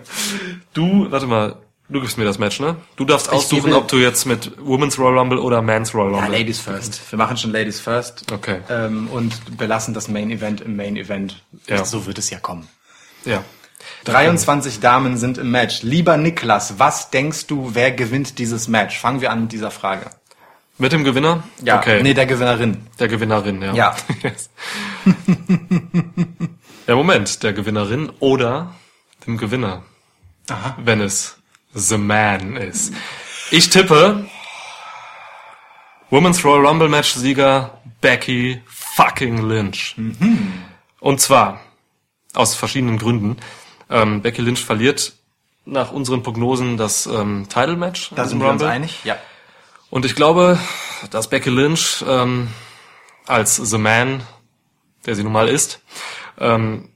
Du, 0.74 1.10
warte 1.10 1.26
mal, 1.26 1.56
du 1.88 2.00
gibst 2.00 2.18
mir 2.18 2.24
das 2.24 2.38
Match, 2.38 2.60
ne? 2.60 2.76
Du 2.96 3.04
darfst 3.04 3.30
aussuchen, 3.30 3.72
ob 3.72 3.88
du 3.88 3.96
jetzt 3.96 4.24
mit 4.26 4.52
Women's 4.58 4.98
Royal 4.98 5.18
Rumble 5.18 5.38
oder 5.38 5.62
Men's 5.62 5.94
Royal 5.94 6.12
Ja, 6.12 6.18
Rumble. 6.20 6.38
Ladies 6.38 6.60
first. 6.60 7.00
Wir 7.10 7.16
machen 7.16 7.36
schon 7.36 7.52
Ladies 7.52 7.80
first. 7.80 8.30
Okay. 8.32 8.60
Ähm, 8.68 9.08
und 9.08 9.56
belassen 9.56 9.94
das 9.94 10.08
Main 10.08 10.30
Event 10.30 10.60
im 10.60 10.76
Main 10.76 10.96
Event. 10.96 11.42
Ja. 11.66 11.84
So 11.84 12.06
wird 12.06 12.18
es 12.18 12.30
ja 12.30 12.38
kommen. 12.38 12.68
Ja. 13.24 13.42
23 14.04 14.80
Damen 14.80 15.16
sind 15.16 15.38
im 15.38 15.50
Match. 15.50 15.82
Lieber 15.82 16.16
Niklas, 16.16 16.78
was 16.78 17.10
denkst 17.10 17.46
du, 17.46 17.70
wer 17.74 17.90
gewinnt 17.92 18.38
dieses 18.38 18.68
Match? 18.68 18.98
Fangen 18.98 19.20
wir 19.20 19.30
an 19.30 19.42
mit 19.42 19.52
dieser 19.52 19.70
Frage. 19.70 20.10
Mit 20.78 20.92
dem 20.92 21.02
Gewinner? 21.04 21.42
Ja, 21.64 21.78
Okay. 21.78 22.02
nee, 22.02 22.14
der 22.14 22.26
Gewinnerin. 22.26 22.86
Der 23.00 23.08
Gewinnerin, 23.08 23.62
ja. 23.62 23.74
Ja. 23.74 23.96
Yes. 24.22 24.50
ja, 26.86 26.94
Moment, 26.94 27.42
der 27.42 27.52
Gewinnerin 27.52 28.10
oder 28.20 28.74
dem 29.26 29.38
Gewinner. 29.38 29.82
Aha. 30.48 30.76
Wenn 30.82 31.00
es 31.00 31.37
The 31.74 31.98
Man 31.98 32.56
ist. 32.56 32.92
Ich 33.50 33.70
tippe 33.70 34.26
Women's 36.10 36.44
Royal 36.44 36.66
Rumble 36.66 36.88
Match 36.88 37.12
Sieger 37.14 37.78
Becky 38.00 38.62
fucking 38.66 39.46
Lynch. 39.48 39.96
Und 41.00 41.20
zwar 41.20 41.60
aus 42.34 42.54
verschiedenen 42.54 42.98
Gründen. 42.98 43.36
Ähm, 43.90 44.22
Becky 44.22 44.42
Lynch 44.42 44.64
verliert 44.64 45.14
nach 45.64 45.92
unseren 45.92 46.22
Prognosen 46.22 46.76
das 46.76 47.06
ähm, 47.06 47.46
Title 47.48 47.76
Match. 47.76 48.10
Da 48.14 48.26
sind 48.26 48.38
wir 48.40 48.48
uns 48.48 48.62
Rumble. 48.62 48.68
einig? 48.68 49.04
Ja. 49.04 49.16
Und 49.90 50.04
ich 50.04 50.14
glaube, 50.14 50.58
dass 51.10 51.28
Becky 51.28 51.50
Lynch 51.50 52.04
ähm, 52.06 52.48
als 53.26 53.56
The 53.56 53.78
Man, 53.78 54.22
der 55.06 55.14
sie 55.14 55.22
nun 55.22 55.32
mal 55.32 55.48
ist, 55.48 55.80
ähm, 56.38 56.90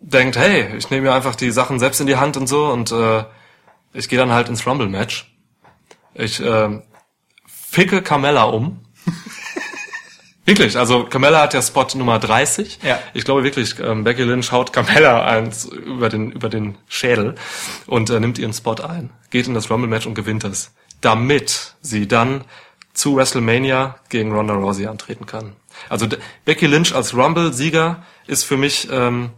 denkt, 0.00 0.36
hey, 0.36 0.76
ich 0.76 0.90
nehme 0.90 1.08
mir 1.08 1.14
einfach 1.14 1.34
die 1.34 1.50
Sachen 1.50 1.78
selbst 1.78 2.00
in 2.00 2.06
die 2.06 2.16
Hand 2.16 2.36
und 2.36 2.46
so 2.46 2.66
und 2.66 2.92
äh, 2.92 3.24
ich 3.96 4.08
gehe 4.08 4.18
dann 4.18 4.32
halt 4.32 4.48
ins 4.48 4.66
Rumble-Match. 4.66 5.32
Ich 6.14 6.40
äh, 6.40 6.80
ficke 7.46 8.02
Carmella 8.02 8.44
um. 8.44 8.80
wirklich, 10.44 10.76
also 10.76 11.04
Carmella 11.04 11.42
hat 11.42 11.54
ja 11.54 11.62
Spot 11.62 11.86
Nummer 11.94 12.18
30. 12.18 12.80
Ja. 12.82 12.98
Ich 13.14 13.24
glaube 13.24 13.44
wirklich, 13.44 13.78
ähm, 13.80 14.04
Becky 14.04 14.22
Lynch 14.22 14.52
haut 14.52 14.72
Carmella 14.72 15.24
eins 15.24 15.64
über 15.64 16.08
den, 16.08 16.30
über 16.30 16.48
den 16.48 16.78
Schädel 16.88 17.34
und 17.86 18.10
äh, 18.10 18.20
nimmt 18.20 18.38
ihren 18.38 18.52
Spot 18.52 18.76
ein, 18.76 19.10
geht 19.30 19.46
in 19.46 19.54
das 19.54 19.70
Rumble-Match 19.70 20.06
und 20.06 20.14
gewinnt 20.14 20.44
es, 20.44 20.74
damit 21.00 21.74
sie 21.80 22.06
dann 22.08 22.44
zu 22.94 23.16
WrestleMania 23.16 23.96
gegen 24.08 24.32
Ronda 24.32 24.54
Rousey 24.54 24.86
antreten 24.86 25.26
kann. 25.26 25.54
Also 25.90 26.06
Becky 26.46 26.66
Lynch 26.66 26.94
als 26.94 27.14
Rumble-Sieger 27.14 28.02
ist 28.26 28.44
für 28.44 28.56
mich 28.56 28.88
ähm, 28.90 29.32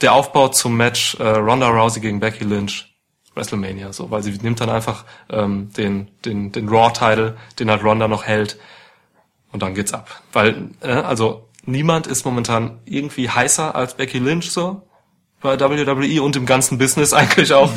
der 0.00 0.12
Aufbau 0.12 0.48
zum 0.48 0.76
Match 0.76 1.14
äh, 1.18 1.26
Ronda 1.26 1.68
Rousey 1.68 2.00
gegen 2.00 2.20
Becky 2.20 2.44
Lynch 2.44 2.92
WrestleMania, 3.34 3.92
so, 3.92 4.10
weil 4.10 4.22
sie 4.22 4.32
nimmt 4.32 4.60
dann 4.60 4.70
einfach 4.70 5.04
ähm, 5.30 5.70
den 5.76 6.08
den 6.24 6.52
den 6.52 6.68
Raw-Title, 6.68 7.36
den 7.58 7.70
halt 7.70 7.84
Ronda 7.84 8.08
noch 8.08 8.24
hält, 8.24 8.58
und 9.52 9.62
dann 9.62 9.74
geht's 9.74 9.92
ab. 9.92 10.22
Weil 10.32 10.70
äh, 10.80 10.92
also 10.92 11.48
niemand 11.64 12.06
ist 12.06 12.24
momentan 12.24 12.78
irgendwie 12.84 13.28
heißer 13.28 13.74
als 13.74 13.94
Becky 13.94 14.18
Lynch 14.18 14.50
so 14.50 14.82
bei 15.40 15.58
WWE 15.60 16.22
und 16.22 16.36
im 16.36 16.46
ganzen 16.46 16.78
Business 16.78 17.12
eigentlich 17.14 17.52
auch. 17.52 17.70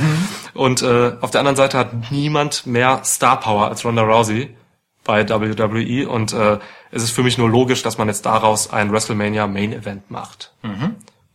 Und 0.53 0.81
äh, 0.81 1.13
auf 1.21 1.31
der 1.31 1.41
anderen 1.41 1.57
Seite 1.57 1.77
hat 1.77 2.11
niemand 2.11 2.65
mehr 2.65 3.01
Star 3.03 3.39
Power 3.39 3.67
als 3.67 3.85
Ronda 3.85 4.01
Rousey 4.01 4.55
bei 5.03 5.27
WWE 5.27 6.07
und 6.09 6.33
äh, 6.33 6.59
es 6.91 7.03
ist 7.03 7.11
für 7.11 7.23
mich 7.23 7.37
nur 7.37 7.49
logisch, 7.49 7.81
dass 7.81 7.97
man 7.97 8.07
jetzt 8.07 8.25
daraus 8.25 8.71
ein 8.71 8.91
WrestleMania 8.91 9.47
Main 9.47 9.73
Event 9.73 10.11
macht. 10.11 10.53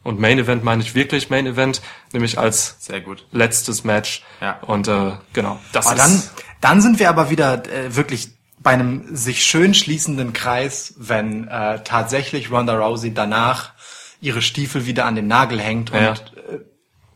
Und 0.04 0.20
Main 0.20 0.38
Event 0.38 0.62
meine 0.62 0.82
ich 0.82 0.94
wirklich 0.94 1.30
Main 1.30 1.46
Event, 1.46 1.82
nämlich 2.12 2.38
als 2.38 2.76
Sehr 2.78 3.00
gut. 3.00 3.26
letztes 3.32 3.82
Match. 3.84 4.22
Ja. 4.40 4.60
Und 4.60 4.86
äh, 4.86 5.12
genau, 5.32 5.58
das 5.72 5.86
Aber 5.86 5.96
ist 5.96 6.02
dann, 6.04 6.22
dann 6.60 6.80
sind 6.82 6.98
wir 7.00 7.08
aber 7.08 7.30
wieder 7.30 7.64
äh, 7.66 7.96
wirklich 7.96 8.28
bei 8.60 8.70
einem 8.70 9.16
sich 9.16 9.44
schön 9.44 9.74
schließenden 9.74 10.32
Kreis, 10.32 10.94
wenn 10.96 11.48
äh, 11.48 11.82
tatsächlich 11.84 12.50
Ronda 12.50 12.74
Rousey 12.78 13.12
danach 13.12 13.72
ihre 14.20 14.40
Stiefel 14.42 14.86
wieder 14.86 15.04
an 15.06 15.16
den 15.16 15.26
Nagel 15.26 15.60
hängt 15.60 15.90
und 15.90 15.98
Ja. 16.00 16.12
äh, 16.12 16.60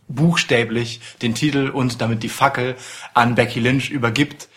buchstäblich 0.08 1.00
den 1.22 1.34
Titel 1.34 1.68
und 1.68 2.00
damit 2.00 2.22
die 2.22 2.28
Fackel 2.28 2.76
an 3.14 3.34
Becky 3.34 3.60
Lynch 3.60 3.90
übergibt, 3.90 4.48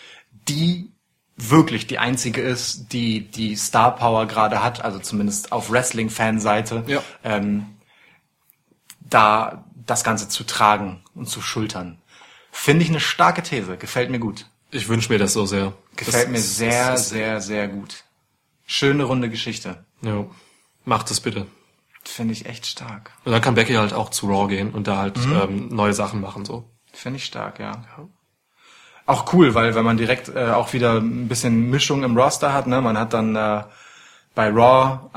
die 0.48 0.92
wirklich 1.38 1.88
die 1.88 1.98
einzige 2.00 2.42
ist, 2.42 2.94
die 2.94 3.22
die 3.30 3.56
Star 3.56 3.96
Power 3.96 4.28
gerade 4.28 4.64
hat, 4.64 4.84
also 4.84 5.00
zumindest 5.00 5.52
auf 5.52 5.72
Wrestling-Fan-Seite, 5.72 6.84
Ja. 6.88 7.02
ähm, 7.24 7.66
da 9.12 9.66
das 9.86 10.04
Ganze 10.04 10.28
zu 10.28 10.44
tragen 10.44 11.04
und 11.14 11.28
zu 11.30 11.42
schultern. 11.42 12.00
Finde 12.52 12.84
ich 12.84 12.90
eine 12.90 13.00
starke 13.00 13.44
These, 13.44 13.78
gefällt 13.78 14.10
mir 14.10 14.20
gut. 14.20 14.48
ich 14.72 14.88
wünsche 14.90 15.12
mir 15.14 15.20
das 15.20 15.34
so 15.34 15.46
sehr. 15.46 15.74
Gefällt 15.96 16.24
das, 16.26 16.32
mir 16.32 16.38
das- 16.38 16.56
sehr, 16.58 16.92
das- 16.92 17.10
sehr, 17.10 17.42
sehr 17.42 17.68
gut. 17.68 18.04
schöne 18.66 19.04
runde 19.04 19.30
Geschichte. 19.30 19.86
Ja. 20.02 20.26
Macht 20.86 21.12
es 21.12 21.20
bitte. 21.20 21.46
Finde 22.04 22.34
ich 22.34 22.46
echt 22.48 22.66
stark. 22.66 23.12
Und 23.26 23.32
dann 23.32 23.42
kann 23.42 23.54
Becky 23.56 23.74
halt 23.74 23.94
auch 23.94 24.10
zu 24.10 24.28
Raw 24.28 24.48
gehen 24.48 24.72
und 24.72 24.88
da 24.88 24.98
halt 24.98 25.18
ähm, 25.18 25.68
neue 25.70 25.94
Sachen 25.94 26.20
machen 26.22 26.46
so. 26.46 26.68
Finde 26.94 27.18
ich 27.18 27.26
stark, 27.26 27.60
ja. 27.60 27.84
Auch 29.06 29.34
cool, 29.34 29.54
weil 29.56 29.76
wenn 29.76 29.84
man 29.86 29.98
direkt 29.98 30.30
äh, 30.30 30.52
auch 30.52 30.74
wieder 30.74 30.96
ein 31.00 31.28
bisschen 31.28 31.70
Mischung 31.70 32.04
im 32.04 32.18
Roster 32.18 32.54
hat, 32.54 32.66
ne, 32.68 32.82
man 32.82 32.98
hat 32.98 33.14
dann 33.14 33.36
äh, 33.36 33.64
bei 34.36 34.50
Raw 34.50 35.10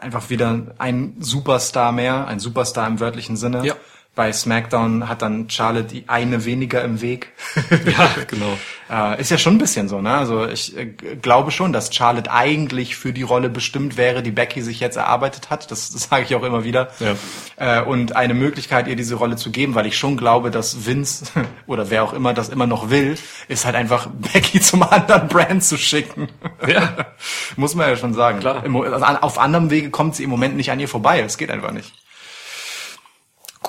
einfach 0.00 0.30
wieder 0.30 0.74
ein 0.78 1.16
Superstar 1.20 1.92
mehr, 1.92 2.26
ein 2.26 2.38
Superstar 2.40 2.86
im 2.86 3.00
wörtlichen 3.00 3.36
Sinne. 3.36 3.64
Ja. 3.64 3.74
Bei 4.16 4.32
SmackDown 4.32 5.10
hat 5.10 5.20
dann 5.20 5.50
Charlotte 5.50 5.88
die 5.88 6.08
eine 6.08 6.46
weniger 6.46 6.82
im 6.82 7.00
Weg. 7.00 7.32
Ja, 7.86 8.10
genau. 8.26 8.56
Äh, 8.88 9.20
ist 9.20 9.32
ja 9.32 9.38
schon 9.38 9.56
ein 9.56 9.58
bisschen 9.58 9.88
so, 9.88 10.00
ne? 10.00 10.14
Also 10.14 10.46
ich 10.46 10.76
äh, 10.76 10.86
glaube 11.20 11.50
schon, 11.50 11.72
dass 11.72 11.92
Charlotte 11.92 12.30
eigentlich 12.30 12.94
für 12.94 13.12
die 13.12 13.22
Rolle 13.22 13.48
bestimmt 13.48 13.96
wäre, 13.96 14.22
die 14.22 14.30
Becky 14.30 14.62
sich 14.62 14.78
jetzt 14.78 14.94
erarbeitet 14.96 15.50
hat. 15.50 15.72
Das, 15.72 15.90
das 15.90 16.04
sage 16.08 16.22
ich 16.22 16.36
auch 16.36 16.44
immer 16.44 16.62
wieder. 16.62 16.90
Ja. 17.00 17.16
Äh, 17.56 17.82
und 17.82 18.14
eine 18.14 18.32
Möglichkeit, 18.32 18.86
ihr 18.86 18.94
diese 18.94 19.16
Rolle 19.16 19.34
zu 19.34 19.50
geben, 19.50 19.74
weil 19.74 19.86
ich 19.86 19.98
schon 19.98 20.16
glaube, 20.16 20.52
dass 20.52 20.86
Vince 20.86 21.24
oder 21.66 21.90
wer 21.90 22.04
auch 22.04 22.12
immer 22.12 22.32
das 22.32 22.48
immer 22.48 22.68
noch 22.68 22.88
will, 22.88 23.18
ist 23.48 23.64
halt 23.64 23.74
einfach 23.74 24.06
Becky 24.06 24.60
zum 24.60 24.84
anderen 24.84 25.26
Brand 25.26 25.64
zu 25.64 25.76
schicken. 25.76 26.28
Ja. 26.64 27.06
Muss 27.56 27.74
man 27.74 27.88
ja 27.88 27.96
schon 27.96 28.14
sagen. 28.14 28.38
Klar. 28.38 28.64
Im 28.64 28.76
Also 28.76 29.04
auf 29.04 29.40
anderem 29.40 29.70
Wege 29.70 29.90
kommt 29.90 30.14
sie 30.14 30.22
im 30.22 30.30
Moment 30.30 30.54
nicht 30.54 30.70
an 30.70 30.78
ihr 30.78 30.88
vorbei. 30.88 31.18
Es 31.22 31.38
geht 31.38 31.50
einfach 31.50 31.72
nicht. 31.72 31.92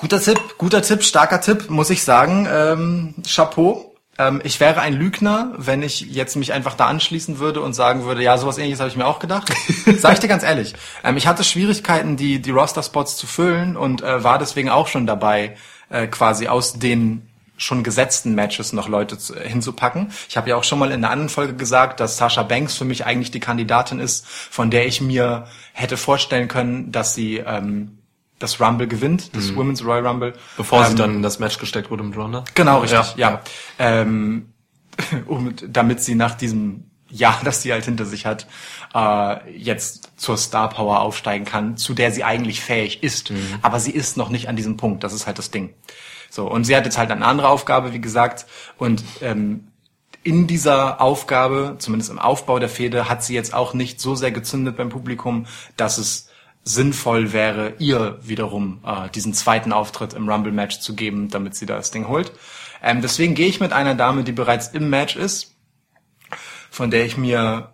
Guter 0.00 0.20
Tipp, 0.20 0.38
guter 0.58 0.80
Tipp, 0.80 1.02
starker 1.02 1.40
Tipp, 1.40 1.70
muss 1.70 1.90
ich 1.90 2.04
sagen. 2.04 2.46
Ähm, 2.48 3.14
Chapeau. 3.26 3.96
Ähm, 4.16 4.40
ich 4.44 4.60
wäre 4.60 4.80
ein 4.80 4.94
Lügner, 4.94 5.52
wenn 5.56 5.82
ich 5.82 6.02
jetzt 6.02 6.36
mich 6.36 6.52
einfach 6.52 6.74
da 6.74 6.86
anschließen 6.86 7.40
würde 7.40 7.60
und 7.62 7.72
sagen 7.72 8.04
würde, 8.04 8.22
ja, 8.22 8.38
sowas 8.38 8.58
ähnliches 8.58 8.78
habe 8.78 8.90
ich 8.90 8.96
mir 8.96 9.08
auch 9.08 9.18
gedacht. 9.18 9.52
Sag 9.98 10.12
ich 10.12 10.20
dir 10.20 10.28
ganz 10.28 10.44
ehrlich. 10.44 10.74
Ähm, 11.02 11.16
ich 11.16 11.26
hatte 11.26 11.42
Schwierigkeiten, 11.42 12.16
die, 12.16 12.40
die 12.40 12.52
Roster-Spots 12.52 13.16
zu 13.16 13.26
füllen 13.26 13.76
und 13.76 14.00
äh, 14.02 14.22
war 14.22 14.38
deswegen 14.38 14.70
auch 14.70 14.86
schon 14.86 15.04
dabei, 15.04 15.56
äh, 15.90 16.06
quasi 16.06 16.46
aus 16.46 16.74
den 16.74 17.28
schon 17.56 17.82
gesetzten 17.82 18.36
Matches 18.36 18.72
noch 18.72 18.86
Leute 18.86 19.18
zu, 19.18 19.34
hinzupacken. 19.34 20.12
Ich 20.28 20.36
habe 20.36 20.48
ja 20.48 20.54
auch 20.54 20.62
schon 20.62 20.78
mal 20.78 20.92
in 20.92 21.04
einer 21.04 21.10
anderen 21.10 21.28
Folge 21.28 21.54
gesagt, 21.54 21.98
dass 21.98 22.18
Sasha 22.18 22.44
Banks 22.44 22.76
für 22.76 22.84
mich 22.84 23.04
eigentlich 23.04 23.32
die 23.32 23.40
Kandidatin 23.40 23.98
ist, 23.98 24.24
von 24.28 24.70
der 24.70 24.86
ich 24.86 25.00
mir 25.00 25.48
hätte 25.72 25.96
vorstellen 25.96 26.46
können, 26.46 26.92
dass 26.92 27.16
sie 27.16 27.38
ähm, 27.38 27.97
das 28.38 28.60
Rumble 28.60 28.86
gewinnt, 28.86 29.34
das 29.34 29.54
Women's 29.56 29.84
Royal 29.84 30.06
Rumble. 30.06 30.32
Bevor 30.56 30.84
sie 30.84 30.92
Ähm, 30.92 30.96
dann 30.96 31.14
in 31.16 31.22
das 31.22 31.38
Match 31.38 31.58
gesteckt 31.58 31.90
wurde 31.90 32.04
mit 32.04 32.16
Ronda. 32.16 32.44
Genau, 32.54 32.80
richtig, 32.80 33.16
ja. 33.16 33.30
Ja, 33.30 33.40
Ähm, 33.78 34.52
um, 35.26 35.54
damit 35.68 36.02
sie 36.02 36.14
nach 36.14 36.34
diesem 36.34 36.84
Jahr, 37.08 37.40
das 37.44 37.62
sie 37.62 37.72
halt 37.72 37.84
hinter 37.84 38.04
sich 38.04 38.26
hat, 38.26 38.46
äh, 38.94 39.56
jetzt 39.56 40.12
zur 40.16 40.36
Star 40.36 40.68
Power 40.68 41.00
aufsteigen 41.00 41.44
kann, 41.44 41.76
zu 41.76 41.94
der 41.94 42.12
sie 42.12 42.24
eigentlich 42.24 42.60
fähig 42.60 43.02
ist. 43.02 43.32
Aber 43.62 43.80
sie 43.80 43.92
ist 43.92 44.16
noch 44.16 44.28
nicht 44.28 44.48
an 44.48 44.56
diesem 44.56 44.76
Punkt. 44.76 45.04
Das 45.04 45.12
ist 45.12 45.26
halt 45.26 45.38
das 45.38 45.50
Ding. 45.50 45.74
So, 46.30 46.48
und 46.50 46.64
sie 46.64 46.76
hat 46.76 46.84
jetzt 46.84 46.98
halt 46.98 47.10
eine 47.10 47.24
andere 47.24 47.48
Aufgabe, 47.48 47.92
wie 47.92 48.00
gesagt. 48.00 48.46
Und 48.76 49.02
ähm, 49.22 49.68
in 50.22 50.46
dieser 50.46 51.00
Aufgabe, 51.00 51.76
zumindest 51.78 52.10
im 52.10 52.18
Aufbau 52.18 52.58
der 52.58 52.68
Fehde, 52.68 53.08
hat 53.08 53.24
sie 53.24 53.34
jetzt 53.34 53.54
auch 53.54 53.72
nicht 53.72 54.00
so 54.00 54.14
sehr 54.14 54.30
gezündet 54.30 54.76
beim 54.76 54.90
Publikum, 54.90 55.46
dass 55.76 55.96
es 55.96 56.28
sinnvoll 56.64 57.32
wäre, 57.32 57.74
ihr 57.78 58.18
wiederum 58.22 58.80
äh, 58.84 59.08
diesen 59.10 59.32
zweiten 59.34 59.72
Auftritt 59.72 60.12
im 60.12 60.28
Rumble-Match 60.28 60.80
zu 60.80 60.94
geben, 60.94 61.28
damit 61.28 61.54
sie 61.54 61.66
das 61.66 61.90
Ding 61.90 62.08
holt. 62.08 62.32
Ähm, 62.82 63.00
deswegen 63.02 63.34
gehe 63.34 63.48
ich 63.48 63.60
mit 63.60 63.72
einer 63.72 63.94
Dame, 63.94 64.24
die 64.24 64.32
bereits 64.32 64.68
im 64.68 64.90
Match 64.90 65.16
ist, 65.16 65.56
von 66.70 66.90
der 66.90 67.04
ich 67.06 67.16
mir 67.16 67.72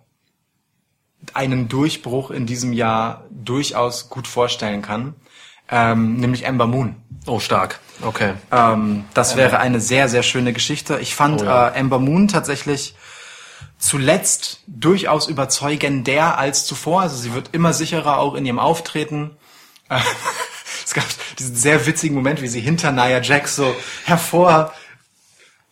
einen 1.32 1.68
Durchbruch 1.68 2.30
in 2.30 2.46
diesem 2.46 2.72
Jahr 2.72 3.24
durchaus 3.30 4.08
gut 4.10 4.26
vorstellen 4.26 4.82
kann, 4.82 5.14
ähm, 5.70 6.16
nämlich 6.16 6.44
Ember 6.44 6.66
Moon. 6.66 6.96
Oh, 7.26 7.40
stark. 7.40 7.80
Okay. 8.02 8.34
Ähm, 8.52 9.04
das 9.14 9.36
wäre 9.36 9.58
eine 9.58 9.80
sehr, 9.80 10.08
sehr 10.08 10.22
schöne 10.22 10.52
Geschichte. 10.52 10.98
Ich 11.00 11.14
fand 11.14 11.40
Oh 11.40 11.44
ja. 11.44 11.68
äh, 11.68 11.78
Ember 11.78 11.98
Moon 11.98 12.28
tatsächlich 12.28 12.94
zuletzt 13.84 14.60
durchaus 14.66 15.28
überzeugender 15.28 16.38
als 16.38 16.64
zuvor. 16.64 17.02
Also 17.02 17.16
sie 17.16 17.34
wird 17.34 17.50
immer 17.52 17.74
sicherer 17.74 18.18
auch 18.18 18.34
in 18.34 18.46
ihrem 18.46 18.58
Auftreten. 18.58 19.36
Es 20.86 20.92
gab 20.92 21.06
diesen 21.38 21.56
sehr 21.56 21.86
witzigen 21.86 22.14
Moment, 22.14 22.42
wie 22.42 22.46
sie 22.46 22.60
hinter 22.60 22.92
Nia 22.92 23.22
Jax 23.22 23.56
so 23.56 23.74
hervor 24.04 24.74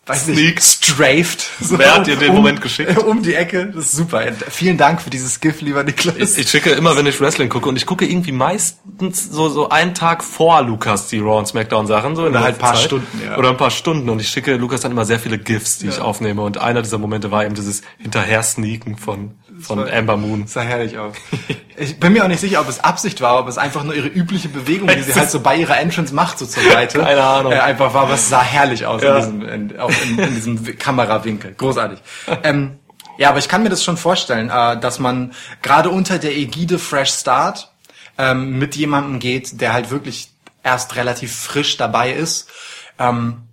weiß 0.05 0.27
nicht, 0.27 0.61
strafed. 0.61 1.49
So 1.61 1.77
Wer 1.79 1.95
hat 1.95 2.07
dir 2.07 2.17
den 2.17 2.33
Moment 2.33 2.61
geschickt? 2.61 2.97
Um 3.03 3.21
die 3.21 3.35
Ecke. 3.35 3.67
Das 3.67 3.85
ist 3.85 3.91
super. 3.93 4.21
Vielen 4.49 4.77
Dank 4.77 5.01
für 5.01 5.09
dieses 5.09 5.39
GIF, 5.39 5.61
lieber 5.61 5.83
Niklas. 5.83 6.15
Ich, 6.15 6.37
ich 6.37 6.49
schicke 6.49 6.71
immer, 6.71 6.95
wenn 6.95 7.05
ich 7.05 7.19
Wrestling 7.19 7.49
gucke, 7.49 7.69
und 7.69 7.75
ich 7.75 7.85
gucke 7.85 8.05
irgendwie 8.05 8.31
meistens 8.31 9.29
so, 9.29 9.49
so 9.49 9.69
einen 9.69 9.93
Tag 9.93 10.23
vor 10.23 10.61
Lukas 10.61 11.07
die 11.07 11.19
Raw 11.19 11.39
und 11.39 11.47
Smackdown 11.47 11.87
Sachen, 11.87 12.15
so 12.15 12.23
in 12.25 12.29
Oder 12.29 12.39
der 12.39 12.41
halt 12.43 12.55
letzten 12.55 12.61
paar 12.61 12.75
Zeit. 12.75 12.83
Stunden, 12.83 13.21
ja. 13.25 13.37
Oder 13.37 13.49
ein 13.49 13.57
paar 13.57 13.71
Stunden, 13.71 14.09
und 14.09 14.19
ich 14.19 14.29
schicke 14.29 14.55
Lukas 14.55 14.81
dann 14.81 14.91
immer 14.91 15.05
sehr 15.05 15.19
viele 15.19 15.37
GIFs, 15.37 15.79
die 15.79 15.87
ich 15.87 15.99
aufnehme, 15.99 16.41
und 16.41 16.57
einer 16.57 16.81
dieser 16.81 16.97
Momente 16.97 17.31
war 17.31 17.45
eben 17.45 17.55
dieses 17.55 17.81
Hinterher-Sneaken 17.99 18.97
von, 18.97 19.31
von 19.63 19.79
war- 19.79 19.91
Amber 19.91 20.17
Moon. 20.17 20.45
sah 20.47 20.61
herrlich 20.61 20.97
aus. 20.97 21.15
Ich 21.77 21.99
bin 21.99 22.13
mir 22.13 22.23
auch 22.23 22.27
nicht 22.27 22.39
sicher, 22.41 22.61
ob 22.61 22.69
es 22.69 22.83
Absicht 22.83 23.21
war, 23.21 23.39
ob 23.39 23.47
es 23.47 23.57
einfach 23.57 23.83
nur 23.83 23.95
ihre 23.95 24.07
übliche 24.07 24.49
Bewegung, 24.49 24.87
die 24.89 25.01
sie 25.03 25.13
halt 25.15 25.29
so 25.31 25.39
bei 25.39 25.55
ihrer 25.55 25.79
Entrance 25.79 26.13
macht, 26.13 26.37
so 26.39 26.45
zur 26.45 26.63
Seite. 26.63 26.99
Keine 26.99 27.23
Ahnung. 27.23 27.51
Äh, 27.51 27.59
einfach 27.59 27.93
war, 27.93 28.03
aber 28.03 28.13
es 28.13 28.29
sah 28.29 28.41
herrlich 28.43 28.85
aus 28.85 29.01
Ja. 29.01 29.17
in, 29.17 29.39
diesem, 29.39 29.49
in, 29.49 29.79
auch 29.79 29.91
in, 30.07 30.19
in 30.19 30.35
diesem 30.35 30.77
Kamerawinkel. 30.77 31.53
Großartig. 31.55 31.99
ähm, 32.43 32.77
ja, 33.17 33.29
aber 33.29 33.39
ich 33.39 33.47
kann 33.47 33.63
mir 33.63 33.69
das 33.69 33.83
schon 33.83 33.97
vorstellen, 33.97 34.49
äh, 34.49 34.79
dass 34.79 34.99
man 34.99 35.33
gerade 35.61 35.89
unter 35.89 36.17
der 36.19 36.35
Ägide 36.35 36.79
Fresh 36.79 37.11
Start 37.11 37.71
ähm, 38.17 38.57
mit 38.59 38.75
jemandem 38.75 39.19
geht, 39.19 39.59
der 39.61 39.73
halt 39.73 39.89
wirklich 39.91 40.29
erst 40.63 40.95
relativ 40.95 41.35
frisch 41.35 41.77
dabei 41.77 42.11
ist. 42.13 42.49
Ähm, 42.99 43.43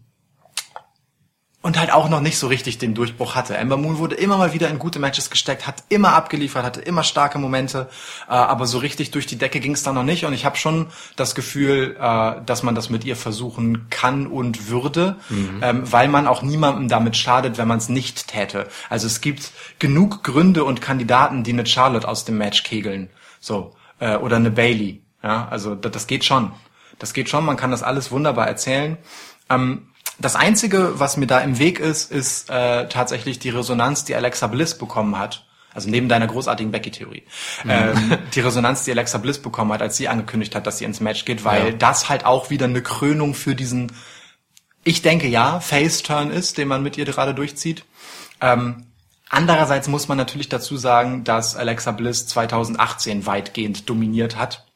und 1.62 1.78
halt 1.78 1.92
auch 1.92 2.08
noch 2.08 2.20
nicht 2.20 2.38
so 2.38 2.46
richtig 2.46 2.78
den 2.78 2.94
Durchbruch 2.94 3.34
hatte. 3.34 3.56
Ember 3.56 3.76
Moon 3.76 3.98
wurde 3.98 4.14
immer 4.14 4.38
mal 4.38 4.54
wieder 4.54 4.68
in 4.70 4.78
gute 4.78 4.98
Matches 4.98 5.28
gesteckt, 5.28 5.66
hat 5.66 5.84
immer 5.90 6.14
abgeliefert, 6.14 6.64
hatte 6.64 6.80
immer 6.80 7.02
starke 7.02 7.38
Momente, 7.38 7.90
äh, 8.28 8.32
aber 8.32 8.66
so 8.66 8.78
richtig 8.78 9.10
durch 9.10 9.26
die 9.26 9.36
Decke 9.36 9.60
ging 9.60 9.72
es 9.72 9.82
da 9.82 9.92
noch 9.92 10.02
nicht. 10.02 10.24
Und 10.24 10.32
ich 10.32 10.46
habe 10.46 10.56
schon 10.56 10.86
das 11.16 11.34
Gefühl, 11.34 11.96
äh, 12.00 12.36
dass 12.46 12.62
man 12.62 12.74
das 12.74 12.88
mit 12.88 13.04
ihr 13.04 13.14
versuchen 13.14 13.88
kann 13.90 14.26
und 14.26 14.68
würde, 14.68 15.16
ähm, 15.62 15.92
weil 15.92 16.08
man 16.08 16.26
auch 16.26 16.40
niemandem 16.40 16.88
damit 16.88 17.16
schadet, 17.16 17.58
wenn 17.58 17.68
man 17.68 17.78
es 17.78 17.90
nicht 17.90 18.28
täte. 18.28 18.66
Also 18.88 19.06
es 19.06 19.20
gibt 19.20 19.52
genug 19.78 20.24
Gründe 20.24 20.64
und 20.64 20.80
Kandidaten, 20.80 21.42
die 21.42 21.52
eine 21.52 21.66
Charlotte 21.66 22.08
aus 22.08 22.24
dem 22.24 22.38
Match 22.38 22.62
kegeln, 22.62 23.10
so 23.38 23.74
äh, 23.98 24.16
oder 24.16 24.36
eine 24.36 24.50
Bailey. 24.50 25.02
Ja, 25.22 25.46
also 25.50 25.74
das, 25.74 25.92
das 25.92 26.06
geht 26.06 26.24
schon. 26.24 26.52
Das 26.98 27.12
geht 27.12 27.28
schon. 27.28 27.44
Man 27.44 27.58
kann 27.58 27.70
das 27.70 27.82
alles 27.82 28.10
wunderbar 28.10 28.46
erzählen. 28.46 28.96
Ähm, 29.50 29.89
das 30.20 30.36
Einzige, 30.36 30.98
was 31.00 31.16
mir 31.16 31.26
da 31.26 31.38
im 31.40 31.58
Weg 31.58 31.78
ist, 31.80 32.10
ist 32.12 32.50
äh, 32.50 32.88
tatsächlich 32.88 33.38
die 33.38 33.50
Resonanz, 33.50 34.04
die 34.04 34.14
Alexa 34.14 34.46
Bliss 34.46 34.76
bekommen 34.76 35.18
hat. 35.18 35.46
Also 35.72 35.88
neben 35.88 36.08
deiner 36.08 36.26
großartigen 36.26 36.72
Becky-Theorie. 36.72 37.22
Ähm, 37.68 38.18
die 38.34 38.40
Resonanz, 38.40 38.84
die 38.84 38.90
Alexa 38.90 39.18
Bliss 39.18 39.38
bekommen 39.38 39.72
hat, 39.72 39.82
als 39.82 39.96
sie 39.96 40.08
angekündigt 40.08 40.54
hat, 40.56 40.66
dass 40.66 40.78
sie 40.78 40.84
ins 40.84 41.00
Match 41.00 41.24
geht, 41.24 41.44
weil 41.44 41.66
Ja. 41.68 41.72
das 41.72 42.08
halt 42.08 42.24
auch 42.24 42.50
wieder 42.50 42.64
eine 42.66 42.82
Krönung 42.82 43.34
für 43.34 43.54
diesen, 43.54 43.92
ich 44.82 45.02
denke 45.02 45.28
ja, 45.28 45.60
Face-Turn 45.60 46.30
ist, 46.30 46.58
den 46.58 46.66
man 46.68 46.82
mit 46.82 46.98
ihr 46.98 47.04
gerade 47.04 47.34
durchzieht. 47.34 47.84
Ähm, 48.40 48.86
andererseits 49.28 49.86
muss 49.86 50.08
man 50.08 50.18
natürlich 50.18 50.48
dazu 50.48 50.76
sagen, 50.76 51.22
dass 51.22 51.54
Alexa 51.54 51.92
Bliss 51.92 52.26
2018 52.26 53.26
weitgehend 53.26 53.88
dominiert 53.88 54.36
hat. 54.36 54.66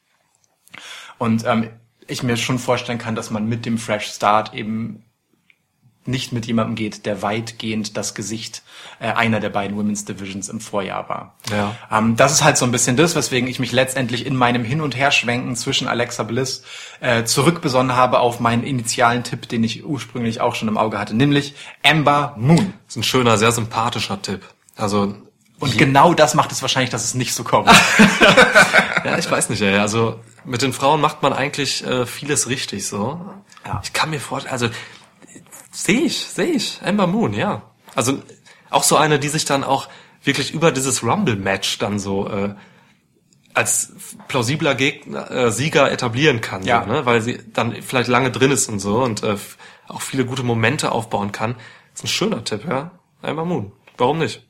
Und 1.17 1.43
ähm, 1.45 1.69
ich 2.07 2.23
mir 2.23 2.37
schon 2.37 2.59
vorstellen 2.59 2.99
kann, 2.99 3.15
dass 3.15 3.31
man 3.31 3.47
mit 3.47 3.65
dem 3.65 3.77
Fresh 3.77 4.07
Start 4.13 4.53
eben 4.53 5.03
nicht 6.07 6.31
mit 6.31 6.45
jemandem 6.45 6.75
geht, 6.75 7.05
der 7.05 7.21
weitgehend 7.21 7.97
das 7.97 8.13
Gesicht 8.13 8.63
äh, 8.99 9.07
einer 9.07 9.39
der 9.39 9.49
beiden 9.49 9.77
Women's 9.77 10.05
Divisions 10.05 10.49
im 10.49 10.59
Vorjahr 10.59 11.09
war. 11.09 11.35
Ja. 11.51 11.75
Ähm, 11.91 12.15
das 12.15 12.31
ist 12.31 12.43
halt 12.43 12.57
so 12.57 12.65
ein 12.65 12.71
bisschen 12.71 12.95
das, 12.95 13.15
weswegen 13.15 13.49
ich 13.49 13.59
mich 13.59 13.71
letztendlich 13.71 14.25
in 14.25 14.35
meinem 14.35 14.63
Hin- 14.63 14.81
und 14.81 14.95
Herschwenken 14.95 15.55
zwischen 15.55 15.87
Alexa 15.87 16.23
Bliss 16.23 16.63
äh, 16.99 17.23
zurückbesonnen 17.23 17.95
habe 17.95 18.19
auf 18.19 18.39
meinen 18.39 18.63
initialen 18.63 19.23
Tipp, 19.23 19.49
den 19.49 19.63
ich 19.63 19.85
ursprünglich 19.85 20.41
auch 20.41 20.55
schon 20.55 20.67
im 20.67 20.77
Auge 20.77 20.99
hatte, 20.99 21.15
nämlich 21.15 21.55
Amber 21.83 22.35
Moon. 22.37 22.73
Das 22.85 22.95
ist 22.95 22.97
ein 22.97 23.03
schöner, 23.03 23.37
sehr 23.37 23.51
sympathischer 23.51 24.21
Tipp. 24.21 24.41
Also, 24.75 25.15
Und 25.59 25.77
genau 25.77 26.13
das 26.13 26.33
macht 26.35 26.51
es 26.51 26.61
wahrscheinlich, 26.61 26.89
dass 26.89 27.03
es 27.03 27.13
nicht 27.13 27.33
so 27.33 27.43
kommt. 27.43 27.71
ja, 29.05 29.17
ich 29.17 29.29
weiß 29.29 29.49
nicht, 29.49 29.61
ey. 29.61 29.77
Also, 29.77 30.19
mit 30.43 30.61
den 30.61 30.73
Frauen 30.73 31.01
macht 31.01 31.21
man 31.23 31.33
eigentlich 31.33 31.85
äh, 31.85 32.05
vieles 32.05 32.49
richtig, 32.49 32.87
so. 32.87 33.21
Ja. 33.65 33.81
Ich 33.83 33.93
kann 33.93 34.09
mir 34.09 34.19
vorstellen, 34.19 34.51
also, 34.51 34.69
sehe 35.75 36.01
ich, 36.01 36.17
sehe 36.25 36.47
ich. 36.53 36.79
Amber 36.83 37.07
Moon, 37.07 37.33
ja. 37.33 37.61
Also, 37.95 38.19
auch 38.69 38.83
so 38.83 38.97
eine, 38.97 39.19
die 39.19 39.27
sich 39.29 39.45
dann 39.45 39.63
auch 39.63 39.87
wirklich 40.23 40.53
über 40.53 40.71
dieses 40.71 41.03
Rumble-Match 41.03 41.77
dann 41.79 41.99
so, 41.99 42.27
äh, 42.29 42.55
als 43.53 43.93
plausibler 44.27 44.75
Gegner, 44.75 45.31
äh, 45.31 45.51
Sieger 45.51 45.91
etablieren 45.91 46.41
kann, 46.41 46.63
Ja. 46.63 46.83
so, 46.83 46.91
ne? 46.91 47.05
weil 47.05 47.21
sie 47.21 47.39
dann 47.53 47.81
vielleicht 47.81 48.09
lange 48.09 48.31
drin 48.31 48.51
ist 48.51 48.67
und 48.67 48.79
so 48.79 49.01
und 49.03 49.23
äh, 49.23 49.37
auch 49.87 50.01
viele 50.01 50.25
gute 50.25 50.43
Momente 50.43 50.91
aufbauen 50.91 51.31
kann. 51.31 51.53
Das 51.93 51.99
ist 52.01 52.03
ein 52.05 52.07
schöner 52.07 52.43
Tipp, 52.43 52.65
ja. 52.67 52.91
Amber 53.21 53.45
Moon. 53.45 53.71
Warum 53.97 54.17
nicht? 54.19 54.45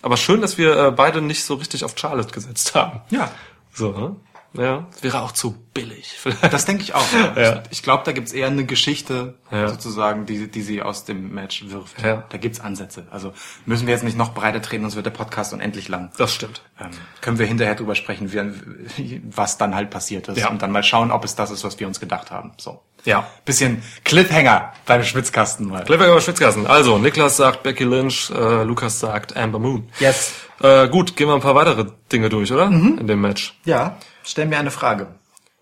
Aber 0.00 0.16
schön, 0.16 0.40
dass 0.40 0.56
wir 0.56 0.76
äh, 0.76 0.90
beide 0.90 1.20
nicht 1.20 1.44
so 1.44 1.54
richtig 1.54 1.84
auf 1.84 1.92
Charlotte 1.96 2.32
gesetzt 2.32 2.74
haben. 2.74 3.02
Ja. 3.10 3.30
So, 3.74 3.90
ne? 3.92 4.16
Ja, 4.54 4.86
wäre 5.00 5.22
auch 5.22 5.32
zu 5.32 5.56
billig. 5.72 6.12
Vielleicht. 6.18 6.42
Das 6.52 6.66
denke 6.66 6.82
ich 6.82 6.94
auch. 6.94 7.04
Ja. 7.36 7.62
Ich, 7.70 7.78
ich 7.78 7.82
glaube, 7.82 8.02
da 8.04 8.12
gibt's 8.12 8.32
eher 8.32 8.48
eine 8.48 8.66
Geschichte 8.66 9.34
Ja. 9.50 9.68
sozusagen, 9.68 10.26
die, 10.26 10.48
die 10.50 10.62
sie 10.62 10.82
aus 10.82 11.04
dem 11.04 11.32
Match 11.32 11.64
wirft. 11.68 12.02
Ja. 12.02 12.24
Da 12.28 12.36
gibt's 12.38 12.60
Ansätze. 12.60 13.06
Also 13.10 13.32
müssen 13.64 13.86
wir 13.86 13.94
jetzt 13.94 14.04
nicht 14.04 14.16
noch 14.18 14.34
breiter 14.34 14.60
treten, 14.60 14.82
sonst 14.82 14.96
wird 14.96 15.06
der 15.06 15.10
Podcast 15.10 15.52
unendlich 15.54 15.88
lang. 15.88 16.10
Das 16.18 16.34
stimmt. 16.34 16.62
Ähm, 16.78 16.90
können 17.22 17.38
wir 17.38 17.46
hinterher 17.46 17.74
drüber 17.74 17.94
sprechen, 17.94 18.32
wie, 18.32 19.22
was 19.24 19.56
dann 19.56 19.74
halt 19.74 19.88
passiert 19.90 20.28
ist. 20.28 20.38
Ja. 20.38 20.50
Und 20.50 20.60
dann 20.60 20.70
mal 20.70 20.82
schauen, 20.82 21.10
ob 21.10 21.24
es 21.24 21.34
das 21.34 21.50
ist, 21.50 21.64
was 21.64 21.80
wir 21.80 21.86
uns 21.86 21.98
gedacht 22.00 22.30
haben. 22.30 22.52
So. 22.58 22.82
Ja. 23.04 23.26
Bisschen 23.46 23.82
Cliffhanger 24.04 24.72
beim 24.86 25.02
Schwitzkasten 25.02 25.66
mal. 25.66 25.84
Clever 25.84 26.20
Schwitzkassen. 26.20 26.66
Also, 26.66 26.98
Niklas 26.98 27.36
sagt 27.38 27.62
Becky 27.62 27.84
Lynch, 27.84 28.30
äh, 28.30 28.62
Lukas 28.64 29.00
sagt 29.00 29.36
Amber 29.36 29.58
Moon. 29.58 29.88
Yes. 29.98 30.34
Äh, 30.60 30.88
gut, 30.88 31.16
gehen 31.16 31.26
wir 31.28 31.34
ein 31.34 31.40
paar 31.40 31.54
weitere 31.54 31.86
Dinge 32.12 32.28
durch, 32.28 32.52
oder? 32.52 32.66
In 32.66 33.06
dem 33.06 33.20
Match. 33.20 33.58
Ja, 33.64 33.96
stell 34.24 34.46
mir 34.46 34.58
eine 34.58 34.70
Frage. 34.70 35.08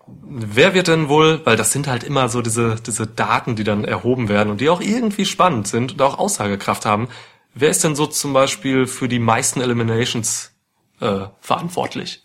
Wer 0.07 0.73
wird 0.73 0.87
denn 0.87 1.09
wohl, 1.09 1.41
weil 1.45 1.55
das 1.55 1.71
sind 1.71 1.87
halt 1.87 2.03
immer 2.03 2.27
so 2.27 2.41
diese, 2.41 2.75
diese 2.75 3.07
Daten, 3.07 3.55
die 3.55 3.63
dann 3.63 3.85
erhoben 3.85 4.29
werden 4.29 4.49
und 4.49 4.59
die 4.59 4.69
auch 4.69 4.81
irgendwie 4.81 5.25
spannend 5.25 5.67
sind 5.67 5.93
und 5.93 6.01
auch 6.01 6.17
Aussagekraft 6.19 6.85
haben. 6.85 7.07
Wer 7.53 7.69
ist 7.69 7.83
denn 7.83 7.95
so 7.95 8.07
zum 8.07 8.33
Beispiel 8.33 8.87
für 8.87 9.07
die 9.07 9.19
meisten 9.19 9.61
Eliminations 9.61 10.51
äh, 10.99 11.25
verantwortlich? 11.39 12.23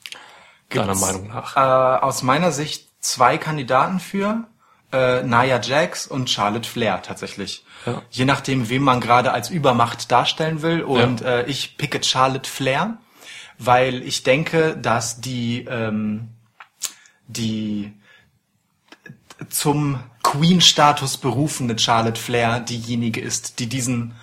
Deiner 0.70 0.86
Gibt's, 0.86 1.00
Meinung 1.00 1.28
nach? 1.28 1.56
Äh, 1.56 2.04
aus 2.04 2.22
meiner 2.22 2.50
Sicht 2.50 2.88
zwei 3.00 3.36
Kandidaten 3.38 4.00
für 4.00 4.44
äh, 4.92 5.22
Nia 5.22 5.60
Jax 5.60 6.06
und 6.06 6.30
Charlotte 6.30 6.68
Flair 6.68 7.02
tatsächlich. 7.02 7.64
Ja. 7.84 8.02
Je 8.10 8.24
nachdem, 8.24 8.68
wem 8.68 8.82
man 8.82 9.00
gerade 9.00 9.32
als 9.32 9.50
Übermacht 9.50 10.10
darstellen 10.10 10.62
will. 10.62 10.82
Und 10.82 11.20
Ja. 11.20 11.38
äh, 11.40 11.50
ich 11.50 11.76
picke 11.76 12.02
Charlotte 12.02 12.48
Flair, 12.50 12.96
weil 13.58 14.02
ich 14.02 14.22
denke, 14.22 14.76
dass 14.76 15.20
die 15.20 15.64
ähm, 15.68 16.28
die 17.28 17.92
zum 19.48 20.00
Queen-Status 20.22 21.18
berufene 21.18 21.78
Charlotte 21.78 22.20
Flair 22.20 22.60
diejenige 22.60 23.20
ist, 23.20 23.58
die 23.58 23.68
diesen 23.68 24.14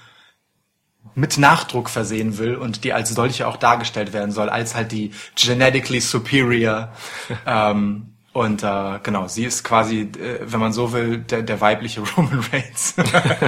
mit 1.15 1.37
Nachdruck 1.37 1.89
versehen 1.89 2.37
will 2.37 2.55
und 2.55 2.83
die 2.83 2.93
als 2.93 3.09
solche 3.09 3.47
auch 3.47 3.57
dargestellt 3.57 4.13
werden 4.13 4.31
soll, 4.31 4.49
als 4.49 4.73
halt 4.73 4.91
die 4.91 5.11
genetically 5.35 5.99
superior. 5.99 6.91
ähm, 7.45 8.13
und 8.31 8.63
äh, 8.63 8.99
genau, 9.03 9.27
sie 9.27 9.45
ist 9.45 9.63
quasi, 9.63 10.01
äh, 10.01 10.39
wenn 10.41 10.59
man 10.59 10.73
so 10.73 10.91
will, 10.91 11.19
der, 11.19 11.43
der 11.43 11.61
weibliche 11.61 12.01
Roman 12.17 12.43
Reigns. 12.51 12.95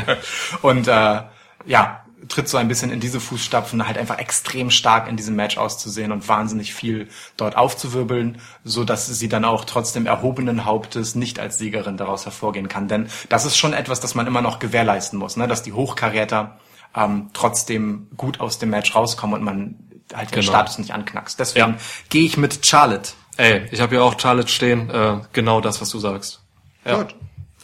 und 0.62 0.88
äh, 0.88 1.22
ja, 1.66 2.05
tritt 2.28 2.47
so 2.49 2.57
ein 2.57 2.67
bisschen 2.67 2.91
in 2.91 2.99
diese 2.99 3.19
Fußstapfen, 3.19 3.88
halt 3.88 3.97
einfach 3.97 4.17
extrem 4.17 4.69
stark 4.71 5.07
in 5.07 5.17
diesem 5.17 5.36
Match 5.36 5.57
auszusehen 5.57 6.11
und 6.11 6.28
wahnsinnig 6.28 6.73
viel 6.73 7.07
dort 7.38 7.55
aufzuwirbeln, 7.57 8.39
so 8.63 8.84
dass 8.84 9.07
sie 9.07 9.30
dann 9.30 9.45
auch 9.45 9.65
trotzdem 9.65 10.05
erhobenen 10.05 10.65
Hauptes 10.65 11.15
nicht 11.15 11.39
als 11.39 11.57
Siegerin 11.57 11.97
daraus 11.97 12.26
hervorgehen 12.26 12.67
kann. 12.67 12.88
Denn 12.88 13.07
das 13.30 13.45
ist 13.45 13.57
schon 13.57 13.73
etwas, 13.73 13.99
das 13.99 14.15
man 14.15 14.28
immer 14.28 14.41
noch 14.41 14.59
gewährleisten 14.59 15.19
muss, 15.19 15.38
ne? 15.38 15.47
dass 15.47 15.63
die 15.63 15.73
Hochkaräter 15.73 16.59
ähm, 16.95 17.30
trotzdem 17.34 18.07
gut 18.15 18.39
aus 18.39 18.57
dem 18.59 18.69
Match 18.69 18.95
rauskommen 18.95 19.39
und 19.39 19.43
man 19.43 19.76
halt 20.13 20.32
den 20.32 20.41
Genau. 20.41 20.51
Status 20.51 20.78
nicht 20.78 20.91
anknackst. 20.91 21.39
Deswegen 21.39 21.71
Ja. 21.73 21.78
gehe 22.09 22.26
ich 22.26 22.38
mit 22.38 22.65
Charlotte. 22.65 23.11
Ey, 23.38 23.67
ich 23.71 23.82
habe 23.82 23.95
ja 23.95 24.01
auch 24.01 24.17
Charlotte 24.19 24.47
stehen, 24.47 24.89
äh, 24.89 25.17
genau 25.34 25.59
das, 25.61 25.82
was 25.82 25.89
du 25.89 25.99
sagst. 25.99 26.41
Ja. 26.86 26.97
Gut. 27.01 27.15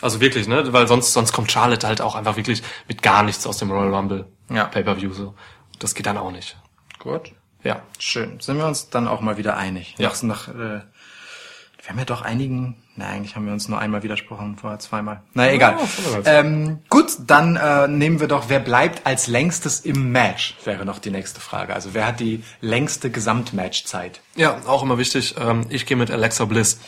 Also 0.01 0.19
wirklich, 0.19 0.47
ne? 0.47 0.73
Weil 0.73 0.87
sonst, 0.87 1.13
sonst 1.13 1.31
kommt 1.31 1.51
Charlotte 1.51 1.85
halt 1.87 2.01
auch 2.01 2.15
einfach 2.15 2.35
wirklich 2.35 2.63
mit 2.87 3.01
gar 3.01 3.23
nichts 3.23 3.45
aus 3.45 3.57
dem 3.57 3.71
Royal 3.71 3.93
Rumble 3.93 4.25
Ja. 4.49 4.65
Pay-Per-View 4.65 5.13
so. 5.13 5.35
Das 5.79 5.95
geht 5.95 6.05
dann 6.05 6.17
auch 6.17 6.31
nicht. 6.31 6.57
Gut. 6.99 7.33
Ja. 7.63 7.81
Schön. 7.99 8.39
Sind 8.39 8.57
wir 8.57 8.65
uns 8.65 8.89
dann 8.89 9.07
auch 9.07 9.21
mal 9.21 9.37
wieder 9.37 9.57
einig? 9.57 9.95
Ja. 9.97 10.09
Nach, 10.09 10.23
nach, 10.23 10.47
äh, 10.49 10.81
wir 11.81 11.89
haben 11.89 11.99
ja 11.99 12.05
doch 12.05 12.21
einigen, 12.21 12.81
na 13.01 13.07
eigentlich 13.07 13.35
haben 13.35 13.47
wir 13.47 13.53
uns 13.53 13.67
nur 13.67 13.79
einmal 13.79 14.03
widersprochen, 14.03 14.57
vorher 14.57 14.77
zweimal. 14.77 15.21
Na 15.33 15.51
egal. 15.51 15.79
voll 15.79 16.05
und 16.05 16.23
ganz. 16.23 16.27
ähm, 16.27 16.79
gut, 16.89 17.11
dann 17.25 17.55
äh, 17.55 17.87
nehmen 17.87 18.19
wir 18.19 18.27
doch, 18.27 18.45
wer 18.47 18.59
bleibt 18.59 19.07
als 19.07 19.25
längstes 19.25 19.79
im 19.79 20.11
Match, 20.11 20.55
wäre 20.65 20.85
noch 20.85 20.99
die 20.99 21.09
nächste 21.09 21.41
Frage. 21.41 21.73
Also 21.73 21.93
wer 21.93 22.05
hat 22.05 22.19
die 22.19 22.43
längste 22.61 23.09
Gesamtmatchzeit? 23.09 24.21
Ja, 24.35 24.61
auch 24.67 24.83
immer 24.83 24.99
wichtig. 24.99 25.35
Ähm, 25.39 25.65
ich 25.69 25.87
gehe 25.87 25.97
mit 25.97 26.11
Alexa 26.11 26.45
Bliss, 26.45 26.79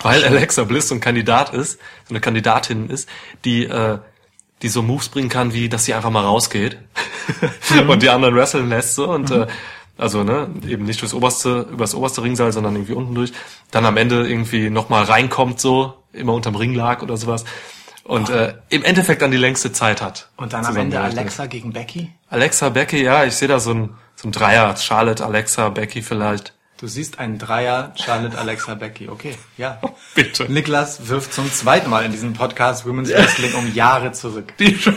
weil 0.00 0.24
Alexa 0.24 0.64
Bliss 0.64 0.88
so 0.88 0.94
ein 0.94 1.00
Kandidat 1.00 1.52
ist, 1.52 1.78
so 2.04 2.10
eine 2.10 2.20
Kandidatin 2.20 2.88
ist, 2.88 3.08
die 3.44 3.64
äh, 3.64 3.98
die 4.62 4.68
so 4.68 4.82
Moves 4.82 5.08
bringen 5.08 5.28
kann, 5.28 5.52
wie 5.52 5.68
dass 5.68 5.84
sie 5.84 5.94
einfach 5.94 6.10
mal 6.10 6.24
rausgeht 6.24 6.78
und 7.88 8.02
die 8.02 8.08
anderen 8.08 8.34
wresteln 8.34 8.68
lässt 8.68 8.96
so 8.96 9.08
und 9.08 9.30
äh, 9.30 9.46
also 9.98 10.24
ne 10.24 10.48
eben 10.66 10.84
nicht 10.84 11.02
durchs 11.02 11.12
oberste 11.12 11.66
übers 11.70 11.94
oberste 11.94 12.22
Ringseil, 12.22 12.52
sondern 12.52 12.74
irgendwie 12.74 12.94
unten 12.94 13.14
durch. 13.14 13.32
Dann 13.70 13.84
am 13.84 13.98
Ende 13.98 14.26
irgendwie 14.26 14.70
noch 14.70 14.88
mal 14.88 15.04
reinkommt 15.04 15.60
so 15.60 15.94
immer 16.12 16.32
unterm 16.32 16.54
Ring 16.54 16.74
lag 16.74 17.02
oder 17.02 17.18
sowas 17.18 17.44
und 18.04 18.30
äh, 18.30 18.54
im 18.70 18.82
Endeffekt 18.84 19.20
dann 19.20 19.30
die 19.30 19.36
längste 19.36 19.70
Zeit 19.70 20.00
hat. 20.00 20.30
Und 20.36 20.54
dann 20.54 20.64
am 20.64 20.76
Ende. 20.76 20.98
Alexa 20.98 21.44
gegen 21.44 21.74
Becky? 21.74 22.10
Alexa 22.30 22.70
Becky, 22.70 23.02
ja, 23.02 23.24
ich 23.24 23.34
sehe 23.34 23.48
da 23.48 23.60
so 23.60 23.74
ein 23.74 23.90
so 24.16 24.26
ein 24.28 24.32
Dreier, 24.32 24.76
Charlotte, 24.76 25.24
Alexa, 25.24 25.68
Becky 25.68 26.02
vielleicht. 26.02 26.54
Du 26.78 26.88
siehst 26.88 27.18
einen 27.18 27.38
Dreier, 27.38 27.92
Charlotte, 27.96 28.38
Alexa, 28.38 28.74
Becky. 28.74 29.08
Okay, 29.08 29.34
ja. 29.56 29.80
Bitte. 30.14 30.50
Niklas 30.50 31.08
wirft 31.08 31.32
zum 31.32 31.52
zweiten 31.52 31.90
Mal 31.90 32.04
in 32.04 32.12
diesem 32.12 32.32
Podcast 32.32 32.86
Women's 32.86 33.10
Wrestling 33.10 33.54
um 33.54 33.72
Jahre 33.74 34.12
zurück. 34.12 34.56
Die 34.58 34.78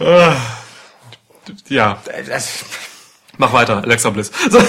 Ah. 0.00 0.36
Ja, 1.68 1.98
mach 3.38 3.52
weiter, 3.52 3.78
Alexa 3.82 4.10
Bliss. 4.10 4.30
So. 4.50 4.58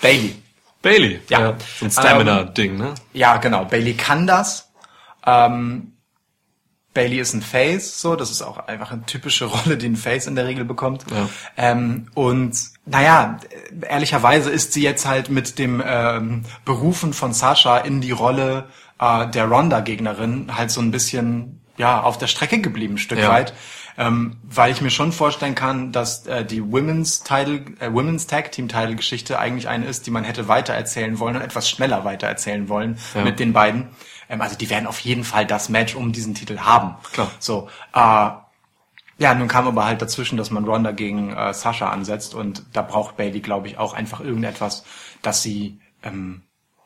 Bailey. 0.00 0.34
Bailey, 0.82 1.20
Ja. 1.28 1.40
ja. 1.40 1.54
so 1.78 1.86
ein 1.86 1.90
Stamina-Ding, 1.90 2.76
ne? 2.76 2.94
Ja, 3.12 3.36
genau. 3.38 3.64
Bailey 3.64 3.94
kann 3.94 4.26
das. 4.26 4.70
Ähm, 5.26 5.92
Bailey 6.94 7.18
ist 7.18 7.34
ein 7.34 7.42
Face, 7.42 8.00
so. 8.00 8.14
Das 8.16 8.30
ist 8.30 8.42
auch 8.42 8.58
einfach 8.68 8.92
eine 8.92 9.04
typische 9.04 9.46
Rolle, 9.46 9.76
die 9.76 9.86
ein 9.88 9.96
Face 9.96 10.26
in 10.26 10.36
der 10.36 10.46
Regel 10.46 10.64
bekommt. 10.64 11.04
Ja. 11.10 11.28
Ähm, 11.56 12.06
und 12.14 12.56
naja, 12.86 13.38
ehrlicherweise 13.88 14.50
ist 14.50 14.72
sie 14.72 14.82
jetzt 14.82 15.04
halt 15.06 15.30
mit 15.30 15.58
dem 15.58 15.82
ähm, 15.84 16.44
Berufen 16.64 17.12
von 17.12 17.32
Sascha 17.32 17.78
in 17.78 18.00
die 18.00 18.12
Rolle 18.12 18.68
äh, 19.00 19.26
der 19.28 19.46
Ronda-Gegnerin 19.46 20.56
halt 20.56 20.70
so 20.70 20.80
ein 20.80 20.90
bisschen 20.92 21.60
ja 21.76 22.00
auf 22.02 22.18
der 22.18 22.26
Strecke 22.28 22.60
geblieben, 22.60 22.94
ein 22.94 22.98
Stück 22.98 23.18
Ja. 23.18 23.30
weit. 23.30 23.52
Ähm, 24.00 24.36
weil 24.44 24.70
ich 24.70 24.80
mir 24.80 24.90
schon 24.90 25.10
vorstellen 25.10 25.56
kann, 25.56 25.90
dass 25.90 26.24
äh, 26.28 26.44
die 26.44 26.62
Women's 26.62 27.24
Title, 27.24 27.64
äh, 27.80 27.92
Women's 27.92 28.28
Tag 28.28 28.52
Team 28.52 28.68
Title 28.68 28.94
Geschichte 28.94 29.40
eigentlich 29.40 29.66
eine 29.66 29.86
ist, 29.86 30.06
die 30.06 30.12
man 30.12 30.22
hätte 30.22 30.46
weitererzählen 30.46 31.18
wollen 31.18 31.34
und 31.34 31.42
etwas 31.42 31.68
schneller 31.68 32.04
weitererzählen 32.04 32.68
wollen 32.68 32.96
Ja. 33.14 33.24
mit 33.24 33.40
den 33.40 33.52
beiden. 33.52 33.88
Ähm, 34.28 34.40
also 34.40 34.56
die 34.56 34.70
werden 34.70 34.86
auf 34.86 35.00
jeden 35.00 35.24
Fall 35.24 35.46
das 35.46 35.68
Match 35.68 35.96
um 35.96 36.12
diesen 36.12 36.34
Titel 36.36 36.58
haben. 36.60 36.94
Klar. 37.12 37.28
So, 37.40 37.68
äh, 37.92 38.30
ja, 39.20 39.34
nun 39.34 39.48
kam 39.48 39.66
aber 39.66 39.84
halt 39.84 40.00
dazwischen, 40.00 40.36
dass 40.36 40.52
man 40.52 40.64
Ronda 40.64 40.92
gegen 40.92 41.32
äh, 41.32 41.52
Sascha 41.52 41.90
ansetzt 41.90 42.36
und 42.36 42.62
da 42.72 42.82
braucht 42.82 43.16
Bailey, 43.16 43.40
glaube 43.40 43.66
ich, 43.66 43.78
auch 43.78 43.94
einfach 43.94 44.20
irgendetwas, 44.20 44.84
das 45.22 45.42
sie 45.42 45.80
ähm, 46.04 46.42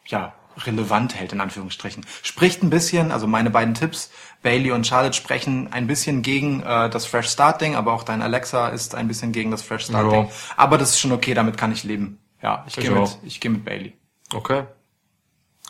ja 0.06 0.32
relevant 0.58 1.14
hält 1.14 1.32
in 1.32 1.40
Anführungsstrichen. 1.40 2.04
Spricht 2.22 2.62
ein 2.62 2.70
bisschen, 2.70 3.12
also 3.12 3.26
meine 3.26 3.50
beiden 3.50 3.74
Tipps, 3.74 4.10
Bailey 4.42 4.72
und 4.72 4.86
Charlotte 4.86 5.14
sprechen 5.14 5.72
ein 5.72 5.86
bisschen 5.86 6.22
gegen 6.22 6.62
äh, 6.62 6.90
das 6.90 7.06
Fresh 7.06 7.28
Start 7.28 7.60
Ding, 7.60 7.76
aber 7.76 7.92
auch 7.92 8.02
dein 8.02 8.22
Alexa 8.22 8.68
ist 8.68 8.94
ein 8.94 9.08
bisschen 9.08 9.32
gegen 9.32 9.50
das 9.50 9.62
Fresh 9.62 9.86
Start 9.86 10.10
Ding. 10.12 10.24
Ja. 10.24 10.30
Aber 10.56 10.78
das 10.78 10.90
ist 10.90 11.00
schon 11.00 11.12
okay, 11.12 11.34
damit 11.34 11.56
kann 11.56 11.72
ich 11.72 11.84
leben. 11.84 12.18
Ja, 12.42 12.64
ich 12.66 12.76
Ich 12.76 12.84
gehe 12.84 12.92
mit, 12.92 13.18
ich 13.22 13.40
gehe 13.40 13.50
mit 13.50 13.64
Bailey. 13.64 13.94
Okay. 14.34 14.64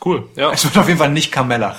Cool, 0.04 0.28
ja. 0.36 0.50
Es 0.52 0.64
wird 0.64 0.76
auf 0.78 0.88
jeden 0.88 0.98
Fall 0.98 1.10
nicht 1.10 1.32
Carmella. 1.32 1.76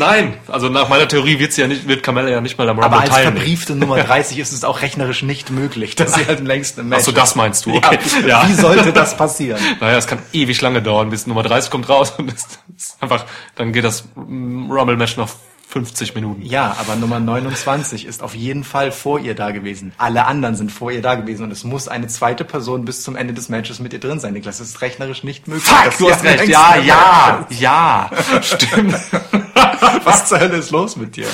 Nein, 0.00 0.34
also 0.48 0.70
nach 0.70 0.88
meiner 0.88 1.06
Theorie 1.06 1.38
wird 1.38 1.52
sie 1.52 1.60
ja 1.60 1.66
nicht, 1.68 1.86
wird 1.86 2.02
Carmella 2.02 2.30
ja 2.30 2.40
nicht 2.40 2.56
mal 2.56 2.66
am 2.68 2.78
Rumble 2.78 2.86
Aber 2.86 3.00
als 3.02 3.10
teilnehmen. 3.10 3.36
verbriefte 3.36 3.76
Nummer 3.76 3.98
30 4.02 4.38
ist 4.38 4.52
es 4.52 4.64
auch 4.64 4.80
rechnerisch 4.80 5.22
nicht 5.22 5.50
möglich, 5.50 5.94
dass 5.94 6.14
sie 6.14 6.26
halt 6.26 6.40
im 6.40 6.46
längsten 6.46 6.88
Match 6.88 7.00
Ach 7.02 7.04
so, 7.04 7.12
das 7.12 7.34
meinst 7.34 7.66
du, 7.66 7.74
okay. 7.74 7.98
Ja. 8.26 8.48
Wie 8.48 8.54
sollte 8.54 8.92
das 8.92 9.16
passieren? 9.16 9.60
Naja, 9.80 9.98
es 9.98 10.06
kann 10.06 10.18
ewig 10.32 10.60
lange 10.62 10.80
dauern, 10.82 11.10
bis 11.10 11.26
Nummer 11.26 11.42
30 11.42 11.70
kommt 11.70 11.88
raus 11.90 12.14
und 12.16 12.32
es 12.32 12.46
ist 12.76 12.96
einfach, 13.02 13.26
dann 13.56 13.72
geht 13.72 13.84
das 13.84 14.04
Rumble-Match 14.16 15.16
noch 15.18 15.28
50 15.68 16.14
Minuten. 16.16 16.42
Ja, 16.42 16.76
aber 16.80 16.96
Nummer 16.96 17.20
29 17.20 18.04
ist 18.04 18.22
auf 18.22 18.34
jeden 18.34 18.64
Fall 18.64 18.90
vor 18.90 19.20
ihr 19.20 19.34
da 19.36 19.52
gewesen. 19.52 19.92
Alle 19.98 20.26
anderen 20.26 20.56
sind 20.56 20.72
vor 20.72 20.90
ihr 20.90 21.00
da 21.00 21.14
gewesen 21.14 21.44
und 21.44 21.52
es 21.52 21.62
muss 21.62 21.86
eine 21.86 22.08
zweite 22.08 22.44
Person 22.44 22.84
bis 22.84 23.04
zum 23.04 23.14
Ende 23.14 23.34
des 23.34 23.48
Matches 23.48 23.78
mit 23.78 23.92
ihr 23.92 24.00
drin 24.00 24.18
sein. 24.18 24.32
Niklas, 24.32 24.58
das 24.58 24.68
ist 24.68 24.80
rechnerisch 24.80 25.22
nicht 25.22 25.46
möglich. 25.46 25.72
dass 25.84 25.98
du 25.98 26.10
hast 26.10 26.24
recht. 26.24 26.48
Ja, 26.48 26.76
ja, 26.76 27.46
ist. 27.48 27.60
ja, 27.60 28.10
stimmt. 28.42 28.96
Was 30.04 30.26
zur 30.26 30.40
Hölle 30.40 30.56
ist 30.56 30.70
los 30.70 30.96
mit 30.96 31.16
dir? 31.16 31.26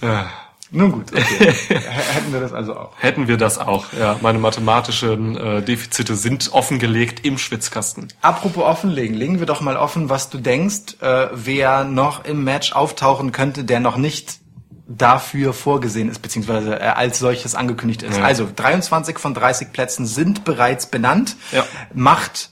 Nun 0.72 0.92
gut, 0.92 1.12
okay. 1.12 1.52
Hätten 1.52 2.32
wir 2.32 2.40
das 2.40 2.52
also 2.52 2.76
auch. 2.76 2.92
Hätten 2.98 3.26
wir 3.26 3.36
das 3.36 3.58
auch, 3.58 3.86
ja. 3.92 4.16
Meine 4.22 4.38
mathematischen 4.38 5.36
äh, 5.36 5.62
Defizite 5.62 6.14
sind 6.14 6.52
offengelegt 6.52 7.26
im 7.26 7.38
Schwitzkasten. 7.38 8.08
Apropos 8.22 8.62
offenlegen, 8.62 9.16
legen 9.16 9.40
wir 9.40 9.46
doch 9.46 9.60
mal 9.62 9.76
offen, 9.76 10.10
was 10.10 10.30
du 10.30 10.38
denkst, 10.38 11.00
äh, 11.00 11.28
wer 11.32 11.82
noch 11.82 12.24
im 12.24 12.44
Match 12.44 12.72
auftauchen 12.72 13.32
könnte, 13.32 13.64
der 13.64 13.80
noch 13.80 13.96
nicht 13.96 14.38
dafür 14.86 15.52
vorgesehen 15.52 16.08
ist, 16.08 16.20
beziehungsweise 16.20 16.78
äh, 16.78 16.84
als 16.84 17.18
solches 17.18 17.56
angekündigt 17.56 18.02
ist. 18.02 18.18
Ja. 18.18 18.24
Also 18.24 18.48
23 18.54 19.18
von 19.18 19.34
30 19.34 19.72
Plätzen 19.72 20.06
sind 20.06 20.44
bereits 20.44 20.86
benannt. 20.86 21.36
Ja. 21.50 21.64
Macht, 21.94 22.50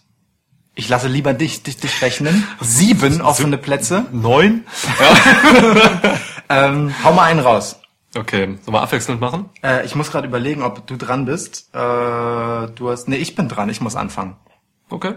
ich 0.79 0.89
lasse 0.89 1.09
lieber 1.09 1.35
dich, 1.35 1.65
dich, 1.65 1.77
dich 1.77 2.01
rechnen, 2.03 2.47
sieben 2.61 3.21
offene 3.21 3.59
Plätze. 3.59 4.07
Neun? 4.13 4.65
Ähm, 6.51 6.95
hau 7.05 7.13
mal 7.13 7.25
einen 7.25 7.41
raus. 7.41 7.79
Okay, 8.17 8.57
sollen 8.63 8.75
wir 8.75 8.81
abwechselnd 8.81 9.21
machen? 9.21 9.51
Äh, 9.63 9.85
ich 9.85 9.95
muss 9.95 10.11
gerade 10.11 10.27
überlegen, 10.27 10.63
ob 10.63 10.87
du 10.87 10.97
dran 10.97 11.27
bist. 11.27 11.69
Äh, 11.75 11.77
du 11.77 12.89
hast, 12.89 13.07
nee, 13.07 13.17
ich 13.17 13.35
bin 13.35 13.51
dran, 13.51 13.69
ich 13.69 13.83
muss 13.83 13.97
anfangen. 13.97 14.35
Okay. 14.89 15.17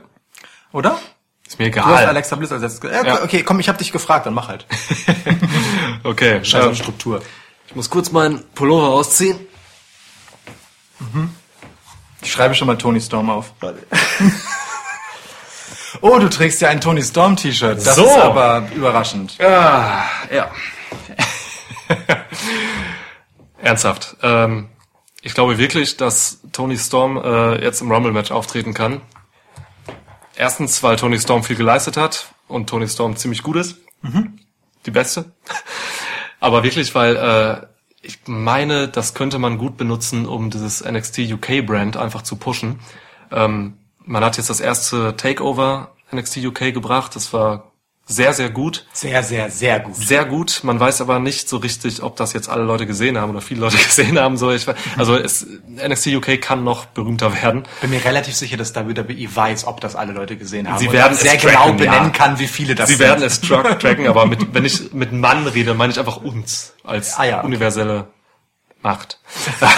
Oder? 0.74 1.00
Ist 1.48 1.58
mir 1.58 1.72
Du 1.72 1.80
hast 1.80 1.88
egal. 2.02 2.06
Alexa 2.08 2.36
Bliss 2.36 2.52
als 2.52 2.62
letztes. 2.64 2.92
Ja, 2.92 3.06
Ja. 3.06 3.24
Okay, 3.24 3.44
komm, 3.44 3.62
ich 3.62 3.70
habe 3.70 3.78
dich 3.78 3.94
gefragt, 3.94 4.26
dann 4.26 4.34
mach 4.34 4.50
halt. 4.50 4.66
Okay, 6.04 6.44
Scheiß 6.44 6.66
ähm, 6.66 6.72
auf 6.72 6.76
Struktur. 6.78 7.22
ich 7.68 7.76
muss 7.76 7.90
kurz 7.90 8.12
meinen 8.12 8.44
Pullover 8.54 8.90
ausziehen. 8.90 9.40
Ich 12.22 12.30
schreibe 12.30 12.56
schon 12.56 12.68
mal 12.68 12.78
Tony 12.78 13.00
Storm 13.00 13.30
auf. 13.30 13.54
oh, 16.02 16.20
du 16.20 16.30
trägst 16.30 16.62
ja 16.62 16.70
ein 16.70 16.82
Tony 16.82 17.02
Storm 17.04 17.36
T-Shirt. 17.36 17.78
Das 17.86 17.96
So. 17.96 18.06
ist 18.06 18.18
aber 18.18 18.68
überraschend. 18.76 19.38
Ah, 19.40 20.04
ja. 20.34 20.52
Ernsthaft. 23.62 24.18
Ähm, 24.22 24.70
ich 25.22 25.34
glaube 25.34 25.58
wirklich, 25.58 25.98
dass 25.98 26.40
Tony 26.52 26.78
Storm 26.78 27.18
äh, 27.18 27.64
jetzt 27.64 27.82
im 27.82 27.92
Rumble-Match 27.92 28.32
auftreten 28.32 28.74
kann. 28.74 29.02
Erstens, 30.36 30.82
weil 30.82 30.96
Tony 30.96 31.20
Storm 31.20 31.44
viel 31.44 31.56
geleistet 31.56 31.98
hat 31.98 32.28
und 32.48 32.68
Tony 32.70 32.88
Storm 32.88 33.16
ziemlich 33.16 33.44
gut 33.44 33.58
ist. 33.58 33.78
Die 34.86 34.92
beste. 34.92 35.32
Aber 36.40 36.64
wirklich, 36.64 36.96
weil 36.96 37.16
äh, 37.16 37.68
ich 38.02 38.18
meine, 38.26 38.88
das 38.88 39.14
könnte 39.14 39.38
man 39.38 39.60
gut 39.60 39.78
benutzen, 39.78 40.26
um 40.26 40.50
dieses 40.50 40.84
NXT 40.84 41.20
UK 41.34 41.64
Brand 41.68 41.98
einfach 41.98 42.24
zu 42.24 42.36
pushen. 42.36 42.80
Ähm, 43.32 43.78
man 44.06 44.24
hat 44.24 44.38
jetzt 44.38 44.50
das 44.50 44.60
erste 44.60 45.16
Takeover 45.16 45.92
NXT 46.14 46.38
UK 46.38 46.74
gebracht. 46.74 47.16
Das 47.16 47.34
war 47.34 47.72
sehr, 48.06 48.34
sehr 48.34 48.50
gut. 48.50 48.86
Sehr, 48.92 49.24
sehr, 49.24 49.50
sehr 49.50 49.80
gut. 49.80 49.96
Sehr 49.96 50.26
gut. 50.26 50.62
Man 50.64 50.80
weiß 50.80 51.02
aber 51.02 51.20
nicht 51.20 51.48
so 51.48 51.58
richtig, 51.58 52.04
ob 52.04 52.18
das 52.18 52.34
jetzt 52.34 52.50
alle 52.50 52.64
Leute 52.64 52.86
gesehen 52.86 53.18
haben 53.18 53.30
oder 53.30 53.42
viele 53.42 53.62
Leute 53.62 53.78
gesehen 53.78 54.20
haben. 54.20 54.38
So, 54.38 54.52
ich, 54.52 54.66
also 54.98 55.16
es, 55.16 55.46
NXT 55.68 56.08
UK 56.08 56.42
kann 56.42 56.64
noch 56.64 56.86
berühmter 56.86 57.42
werden. 57.42 57.64
Bin 57.80 57.90
mir 57.90 58.04
relativ 58.04 58.36
sicher, 58.36 58.58
dass 58.58 58.76
WWE 58.76 59.28
weiß, 59.34 59.66
ob 59.66 59.80
das 59.80 59.96
alle 59.96 60.14
Leute 60.14 60.36
gesehen 60.36 60.68
haben. 60.68 60.80
Sie 60.80 60.92
werden 60.92 61.14
auch 61.14 61.20
sehr 61.20 61.36
es 61.36 61.42
genau 61.42 61.54
tracken, 61.54 61.78
benennen 61.78 62.04
ja. 62.06 62.10
kann, 62.10 62.40
wie 62.40 62.48
viele 62.48 62.76
das 62.76 62.90
Sie 62.90 62.96
sind. 62.96 63.06
werden 63.06 63.24
es 63.24 63.40
track, 63.40 63.80
tracken, 63.80 64.08
aber 64.08 64.26
mit, 64.26 64.54
wenn 64.54 64.66
ich 64.66 64.94
mit 64.94 65.14
Mann 65.14 65.48
rede, 65.48 65.74
meine 65.74 65.94
ich 65.94 66.00
einfach 66.00 66.18
uns 66.18 66.74
als 66.84 67.18
Ah 67.18 67.24
ja, 67.24 67.38
okay. 67.38 67.48
universelle 67.48 68.08
Macht. 68.82 69.20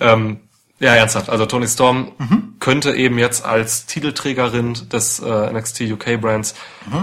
ähm, 0.00 0.40
ja, 0.80 0.94
ernsthaft. 0.94 1.28
Also 1.28 1.44
Tony 1.46 1.66
Storm 1.68 2.12
Mhm. 2.18 2.54
könnte 2.60 2.94
eben 2.94 3.18
jetzt 3.18 3.44
als 3.44 3.86
Titelträgerin 3.86 4.74
des 4.90 5.18
äh, 5.20 5.52
NXT 5.52 5.80
UK 5.92 6.20
Brands 6.20 6.54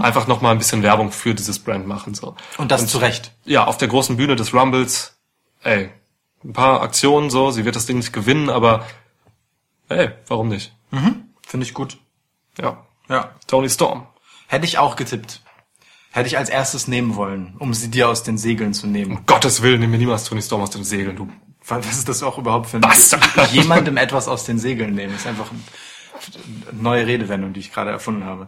einfach 0.01 0.27
noch 0.27 0.41
mal 0.41 0.51
ein 0.51 0.57
bisschen 0.57 0.81
Werbung 0.83 1.11
für 1.11 1.33
dieses 1.35 1.59
Brand 1.59 1.85
machen. 1.87 2.13
So. 2.13 2.31
Mhm. 2.31 2.35
Und 2.57 2.71
das 2.71 2.87
zu 2.87 2.97
Recht. 2.99 3.31
ja, 3.43 3.65
auf 3.65 3.77
der 3.77 3.87
großen 3.87 4.17
Bühne 4.17 4.35
des 4.35 4.53
Rumbles, 4.53 5.15
ey, 5.63 5.89
ein 6.43 6.53
paar 6.53 6.81
Aktionen 6.81 7.29
so, 7.29 7.51
sie 7.51 7.65
wird 7.65 7.75
das 7.75 7.85
Ding 7.85 7.97
nicht 7.97 8.13
gewinnen, 8.13 8.49
aber 8.49 8.85
ey, 9.89 10.09
warum 10.27 10.47
nicht? 10.49 10.73
Finde 11.47 11.65
ich 11.65 11.73
gut. 11.73 11.97
Ja, 12.59 12.85
Ja. 13.09 13.31
Tony 13.47 13.69
Storm. 13.69 14.07
Hätte 14.47 14.65
ich 14.65 14.77
auch 14.77 14.95
getippt. 14.95 15.41
Hätte 16.11 16.27
ich 16.27 16.37
als 16.37 16.49
erstes 16.49 16.87
nehmen 16.87 17.15
wollen, 17.17 17.55
um 17.59 17.73
sie 17.73 17.89
dir 17.91 18.07
aus 18.07 18.23
den 18.23 18.37
Segeln 18.37 18.73
zu 18.73 18.87
nehmen. 18.87 19.17
Um 19.17 19.25
Gottes 19.25 19.61
Willen, 19.61 19.81
nimm 19.81 19.91
mir 19.91 19.97
niemals 19.97 20.23
Tony 20.23 20.41
Storm 20.41 20.61
aus 20.61 20.69
den 20.69 20.83
Segeln, 20.85 21.15
du. 21.17 21.27
Was 21.67 21.85
ist 21.87 22.07
das 22.09 22.21
auch 22.23 22.37
überhaupt 22.37 22.69
für 22.69 22.77
ein 22.77 22.81
Bastard. 22.81 23.23
jemandem 23.51 23.97
etwas 23.97 24.27
aus 24.27 24.43
den 24.45 24.59
Segeln 24.59 24.93
nehmen? 24.95 25.13
Das 25.13 25.21
ist 25.21 25.27
einfach 25.27 25.49
eine 26.71 26.81
neue 26.81 27.07
Redewendung, 27.07 27.53
die 27.53 27.59
ich 27.59 27.71
gerade 27.73 27.91
erfunden 27.91 28.23
habe. 28.25 28.47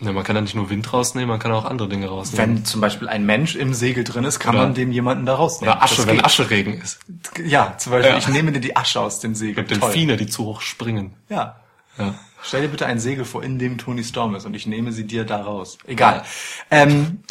Ne, 0.00 0.12
man 0.12 0.22
kann 0.22 0.36
ja 0.36 0.42
nicht 0.42 0.54
nur 0.54 0.70
Wind 0.70 0.92
rausnehmen, 0.92 1.28
man 1.28 1.40
kann 1.40 1.50
auch 1.50 1.64
andere 1.64 1.88
Dinge 1.88 2.06
rausnehmen. 2.08 2.58
Wenn 2.58 2.64
zum 2.64 2.80
Beispiel 2.80 3.08
ein 3.08 3.26
Mensch 3.26 3.56
im 3.56 3.74
Segel 3.74 4.04
drin 4.04 4.22
ist, 4.22 4.38
kann 4.38 4.54
Oder- 4.54 4.64
man 4.66 4.74
dem 4.74 4.92
jemanden 4.92 5.26
da 5.26 5.34
rausnehmen. 5.34 5.74
Oder 5.74 5.82
Asche, 5.82 5.96
Das 5.96 6.06
wenn 6.06 6.16
geht. 6.16 6.24
Ascheregen 6.24 6.74
ist. 6.80 7.00
Ja, 7.44 7.74
zum 7.78 7.92
Beispiel, 7.92 8.12
Ja. 8.12 8.18
ich 8.18 8.28
nehme 8.28 8.52
dir 8.52 8.60
die 8.60 8.76
Asche 8.76 9.00
aus 9.00 9.18
den 9.18 9.34
Segeln. 9.34 9.66
Gibt 9.66 9.82
Delfine, 9.82 10.16
die 10.16 10.26
zu 10.28 10.44
hoch 10.44 10.60
springen. 10.60 11.14
Ja. 11.28 11.56
Ja. 11.98 12.14
Stell 12.44 12.62
dir 12.62 12.68
bitte 12.68 12.86
ein 12.86 13.00
Segel 13.00 13.24
vor, 13.24 13.42
in 13.42 13.58
dem 13.58 13.76
Tony 13.78 14.04
Storm 14.04 14.36
ist 14.36 14.46
und 14.46 14.54
ich 14.54 14.66
nehme 14.68 14.92
sie 14.92 15.04
dir 15.04 15.24
da 15.24 15.42
raus. 15.42 15.78
Egal. 15.88 16.22
Ähm, 16.70 17.24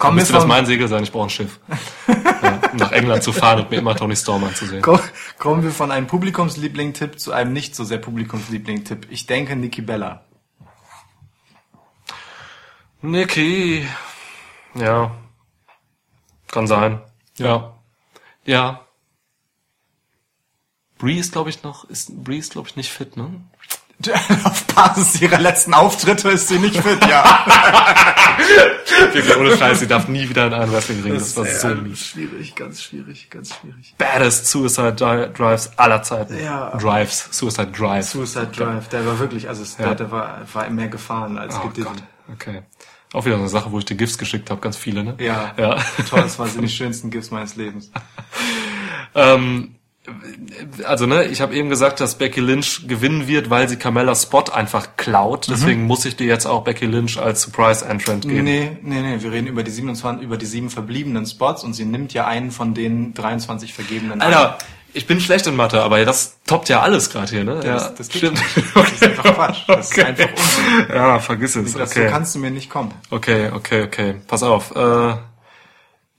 wir 0.00 0.20
Müsste 0.20 0.32
das 0.34 0.46
mein 0.46 0.66
Segel 0.66 0.88
sein, 0.88 1.02
ich 1.02 1.12
brauche 1.12 1.26
ein 1.26 1.30
Schiff. 1.30 1.58
ja, 2.42 2.60
nach 2.74 2.92
England 2.92 3.22
zu 3.22 3.32
fahren 3.32 3.60
und 3.60 3.70
mir 3.70 3.78
immer 3.78 3.94
Tony 3.96 4.14
Storm 4.16 4.44
anzusehen. 4.44 4.82
ko- 4.82 5.00
kommen 5.38 5.62
wir 5.62 5.70
von 5.72 5.90
einem 5.90 6.06
Publikumsliebling-Tipp 6.06 7.18
zu 7.18 7.32
einem 7.32 7.52
nicht 7.52 7.74
so 7.74 7.84
sehr 7.84 7.98
Publikumsliebling-Tipp. 7.98 9.06
Ich 9.10 9.26
denke 9.26 9.56
Nikki 9.56 9.82
Bella. 9.82 10.24
Niki. 13.02 13.86
Ja. 14.74 15.10
Kann 16.50 16.66
sein. 16.66 17.00
Ja. 17.36 17.74
Ja. 18.44 18.80
Bree 20.98 21.18
ist, 21.18 21.32
glaube 21.32 21.50
ich, 21.50 21.62
noch, 21.62 21.84
ist, 21.84 22.24
Bree 22.24 22.38
ist, 22.38 22.52
glaube 22.52 22.68
ich, 22.68 22.76
nicht 22.76 22.90
fit, 22.90 23.16
ne? 23.16 23.30
Auf 24.44 24.64
Basis 24.68 25.20
ihrer 25.20 25.38
letzten 25.40 25.74
Auftritte 25.74 26.28
ist 26.30 26.46
sie 26.48 26.58
nicht 26.60 26.76
fit, 26.80 27.04
ja. 27.08 27.44
Wirklich, 29.12 29.36
ohne 29.36 29.56
Scheiß, 29.56 29.80
sie 29.80 29.88
darf 29.88 30.06
nie 30.08 30.28
wieder 30.28 30.46
in 30.46 30.54
einen 30.54 30.72
Wrestling-Ring. 30.72 31.14
Das, 31.14 31.36
war 31.36 31.44
so 31.46 31.68
mies. 31.68 32.06
schwierig, 32.06 32.54
ganz 32.54 32.82
schwierig, 32.82 33.28
ganz 33.28 33.54
schwierig. 33.56 33.94
baddest 33.98 34.46
Suicide 34.46 34.92
Drives 34.94 35.72
aller 35.76 36.02
Zeiten. 36.02 36.38
Ja. 36.42 36.70
Drives, 36.76 37.28
Suicide 37.32 37.72
Drive. 37.72 38.06
Suicide 38.08 38.48
Drive, 38.56 38.88
der 38.88 39.04
war 39.04 39.18
wirklich, 39.18 39.48
also 39.48 39.62
es- 39.62 39.76
der, 39.76 39.94
der 39.96 40.10
war, 40.10 40.42
war 40.52 40.70
mehr 40.70 40.88
gefahren 40.88 41.36
als 41.38 41.56
Oh 41.56 41.68
geditten. 41.68 41.86
Gott, 41.86 42.02
okay. 42.34 42.62
Auch 43.14 43.24
wieder 43.24 43.36
eine 43.36 43.48
Sache, 43.48 43.72
wo 43.72 43.78
ich 43.78 43.84
dir 43.84 43.96
GIFs 43.96 44.18
geschickt 44.18 44.50
habe, 44.50 44.60
ganz 44.60 44.76
viele, 44.76 45.02
ne? 45.02 45.14
Ja, 45.18 45.52
Ja. 45.56 45.76
toll, 46.08 46.22
das 46.22 46.38
waren 46.38 46.50
die 46.60 46.68
schönsten 46.68 47.10
Gifts 47.10 47.30
meines 47.30 47.56
Lebens. 47.56 47.90
ähm, 49.14 49.74
also 50.84 51.06
ne, 51.06 51.24
ich 51.24 51.40
habe 51.40 51.54
eben 51.54 51.68
gesagt, 51.68 52.00
dass 52.00 52.16
Becky 52.18 52.40
Lynch 52.40 52.86
gewinnen 52.88 53.26
wird, 53.28 53.50
weil 53.50 53.68
sie 53.68 53.76
Carmellas 53.76 54.22
Spot 54.24 54.44
einfach 54.52 54.96
klaut. 54.96 55.48
Deswegen 55.48 55.84
muss 55.84 56.04
ich 56.04 56.16
dir 56.16 56.26
jetzt 56.26 56.46
auch 56.46 56.64
Becky 56.64 56.86
Lynch 56.86 57.18
als 57.18 57.42
Surprise 57.42 57.84
Entrant 57.84 58.22
geben. 58.22 58.44
Nee, 58.44 58.76
nee, 58.82 59.00
nee, 59.00 59.22
wir 59.22 59.32
reden 59.32 59.46
über 59.46 59.62
die 59.62 59.70
27, 59.70 60.22
über 60.22 60.36
die 60.36 60.46
sieben 60.46 60.70
verbliebenen 60.70 61.26
Spots 61.26 61.64
und 61.64 61.74
sie 61.74 61.84
nimmt 61.84 62.12
ja 62.14 62.26
einen 62.26 62.50
von 62.50 62.74
den 62.74 63.14
23 63.14 63.74
vergebenen. 63.74 64.20
Alter, 64.20 64.58
ich 64.94 65.06
bin 65.06 65.20
schlecht 65.20 65.46
in 65.46 65.54
Mathe, 65.54 65.82
aber 65.82 66.02
das 66.04 66.38
toppt 66.46 66.68
ja 66.70 66.80
alles 66.80 67.10
gerade 67.10 67.30
hier, 67.30 67.44
ne? 67.44 67.60
das, 67.62 67.94
das 67.94 68.06
stimmt. 68.06 68.40
Das 68.74 68.92
ist 68.92 69.02
einfach 69.04 69.34
Quatsch. 69.34 69.58
Das 69.68 69.90
Okay. 69.92 70.00
ist 70.00 70.06
einfach 70.06 70.30
Unsinn. 70.30 70.96
Ja, 70.96 71.18
vergiss 71.18 71.56
es. 71.56 71.74
Das, 71.74 71.90
Okay. 71.90 72.06
So 72.06 72.12
kannst 72.12 72.34
du 72.34 72.38
mir 72.38 72.50
nicht 72.50 72.70
kommen. 72.70 72.92
Okay, 73.10 73.50
okay, 73.54 73.82
okay. 73.82 74.14
Pass 74.26 74.42
auf. 74.42 74.74
Äh, 74.74 75.14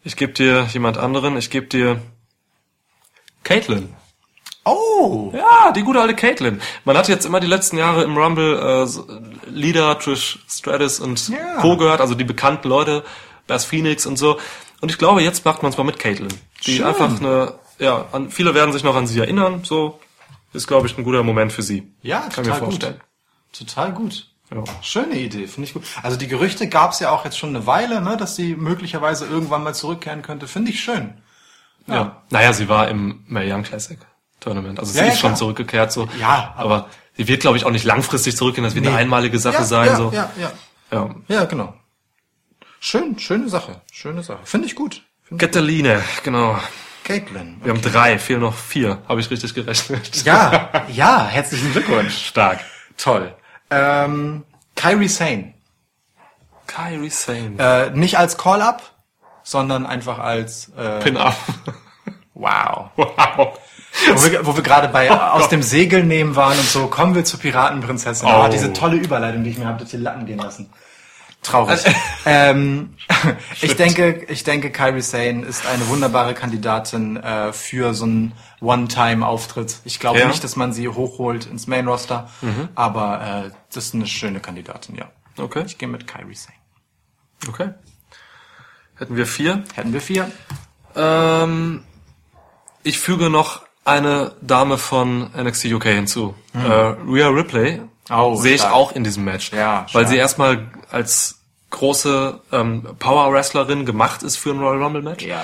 ich 0.04 0.16
gebe 0.16 0.34
dir 0.34 0.68
jemand 0.72 0.98
anderen. 0.98 1.36
Ich 1.38 1.50
gebe 1.50 1.66
dir 1.68 2.00
Caitlyn. 3.44 3.94
Oh! 4.66 5.32
Ja, 5.36 5.72
die 5.72 5.82
gute 5.84 6.00
alte 6.02 6.16
Caitlyn. 6.16 6.62
Man 6.86 6.98
hat 6.98 7.08
jetzt 7.08 7.26
immer 7.26 7.40
die 7.40 7.48
letzten 7.48 7.78
Jahre 7.78 8.04
im 8.04 8.18
Rumble 8.18 8.60
äh, 8.88 9.50
Leader, 9.50 9.98
Trish 9.98 10.40
Stratus 10.50 11.00
und 11.00 11.30
Ja. 11.30 11.56
Co. 11.62 11.78
gehört, 11.78 12.02
also 12.02 12.14
die 12.14 12.24
bekannten 12.26 12.68
Leute, 12.68 13.04
Bass 13.48 13.66
Phoenix 13.66 14.06
und 14.06 14.18
so. 14.18 14.38
Und 14.82 14.92
ich 14.92 14.98
glaube, 14.98 15.22
jetzt 15.24 15.44
macht 15.46 15.64
man 15.64 15.72
es 15.72 15.78
mal 15.78 15.84
mit 15.86 15.98
Caitlyn. 16.00 16.30
Die 16.66 16.78
Schön. 16.78 16.86
einfach 16.86 17.20
eine, 17.20 17.54
ja, 17.80 18.06
an, 18.12 18.30
viele 18.30 18.54
werden 18.54 18.72
sich 18.74 18.84
noch 18.84 18.96
an 18.96 19.08
sie 19.08 19.20
erinnern. 19.20 19.62
So 19.64 20.00
ist, 20.54 20.68
glaube 20.68 20.88
ich, 20.88 20.98
ein 20.98 21.04
guter 21.04 21.24
Moment 21.24 21.52
für 21.52 21.64
sie. 21.64 21.92
Ja, 22.02 22.20
Kann 22.22 22.44
mir 22.46 22.52
total 22.52 22.60
vorstellen. 22.60 22.94
gut. 23.00 23.68
Total 23.68 23.92
gut. 23.94 24.26
Ja. 24.52 24.64
Schöne 24.82 25.16
Idee, 25.20 25.48
finde 25.48 25.68
ich 25.68 25.74
gut. 25.74 25.84
Also 26.02 26.18
die 26.18 26.28
Gerüchte 26.28 26.68
gab 26.68 26.92
es 26.92 27.00
ja 27.00 27.12
auch 27.12 27.24
jetzt 27.24 27.38
schon 27.38 27.50
eine 27.56 27.66
Weile, 27.68 28.02
ne, 28.02 28.18
dass 28.18 28.36
sie 28.36 28.56
möglicherweise 28.56 29.26
irgendwann 29.26 29.64
mal 29.64 29.76
zurückkehren 29.76 30.22
könnte. 30.22 30.48
Finde 30.48 30.72
ich 30.72 30.82
schön. 30.84 31.14
Ja. 31.96 32.22
Naja, 32.30 32.54
sie 32.54 32.70
war 32.70 32.88
im 32.90 33.24
Mae 33.28 33.52
Young 33.52 33.64
Classic 33.64 33.98
Tournament. 34.40 34.80
Also 34.80 34.92
sie 34.94 35.00
Ja, 35.00 35.06
ja, 35.06 35.12
ist 35.12 35.20
schon 35.20 35.30
klar. 35.32 35.38
zurückgekehrt 35.38 35.92
so. 35.92 36.08
Ja, 36.20 36.54
aber, 36.58 36.88
sie 37.18 37.28
wird, 37.28 37.42
glaube 37.42 37.58
ich, 37.58 37.66
auch 37.66 37.72
nicht 37.72 37.86
langfristig 37.86 38.38
zurückgehen. 38.38 38.64
Das 38.64 38.76
wird 38.76 38.86
eine 38.86 38.96
Nee. 38.96 39.02
einmalige 39.02 39.38
Sache 39.40 39.56
ja, 39.58 39.64
sein. 39.64 39.88
ja, 39.88 39.96
so. 39.96 40.12
ja, 40.14 40.30
ja. 40.40 40.52
Ja. 40.92 41.10
Ja, 41.28 41.46
genau. 41.46 41.74
Schön, 42.80 43.20
schöne 43.20 43.50
Sache. 43.50 43.82
Schöne 43.92 44.24
Sache. 44.24 44.40
Finde 44.46 44.68
ich 44.68 44.76
gut. 44.76 45.04
Cataline, 45.38 46.02
genau. 46.24 46.58
Caitlin. 47.04 47.60
Wir 47.64 47.74
haben 47.74 47.82
drei, 47.82 48.18
fehlen 48.20 48.40
noch 48.42 48.56
vier. 48.56 49.00
Habe 49.08 49.20
ich 49.20 49.30
richtig 49.30 49.54
gerechnet. 49.54 50.24
Ja, 50.26 50.70
ja, 50.92 51.26
herzlichen 51.28 51.72
Glückwunsch. 51.72 52.28
Stark. 52.28 52.62
Toll. 52.98 53.36
Ähm, 53.70 54.44
Kyrie 54.76 55.08
Sane. 55.08 55.54
Kyrie 56.68 57.10
Sane. 57.10 57.56
Äh, 57.58 57.90
nicht 57.98 58.18
als 58.18 58.38
Call-Up, 58.38 58.82
sondern 59.50 59.86
einfach 59.88 60.20
als 60.20 60.72
äh, 60.78 61.00
Pin-Up. 61.00 61.36
Wow. 62.36 62.92
wow. 62.96 63.60
Wo 64.14 64.24
wir, 64.32 64.46
wo 64.46 64.56
wir 64.56 64.64
gerade 64.64 64.88
bei 64.88 65.12
aus 65.12 65.50
dem 65.50 65.62
Segel 65.62 66.06
nehmen 66.06 66.38
waren 66.38 66.58
und 66.58 66.66
so, 66.70 66.88
kommen 66.88 67.14
wir 67.16 67.26
zur 67.26 67.38
Piratenprinzessin. 67.42 68.30
Oh. 68.32 68.46
Oh. 68.46 68.48
diese 68.50 68.72
tolle 68.72 68.96
Überleitung, 68.96 69.44
die 69.44 69.50
ich 69.50 69.58
mir 69.58 69.66
habe 69.66 69.80
durch 69.80 69.90
die 69.90 69.98
Latten 69.98 70.26
gehen 70.26 70.40
lassen. 70.40 70.70
Traurig. 71.42 71.82
ähm, 72.26 72.96
ich 73.62 73.76
denke, 73.76 74.26
ich 74.30 74.46
denke, 74.46 74.72
Kyrie 74.72 75.02
Sane 75.02 75.46
ist 75.46 75.66
eine 75.66 75.86
wunderbare 75.90 76.34
Kandidatin 76.34 77.18
äh, 77.18 77.52
für 77.52 77.94
so 77.94 78.06
einen 78.06 78.32
One-Time-Auftritt. 78.62 79.80
Ich 79.84 80.00
glaube 80.00 80.20
Ja. 80.20 80.28
nicht, 80.30 80.42
dass 80.42 80.56
man 80.56 80.72
sie 80.72 80.88
hochholt 80.88 81.46
ins 81.46 81.68
Main-Roster, 81.68 82.30
aber 82.76 83.48
äh, 83.48 83.52
das 83.74 83.88
ist 83.88 83.96
eine 83.96 84.08
schöne 84.08 84.40
Kandidatin, 84.40 84.96
ja. 84.96 85.10
Okay, 85.38 85.64
Ich 85.66 85.78
gehe 85.78 85.90
mit 85.90 86.08
Kyrie 86.08 86.36
Sane. 86.36 86.56
okay. 87.50 87.72
Hätten 89.00 89.16
wir 89.16 89.26
vier. 89.26 89.64
Hätten 89.74 89.94
wir 89.94 90.02
vier? 90.02 90.30
Ähm, 90.96 91.84
ich 92.84 93.00
füge 93.00 93.30
noch 93.30 93.62
eine 93.86 94.34
Dame 94.42 94.78
von 94.78 95.30
NXT 95.36 95.66
UK 95.74 95.86
hinzu. 95.86 96.36
Äh, 96.54 96.58
Rhea 96.60 97.30
Ripley 97.30 97.82
Oh, 98.12 98.36
sehe 98.36 98.56
ich 98.56 98.64
auch 98.64 98.92
in 98.92 99.04
diesem 99.04 99.24
Match. 99.24 99.52
Ja, 99.52 99.82
weil 99.82 100.04
stark. 100.04 100.08
sie 100.10 100.18
erstmal 100.18 100.68
als 100.90 101.40
große 101.70 102.40
ähm, 102.52 102.88
Power-Wrestlerin 102.98 103.86
gemacht 103.86 104.24
ist 104.24 104.38
für 104.38 104.50
ein 104.52 104.60
Royal 104.60 104.82
Rumble-Match. 104.84 105.26
Ja. 105.26 105.44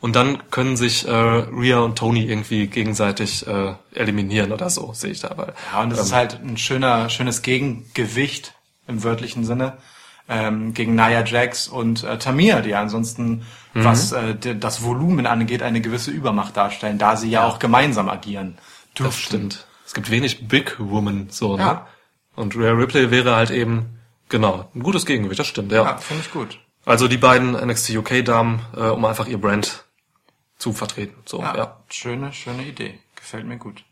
Und 0.00 0.16
dann 0.16 0.50
können 0.50 0.76
sich 0.76 1.06
äh, 1.06 1.12
Rhea 1.12 1.80
und 1.80 1.96
Tony 1.98 2.24
irgendwie 2.24 2.66
gegenseitig 2.68 3.46
äh, 3.46 3.74
eliminieren 3.94 4.52
oder 4.52 4.70
so, 4.70 4.92
sehe 4.94 5.10
ich 5.10 5.20
da. 5.20 5.36
Weil, 5.36 5.52
Ja, 5.72 5.82
und 5.82 5.90
das 5.90 6.00
ist 6.00 6.12
halt 6.12 6.40
ein 6.42 6.56
schöner, 6.56 7.10
schönes 7.10 7.42
Gegengewicht 7.42 8.54
im 8.86 9.04
wörtlichen 9.04 9.44
Sinne 9.44 9.76
ähm, 10.28 10.74
gegen 10.74 10.94
Nia 10.94 11.24
Jax 11.24 11.68
und 11.68 12.04
äh, 12.04 12.18
Tamir, 12.18 12.60
die 12.60 12.70
ja 12.70 12.80
ansonsten, 12.80 13.46
was 13.74 14.12
äh, 14.12 14.34
das 14.56 14.82
Volumen 14.82 15.26
angeht, 15.26 15.62
eine 15.62 15.80
gewisse 15.80 16.10
Übermacht 16.10 16.56
darstellen, 16.56 16.98
da 16.98 17.16
sie 17.16 17.30
ja, 17.30 17.46
auch 17.46 17.58
gemeinsam 17.58 18.08
agieren. 18.08 18.58
das 18.94 19.04
dürften. 19.04 19.22
stimmt. 19.22 19.66
Es 19.86 19.94
gibt 19.94 20.10
wenig 20.10 20.48
Big 20.48 20.76
Woman 20.78 21.28
so, 21.30 21.56
ne? 21.56 21.62
Ja. 21.62 21.86
Und 22.34 22.54
Rhea 22.56 22.72
Ripley 22.72 23.10
wäre 23.10 23.34
halt 23.36 23.50
eben, 23.50 23.98
genau, 24.28 24.68
ein 24.74 24.82
gutes 24.82 25.06
Gegengewicht, 25.06 25.40
das 25.40 25.46
stimmt, 25.46 25.72
ja. 25.72 25.82
Ja, 25.82 25.96
finde 25.96 26.22
ich 26.22 26.30
gut. 26.30 26.60
Also 26.84 27.08
die 27.08 27.16
beiden 27.16 27.52
NXT 27.52 27.96
UK 27.96 28.24
Damen, 28.24 28.60
äh, 28.76 28.82
um 28.88 29.04
einfach 29.04 29.26
ihr 29.26 29.40
Brand 29.40 29.84
zu 30.58 30.72
vertreten. 30.72 31.16
So, 31.24 31.40
Ja, 31.40 31.56
ja. 31.56 31.76
schöne, 31.90 32.32
schöne 32.32 32.64
Idee. 32.64 32.98
Gefällt 33.16 33.46
mir 33.46 33.58
gut. 33.58 33.84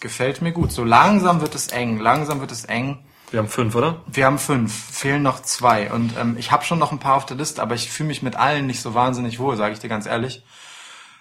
Gefällt 0.00 0.42
mir 0.42 0.52
gut. 0.52 0.72
So 0.72 0.84
langsam 0.84 1.40
wird 1.40 1.54
es 1.54 1.68
eng, 1.68 1.98
langsam 1.98 2.40
wird 2.40 2.50
es 2.52 2.64
eng. 2.64 3.04
Wir 3.32 3.38
haben 3.38 3.48
fünf, 3.48 3.74
oder? 3.74 4.02
Wir 4.06 4.26
haben 4.26 4.38
fünf, 4.38 4.72
fehlen 4.72 5.22
noch 5.22 5.40
zwei. 5.40 5.90
Und 5.90 6.16
ähm, 6.18 6.36
ich 6.38 6.52
habe 6.52 6.64
schon 6.64 6.78
noch 6.78 6.92
ein 6.92 6.98
paar 6.98 7.16
auf 7.16 7.24
der 7.26 7.36
Liste, 7.36 7.62
aber 7.62 7.74
ich 7.74 7.90
fühle 7.90 8.08
mich 8.08 8.22
mit 8.22 8.36
allen 8.36 8.66
nicht 8.66 8.80
so 8.82 8.94
wahnsinnig 8.94 9.38
wohl, 9.38 9.56
sage 9.56 9.72
ich 9.72 9.80
dir 9.80 9.88
ganz 9.88 10.04
ehrlich. 10.06 10.44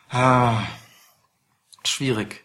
Ah, 0.09 0.61
schwierig. 1.85 2.43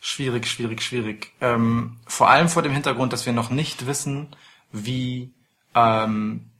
Schwierig, 0.00 0.46
schwierig, 0.48 0.82
schwierig. 0.82 1.32
Ähm, 1.40 1.98
vor 2.06 2.30
allem 2.30 2.48
vor 2.48 2.62
dem 2.62 2.72
Hintergrund, 2.72 3.12
dass 3.12 3.26
wir 3.26 3.32
noch 3.32 3.50
nicht 3.50 3.86
wissen, 3.86 4.34
wie 4.72 5.32
ähm, 5.74 6.50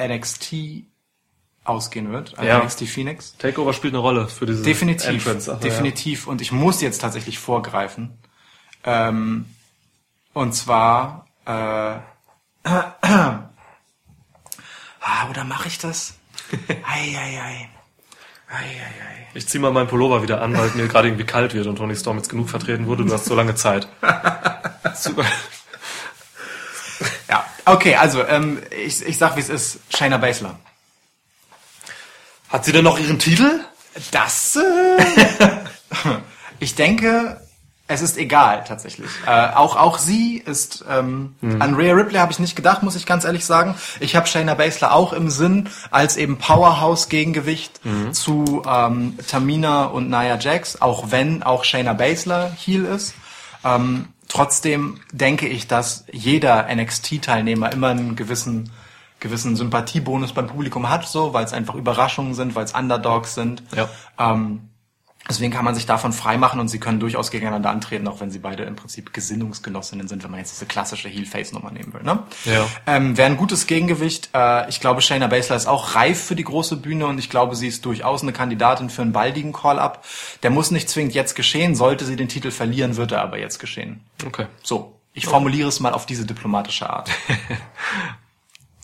NXT 0.00 0.54
ausgehen 1.64 2.10
wird, 2.12 2.38
also 2.38 2.48
Ja. 2.48 2.62
NXT 2.62 2.86
Phoenix. 2.86 3.36
Takeover 3.38 3.72
spielt 3.72 3.92
eine 3.92 4.00
Rolle 4.00 4.28
für 4.28 4.46
diese 4.46 4.62
Definitiv, 4.62 5.26
Entrance. 5.26 5.58
Definitiv. 5.62 6.26
Und 6.26 6.40
ich 6.40 6.52
muss 6.52 6.80
jetzt 6.80 7.00
tatsächlich 7.00 7.38
vorgreifen. 7.38 8.16
Ähm, 8.84 9.46
und 10.32 10.54
zwar, 10.54 11.25
äh, 11.46 11.50
ah, 12.68 13.48
oder 15.30 15.44
mache 15.44 15.68
ich 15.68 15.78
das? 15.78 16.14
Ei, 16.68 17.16
ei, 17.16 17.40
ei. 17.40 17.68
Ei, 18.48 18.64
ei, 18.64 19.02
ei. 19.08 19.26
Ich 19.34 19.48
zieh 19.48 19.58
mal 19.58 19.72
meinen 19.72 19.88
Pullover 19.88 20.22
wieder 20.22 20.40
an, 20.40 20.56
weil 20.56 20.70
mir 20.70 20.86
gerade 20.86 21.08
irgendwie 21.08 21.26
kalt 21.26 21.54
wird 21.54 21.66
und 21.66 21.76
Tony 21.76 21.96
Storm 21.96 22.18
jetzt 22.18 22.28
genug 22.28 22.48
vertreten 22.48 22.86
wurde. 22.86 23.04
Du 23.04 23.12
hast 23.12 23.24
so 23.24 23.34
lange 23.34 23.54
Zeit. 23.56 23.88
Super. 24.94 25.24
Ja, 27.28 27.44
okay, 27.64 27.96
also 27.96 28.24
ähm, 28.24 28.62
ich, 28.70 29.04
ich 29.04 29.18
sag, 29.18 29.36
wie 29.36 29.40
es 29.40 29.48
ist. 29.48 29.80
Shayna 29.94 30.18
Baszler. 30.18 30.58
Hat 32.48 32.64
sie 32.64 32.72
denn 32.72 32.84
noch 32.84 32.98
ihren 32.98 33.18
Titel? 33.18 33.60
Das, 34.12 34.56
äh, 34.56 35.58
ich 36.60 36.76
denke, 36.76 37.40
es 37.88 38.02
ist 38.02 38.18
egal 38.18 38.64
tatsächlich. 38.66 39.10
Äh, 39.26 39.48
auch 39.54 39.76
auch 39.76 39.98
sie 39.98 40.38
ist 40.38 40.84
ähm, 40.90 41.36
an 41.60 41.74
Rhea 41.74 41.94
Ripley 41.94 42.18
habe 42.18 42.32
ich 42.32 42.38
nicht 42.38 42.56
gedacht, 42.56 42.82
muss 42.82 42.96
ich 42.96 43.06
ganz 43.06 43.24
ehrlich 43.24 43.44
sagen. 43.44 43.76
Ich 44.00 44.16
habe 44.16 44.26
Shayna 44.26 44.54
Baszler 44.54 44.92
auch 44.92 45.12
im 45.12 45.30
Sinn 45.30 45.68
als 45.90 46.16
eben 46.16 46.38
Powerhouse 46.38 47.08
Gegengewicht 47.08 47.80
zu 48.12 48.62
ähm, 48.68 49.18
Tamina 49.28 49.84
und 49.84 50.08
Nia 50.10 50.38
Jax, 50.38 50.82
auch 50.82 51.10
wenn 51.10 51.42
auch 51.42 51.64
Shayna 51.64 51.92
Baszler 51.92 52.50
Heel 52.56 52.84
ist. 52.84 53.14
Ähm, 53.64 54.08
trotzdem 54.28 55.00
denke 55.12 55.46
ich, 55.46 55.66
dass 55.68 56.04
jeder 56.12 56.66
NXT-Teilnehmer 56.74 57.72
immer 57.72 57.88
einen 57.88 58.16
gewissen 58.16 58.70
gewissen 59.18 59.56
Sympathiebonus 59.56 60.32
beim 60.32 60.46
Publikum 60.46 60.90
hat, 60.90 61.08
so, 61.08 61.32
weil 61.32 61.44
es 61.44 61.52
einfach 61.52 61.74
Überraschungen 61.74 62.34
sind, 62.34 62.54
weil 62.54 62.64
es 62.64 62.74
Underdogs 62.74 63.34
sind. 63.34 63.62
Ja. 63.74 63.88
Ähm, 64.18 64.68
deswegen 65.28 65.52
kann 65.52 65.64
man 65.64 65.74
sich 65.74 65.86
davon 65.86 66.12
freimachen 66.12 66.60
und 66.60 66.68
sie 66.68 66.78
können 66.78 67.00
durchaus 67.00 67.30
gegeneinander 67.30 67.70
antreten, 67.70 68.06
auch 68.08 68.20
wenn 68.20 68.30
sie 68.30 68.38
beide 68.38 68.64
im 68.64 68.76
Prinzip 68.76 69.12
Gesinnungsgenossinnen 69.12 70.08
sind, 70.08 70.22
wenn 70.24 70.30
man 70.30 70.40
jetzt 70.40 70.52
diese 70.52 70.66
klassische 70.66 71.08
Heel-Face-Nummer 71.08 71.70
nehmen 71.70 71.92
will. 71.92 72.02
Ne? 72.02 72.22
Ja. 72.44 72.66
Ähm, 72.86 73.16
Wäre 73.16 73.30
ein 73.30 73.36
gutes 73.36 73.66
Gegengewicht. 73.66 74.30
Äh, 74.34 74.68
ich 74.68 74.80
glaube, 74.80 75.02
Shayna 75.02 75.26
Baszler 75.26 75.56
ist 75.56 75.66
auch 75.66 75.94
reif 75.94 76.22
für 76.22 76.36
die 76.36 76.44
große 76.44 76.76
Bühne 76.76 77.06
und 77.06 77.18
ich 77.18 77.30
glaube, 77.30 77.56
sie 77.56 77.68
ist 77.68 77.84
durchaus 77.84 78.22
eine 78.22 78.32
Kandidatin 78.32 78.90
für 78.90 79.02
einen 79.02 79.12
baldigen 79.12 79.52
Call-Up. 79.52 80.04
Der 80.42 80.50
muss 80.50 80.70
nicht 80.70 80.88
zwingend 80.88 81.14
jetzt 81.14 81.34
geschehen. 81.34 81.74
Sollte 81.74 82.04
sie 82.04 82.16
den 82.16 82.28
Titel 82.28 82.50
verlieren, 82.50 82.96
wird 82.96 83.12
er 83.12 83.22
aber 83.22 83.38
jetzt 83.38 83.58
geschehen. 83.58 84.00
Okay. 84.24 84.46
So, 84.62 84.96
ich 85.12 85.26
formuliere 85.26 85.68
es 85.68 85.80
mal 85.80 85.92
auf 85.92 86.06
diese 86.06 86.26
diplomatische 86.26 86.88
Art. 86.90 87.10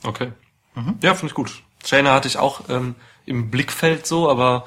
Okay. 0.04 0.32
Ja, 1.00 1.14
finde 1.14 1.26
ich 1.26 1.34
gut. 1.34 1.62
Shayna 1.84 2.12
hatte 2.12 2.28
ich 2.28 2.36
auch 2.38 2.62
ähm, 2.68 2.94
im 3.26 3.50
Blickfeld 3.50 4.06
so, 4.06 4.30
aber 4.30 4.66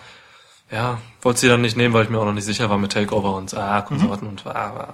ja, 0.71 0.99
wollte 1.21 1.39
sie 1.39 1.47
dann 1.47 1.61
nicht 1.61 1.77
nehmen, 1.77 1.93
weil 1.93 2.03
ich 2.03 2.09
mir 2.09 2.19
auch 2.19 2.25
noch 2.25 2.33
nicht 2.33 2.45
sicher 2.45 2.69
war 2.69 2.77
mit 2.77 2.91
Takeover 2.91 3.35
und 3.35 3.53
ah, 3.55 3.81
Konsorten 3.81 4.27
und 4.27 4.45
ah, 4.45 4.51
ah. 4.51 4.93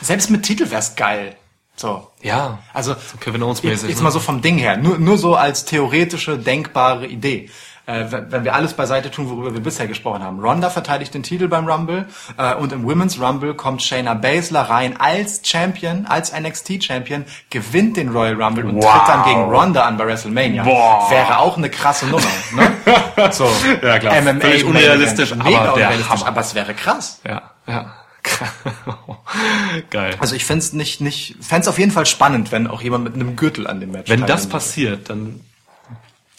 Selbst 0.00 0.30
mit 0.30 0.42
Titel 0.42 0.70
wär's 0.70 0.96
geil. 0.96 1.36
So. 1.76 2.10
ja. 2.22 2.58
Also 2.72 2.96
Kevin 3.20 3.42
Owens 3.42 3.62
jetzt, 3.62 3.70
mäßig. 3.70 3.88
jetzt 3.90 3.98
ne? 3.98 4.04
mal 4.04 4.10
so 4.10 4.18
vom 4.18 4.42
Ding 4.42 4.58
her, 4.58 4.76
nur, 4.76 4.98
nur 4.98 5.16
so 5.16 5.36
als 5.36 5.64
theoretische, 5.64 6.36
denkbare 6.36 7.06
Idee. 7.06 7.50
Äh, 7.88 8.12
wenn, 8.12 8.44
wir 8.44 8.54
alles 8.54 8.74
beiseite 8.74 9.10
tun, 9.10 9.30
worüber 9.30 9.54
wir 9.54 9.62
bisher 9.62 9.86
gesprochen 9.86 10.22
haben. 10.22 10.40
Ronda 10.40 10.68
verteidigt 10.68 11.14
den 11.14 11.22
Titel 11.22 11.48
beim 11.48 11.66
Rumble 11.66 12.04
äh, 12.36 12.54
und 12.54 12.70
im 12.70 12.84
Women's 12.84 13.18
Rumble 13.18 13.54
kommt 13.54 13.82
Shayna 13.82 14.12
Baszler 14.12 14.60
rein 14.60 15.00
als 15.00 15.40
Champion, 15.42 16.04
als 16.04 16.38
NXT-Champion, 16.38 17.24
gewinnt 17.48 17.96
den 17.96 18.10
Royal 18.10 18.34
Rumble 18.42 18.66
und 18.66 18.76
Wow. 18.76 18.92
tritt 18.92 19.08
dann 19.08 19.24
gegen 19.24 19.40
Ronda 19.40 19.86
an 19.86 19.96
bei 19.96 20.06
WrestleMania. 20.06 20.64
Boah. 20.64 21.10
Wäre 21.10 21.38
auch 21.38 21.56
eine 21.56 21.70
krasse 21.70 22.06
Nummer. 22.06 22.26
Ne? 22.54 22.72
So, 23.30 23.50
Ja, 23.82 23.98
klar. 23.98 24.20
MMA 24.20 24.40
Völlig 24.40 24.64
unrealistisch, 24.64 25.34
Mega 25.34 25.58
aber 25.60 25.74
unrealistisch, 25.74 26.22
aber 26.24 26.40
es 26.42 26.54
wäre 26.54 26.74
krass. 26.74 27.20
Ja, 27.26 27.42
ja. 27.66 27.94
Geil. 29.90 30.14
Also 30.18 30.34
ich 30.34 30.44
fände 30.44 30.76
nicht, 30.76 31.00
nicht, 31.00 31.36
fänd's 31.40 31.68
auf 31.68 31.78
jeden 31.78 31.90
Fall 31.90 32.04
spannend, 32.04 32.52
wenn 32.52 32.66
auch 32.66 32.82
jemand 32.82 33.04
mit 33.04 33.14
einem 33.14 33.34
Gürtel 33.34 33.66
an 33.66 33.80
dem 33.80 33.92
Match 33.92 34.10
Wenn 34.10 34.26
das 34.26 34.46
passiert, 34.46 35.08
dann 35.08 35.40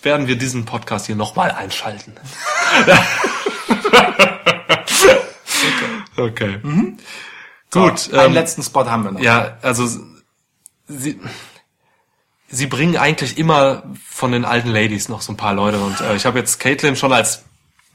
werden 0.04 0.28
wir 0.28 0.38
diesen 0.38 0.66
Podcast 0.66 1.08
hier 1.08 1.16
nochmal 1.16 1.52
einschalten. 1.52 2.14
okay. 6.18 6.60
Gut. 7.72 8.00
So, 8.00 8.18
einen 8.18 8.28
ähm, 8.28 8.34
letzten 8.34 8.64
Spot 8.64 8.86
haben 8.86 9.04
wir 9.04 9.12
noch. 9.12 9.22
Ja, 9.22 9.58
also 9.62 9.88
sie, 10.88 11.20
sie 12.48 12.68
bringen 12.68 12.98
eigentlich 12.98 13.38
immer 13.38 13.84
von 14.08 14.32
den 14.32 14.46
alten 14.46 14.70
Ladies 14.70 15.10
noch 15.10 15.22
so 15.22 15.34
ein 15.34 15.38
paar 15.38 15.54
Leute 15.54 15.80
und 15.80 16.00
äh, 16.02 16.16
ich 16.16 16.26
habe 16.26 16.40
jetzt 16.40 16.60
Caitlyn 16.60 16.96
schon 16.96 17.14
als 17.14 17.44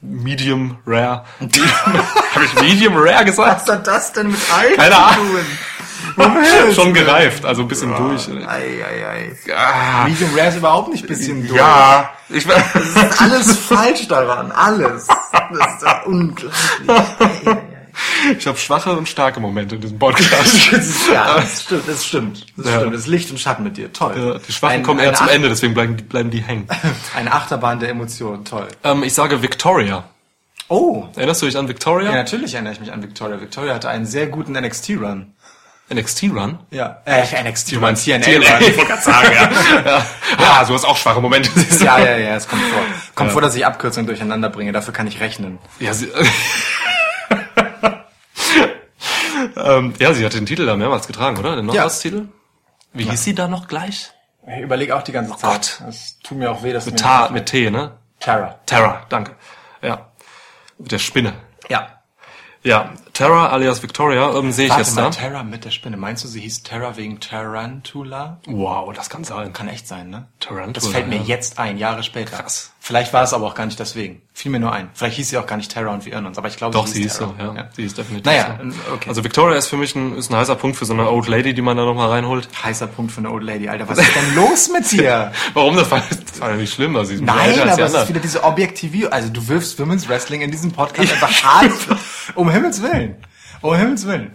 Medium 0.01 0.77
Rare. 0.85 1.25
habe 1.39 2.45
ich 2.45 2.61
Medium 2.61 2.95
Rare 2.95 3.25
gesagt? 3.25 3.67
Was 3.67 3.75
hat 3.75 3.87
das 3.87 4.13
denn 4.13 4.31
mit 4.31 4.53
alt 4.53 4.75
Keine 4.75 4.95
zu 4.95 5.01
Ahnung. 5.01 5.35
Schon 6.73 6.93
gereift, 6.93 7.45
also 7.45 7.61
ein 7.63 7.67
bisschen 7.67 7.95
durch. 7.95 8.27
Ei, 8.47 8.83
ei, 8.83 9.07
ei. 9.07 9.53
Ah, 9.55 10.05
Medium 10.07 10.29
Rare 10.35 10.49
ist 10.49 10.57
überhaupt 10.57 10.89
nicht 10.91 11.07
bisschen 11.07 11.47
durch. 11.47 11.59
ja, 11.59 12.09
ich 12.29 12.45
Das 12.45 12.75
ist 12.75 13.21
alles 13.21 13.57
falsch 13.57 14.07
daran. 14.07 14.51
Alles. 14.51 15.07
Das 15.07 15.73
ist 15.75 15.83
ja 15.83 16.01
unglaublich. 16.05 16.55
Ei, 16.89 18.35
ich 18.37 18.45
habe 18.47 18.57
schwache 18.57 18.91
und 18.97 19.07
starke 19.07 19.39
Momente 19.39 19.75
in 19.75 19.81
diesem 19.81 19.97
Podcast. 19.99 20.69
ja, 21.13 21.35
das 21.37 21.61
stimmt, 21.63 21.87
das 21.87 22.05
stimmt. 22.05 22.45
Das 22.57 22.65
Ja. 22.67 22.79
stimmt. 22.79 22.93
Das 22.93 23.01
ist 23.01 23.07
Licht 23.07 23.31
und 23.31 23.39
Schatten 23.39 23.63
mit 23.63 23.77
dir. 23.77 23.93
Toll. 23.93 24.13
Ja, 24.17 24.39
die 24.39 24.51
Schwachen 24.51 24.73
Ein- 24.75 24.83
kommen 24.83 24.99
eher 24.99 25.13
zum 25.13 25.27
Ach- 25.29 25.33
Ende, 25.33 25.47
deswegen 25.49 25.73
bleiben, 25.73 25.95
die- 25.97 26.03
bleiben 26.03 26.29
die 26.29 26.41
hängen. 26.41 26.67
Eine 27.15 27.31
Achterbahn 27.31 27.79
der 27.79 27.89
Emotionen. 27.89 28.43
Toll. 28.43 28.67
ähm, 28.83 29.03
ich 29.03 29.13
sage 29.13 29.41
Victoria. 29.41 30.03
Oh. 30.67 31.05
Erinnerst 31.15 31.43
du 31.43 31.45
dich 31.45 31.57
an 31.57 31.67
Victoria? 31.67 32.09
Ja, 32.09 32.15
natürlich 32.17 32.55
erinnere 32.55 32.73
ich 32.73 32.79
mich 32.79 32.91
an 32.91 33.03
Victoria. 33.03 33.39
Victoria 33.39 33.75
hatte 33.75 33.87
einen 33.87 34.07
sehr 34.07 34.25
guten 34.27 34.53
NXT-Run. 34.53 35.34
NXT 35.93 36.23
Run? 36.23 36.59
Ja. 36.71 37.01
Äh, 37.05 37.43
NXT 37.43 37.73
Du 37.73 37.79
meinst 37.79 38.05
TNA. 38.05 38.19
TNA, 38.19 38.33
Run. 38.37 38.41
ich 38.61 38.77
wollte 38.77 38.91
gerade 38.91 39.01
sagen, 39.03 39.31
ja. 39.33 39.49
ja. 39.85 40.05
Ja, 40.39 40.63
du 40.65 40.73
hast 40.73 40.85
auch 40.85 40.97
schwache 40.97 41.21
Momente. 41.21 41.49
Ja, 41.79 41.99
ja, 41.99 42.17
ja, 42.17 42.35
es 42.35 42.47
kommt 42.47 42.63
vor. 42.63 42.81
Kommt 43.13 43.31
vor, 43.31 43.41
dass 43.41 43.55
ich 43.55 43.65
Abkürzungen 43.65 44.07
durcheinander 44.07 44.49
bringe. 44.49 44.71
Dafür 44.71 44.93
kann 44.93 45.05
ich 45.07 45.19
rechnen. 45.19 45.59
Ja, 45.79 45.93
sie, 45.93 46.07
ähm, 49.57 49.93
ja, 49.99 50.13
sie 50.13 50.25
hat 50.25 50.33
den 50.33 50.45
Titel 50.47 50.65
da 50.65 50.75
mehrmals 50.75 51.05
getragen, 51.07 51.37
oder? 51.37 51.55
Den 51.55 51.67
Knockouts-Titel? 51.67 52.29
Wie 52.93 53.03
hieß 53.03 53.23
sie 53.23 53.35
da 53.35 53.47
noch 53.47 53.67
gleich? 53.67 54.11
Ich 54.47 54.61
überlege 54.61 54.95
auch 54.95 55.03
die 55.03 55.11
ganze 55.11 55.35
Zeit. 55.37 55.51
Gott. 55.51 55.81
Es 55.89 56.19
tut 56.19 56.37
mir 56.37 56.51
auch 56.51 56.63
weh, 56.63 56.71
dass 56.73 56.85
Mit, 56.85 56.99
Ta 56.99 57.29
mit 57.29 57.47
T, 57.47 57.69
ne? 57.69 57.97
Terra. 58.19 58.59
Terra, 58.65 59.05
danke. 59.09 59.35
Ja. 59.81 60.11
Mit 60.77 60.91
der 60.91 60.99
Spinne. 60.99 61.33
Ja. 61.69 62.01
Ja, 62.63 62.93
Terra 63.15 63.47
alias 63.47 63.81
Victoria, 63.81 64.35
ähm, 64.37 64.51
sehe 64.51 64.65
ich 64.65 64.71
Warte 64.71 64.81
jetzt 64.83 64.95
mal, 64.95 65.03
da. 65.03 65.09
Terra 65.09 65.43
mit 65.43 65.63
der 65.63 65.71
Spinne. 65.71 65.95
Meinst 65.95 66.25
du, 66.25 66.27
sie 66.27 66.41
hieß 66.41 66.63
Terra 66.63 66.97
wegen 66.97 67.21
Tarantula? 67.21 68.41
Wow, 68.45 68.93
das 68.93 69.09
kann 69.09 69.23
sein. 69.23 69.53
Kann 69.53 69.69
echt 69.69 69.87
sein, 69.87 70.09
ne? 70.09 70.27
Tarantula, 70.41 70.73
Das 70.73 70.87
fällt 70.87 71.07
mir 71.07 71.19
ja. 71.19 71.23
jetzt 71.23 71.57
ein, 71.57 71.77
Jahre 71.77 72.03
später. 72.03 72.35
Krass. 72.35 72.73
Vielleicht 72.87 73.13
war 73.13 73.23
es 73.23 73.33
aber 73.33 73.47
auch 73.47 73.55
gar 73.55 73.65
nicht 73.65 73.79
deswegen. 73.79 74.21
Fiel 74.31 74.51
mir 74.51 74.59
nur 74.59 74.71
ein. 74.71 74.89
Vielleicht 74.93 75.15
hieß 75.15 75.29
sie 75.29 75.39
auch 75.39 75.47
gar 75.47 75.57
nicht 75.57 75.71
Terra 75.71 75.91
und 75.91 76.05
wir 76.05 76.13
irren 76.13 76.27
uns. 76.27 76.37
Aber 76.37 76.49
ich 76.49 76.55
glaube, 76.55 76.73
Doch, 76.73 76.85
sie 76.85 76.93
sie 76.93 77.01
hieß 77.01 77.13
ist 77.13 77.17
so, 77.17 77.25
Terra. 77.35 77.55
ja. 77.55 77.69
Sie 77.75 77.83
ist 77.83 77.97
definitiv 77.97 78.25
Naja, 78.27 78.59
so. 78.63 78.93
okay. 78.93 79.09
Also 79.09 79.23
Victoria 79.23 79.57
ist 79.57 79.65
für 79.69 79.77
mich 79.77 79.95
ein, 79.95 80.15
ist 80.15 80.29
ein 80.29 80.35
heißer 80.37 80.53
Punkt 80.53 80.77
für 80.77 80.85
so 80.85 80.93
eine 80.93 81.09
Old 81.09 81.27
Lady, 81.27 81.55
die 81.55 81.63
man 81.63 81.75
da 81.77 81.83
nochmal 81.83 82.09
reinholt. 82.09 82.47
Heißer 82.63 82.85
Punkt 82.85 83.11
für 83.11 83.21
eine 83.21 83.31
Old 83.31 83.41
Lady, 83.43 83.67
Alter. 83.69 83.89
Was 83.89 83.97
ist 83.97 84.15
denn 84.15 84.35
los 84.35 84.69
mit 84.69 84.91
dir? 84.91 85.31
Warum? 85.55 85.75
Das 85.77 85.89
war, 85.89 86.03
das 86.29 86.39
war 86.39 86.51
ja 86.51 86.57
nicht 86.57 86.75
schlimm. 86.75 86.95
Also 86.95 87.09
sie 87.09 87.15
ist 87.15 87.23
Nein, 87.23 87.59
aber 87.67 87.81
es 87.85 87.93
ist 87.95 88.07
wieder 88.07 88.19
diese 88.19 88.43
Objektivierung. 88.43 89.11
Also 89.11 89.29
du 89.29 89.47
wirfst 89.47 89.79
Women's 89.79 90.07
Wrestling 90.07 90.41
in 90.41 90.51
diesem 90.51 90.71
Podcast 90.71 91.11
einfach 91.11 91.43
hart. 91.43 91.71
Um 92.35 92.51
Himmels 92.51 92.83
Willen. 92.83 93.15
Um 93.65 93.75
Himmels 93.75 94.05
Willen. 94.05 94.31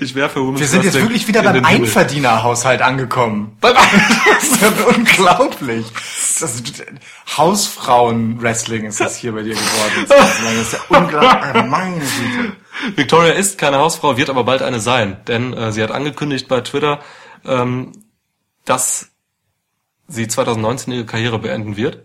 Ich 0.00 0.12
für 0.28 0.36
Women's 0.36 0.60
Wir 0.60 0.66
sind 0.68 0.84
jetzt 0.84 0.94
wirklich 0.94 1.26
wieder 1.26 1.42
beim. 1.42 1.64
Einverdienerhaushalt 1.64 2.82
angekommen. 2.82 3.56
Das 3.62 4.44
ist 4.44 4.62
ja 4.62 4.68
unglaublich. 4.86 5.86
Das 6.40 6.54
ist, 6.54 6.84
Hausfrauen-Wrestling 7.36 8.84
ist 8.84 9.00
das 9.00 9.16
hier 9.16 9.32
bei 9.32 9.42
dir 9.42 9.54
geworden. 9.54 10.06
Das 10.08 10.40
ist 10.62 10.72
ja 10.72 10.78
unglaublich. 10.88 11.54
Äh, 11.54 11.66
Meine 11.66 11.98
Güte. 11.98 12.52
Victoria 12.94 13.32
ist 13.32 13.58
keine 13.58 13.78
Hausfrau, 13.78 14.16
wird 14.16 14.30
aber 14.30 14.44
bald 14.44 14.62
eine 14.62 14.80
sein, 14.80 15.16
denn 15.26 15.52
äh, 15.52 15.72
sie 15.72 15.82
hat 15.82 15.90
angekündigt 15.90 16.46
bei 16.46 16.60
Twitter, 16.60 17.00
ähm, 17.44 17.92
dass 18.64 19.10
sie 20.08 20.26
2019 20.26 20.92
ihre 20.94 21.04
Karriere 21.04 21.38
beenden 21.38 21.76
wird. 21.76 21.98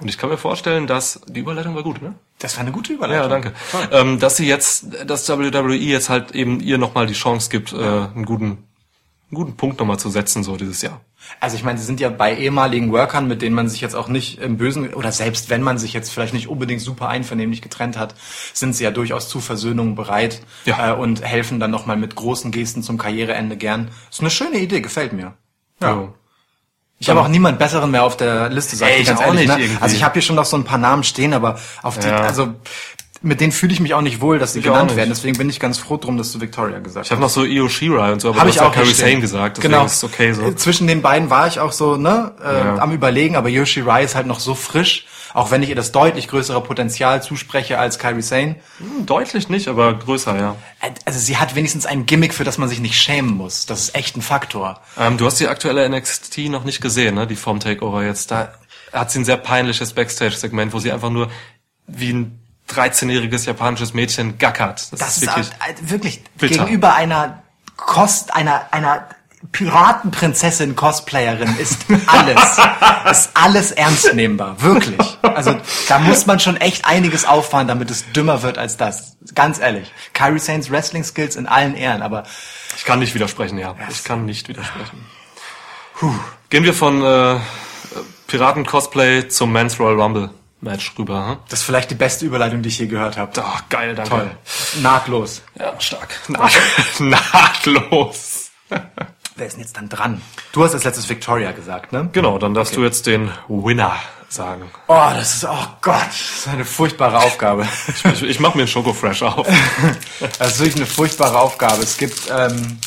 Und 0.00 0.08
ich 0.08 0.18
kann 0.18 0.28
mir 0.28 0.36
vorstellen, 0.36 0.86
dass 0.86 1.20
die 1.28 1.40
Überleitung 1.40 1.74
war 1.76 1.84
gut, 1.84 2.02
ne? 2.02 2.14
Das 2.40 2.56
war 2.56 2.62
eine 2.62 2.72
gute 2.72 2.92
Überleitung. 2.92 3.22
Ja, 3.22 3.28
danke. 3.28 3.52
Ähm, 3.92 4.18
dass 4.18 4.36
sie 4.36 4.46
jetzt, 4.46 4.86
dass 5.06 5.28
WWE 5.28 5.74
jetzt 5.76 6.10
halt 6.10 6.32
eben 6.32 6.60
ihr 6.60 6.78
nochmal 6.78 7.06
die 7.06 7.14
Chance 7.14 7.48
gibt, 7.50 7.72
äh, 7.72 7.76
einen 7.76 8.24
guten, 8.24 8.44
einen 8.44 9.34
guten 9.34 9.56
Punkt 9.56 9.78
nochmal 9.78 9.98
zu 9.98 10.10
setzen, 10.10 10.42
so 10.42 10.56
dieses 10.56 10.82
Jahr. 10.82 11.00
Also 11.40 11.56
ich 11.56 11.64
meine, 11.64 11.78
sie 11.78 11.84
sind 11.86 12.00
ja 12.00 12.10
bei 12.10 12.36
ehemaligen 12.36 12.92
Workern, 12.92 13.28
mit 13.28 13.40
denen 13.40 13.54
man 13.54 13.68
sich 13.68 13.80
jetzt 13.80 13.94
auch 13.94 14.08
nicht 14.08 14.40
im 14.40 14.58
Bösen, 14.58 14.92
oder 14.92 15.10
selbst 15.12 15.48
wenn 15.48 15.62
man 15.62 15.78
sich 15.78 15.92
jetzt 15.94 16.10
vielleicht 16.10 16.34
nicht 16.34 16.48
unbedingt 16.48 16.82
super 16.82 17.08
einvernehmlich 17.08 17.62
getrennt 17.62 17.96
hat, 17.96 18.14
sind 18.52 18.74
sie 18.74 18.84
ja 18.84 18.90
durchaus 18.90 19.28
zu 19.28 19.40
Versöhnungen 19.40 19.94
bereit 19.94 20.42
Ja. 20.66 20.92
äh, 20.92 20.96
und 20.96 21.22
helfen 21.24 21.60
dann 21.60 21.70
nochmal 21.70 21.96
mit 21.96 22.14
großen 22.16 22.50
Gesten 22.50 22.82
zum 22.82 22.98
Karriereende 22.98 23.56
gern. 23.56 23.88
Ist 24.10 24.20
eine 24.20 24.30
schöne 24.30 24.58
Idee, 24.58 24.80
gefällt 24.80 25.12
mir. 25.12 25.34
Ja. 25.80 26.08
Ich 27.04 27.10
habe 27.10 27.20
auch 27.20 27.28
niemand 27.28 27.58
besseren 27.58 27.90
mehr 27.90 28.02
auf 28.02 28.16
der 28.16 28.48
Liste, 28.48 28.76
sag 28.76 28.88
Ey, 28.88 29.02
ich 29.02 29.06
ganz 29.08 29.20
auch 29.20 29.26
ehrlich. 29.26 29.46
nicht 29.48 29.72
ne? 29.72 29.78
Also 29.80 29.94
ich 29.94 30.02
habe 30.02 30.14
hier 30.14 30.22
schon 30.22 30.36
noch 30.36 30.46
so 30.46 30.56
ein 30.56 30.64
paar 30.64 30.78
Namen 30.78 31.04
stehen, 31.04 31.34
aber 31.34 31.58
auf 31.82 31.98
die, 31.98 32.08
Ja. 32.08 32.20
also 32.22 32.54
mit 33.24 33.40
denen 33.40 33.52
fühle 33.52 33.72
ich 33.72 33.80
mich 33.80 33.94
auch 33.94 34.02
nicht 34.02 34.20
wohl, 34.20 34.38
dass 34.38 34.52
sie 34.52 34.58
Ich 34.60 34.64
genannt 34.64 34.94
werden. 34.96 35.08
Deswegen 35.08 35.36
bin 35.38 35.48
ich 35.48 35.58
ganz 35.58 35.78
froh 35.78 35.96
drum, 35.96 36.16
dass 36.18 36.30
du 36.32 36.40
Victoria 36.40 36.78
gesagt 36.78 37.06
Ich 37.06 37.10
habe 37.10 37.20
noch 37.20 37.30
so 37.30 37.42
Io 37.44 37.68
Shirai 37.68 38.12
und 38.12 38.20
so, 38.20 38.28
aber 38.28 38.40
Habe 38.40 38.50
du 38.50 38.54
ich 38.56 38.60
hast 38.60 38.76
auch 38.76 38.84
stehen. 38.84 38.94
Sane 38.94 39.20
gesagt, 39.20 39.60
genau. 39.60 39.86
ist 39.86 40.04
okay 40.04 40.32
so. 40.32 40.52
Zwischen 40.52 40.86
den 40.86 41.02
beiden 41.02 41.30
war 41.30 41.46
ich 41.48 41.58
auch 41.58 41.72
so, 41.72 41.96
ne, 41.96 42.32
äh, 42.44 42.58
Ja. 42.58 42.76
am 42.78 42.92
überlegen, 42.92 43.34
aber 43.36 43.48
Yoshi 43.48 43.80
Rai 43.80 44.04
ist 44.04 44.14
halt 44.14 44.26
noch 44.26 44.40
so 44.40 44.54
frisch, 44.54 45.06
auch 45.32 45.50
wenn 45.50 45.62
ich 45.62 45.70
ihr 45.70 45.74
das 45.74 45.90
deutlich 45.90 46.28
größere 46.28 46.60
Potenzial 46.62 47.22
zuspreche 47.22 47.78
als 47.78 47.98
Kairi 47.98 48.22
Sane. 48.22 48.56
Hm, 48.78 49.06
Deutlich 49.06 49.48
nicht, 49.48 49.66
aber 49.68 49.94
größer, 49.94 50.36
ja. 50.38 50.56
Also 51.06 51.18
sie 51.18 51.38
hat 51.38 51.56
wenigstens 51.56 51.86
ein 51.86 52.06
Gimmick, 52.06 52.34
für 52.34 52.44
das 52.44 52.58
man 52.58 52.68
sich 52.68 52.78
nicht 52.80 52.94
schämen 53.00 53.34
muss. 53.36 53.66
Das 53.66 53.80
ist 53.80 53.94
echt 53.96 54.16
ein 54.16 54.22
Faktor. 54.22 54.80
Ähm, 54.98 55.16
du 55.16 55.26
hast 55.26 55.40
die 55.40 55.48
aktuelle 55.48 55.88
NXT 55.88 56.50
noch 56.50 56.64
nicht 56.64 56.80
gesehen, 56.80 57.14
ne? 57.16 57.26
Die 57.26 57.36
Form 57.36 57.58
Takeover 57.58 58.04
jetzt. 58.04 58.30
Da 58.30 58.52
hat 58.92 59.10
sie 59.10 59.18
ein 59.20 59.24
sehr 59.24 59.38
peinliches 59.38 59.92
Backstage-Segment, 59.94 60.72
wo 60.72 60.78
sie 60.78 60.92
einfach 60.92 61.10
nur 61.10 61.30
wie 61.88 62.12
ein 62.12 62.38
13-jähriges 62.70 63.46
japanisches 63.46 63.94
Mädchen 63.94 64.38
gackert. 64.38 64.88
Das, 64.92 65.00
Das 65.00 65.16
ist 65.16 65.22
ist 65.24 65.26
wirklich. 65.28 65.48
äh, 65.48 65.90
wirklich 65.90 66.24
bitter. 66.38 66.64
gegenüber 66.64 66.94
einer 66.94 67.42
Kost, 67.76 68.34
einer, 68.34 68.66
einer 68.72 69.08
Piratenprinzessin 69.52 70.74
Cosplayerin 70.74 71.56
ist 71.58 71.80
alles, 72.06 72.58
ist 73.10 73.30
alles 73.34 73.72
ernst 73.72 74.14
nehmbar. 74.14 74.60
Wirklich. 74.62 75.18
Also, 75.22 75.60
da 75.88 75.98
muss 75.98 76.24
man 76.26 76.40
schon 76.40 76.56
echt 76.56 76.86
einiges 76.86 77.24
auffahren, 77.26 77.68
damit 77.68 77.90
es 77.90 78.10
dümmer 78.12 78.42
wird 78.42 78.56
als 78.56 78.76
das. 78.76 79.16
Ganz 79.34 79.58
ehrlich. 79.58 79.92
Kairi 80.14 80.38
Sanes 80.38 80.70
Wrestling 80.70 81.04
Skills 81.04 81.36
in 81.36 81.46
allen 81.46 81.74
Ehren, 81.74 82.00
aber 82.02 82.24
Ich 82.76 82.84
kann 82.84 82.98
nicht 83.00 83.14
widersprechen, 83.14 83.58
ja. 83.58 83.74
Ich 83.90 84.04
kann 84.04 84.24
nicht 84.24 84.48
widersprechen. 84.48 85.04
Puh. 85.98 86.14
Gehen 86.50 86.64
wir 86.64 86.74
von 86.74 87.02
äh, 87.02 87.38
Piraten-Cosplay 88.28 89.28
zum 89.28 89.52
Men's 89.52 89.78
Royal 89.78 90.00
Rumble 90.00 90.30
Match 90.64 90.92
rüber. 90.98 91.28
Hm? 91.28 91.36
das 91.48 91.60
ist 91.60 91.66
vielleicht 91.66 91.90
die 91.90 91.94
beste 91.94 92.24
Überleitung, 92.24 92.62
die 92.62 92.68
ich 92.68 92.78
je 92.78 92.86
gehört 92.86 93.16
habe. 93.16 93.30
Ach, 93.44 93.62
geil, 93.68 93.94
danke. 93.94 94.10
Toll. 94.10 94.30
Nahtlos. 94.82 95.42
Ja, 95.58 95.78
stark. 95.80 96.08
Naht 96.28 96.52
nahtlos. 96.98 98.50
Wer 99.36 99.46
ist 99.46 99.54
denn 99.54 99.62
jetzt 99.62 99.76
dann 99.76 99.88
dran? 99.88 100.22
Du 100.52 100.62
hast 100.62 100.74
als 100.74 100.84
letztes 100.84 101.08
Victoria 101.08 101.50
gesagt, 101.52 101.92
ne? 101.92 102.08
Genau, 102.12 102.38
dann 102.38 102.54
darfst 102.54 102.76
du 102.76 102.84
jetzt 102.84 103.06
den 103.06 103.30
Winner 103.48 103.96
sagen. 104.28 104.70
Oh, 104.86 105.10
das 105.12 105.36
ist, 105.36 105.44
oh 105.44 105.66
Gott, 105.80 106.06
das 106.06 106.38
ist 106.38 106.48
eine 106.48 106.64
furchtbare 106.64 107.18
Aufgabe. 107.18 107.66
Ich, 108.04 108.22
ich 108.22 108.40
mach 108.40 108.54
mir 108.54 108.62
einen 108.62 108.68
Schokofresh 108.68 109.22
auf. 109.22 109.46
Das 110.38 110.52
ist 110.52 110.58
wirklich 110.60 110.76
eine 110.76 110.86
furchtbare 110.86 111.38
Aufgabe. 111.38 111.82
Es 111.82 111.96
gibt 111.96 112.30
ähm, 112.30 112.78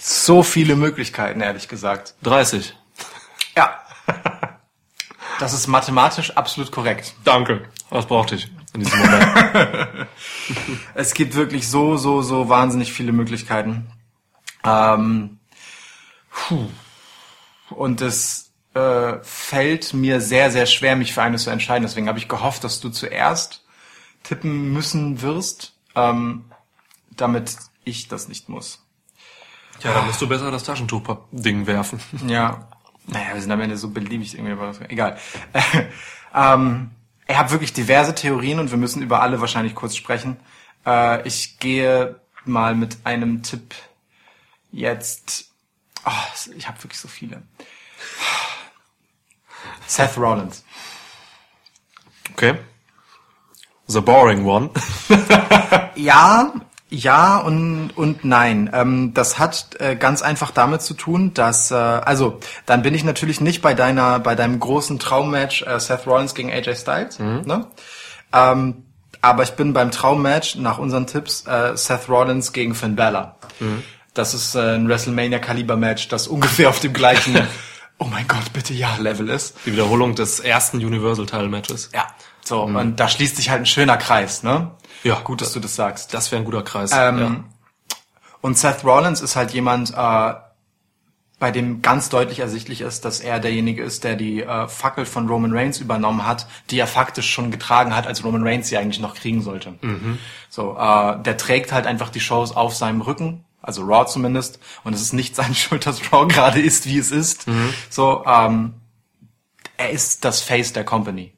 so 0.00 0.42
viele 0.42 0.76
Möglichkeiten, 0.76 1.40
ehrlich 1.40 1.68
gesagt. 1.68 2.14
30. 2.22 2.74
Ja. 3.56 3.80
Das 5.40 5.52
ist 5.52 5.66
mathematisch 5.66 6.30
absolut 6.36 6.70
korrekt. 6.70 7.14
Danke. 7.24 7.68
Was 7.90 8.06
brauchte 8.06 8.36
ich 8.36 8.50
in 8.72 8.80
diesem 8.80 8.98
Moment? 8.98 10.08
Es 10.94 11.14
gibt 11.14 11.34
wirklich 11.34 11.68
so, 11.68 11.96
so, 11.96 12.22
so 12.22 12.48
wahnsinnig 12.48 12.92
viele 12.92 13.12
Möglichkeiten. 13.12 13.90
Ähm, 14.64 15.38
puh. 16.30 16.68
Und 17.70 18.00
es 18.00 18.52
äh, 18.74 19.18
fällt 19.22 19.94
mir 19.94 20.20
sehr, 20.20 20.50
sehr 20.50 20.66
schwer, 20.66 20.96
mich 20.96 21.14
für 21.14 21.22
eine 21.22 21.38
zu 21.38 21.50
entscheiden. 21.50 21.82
Deswegen 21.82 22.08
habe 22.08 22.18
ich 22.18 22.28
gehofft, 22.28 22.64
dass 22.64 22.80
du 22.80 22.90
zuerst 22.90 23.64
tippen 24.22 24.72
müssen 24.72 25.22
wirst, 25.22 25.74
ähm, 25.94 26.46
damit 27.10 27.56
ich 27.84 28.08
das 28.08 28.28
nicht 28.28 28.48
muss. 28.48 28.84
ja, 29.82 29.92
dann 29.92 30.06
musst 30.06 30.20
du 30.20 30.28
besser 30.28 30.50
das 30.50 30.64
Taschentuch-Ding 30.64 31.66
werfen. 31.66 32.00
Ja. 32.26 32.68
Naja, 33.06 33.34
wir 33.34 33.40
sind 33.40 33.50
am 33.50 33.60
Ende 33.60 33.76
so 33.76 33.90
beliebig 33.90 34.34
irgendwie, 34.34 34.52
aber 34.52 34.72
egal. 34.88 35.18
ähm, 36.34 36.90
ich 37.26 37.36
habe 37.36 37.50
wirklich 37.50 37.72
diverse 37.72 38.14
Theorien 38.14 38.58
und 38.58 38.70
wir 38.70 38.78
müssen 38.78 39.02
über 39.02 39.20
alle 39.20 39.40
wahrscheinlich 39.40 39.74
kurz 39.74 39.96
sprechen. 39.96 40.38
Äh, 40.86 41.26
ich 41.26 41.58
gehe 41.58 42.20
mal 42.44 42.74
mit 42.74 42.98
einem 43.04 43.42
Tipp 43.42 43.74
jetzt. 44.72 45.50
Oh, 46.04 46.52
ich 46.56 46.68
habe 46.68 46.82
wirklich 46.82 47.00
so 47.00 47.08
viele. 47.08 47.42
Seth 49.86 50.16
Rollins. 50.16 50.64
Okay. 52.32 52.58
The 53.86 54.00
boring 54.00 54.46
one. 54.46 54.70
Ja, 55.96 56.52
ja 56.90 57.38
und, 57.38 57.90
und 57.96 58.24
nein. 58.24 58.70
Ähm, 58.72 59.14
das 59.14 59.38
hat 59.38 59.76
äh, 59.80 59.96
ganz 59.96 60.22
einfach 60.22 60.50
damit 60.50 60.82
zu 60.82 60.94
tun, 60.94 61.34
dass, 61.34 61.70
äh, 61.70 61.74
also, 61.74 62.38
dann 62.66 62.82
bin 62.82 62.94
ich 62.94 63.04
natürlich 63.04 63.40
nicht 63.40 63.62
bei 63.62 63.74
deiner, 63.74 64.20
bei 64.20 64.34
deinem 64.34 64.60
großen 64.60 64.98
Traummatch 64.98 65.62
äh, 65.62 65.80
Seth 65.80 66.06
Rollins 66.06 66.34
gegen 66.34 66.50
AJ 66.50 66.76
Styles, 66.76 67.18
ne? 67.46 67.66
Ähm, 68.32 68.84
aber 69.20 69.42
ich 69.42 69.52
bin 69.52 69.72
beim 69.72 69.90
Traummatch 69.90 70.56
nach 70.56 70.78
unseren 70.78 71.06
Tipps 71.06 71.46
äh, 71.46 71.76
Seth 71.76 72.08
Rollins 72.10 72.52
gegen 72.52 72.74
Finn 72.74 72.94
Balor. 72.94 73.36
Das 74.12 74.34
ist 74.34 74.54
äh, 74.54 74.74
ein 74.74 74.88
WrestleMania-Kaliber-Match, 74.88 76.08
das 76.08 76.28
ungefähr 76.28 76.68
auf 76.68 76.78
dem 76.78 76.92
gleichen, 76.92 77.34
oh 77.98 78.04
mein 78.04 78.28
Gott, 78.28 78.52
bitte 78.52 78.74
ja, 78.74 78.96
Level 78.96 79.30
ist. 79.30 79.56
Die 79.64 79.72
Wiederholung 79.72 80.14
des 80.14 80.40
ersten 80.40 80.76
Universal-Title-Matches. 80.76 81.90
Ja. 81.94 82.06
So, 82.44 82.62
und 82.62 83.00
da 83.00 83.08
schließt 83.08 83.36
sich 83.36 83.48
halt 83.48 83.62
ein 83.62 83.66
schöner 83.66 83.96
Kreis, 83.96 84.42
ne? 84.42 84.72
Ja. 85.04 85.20
Gut, 85.20 85.40
dass 85.40 85.52
du 85.52 85.60
das 85.60 85.76
sagst. 85.76 86.12
Das 86.14 86.32
wäre 86.32 86.42
ein 86.42 86.44
guter 86.44 86.62
Kreis. 86.62 86.90
Ähm, 86.92 87.44
Und 88.40 88.58
Seth 88.58 88.84
Rollins 88.84 89.20
ist 89.20 89.36
halt 89.36 89.52
jemand, 89.52 89.92
äh, 89.96 90.34
bei 91.38 91.50
dem 91.50 91.82
ganz 91.82 92.08
deutlich 92.08 92.38
ersichtlich 92.40 92.80
ist, 92.80 93.04
dass 93.04 93.20
er 93.20 93.38
derjenige 93.40 93.82
ist, 93.82 94.04
der 94.04 94.16
die 94.16 94.42
äh, 94.42 94.68
Fackel 94.68 95.04
von 95.04 95.28
Roman 95.28 95.52
Reigns 95.56 95.78
übernommen 95.80 96.26
hat, 96.26 96.46
die 96.70 96.78
er 96.78 96.86
faktisch 96.86 97.30
schon 97.30 97.50
getragen 97.50 97.94
hat, 97.94 98.06
als 98.06 98.24
Roman 98.24 98.46
Reigns 98.46 98.68
sie 98.68 98.76
eigentlich 98.78 99.00
noch 99.00 99.14
kriegen 99.14 99.42
sollte. 99.42 99.74
So, 100.48 100.76
äh, 100.78 101.22
der 101.22 101.36
trägt 101.36 101.72
halt 101.72 101.86
einfach 101.86 102.08
die 102.10 102.20
Shows 102.20 102.52
auf 102.52 102.74
seinem 102.74 103.00
Rücken, 103.02 103.44
also 103.60 103.82
Raw 103.84 104.06
zumindest, 104.06 104.58
und 104.84 104.94
es 104.94 105.02
ist 105.02 105.12
nicht 105.12 105.34
seine 105.40 105.54
Schuld, 105.54 105.86
dass 105.86 106.12
Raw 106.12 106.26
gerade 106.26 106.60
ist, 106.60 106.86
wie 106.86 106.98
es 106.98 107.10
ist. 107.10 107.46
So, 107.90 108.24
ähm, 108.26 108.74
er 109.76 109.90
ist 109.90 110.24
das 110.24 110.40
Face 110.40 110.72
der 110.72 110.84
Company. 110.84 111.34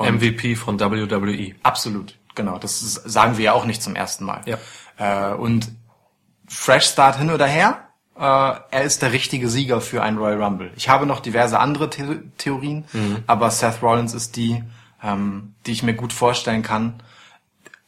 ja. 0.00 0.10
MVP 0.10 0.56
von 0.56 0.80
WWE. 0.80 1.54
Absolut, 1.62 2.16
genau. 2.36 2.58
Das 2.58 2.82
ist, 2.82 2.94
sagen 2.94 3.36
wir 3.38 3.46
ja 3.46 3.52
auch 3.52 3.64
nicht 3.64 3.82
zum 3.82 3.96
ersten 3.96 4.24
Mal. 4.24 4.42
Ja. 4.46 4.58
Äh, 4.98 5.34
und 5.34 5.72
Fresh 6.46 6.86
Start 6.86 7.18
hin 7.18 7.30
oder 7.30 7.46
her, 7.46 7.88
äh, 8.16 8.20
er 8.20 8.82
ist 8.82 9.02
der 9.02 9.12
richtige 9.12 9.48
Sieger 9.48 9.80
für 9.80 10.02
einen 10.02 10.18
Royal 10.18 10.42
Rumble. 10.42 10.70
Ich 10.76 10.88
habe 10.88 11.06
noch 11.06 11.20
diverse 11.20 11.58
andere 11.58 11.90
The 11.92 12.20
Theorien, 12.38 12.84
aber 13.26 13.50
Seth 13.50 13.82
Rollins 13.82 14.14
ist 14.14 14.36
die, 14.36 14.62
ähm, 15.02 15.54
die 15.66 15.72
ich 15.72 15.82
mir 15.82 15.94
gut 15.94 16.12
vorstellen 16.12 16.62
kann. 16.62 17.02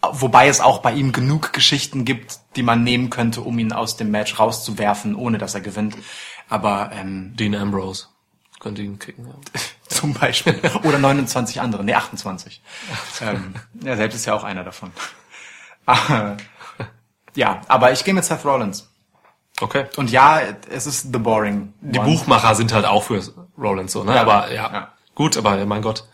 Wobei 0.00 0.48
es 0.48 0.60
auch 0.60 0.78
bei 0.78 0.92
ihm 0.92 1.12
genug 1.12 1.52
Geschichten 1.52 2.04
gibt, 2.04 2.38
die 2.56 2.62
man 2.62 2.84
nehmen 2.84 3.10
könnte, 3.10 3.40
um 3.40 3.58
ihn 3.58 3.72
aus 3.72 3.96
dem 3.96 4.10
Match 4.10 4.38
rauszuwerfen, 4.38 5.14
ohne 5.14 5.38
dass 5.38 5.54
er 5.54 5.60
gewinnt. 5.60 5.96
Aber 6.48 6.90
ähm, 6.92 7.34
Dean 7.36 7.54
Ambrose. 7.54 8.06
Könnte 8.60 8.82
ihn 8.82 8.98
kicken. 8.98 9.26
Ja. 9.26 9.60
zum 9.98 10.14
Beispiel. 10.14 10.60
Oder 10.84 10.98
29 10.98 11.60
andere. 11.60 11.84
Nee, 11.84 11.94
28. 11.94 12.62
ähm, 13.22 13.54
er 13.84 13.96
selbst 13.96 14.16
ist 14.16 14.26
ja 14.26 14.34
auch 14.34 14.44
einer 14.44 14.64
davon. 14.64 14.92
Ah, 15.86 16.36
ja, 17.34 17.62
aber 17.68 17.92
ich 17.92 18.04
gehe 18.04 18.14
mit 18.14 18.24
Seth 18.24 18.44
Rollins. 18.44 18.90
Okay. 19.60 19.86
Und 19.96 20.10
ja, 20.10 20.40
es 20.70 20.86
ist 20.86 21.12
the 21.12 21.18
boring. 21.18 21.72
Die 21.80 21.98
one. 21.98 22.08
Buchmacher 22.08 22.54
sind 22.54 22.72
halt 22.72 22.84
auch 22.84 23.04
für 23.04 23.20
Rollins 23.56 23.92
so, 23.92 24.04
ne? 24.04 24.14
Ja, 24.14 24.22
aber 24.22 24.52
ja. 24.52 24.72
ja. 24.72 24.92
Gut, 25.14 25.36
aber 25.36 25.64
mein 25.66 25.82
Gott. 25.82 26.04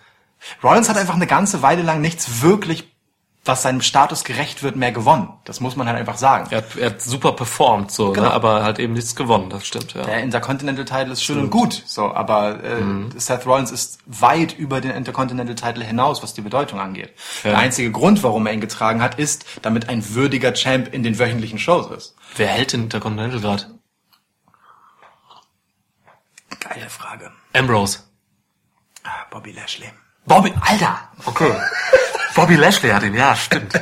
Rollins 0.62 0.88
hat 0.88 0.96
einfach 0.96 1.14
eine 1.14 1.26
ganze 1.26 1.62
Weile 1.62 1.82
lang 1.82 2.00
nichts 2.00 2.42
wirklich, 2.42 2.93
was 3.46 3.62
seinem 3.62 3.82
Status 3.82 4.24
gerecht 4.24 4.62
wird, 4.62 4.74
mehr 4.74 4.90
gewonnen. 4.92 5.28
Das 5.44 5.60
muss 5.60 5.76
man 5.76 5.86
halt 5.86 5.98
einfach 5.98 6.16
sagen. 6.16 6.46
Er 6.50 6.58
hat, 6.58 6.76
er 6.76 6.86
hat 6.90 7.02
super 7.02 7.32
performt, 7.32 7.90
so, 7.90 8.12
Genau. 8.12 8.28
ne? 8.28 8.32
aber 8.32 8.62
hat 8.64 8.78
eben 8.78 8.94
nichts 8.94 9.14
gewonnen, 9.14 9.50
das 9.50 9.66
stimmt, 9.66 9.92
ja. 9.92 10.02
Der 10.04 10.20
Intercontinental 10.22 10.86
Title 10.86 11.12
ist 11.12 11.22
schön 11.22 11.38
und 11.38 11.50
gut, 11.50 11.82
so, 11.84 12.12
aber 12.14 12.64
äh, 12.64 12.82
Seth 13.16 13.46
Rollins 13.46 13.70
ist 13.70 13.98
weit 14.06 14.56
über 14.56 14.80
den 14.80 14.92
Intercontinental 14.92 15.54
Title 15.56 15.84
hinaus, 15.84 16.22
was 16.22 16.32
die 16.32 16.40
Bedeutung 16.40 16.80
angeht. 16.80 17.12
Der 17.44 17.58
einzige 17.58 17.90
Grund, 17.92 18.22
warum 18.22 18.46
er 18.46 18.54
ihn 18.54 18.60
getragen 18.62 19.02
hat, 19.02 19.16
ist, 19.18 19.44
damit 19.60 19.88
ein 19.90 20.14
würdiger 20.14 20.54
Champ 20.54 20.92
in 20.94 21.02
den 21.02 21.18
wöchentlichen 21.18 21.58
Shows 21.58 21.90
ist. 21.90 22.16
Wer 22.36 22.48
hält 22.48 22.72
den 22.72 22.84
Intercontinental 22.84 23.40
gerade? 23.40 23.64
Geile 26.60 26.88
Frage. 26.88 27.30
Ambrose. 27.52 27.98
Ah, 29.02 29.26
Bobby 29.30 29.52
Lashley. 29.52 29.90
Bobby, 30.26 30.52
Alter! 30.60 30.98
Okay. 31.26 31.52
Bobby 32.34 32.56
Lashley 32.56 32.90
hat 32.90 33.04
ihn, 33.04 33.14
ja, 33.14 33.36
stimmt. 33.36 33.80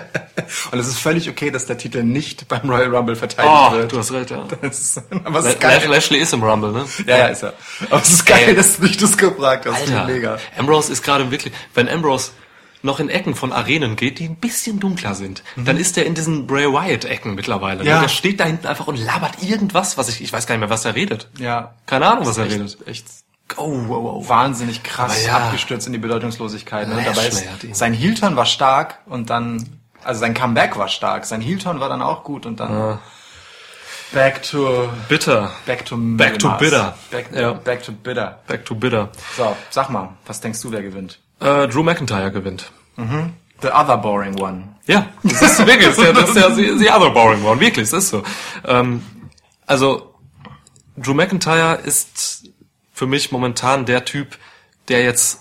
Und 0.72 0.78
es 0.78 0.86
ist 0.86 0.98
völlig 0.98 1.28
okay, 1.30 1.50
dass 1.50 1.64
der 1.64 1.78
Titel 1.78 2.02
nicht 2.02 2.48
beim 2.48 2.68
Royal 2.68 2.94
Rumble 2.94 3.16
verteidigt 3.16 3.50
Oh, 3.54 3.72
wird. 3.72 3.92
du 3.92 3.98
hast 3.98 4.12
recht, 4.12 4.30
ja. 4.30 4.44
Das 4.60 4.78
ist, 4.78 5.02
aber 5.24 5.38
es 5.38 5.46
ist 5.46 5.60
geil. 5.60 5.80
Lashley 5.88 6.18
ist 6.18 6.34
im 6.34 6.42
Rumble, 6.42 6.70
ne? 6.72 6.84
Ja, 7.06 7.16
ja, 7.18 7.26
ist 7.28 7.42
er. 7.44 7.54
Aber 7.90 8.02
es 8.02 8.10
ist 8.10 8.26
geil, 8.26 8.48
Ey. 8.48 8.54
dass 8.54 8.76
du 8.76 8.82
mich 8.82 8.98
das 8.98 9.16
gefragt 9.16 9.64
hast. 9.66 9.80
Alter, 9.80 10.04
Mega. 10.06 10.38
Ambrose 10.58 10.92
ist 10.92 11.02
gerade 11.02 11.30
wirklich, 11.30 11.54
wenn 11.74 11.88
Ambrose 11.88 12.32
noch 12.82 13.00
in 13.00 13.08
Ecken 13.08 13.34
von 13.34 13.52
Arenen 13.52 13.96
geht, 13.96 14.18
die 14.18 14.26
ein 14.28 14.36
bisschen 14.36 14.80
dunkler 14.80 15.14
sind, 15.14 15.42
dann 15.56 15.78
ist 15.78 15.96
er 15.96 16.04
in 16.04 16.14
diesen 16.14 16.46
Bray 16.46 16.66
Wyatt 16.66 17.06
Ecken 17.06 17.34
mittlerweile. 17.34 17.84
ne? 17.84 17.88
Ja. 17.88 18.00
Der 18.00 18.08
steht 18.08 18.38
da 18.40 18.44
hinten 18.44 18.66
einfach 18.66 18.86
und 18.88 18.96
labert 19.02 19.42
irgendwas, 19.42 19.96
was 19.96 20.08
ich, 20.10 20.20
ich 20.22 20.30
weiß 20.32 20.46
gar 20.46 20.56
nicht 20.56 20.60
mehr, 20.60 20.70
was 20.70 20.84
er 20.84 20.94
redet. 20.94 21.28
Ja. 21.38 21.72
Keine 21.86 22.06
Ahnung, 22.06 22.26
was 22.26 22.36
er 22.36 22.46
redet. 22.50 22.76
echt 22.86 23.06
Oh, 23.56 23.72
wow, 23.88 24.02
wow. 24.02 24.28
wahnsinnig 24.28 24.82
krass 24.82 25.26
ja. 25.26 25.36
abgestürzt 25.36 25.86
in 25.86 25.92
die 25.92 25.98
Bedeutungslosigkeit. 25.98 26.88
Ne? 26.88 27.02
Dabei 27.04 27.26
ist, 27.26 27.44
sein 27.72 27.92
Heel-Turn 27.94 28.36
war 28.36 28.46
stark 28.46 28.98
und 29.06 29.30
dann, 29.30 29.80
also 30.04 30.20
sein 30.20 30.34
Comeback 30.34 30.76
war 30.76 30.88
stark. 30.88 31.24
Sein 31.24 31.40
Heel-Turn 31.40 31.80
war 31.80 31.88
dann 31.88 32.02
auch 32.02 32.24
gut 32.24 32.46
und 32.46 32.60
dann 32.60 32.98
back 34.12 34.42
to, 34.42 34.88
Bitter. 35.08 35.50
back 35.66 35.84
to, 35.86 35.96
Back 35.96 36.38
to 36.38 36.50
bitter. 36.58 36.94
Back, 37.10 37.26
Ja. 37.34 37.52
back 37.52 37.82
to 37.82 37.92
bitter. 37.92 38.38
Back 38.46 38.64
to 38.64 38.74
bitter. 38.74 39.08
So, 39.36 39.56
sag 39.70 39.88
mal, 39.90 40.10
was 40.26 40.40
denkst 40.40 40.60
du, 40.60 40.70
wer 40.72 40.82
gewinnt? 40.82 41.18
Äh, 41.40 41.66
Drew 41.68 41.82
McIntyre 41.82 42.30
gewinnt. 42.30 42.70
The 43.62 43.68
other 43.68 43.96
boring 43.96 44.38
one. 44.40 44.76
Ja, 44.86 45.06
das 45.22 45.40
ist 45.42 45.58
wirklich, 45.66 45.86
das 45.94 45.98
ist 45.98 46.04
ja, 46.04 46.12
das 46.12 46.30
ist 46.30 46.36
ja 46.36 46.50
the, 46.50 46.78
the 46.78 46.90
other 46.90 47.10
boring 47.10 47.44
one, 47.44 47.58
wirklich, 47.60 47.88
das 47.90 48.04
ist 48.04 48.10
so. 48.10 48.22
Ähm, 48.66 49.02
also, 49.66 50.14
Drew 50.96 51.14
McIntyre 51.14 51.76
ist 51.76 52.44
für 53.02 53.08
mich 53.08 53.32
momentan 53.32 53.84
der 53.84 54.04
Typ, 54.04 54.38
der 54.86 55.02
jetzt 55.02 55.40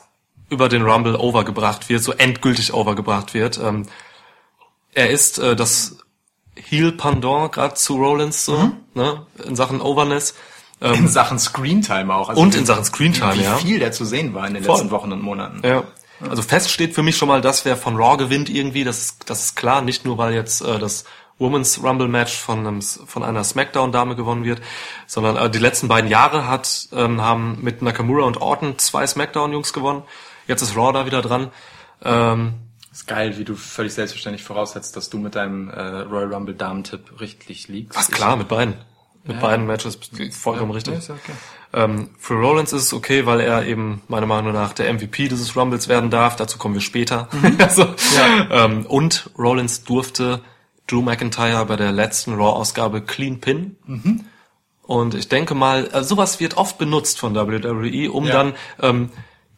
über 0.49 0.67
den 0.67 0.81
Rumble 0.81 1.15
overgebracht 1.15 1.89
wird, 1.89 2.01
so 2.01 2.11
endgültig 2.11 2.73
overgebracht 2.73 3.35
wird. 3.35 3.59
Ähm, 3.59 3.85
er 4.95 5.11
ist 5.11 5.37
äh, 5.37 5.55
das 5.55 5.97
Heel-Pendant 6.55 7.51
gerade 7.51 7.75
zu 7.75 7.97
Rollins, 7.97 8.45
so, 8.45 8.71
ne, 8.95 9.27
in 9.45 9.55
Sachen 9.55 9.79
Overness. 9.79 10.33
In 10.81 11.07
Sachen 11.07 11.37
Screentime 11.37 12.11
auch. 12.15 12.29
Also 12.29 12.41
Und 12.41 12.55
wie- 12.55 12.57
in 12.57 12.65
Sachen 12.65 12.83
Screentime, 12.83 13.35
wie, 13.35 13.39
wie 13.41 13.43
ja. 13.43 13.57
viel 13.57 13.77
der 13.77 13.91
zu 13.91 14.05
sehen 14.05 14.33
war 14.33 14.47
in 14.47 14.55
den 14.55 14.63
Voll. 14.63 14.73
letzten 14.77 14.89
Wochen 14.89 15.11
und 15.11 15.21
Monaten. 15.21 15.61
Ja. 15.63 15.83
Also 16.27 16.41
fest 16.41 16.71
steht 16.71 16.95
für 16.95 17.03
mich 17.03 17.15
schon 17.15 17.27
mal, 17.27 17.41
dass 17.41 17.63
wer 17.65 17.77
von 17.77 17.95
Raw 17.95 18.17
gewinnt 18.17 18.49
irgendwie, 18.49 18.83
das 18.83 18.97
ist, 18.97 19.29
das 19.29 19.45
ist 19.45 19.55
klar, 19.55 19.83
nicht 19.83 20.03
nur 20.05 20.17
weil 20.17 20.33
jetzt 20.33 20.61
äh, 20.61 20.79
das 20.79 21.03
Women's 21.41 21.83
Rumble 21.83 22.07
Match 22.07 22.37
von, 22.37 22.59
einem, 22.59 22.81
von 22.81 23.23
einer 23.23 23.43
Smackdown 23.43 23.91
Dame 23.91 24.15
gewonnen 24.15 24.45
wird, 24.45 24.61
sondern 25.07 25.35
äh, 25.35 25.49
die 25.49 25.59
letzten 25.59 25.87
beiden 25.87 26.09
Jahre 26.09 26.47
hat 26.47 26.87
ähm, 26.93 27.21
haben 27.21 27.57
mit 27.61 27.81
Nakamura 27.81 28.25
und 28.25 28.39
Orton 28.39 28.77
zwei 28.77 29.05
Smackdown 29.05 29.51
Jungs 29.51 29.73
gewonnen. 29.73 30.03
Jetzt 30.47 30.61
ist 30.61 30.77
Raw 30.77 30.93
da 30.93 31.05
wieder 31.05 31.21
dran. 31.21 31.49
Ähm, 32.03 32.53
Ist 32.91 33.07
geil, 33.07 33.37
wie 33.37 33.43
du 33.43 33.55
völlig 33.55 33.93
selbstverständlich 33.93 34.43
voraussetzt, 34.43 34.95
dass 34.95 35.09
du 35.09 35.17
mit 35.17 35.35
deinem 35.35 35.69
äh, 35.69 35.81
Royal 35.81 36.33
Rumble 36.33 36.55
Damen-Tipp 36.55 37.19
richtig 37.19 37.67
liegst. 37.67 37.97
was 37.97 38.09
klar 38.11 38.35
mit 38.35 38.47
beiden. 38.47 38.75
Mit 39.23 39.39
beiden 39.39 39.67
Matches 39.67 39.99
vollkommen 40.31 40.71
richtig. 40.71 40.93
Ja, 40.93 40.99
ist 40.99 41.09
ja 41.09 41.15
okay. 41.15 41.33
Ähm, 41.73 42.09
für 42.17 42.33
Rollins 42.33 42.73
ist 42.73 42.83
es 42.83 42.93
okay, 42.93 43.27
weil 43.27 43.39
er 43.39 43.65
eben 43.65 44.01
meiner 44.07 44.25
Meinung 44.25 44.51
nach 44.51 44.73
der 44.73 44.91
MVP 44.91 45.27
dieses 45.27 45.55
Rumbles 45.55 45.87
werden 45.87 46.09
darf. 46.09 46.35
Dazu 46.35 46.57
kommen 46.57 46.73
wir 46.73 46.81
später. 46.81 47.29
also, 47.59 47.85
ähm, 48.49 48.85
und 48.87 49.29
Rollins 49.37 49.83
durfte 49.83 50.41
Drew 50.87 51.01
McIntyre 51.01 51.65
bei 51.65 51.75
der 51.75 51.91
letzten 51.91 52.33
Raw-Ausgabe 52.33 53.01
clean 53.01 53.39
pin. 53.39 53.75
Und 54.83 55.15
ich 55.15 55.29
denke 55.29 55.55
mal, 55.55 55.89
äh, 55.93 56.03
sowas 56.03 56.39
wird 56.39 56.57
oft 56.57 56.77
benutzt 56.77 57.19
von 57.19 57.33
WWE, 57.35 58.11
um 58.11 58.25
Ja. 58.25 58.33
dann 58.33 58.53
ähm, 58.81 59.09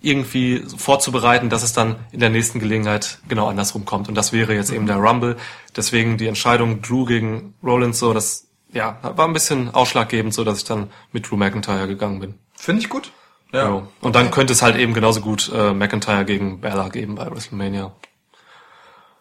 irgendwie 0.02 0.64
vorzubereiten, 0.78 1.50
dass 1.50 1.64
es 1.64 1.74
dann 1.74 1.96
in 2.12 2.20
der 2.20 2.30
nächsten 2.30 2.60
Gelegenheit 2.60 3.20
genau 3.30 3.48
andersrum 3.48 3.86
kommt. 3.86 4.10
Und 4.10 4.16
das 4.16 4.34
wäre 4.34 4.54
jetzt 4.54 4.72
eben 4.72 4.86
der 4.86 4.98
Rumble. 4.98 5.38
Deswegen 5.76 6.18
die 6.18 6.28
Entscheidung 6.28 6.82
Drew 6.82 7.06
gegen 7.06 7.54
Rollins 7.64 8.00
so, 8.00 8.14
das 8.14 8.48
ja, 8.74 8.98
war 9.02 9.26
ein 9.28 9.34
bisschen 9.34 9.74
ausschlaggebend, 9.74 10.34
so 10.34 10.44
dass 10.44 10.58
ich 10.58 10.66
dann 10.66 10.90
mit 11.14 11.30
Drew 11.30 11.38
McIntyre 11.38 11.88
gegangen 11.88 12.20
bin. 12.20 12.34
Finde 12.56 12.82
ich 12.82 12.90
gut. 12.90 13.12
Ja. 13.54 13.84
Und 14.02 14.16
dann 14.16 14.30
könnte 14.32 14.52
es 14.54 14.62
halt 14.62 14.76
eben 14.78 14.94
genauso 14.94 15.22
gut 15.22 15.52
äh, 15.54 15.74
McIntyre 15.74 16.26
gegen 16.26 16.60
Bella 16.60 16.90
geben 16.90 17.16
bei 17.16 17.30
WrestleMania. 17.30 17.94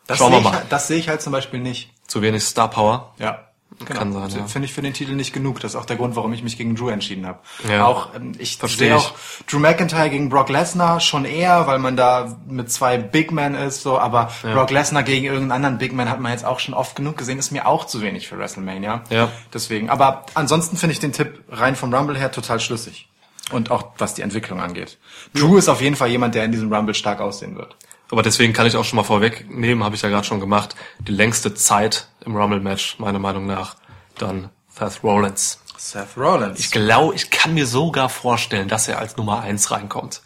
Das 0.07 0.19
Schauen 0.19 0.33
sehe 0.33 0.37
wir 0.37 0.39
ich, 0.41 0.45
mal. 0.45 0.53
halt- 0.61 0.67
das 0.73 0.89
sehe 0.89 0.99
ich 0.99 1.09
halt 1.09 1.23
zum 1.23 1.33
Beispiel 1.33 1.61
nicht. 1.61 1.91
Zu 2.07 2.23
wenig 2.23 2.43
Star 2.45 2.69
Power. 2.69 3.15
Ja. 3.19 3.47
Genau. 3.87 3.99
Kann 3.99 4.13
sein, 4.13 4.29
ja. 4.29 4.47
Finde 4.47 4.67
ich 4.67 4.75
für 4.75 4.83
den 4.83 4.93
Titel 4.93 5.15
nicht 5.15 5.33
genug. 5.33 5.59
Das 5.61 5.73
ist 5.73 5.77
auch 5.81 5.87
der 5.87 5.97
Grund, 5.97 6.15
warum 6.15 6.33
ich 6.35 6.43
mich 6.43 6.59
gegen 6.59 6.77
Drew 6.77 6.91
entschieden 6.91 7.27
habe. 7.27 7.39
Ja. 7.69 7.87
Auch 7.87 8.15
ähm, 8.15 8.33
ich 8.39 8.59
Versteh 8.59 8.85
sehe 8.85 8.97
ich. 8.97 9.03
auch 9.03 9.15
Drew 9.51 9.59
McIntyre 9.59 10.11
gegen 10.11 10.29
Brock 10.29 10.51
Lesnar 10.51 11.01
schon 11.01 11.25
eher, 11.25 11.67
weil 11.67 11.79
man 11.79 11.97
da 11.97 12.37
mit 12.47 12.71
zwei 12.71 12.99
Big 12.99 13.33
Men 13.33 13.55
ist, 13.55 13.83
so. 13.83 13.99
Aber 13.99 14.31
Brock 14.43 14.71
Lesnar 14.71 15.03
gegen 15.03 15.25
irgendeinen 15.25 15.53
anderen 15.53 15.79
Big 15.79 15.95
Man 15.95 16.09
hat 16.11 16.21
man 16.21 16.33
jetzt 16.33 16.45
auch 16.45 16.61
schon 16.61 16.75
oft 16.75 16.95
genug 16.95 17.17
gesehen. 17.17 17.39
Ist 17.39 17.51
mir 17.51 17.67
auch 17.67 17.87
zu 17.87 18.03
wenig 18.03 18.29
für 18.29 18.39
WrestleMania. 18.39 19.03
Ja. 19.09 19.31
Deswegen. 19.55 19.89
Aber 19.91 20.27
ansonsten 20.35 20.77
finde 20.77 20.93
ich 20.93 21.01
den 21.01 21.13
Tipp 21.13 21.43
rein 21.51 21.75
vom 21.75 21.93
Rumble 21.93 22.17
her 22.19 22.31
total 22.31 22.61
schlüssig. 22.61 23.09
Und 23.51 23.71
auch 23.71 23.87
was 23.99 24.15
die 24.15 24.23
Entwicklung 24.23 24.61
angeht. 24.61 24.99
Drew 25.35 25.57
ist 25.57 25.69
auf 25.69 25.81
jeden 25.81 25.97
Fall 25.97 26.09
jemand, 26.09 26.35
der 26.35 26.45
in 26.45 26.53
diesem 26.53 26.73
Rumble 26.73 26.95
stark 26.95 27.21
aussehen 27.21 27.57
wird. 27.57 27.75
Aber 28.13 28.23
deswegen 28.23 28.53
kann 28.53 28.67
ich 28.67 28.77
auch 28.77 28.85
schon 28.85 28.99
mal 28.99 29.05
vorwegnehmen, 29.05 29.83
habe 29.83 29.97
ich 29.97 30.03
ja 30.03 30.11
gerade 30.11 30.27
schon 30.27 30.39
gemacht, 30.39 30.77
die 31.01 31.13
längste 31.13 31.55
Zeit 31.55 32.09
im 32.27 32.37
Rumble-Match, 32.37 32.99
meiner 32.99 33.19
Meinung 33.19 33.47
nach, 33.47 33.77
dann 34.19 34.51
Seth 34.69 35.03
Rollins. 35.03 35.61
Seth 35.79 36.19
Rollins. 36.19 36.61
Ich 36.61 36.71
glaube, 36.71 37.15
ich 37.15 37.31
kann 37.31 37.55
mir 37.55 37.67
sogar 37.67 38.11
vorstellen, 38.11 38.69
dass 38.69 38.87
er 38.87 38.99
als 38.99 39.17
Nummer 39.17 39.41
eins 39.41 39.71
reinkommt. 39.71 40.21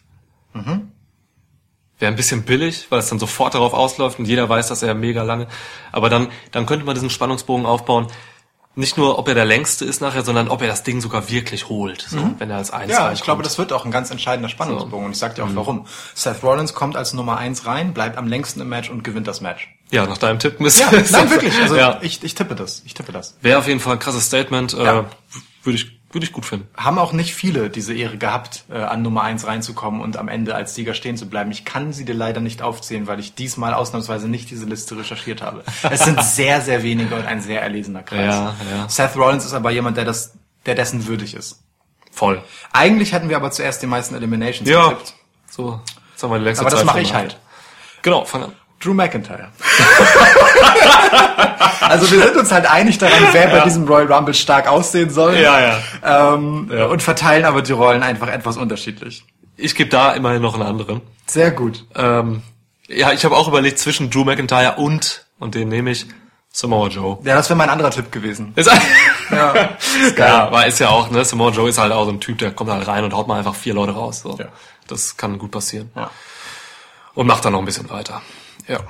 Wäre 2.00 2.10
ein 2.10 2.16
bisschen 2.16 2.42
billig, 2.42 2.88
weil 2.90 2.98
es 2.98 3.08
dann 3.08 3.20
sofort 3.20 3.54
darauf 3.54 3.72
ausläuft 3.72 4.18
und 4.18 4.24
jeder 4.24 4.48
weiß, 4.48 4.66
dass 4.66 4.82
er 4.82 4.94
mega 4.94 5.22
lange. 5.22 5.46
Aber 5.92 6.10
dann, 6.10 6.32
dann 6.50 6.66
könnte 6.66 6.84
man 6.86 6.96
diesen 6.96 7.08
Spannungsbogen 7.08 7.66
aufbauen. 7.66 8.08
Nicht 8.78 8.98
nur, 8.98 9.18
ob 9.18 9.26
er 9.26 9.34
der 9.34 9.46
längste 9.46 9.86
ist 9.86 10.02
nachher, 10.02 10.22
sondern 10.22 10.48
ob 10.48 10.60
er 10.60 10.68
das 10.68 10.82
Ding 10.82 11.00
sogar 11.00 11.30
wirklich 11.30 11.70
holt, 11.70 12.02
so, 12.10 12.18
wenn 12.38 12.50
er 12.50 12.58
als 12.58 12.70
eins 12.70 12.92
Ja, 12.92 12.98
reinkommt. 12.98 13.16
ich 13.18 13.24
glaube, 13.24 13.42
das 13.42 13.56
wird 13.56 13.72
auch 13.72 13.86
ein 13.86 13.90
ganz 13.90 14.10
entscheidender 14.10 14.50
Spannungsbogen. 14.50 15.06
Und 15.06 15.12
ich 15.12 15.18
sag 15.18 15.34
dir 15.34 15.44
auch 15.44 15.48
warum. 15.54 15.86
Seth 16.14 16.42
Rollins 16.42 16.74
kommt 16.74 16.94
als 16.94 17.14
Nummer 17.14 17.38
eins 17.38 17.64
rein, 17.64 17.94
bleibt 17.94 18.18
am 18.18 18.26
längsten 18.28 18.60
im 18.60 18.68
Match 18.68 18.90
und 18.90 19.02
gewinnt 19.02 19.26
das 19.28 19.40
Match. 19.40 19.74
Ja, 19.90 20.04
nach 20.06 20.18
deinem 20.18 20.38
Tipp 20.38 20.60
müsste 20.60 20.82
Ja, 20.82 20.90
nein, 21.10 21.30
wirklich. 21.30 21.58
Also 21.58 21.74
ja. 21.76 21.98
ich, 22.02 22.22
ich 22.22 22.34
tippe 22.34 22.54
das. 22.54 22.82
Ich 22.84 22.92
tippe 22.92 23.12
das. 23.12 23.36
Wäre 23.40 23.58
auf 23.58 23.66
jeden 23.66 23.80
Fall 23.80 23.94
ein 23.94 23.98
krasses 23.98 24.26
Statement. 24.26 24.74
Äh, 24.74 24.84
Ja. 24.84 25.04
Würde 25.62 25.78
ich, 25.78 25.95
würde 26.12 26.24
ich 26.24 26.32
gut 26.32 26.46
finden. 26.46 26.68
Haben 26.76 26.98
auch 26.98 27.12
nicht 27.12 27.34
viele 27.34 27.68
diese 27.68 27.92
Ehre 27.94 28.16
gehabt, 28.16 28.64
äh, 28.70 28.78
an 28.78 29.02
Nummer 29.02 29.22
eins 29.22 29.46
reinzukommen 29.46 30.00
und 30.00 30.16
am 30.16 30.28
Ende 30.28 30.54
als 30.54 30.74
Sieger 30.74 30.94
stehen 30.94 31.16
zu 31.16 31.28
bleiben. 31.28 31.50
Ich 31.50 31.64
kann 31.64 31.92
sie 31.92 32.04
dir 32.04 32.14
leider 32.14 32.40
nicht 32.40 32.62
aufzählen, 32.62 33.06
weil 33.06 33.18
ich 33.20 33.34
diesmal 33.34 33.74
ausnahmsweise 33.74 34.28
nicht 34.28 34.50
diese 34.50 34.66
Liste 34.66 34.96
recherchiert 34.96 35.42
habe. 35.42 35.64
Es 35.90 36.04
sind 36.04 36.22
sehr, 36.22 36.60
sehr 36.60 36.82
wenige 36.82 37.14
und 37.16 37.26
ein 37.26 37.40
sehr 37.40 37.60
erlesener 37.62 38.02
Kreis. 38.02 38.34
Ja, 38.34 38.54
ja. 38.70 38.88
Seth 38.88 39.16
Rollins 39.16 39.44
ist 39.44 39.52
aber 39.54 39.70
jemand, 39.72 39.96
der 39.96 40.04
das, 40.04 40.34
der 40.64 40.74
dessen 40.74 41.06
würdig 41.06 41.34
ist. 41.34 41.62
Voll. 42.12 42.42
Eigentlich 42.72 43.12
hätten 43.12 43.28
wir 43.28 43.36
aber 43.36 43.50
zuerst 43.50 43.82
die 43.82 43.86
meisten 43.86 44.14
Eliminations 44.14 44.68
Ja. 44.68 44.88
getippt. 44.90 45.14
So, 45.50 45.80
jetzt 46.12 46.22
haben 46.22 46.30
wir 46.30 46.38
die 46.38 46.44
längste 46.44 46.62
Aber 46.62 46.70
das 46.70 46.78
Zeit 46.80 46.86
mache 46.86 46.98
schon 46.98 47.04
ich 47.04 47.14
halt. 47.14 47.38
Genau, 48.02 48.24
fang 48.24 48.44
an. 48.44 48.52
Drew 48.80 48.94
McIntyre. 48.94 49.48
also 51.80 52.10
wir 52.10 52.22
sind 52.22 52.36
uns 52.36 52.52
halt 52.52 52.70
einig 52.70 52.98
daran, 52.98 53.28
wer 53.32 53.48
bei 53.48 53.60
diesem 53.60 53.86
Royal 53.86 54.12
Rumble 54.12 54.34
stark 54.34 54.68
aussehen 54.68 55.10
soll. 55.10 55.36
Ja, 55.36 55.60
ja. 55.60 56.34
Ähm, 56.34 56.70
Ja. 56.72 56.86
Und 56.86 57.02
verteilen 57.02 57.44
aber 57.44 57.62
die 57.62 57.72
Rollen 57.72 58.02
einfach 58.02 58.28
etwas 58.28 58.56
unterschiedlich. 58.56 59.24
Ich 59.56 59.74
gebe 59.74 59.88
da 59.88 60.12
immerhin 60.12 60.42
noch 60.42 60.54
einen 60.54 60.64
anderen. 60.64 61.00
Sehr 61.26 61.50
gut. 61.50 61.84
Ähm, 61.94 62.42
ja, 62.88 63.12
ich 63.12 63.24
habe 63.24 63.36
auch 63.36 63.48
überlegt 63.48 63.78
zwischen 63.78 64.10
Drew 64.10 64.24
McIntyre 64.24 64.74
und, 64.76 65.26
und 65.38 65.54
den 65.54 65.68
nehme 65.68 65.90
ich, 65.90 66.06
Samoa 66.52 66.88
Joe. 66.88 67.18
Ja, 67.22 67.34
das 67.34 67.50
wäre 67.50 67.56
mein 67.56 67.68
anderer 67.68 67.90
Tipp 67.90 68.10
gewesen. 68.10 68.52
Ist, 68.56 68.70
Ja, 69.30 69.54
ja, 70.16 70.44
aber 70.44 70.66
ist 70.66 70.78
ja 70.78 70.88
auch, 70.88 71.10
ne, 71.10 71.24
Samoa 71.24 71.50
Joe 71.50 71.68
ist 71.68 71.78
halt 71.78 71.92
auch 71.92 72.04
so 72.04 72.10
ein 72.10 72.20
Typ, 72.20 72.38
der 72.38 72.52
kommt 72.52 72.70
halt 72.70 72.86
rein 72.86 73.04
und 73.04 73.12
haut 73.12 73.28
mal 73.28 73.38
einfach 73.38 73.54
vier 73.54 73.74
Leute 73.74 73.92
raus. 73.92 74.20
So. 74.20 74.36
Ja. 74.38 74.46
Das 74.86 75.16
kann 75.16 75.38
gut 75.38 75.50
passieren. 75.50 75.90
Ja. 75.94 76.10
Und 77.14 77.26
macht 77.26 77.44
dann 77.44 77.52
noch 77.52 77.58
ein 77.58 77.64
bisschen 77.64 77.90
weiter. 77.90 78.22
Ja. 78.68 78.80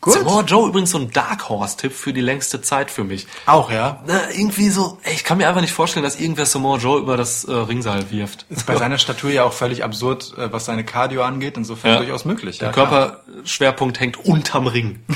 Gut. 0.00 0.12
Samoa 0.12 0.42
Joe 0.42 0.68
übrigens 0.68 0.90
so 0.90 0.98
ein 0.98 1.10
Dark 1.12 1.48
Horse-Tipp 1.48 1.90
für 1.94 2.12
die 2.12 2.20
längste 2.20 2.60
Zeit 2.60 2.90
für 2.90 3.04
mich. 3.04 3.26
Auch, 3.46 3.70
ja. 3.70 4.02
Na, 4.06 4.30
irgendwie 4.32 4.68
so, 4.68 4.98
ey, 5.02 5.14
ich 5.14 5.24
kann 5.24 5.38
mir 5.38 5.48
einfach 5.48 5.62
nicht 5.62 5.72
vorstellen, 5.72 6.04
dass 6.04 6.20
irgendwer 6.20 6.44
Samoa 6.44 6.76
Joe 6.76 6.98
über 7.00 7.16
das 7.16 7.44
äh, 7.44 7.52
Ringseil 7.54 8.10
wirft. 8.10 8.44
Ist 8.50 8.66
bei 8.66 8.76
seiner 8.84 8.98
Statur 8.98 9.30
ja 9.30 9.44
auch 9.44 9.54
völlig 9.54 9.82
absurd, 9.82 10.34
äh, 10.36 10.52
was 10.52 10.66
seine 10.66 10.84
Cardio 10.84 11.22
angeht. 11.22 11.56
Insofern 11.56 11.92
Ja. 11.92 11.96
durchaus 12.00 12.26
möglich. 12.26 12.58
Der 12.58 12.68
ja. 12.68 12.74
Körperschwerpunkt 12.74 13.98
hängt 13.98 14.18
unterm 14.18 14.66
Ring. 14.66 15.06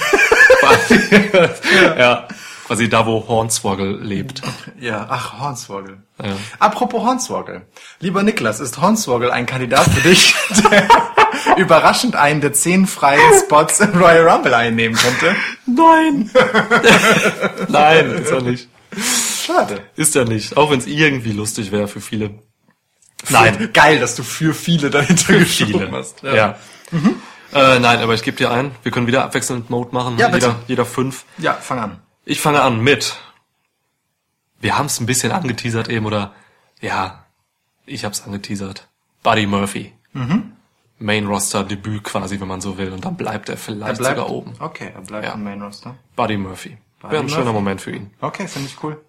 quasi, 0.61 1.01
ja, 1.99 2.27
quasi 2.67 2.89
da, 2.89 3.05
wo 3.05 3.29
Hornswoggle 3.29 3.93
lebt. 3.93 4.41
Ja, 4.81 5.07
ach, 5.11 5.39
Hornswoggle. 5.39 6.03
Ja. 6.23 6.33
Apropos 6.59 7.03
Hornswoggle. 7.03 7.67
Lieber 8.01 8.23
Niklas, 8.23 8.59
ist 8.59 8.81
Hornswoggle 8.81 9.31
ein 9.35 9.45
Kandidat 9.45 9.85
für 9.91 10.01
dich, 10.09 10.35
überraschend 11.57 12.17
einen 12.17 12.41
der 12.41 12.53
zehn 12.53 12.87
freien 12.87 13.35
Spots 13.41 13.81
im 13.81 13.93
Royal 13.93 14.29
Rumble 14.29 14.55
einnehmen 14.55 14.97
könnte? 14.97 15.37
Nein! 15.67 16.31
Nein, 17.69 18.11
ist 18.13 18.31
er 18.31 18.43
nicht. 18.43 18.69
Schade. 19.45 19.81
Ist 19.97 20.17
er 20.17 20.25
nicht. 20.25 20.57
Auch 20.57 20.71
wenn 20.71 20.79
es 20.79 20.87
irgendwie 20.87 21.33
lustig 21.33 21.73
wäre 21.73 21.89
für 21.89 22.01
viele. 22.01 22.39
Nein. 23.31 23.71
Geil, 23.73 23.99
dass 23.99 24.15
du 24.15 24.23
für 24.23 24.55
viele 24.55 24.91
dahinter 24.91 25.39
geschoben 25.39 25.91
hast. 25.93 26.23
Ja. 26.23 26.59
Äh, 27.53 27.79
nein, 27.79 28.01
aber 28.01 28.15
ich 28.15 28.23
gebe 28.23 28.37
dir 28.37 28.51
ein. 28.51 28.73
Wir 28.83 28.93
können 28.93 29.07
wieder 29.07 29.25
abwechselnd 29.25 29.71
Mode 29.71 29.93
machen. 29.93 30.19
Ja, 30.19 30.29
bitte. 30.29 30.47
jeder, 30.47 30.59
jeder 30.67 30.85
fünf. 30.85 31.25
ja, 31.39 31.55
fang 31.55 31.79
an. 31.79 31.99
Ich 32.25 32.41
fange 32.41 32.61
an 32.61 32.81
mit. 32.81 33.17
Wir 34.61 34.77
haben 34.77 34.87
es 34.87 35.01
ein 35.01 35.07
bisschen 35.07 35.33
angeteasert 35.33 35.89
eben, 35.89 36.05
oder? 36.05 36.35
Ja, 36.81 37.25
ich 37.87 38.05
hab's 38.05 38.23
angeteasert. 38.23 38.89
Buddy 39.23 39.47
Murphy. 39.47 39.93
Main 40.13 40.58
Roster 41.01 41.65
Debüt 41.65 42.05
quasi, 42.05 42.41
wenn 42.41 42.49
man 42.49 42.61
so 42.61 42.77
will. 42.79 42.93
Und 42.93 43.05
dann 43.05 43.17
bleibt 43.17 43.49
er 43.49 43.57
vielleicht 43.57 43.97
sogar 43.97 44.31
oben. 44.31 44.53
Okay, 44.59 44.91
er 44.95 45.01
bleibt 45.03 45.27
Ja. 45.27 45.33
im 45.35 45.45
Main 45.45 45.63
Roster. 45.63 45.95
Buddy 46.17 46.37
Murphy. 46.37 46.77
Buddy 47.01 47.13
Wäre 47.13 47.23
ein 47.23 47.29
schöner 47.29 47.45
Murphy. 47.45 47.55
Moment 47.59 47.81
für 47.81 47.93
ihn. 47.93 48.11
Okay, 48.21 48.49
finde 48.49 48.69
ich 48.69 48.83
cool. 48.83 49.01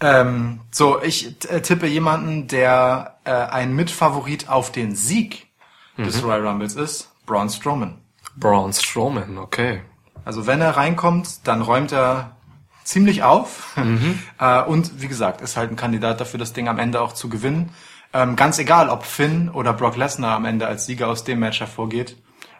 Ähm, 0.00 0.60
so, 0.70 1.02
ich 1.02 1.44
äh, 1.50 1.60
tippe 1.60 1.86
jemanden, 1.86 2.46
der 2.46 3.18
äh, 3.24 3.30
ein 3.32 3.74
Mitfavorit 3.74 4.48
auf 4.48 4.70
den 4.70 4.94
Sieg 4.94 5.48
des 5.96 6.22
Royal 6.22 6.46
Rumbles 6.46 6.76
ist, 6.76 7.10
Braun 7.26 7.50
Strowman. 7.50 7.98
Braun 8.36 8.72
Strowman, 8.72 9.36
okay. 9.38 9.82
Also 10.24 10.46
wenn 10.46 10.60
er 10.60 10.76
reinkommt, 10.76 11.48
dann 11.48 11.60
räumt 11.62 11.90
er 11.92 12.36
ziemlich 12.84 13.24
auf. 13.24 13.76
äh, 14.38 14.62
und 14.62 15.02
wie 15.02 15.08
gesagt, 15.08 15.40
ist 15.40 15.56
halt 15.56 15.72
ein 15.72 15.76
Kandidat 15.76 16.20
dafür, 16.20 16.38
das 16.38 16.52
Ding 16.52 16.68
am 16.68 16.78
Ende 16.78 17.00
auch 17.00 17.12
zu 17.12 17.28
gewinnen. 17.28 17.70
Ähm, 18.18 18.34
ganz 18.34 18.58
egal, 18.58 18.88
ob 18.88 19.04
Finn 19.04 19.48
oder 19.48 19.72
Brock 19.72 19.96
Lesnar 19.96 20.34
am 20.34 20.44
Ende 20.44 20.66
als 20.66 20.86
Sieger 20.86 21.06
aus 21.06 21.22
dem 21.22 21.38
Match 21.38 21.60
hervorgeht, 21.60 22.16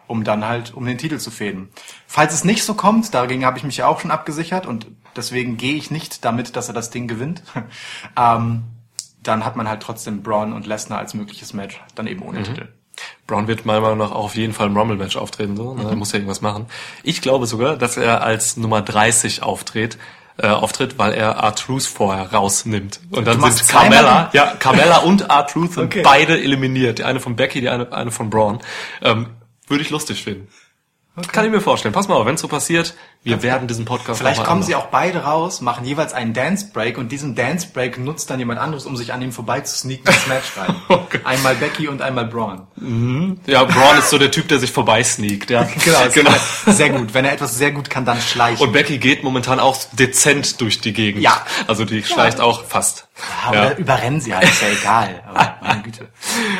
um 0.07 0.23
dann 0.23 0.47
halt 0.47 0.73
um 0.73 0.85
den 0.85 0.97
Titel 0.97 1.17
zu 1.17 1.31
fäden. 1.31 1.67
Falls 2.07 2.33
es 2.33 2.45
nicht 2.45 2.63
so 2.63 2.75
kommt, 2.75 3.13
dagegen 3.13 3.45
habe 3.45 3.57
ich 3.57 3.65
mich 3.65 3.75
ja 3.75 3.87
auch 3.87 3.99
schon 3.99 4.09
abgesichert 4.09 4.65
und 4.65 4.87
deswegen 5.17 5.57
gehe 5.57 5.75
ich 5.75 5.91
nicht 5.91 6.23
damit, 6.23 6.55
dass 6.55 6.69
er 6.69 6.73
das 6.73 6.91
Ding 6.91 7.09
gewinnt. 7.09 7.43
ähm, 8.17 8.63
dann 9.21 9.43
hat 9.43 9.57
man 9.57 9.67
halt 9.67 9.83
trotzdem 9.83 10.23
Braun 10.23 10.53
und 10.53 10.65
Lesnar 10.65 10.99
als 10.99 11.13
mögliches 11.13 11.51
Match, 11.51 11.81
dann 11.93 12.07
eben 12.07 12.21
ohne 12.21 12.41
Titel. 12.43 12.69
Braun 13.27 13.47
wird 13.49 13.65
meiner 13.65 13.81
Meinung 13.81 13.97
nach 13.97 14.11
auch 14.11 14.25
auf 14.25 14.35
jeden 14.37 14.53
Fall 14.53 14.67
im 14.67 14.77
Rumble-Match 14.77 15.17
auftreten, 15.17 15.57
so. 15.57 15.73
Ne? 15.73 15.89
Er 15.89 15.95
muss 15.97 16.13
ja 16.13 16.19
irgendwas 16.19 16.39
machen. 16.39 16.67
Ich 17.03 17.21
glaube 17.21 17.47
sogar, 17.47 17.75
dass 17.75 17.97
er 17.97 18.23
als 18.23 18.55
Nummer 18.55 18.81
30 18.81 19.43
auftritt, 19.43 19.97
äh, 20.41 20.47
auftritt, 20.47 20.97
weil 20.97 21.13
er 21.13 21.31
R-Truth 21.31 21.83
vorher 21.83 22.31
rausnimmt. 22.31 22.99
Und 23.11 23.25
dann 23.27 23.39
sind? 23.51 23.67
Carmella, 23.67 24.29
ja, 24.33 24.53
Carmella 24.59 24.97
und 24.99 25.21
R-Truth 25.29 25.73
sind 25.73 25.83
Okay. 25.85 26.01
beide 26.03 26.41
eliminiert. 26.41 26.99
Die 26.99 27.03
eine 27.03 27.19
von 27.19 27.35
Becky, 27.35 27.61
die 27.61 27.69
eine, 27.69 27.91
eine 27.91 28.11
von 28.11 28.29
Braun. 28.29 28.59
Ähm, 29.01 29.27
würde 29.67 29.83
ich 29.83 29.89
lustig 29.89 30.23
finden. 30.23 30.47
Kann 31.31 31.45
ich 31.45 31.51
mir 31.51 31.61
vorstellen. 31.61 31.93
Pass 31.93 32.07
mal 32.07 32.15
auf, 32.15 32.25
wenn 32.25 32.37
so 32.37 32.47
passiert, 32.47 32.95
wir 33.21 33.43
werden 33.43 33.67
diesen 33.67 33.83
Podcast 33.85 34.19
Vielleicht 34.19 34.43
kommen 34.45 34.63
sie 34.63 34.75
auch 34.75 34.87
beide 34.87 35.23
raus, 35.23 35.59
machen 35.59 35.85
jeweils 35.85 36.13
einen 36.13 36.33
Dance 36.33 36.67
Break 36.73 36.97
und 36.97 37.11
diesen 37.11 37.35
Dance 37.35 37.67
Break 37.73 37.97
nutzt 37.97 38.29
dann 38.29 38.39
jemand 38.39 38.59
anderes, 38.59 38.85
um 38.85 38.95
sich 38.95 39.11
an 39.11 39.21
ihm 39.21 39.33
vorbei 39.33 39.59
zu 39.59 39.77
sneaken 39.77 40.07
ins 40.07 40.27
Match 40.27 40.57
rein. 40.57 40.75
Okay. 40.89 41.19
Einmal 41.23 41.55
Becky 41.55 41.87
und 41.87 42.01
einmal 42.01 42.25
Braun. 42.25 42.67
Ja, 43.47 43.63
Braun 43.63 43.97
ist 43.97 44.09
so 44.09 44.17
der 44.17 44.31
Typ, 44.31 44.47
der 44.47 44.59
sich 44.59 44.71
vorbeisneakt. 44.71 45.49
Ja. 45.49 45.67
Genau, 45.83 45.99
genau. 46.13 46.31
Sehr 46.67 46.89
gut. 46.89 47.13
Wenn 47.13 47.25
er 47.25 47.33
etwas 47.33 47.57
sehr 47.57 47.71
gut 47.71 47.89
kann, 47.89 48.05
dann 48.05 48.19
schleichen. 48.21 48.65
Und 48.65 48.73
Becky 48.73 48.97
geht 48.99 49.23
momentan 49.23 49.59
auch 49.59 49.77
dezent 49.93 50.61
durch 50.61 50.81
die 50.81 50.93
Gegend. 50.93 51.21
Ja. 51.23 51.41
Also 51.67 51.85
die 51.85 52.03
schleicht 52.03 52.39
auch 52.39 52.63
fast. 52.65 53.07
ja, 53.45 53.49
oder 53.49 53.77
überrennen 53.77 54.21
sie 54.21 54.35
halt, 54.35 54.45
ist 54.45 54.61
ja 54.61 54.67
egal. 54.69 55.23
Aber 55.33 55.57
meine 55.61 55.81
Güte. 55.81 56.07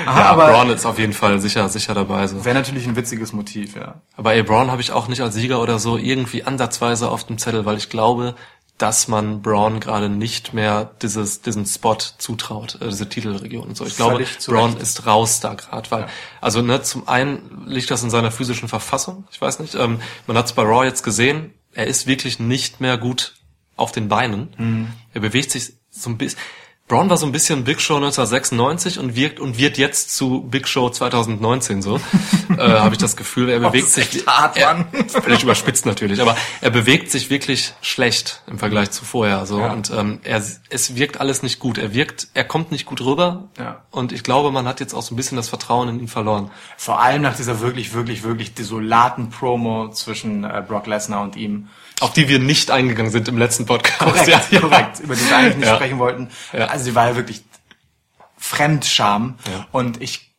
Aha, 0.06 0.20
Ja, 0.20 0.26
aber 0.32 0.48
Braun 0.52 0.70
ist 0.70 0.86
auf 0.86 0.98
jeden 1.00 1.14
Fall 1.14 1.40
sicher, 1.40 1.68
sicher 1.70 1.94
dabei. 1.94 2.28
So. 2.28 2.44
wäre 2.44 2.56
natürlich 2.56 2.88
ein 2.88 2.96
witziges 2.96 3.34
Motiv, 3.34 3.76
ja. 3.76 3.96
Aber 4.18 4.34
ey, 4.34 4.44
Braun 4.44 4.72
habe 4.72 4.82
ich 4.82 4.92
auch 4.92 5.08
nicht 5.08 5.22
als 5.22 5.36
Sieger 5.36 5.62
oder 5.62 5.80
so 5.80 5.98
irgendwie 5.98 6.44
ansatzweise 6.50 7.10
auf 7.10 7.24
dem 7.24 7.38
Zettel, 7.38 7.66
weil 7.66 7.78
ich 7.78 7.90
glaube, 7.90 8.36
dass 8.78 9.10
man 9.10 9.42
Braun 9.42 9.82
gerade 9.82 10.08
nicht 10.08 10.54
mehr 10.54 10.92
dieses, 11.02 11.42
diesen 11.42 11.66
Spot 11.66 11.98
zutraut, 12.18 12.76
äh, 12.82 12.88
diese 12.88 13.08
Titelregion 13.10 13.68
und 13.68 13.78
so. 13.78 13.86
Ich 13.86 13.98
glaube, 13.98 14.26
Braun 14.48 14.78
ist 14.78 15.06
raus 15.06 15.42
da 15.42 15.54
gerade, 15.54 15.92
weil, 15.92 16.08
also 16.40 16.62
ne, 16.62 16.82
zum 16.82 17.08
einen 17.08 17.66
liegt 17.68 17.92
das 17.92 18.04
in 18.04 18.10
seiner 18.10 18.32
physischen 18.32 18.70
Verfassung, 18.70 19.26
ich 19.32 19.42
weiß 19.42 19.60
nicht, 19.60 19.76
ähm, 19.76 20.00
man 20.28 20.38
hat 20.38 20.46
es 20.46 20.54
bei 20.54 20.64
Raw 20.64 20.86
jetzt 20.86 21.04
gesehen, 21.04 21.54
er 21.74 21.88
ist 21.88 22.08
wirklich 22.08 22.40
nicht 22.40 22.80
mehr 22.80 22.98
gut 22.98 23.34
auf 23.76 23.92
den 23.92 24.08
Beinen. 24.08 24.54
Mhm. 24.58 24.94
Er 25.14 25.22
bewegt 25.22 25.52
sich 25.52 25.74
so 25.90 26.10
ein 26.10 26.18
bisschen, 26.18 26.40
Braun 26.90 27.08
war 27.08 27.18
so 27.18 27.28
ein 27.28 27.32
bisschen 27.32 27.64
Big 27.66 27.80
Show 27.82 27.98
1996 27.98 28.98
und 28.98 29.16
wirkt 29.16 29.40
und 29.40 29.60
wird 29.60 29.78
jetzt 29.78 30.16
zu 30.16 30.42
Big 30.42 30.68
Show 30.68 30.90
2019 30.90 31.84
so. 31.84 31.98
äh, 32.50 32.58
Habe 32.58 32.96
ich 32.96 32.98
das 33.00 33.16
Gefühl, 33.16 33.48
er 33.50 33.60
bewegt 33.60 33.90
sich 33.90 34.26
hart, 34.26 34.58
er, 34.58 34.74
Mann. 34.74 34.88
völlig 35.08 35.44
überspitzt 35.44 35.86
natürlich, 35.86 36.20
aber 36.20 36.36
er 36.62 36.72
bewegt 36.72 37.12
sich 37.12 37.30
wirklich 37.30 37.74
schlecht 37.82 38.42
im 38.48 38.58
Vergleich 38.58 38.90
zu 38.90 39.06
vorher 39.06 39.46
so 39.46 39.60
Ja. 39.60 39.72
und 39.72 39.92
ähm, 39.92 40.20
er 40.24 40.42
es 40.72 40.96
wirkt 40.96 41.20
alles 41.22 41.44
nicht 41.44 41.60
gut. 41.60 41.78
Er 41.78 41.94
wirkt, 41.94 42.28
er 42.34 42.44
kommt 42.44 42.72
nicht 42.72 42.88
gut 42.88 43.02
rüber 43.02 43.50
Ja. 43.60 43.84
und 43.92 44.12
ich 44.12 44.24
glaube, 44.24 44.52
man 44.52 44.68
hat 44.68 44.80
jetzt 44.80 44.96
auch 44.96 45.04
so 45.04 45.14
ein 45.14 45.16
bisschen 45.18 45.36
das 45.38 45.48
Vertrauen 45.48 45.90
in 45.90 46.00
ihn 46.00 46.08
verloren. 46.08 46.50
Vor 46.76 47.00
allem 47.02 47.22
nach 47.22 47.36
dieser 47.38 47.60
wirklich, 47.60 47.94
wirklich, 47.94 48.24
wirklich 48.24 48.56
desolaten 48.56 49.30
Promo 49.30 49.90
zwischen 49.92 50.44
äh, 50.44 50.64
Brock 50.68 50.88
Lesnar 50.88 51.22
und 51.22 51.36
ihm. 51.36 51.68
Auf 52.00 52.14
die 52.14 52.28
wir 52.30 52.40
nicht 52.40 52.72
eingegangen 52.72 53.12
sind 53.12 53.28
im 53.28 53.38
letzten 53.38 53.66
Podcast. 53.66 54.00
Korrekt, 54.00 54.28
Ja, 54.28 54.42
ja. 54.52 54.60
korrekt, 54.62 55.00
über 55.02 55.16
die 55.16 55.30
wir 55.30 55.38
eigentlich 55.38 55.58
nicht 55.58 55.68
Ja. 55.68 55.76
sprechen 55.76 56.00
wollten. 56.00 56.30
Also 56.54 56.86
sie 56.86 56.96
war 56.96 57.10
ja 57.10 57.16
wirklich 57.16 57.44
Fremdscham. 58.38 59.38
Und 59.72 60.02
ich 60.02 60.30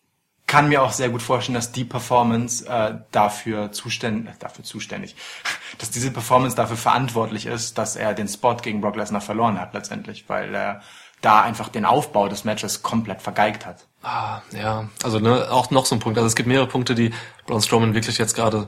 kann 0.46 0.68
mir 0.68 0.82
auch 0.82 0.92
sehr 0.92 1.10
gut 1.10 1.22
vorstellen, 1.22 1.54
dass 1.54 1.70
die 1.70 1.84
Performance 1.84 2.66
äh, 2.66 2.94
dafür 3.12 3.70
zuständig, 3.70 4.34
dafür 4.40 4.64
zuständig, 4.64 5.14
dass 5.78 5.90
diese 5.90 6.10
Performance 6.10 6.56
dafür 6.56 6.76
verantwortlich 6.76 7.46
ist, 7.46 7.78
dass 7.78 7.94
er 7.94 8.14
den 8.14 8.26
Spot 8.26 8.56
gegen 8.56 8.80
Brock 8.80 8.96
Lesnar 8.96 9.20
verloren 9.20 9.60
hat 9.60 9.74
letztendlich, 9.74 10.24
weil 10.28 10.52
er 10.54 10.80
da 11.20 11.42
einfach 11.42 11.68
den 11.68 11.84
Aufbau 11.84 12.28
des 12.28 12.44
Matches 12.44 12.82
komplett 12.82 13.22
vergeigt 13.22 13.64
hat. 13.66 13.86
Ah, 14.02 14.40
ja, 14.52 14.88
also 15.04 15.20
ne, 15.20 15.46
auch 15.52 15.70
noch 15.70 15.84
so 15.86 15.94
ein 15.94 15.98
Punkt. 16.00 16.18
Also 16.18 16.26
es 16.26 16.34
gibt 16.34 16.48
mehrere 16.48 16.66
Punkte, 16.66 16.94
die 16.96 17.12
Braun 17.46 17.60
Strowman 17.62 17.94
wirklich 17.94 18.18
jetzt 18.18 18.34
gerade 18.34 18.66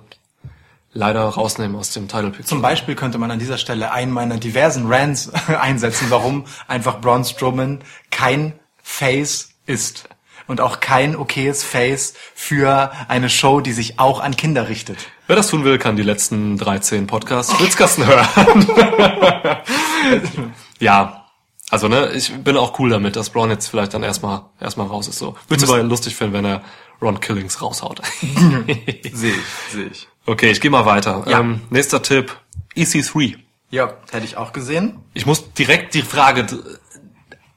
leider 0.94 1.22
rausnehmen 1.22 1.76
aus 1.76 1.90
dem 1.90 2.08
Title 2.08 2.30
Picture. 2.30 2.44
Zum 2.44 2.62
Beispiel 2.62 2.94
könnte 2.94 3.18
man 3.18 3.30
an 3.30 3.38
dieser 3.38 3.58
Stelle 3.58 3.92
einen 3.92 4.12
meiner 4.12 4.36
diversen 4.36 4.92
Rants 4.92 5.30
einsetzen, 5.46 6.06
warum 6.10 6.44
einfach 6.68 7.00
Braun 7.00 7.24
Strowman 7.24 7.80
kein 8.10 8.54
Face 8.82 9.50
ist. 9.66 10.08
Und 10.48 10.60
auch 10.60 10.80
kein 10.80 11.14
okayes 11.16 11.62
Face 11.62 12.14
für 12.34 12.90
eine 13.08 13.30
Show, 13.30 13.60
die 13.60 13.72
sich 13.72 14.00
auch 14.00 14.20
an 14.20 14.36
Kinder 14.36 14.68
richtet. 14.68 14.98
Wer 15.28 15.36
das 15.36 15.48
tun 15.48 15.64
will, 15.64 15.78
kann 15.78 15.96
die 15.96 16.02
letzten 16.02 16.58
13 16.58 17.06
Podcasts 17.06 17.52
Fritzkasten 17.52 18.04
hören. 18.06 18.66
ja, 20.80 21.22
also 21.70 21.88
ne, 21.88 22.10
ich 22.12 22.34
bin 22.34 22.56
auch 22.58 22.78
cool 22.80 22.90
damit, 22.90 23.16
dass 23.16 23.30
Braun 23.30 23.48
jetzt 23.48 23.68
vielleicht 23.68 23.94
dann 23.94 24.02
erstmal 24.02 24.42
erstmal 24.60 24.88
raus 24.88 25.08
ist. 25.08 25.18
So, 25.18 25.36
würde 25.48 25.64
aber 25.64 25.82
lustig 25.82 26.16
finden, 26.16 26.34
wenn 26.34 26.44
er 26.44 26.62
Ron 27.00 27.20
Killings 27.20 27.62
raushaut. 27.62 28.02
Sehe 28.20 29.32
ich, 29.32 29.72
sehe 29.72 29.86
ich. 29.86 30.08
Okay, 30.26 30.50
ich 30.50 30.60
gehe 30.60 30.70
mal 30.70 30.86
weiter. 30.86 31.24
Ja. 31.26 31.40
Ähm, 31.40 31.62
nächster 31.70 32.02
Tipp: 32.02 32.36
EC3. 32.76 33.36
Ja, 33.70 33.94
hätte 34.10 34.26
ich 34.26 34.36
auch 34.36 34.52
gesehen. 34.52 34.98
Ich 35.14 35.24
muss 35.24 35.52
direkt 35.54 35.94
die 35.94 36.02
Frage 36.02 36.46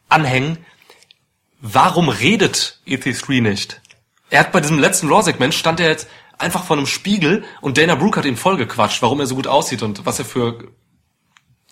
anhängen, 0.08 0.58
warum 1.60 2.10
redet 2.10 2.80
EC3 2.88 3.42
nicht? 3.42 3.82
Er 4.30 4.40
hat 4.40 4.52
bei 4.52 4.62
diesem 4.62 4.80
letzten 4.80 5.10
Raw-Segment 5.10 5.54
stand 5.54 5.80
er 5.80 5.90
jetzt 5.90 6.08
einfach 6.38 6.64
vor 6.64 6.78
einem 6.78 6.88
Spiegel 6.88 7.44
und 7.62 7.78
Dana 7.78 7.96
Brooke 7.96 8.18
hat 8.18 8.26
ihn 8.26 8.38
vollgequatscht, 8.38 9.02
warum 9.02 9.20
er 9.20 9.28
so 9.28 9.36
gut 9.36 9.48
aussieht 9.48 9.84
und 9.84 10.06
was 10.06 10.20
er 10.20 10.26
für 10.26 10.72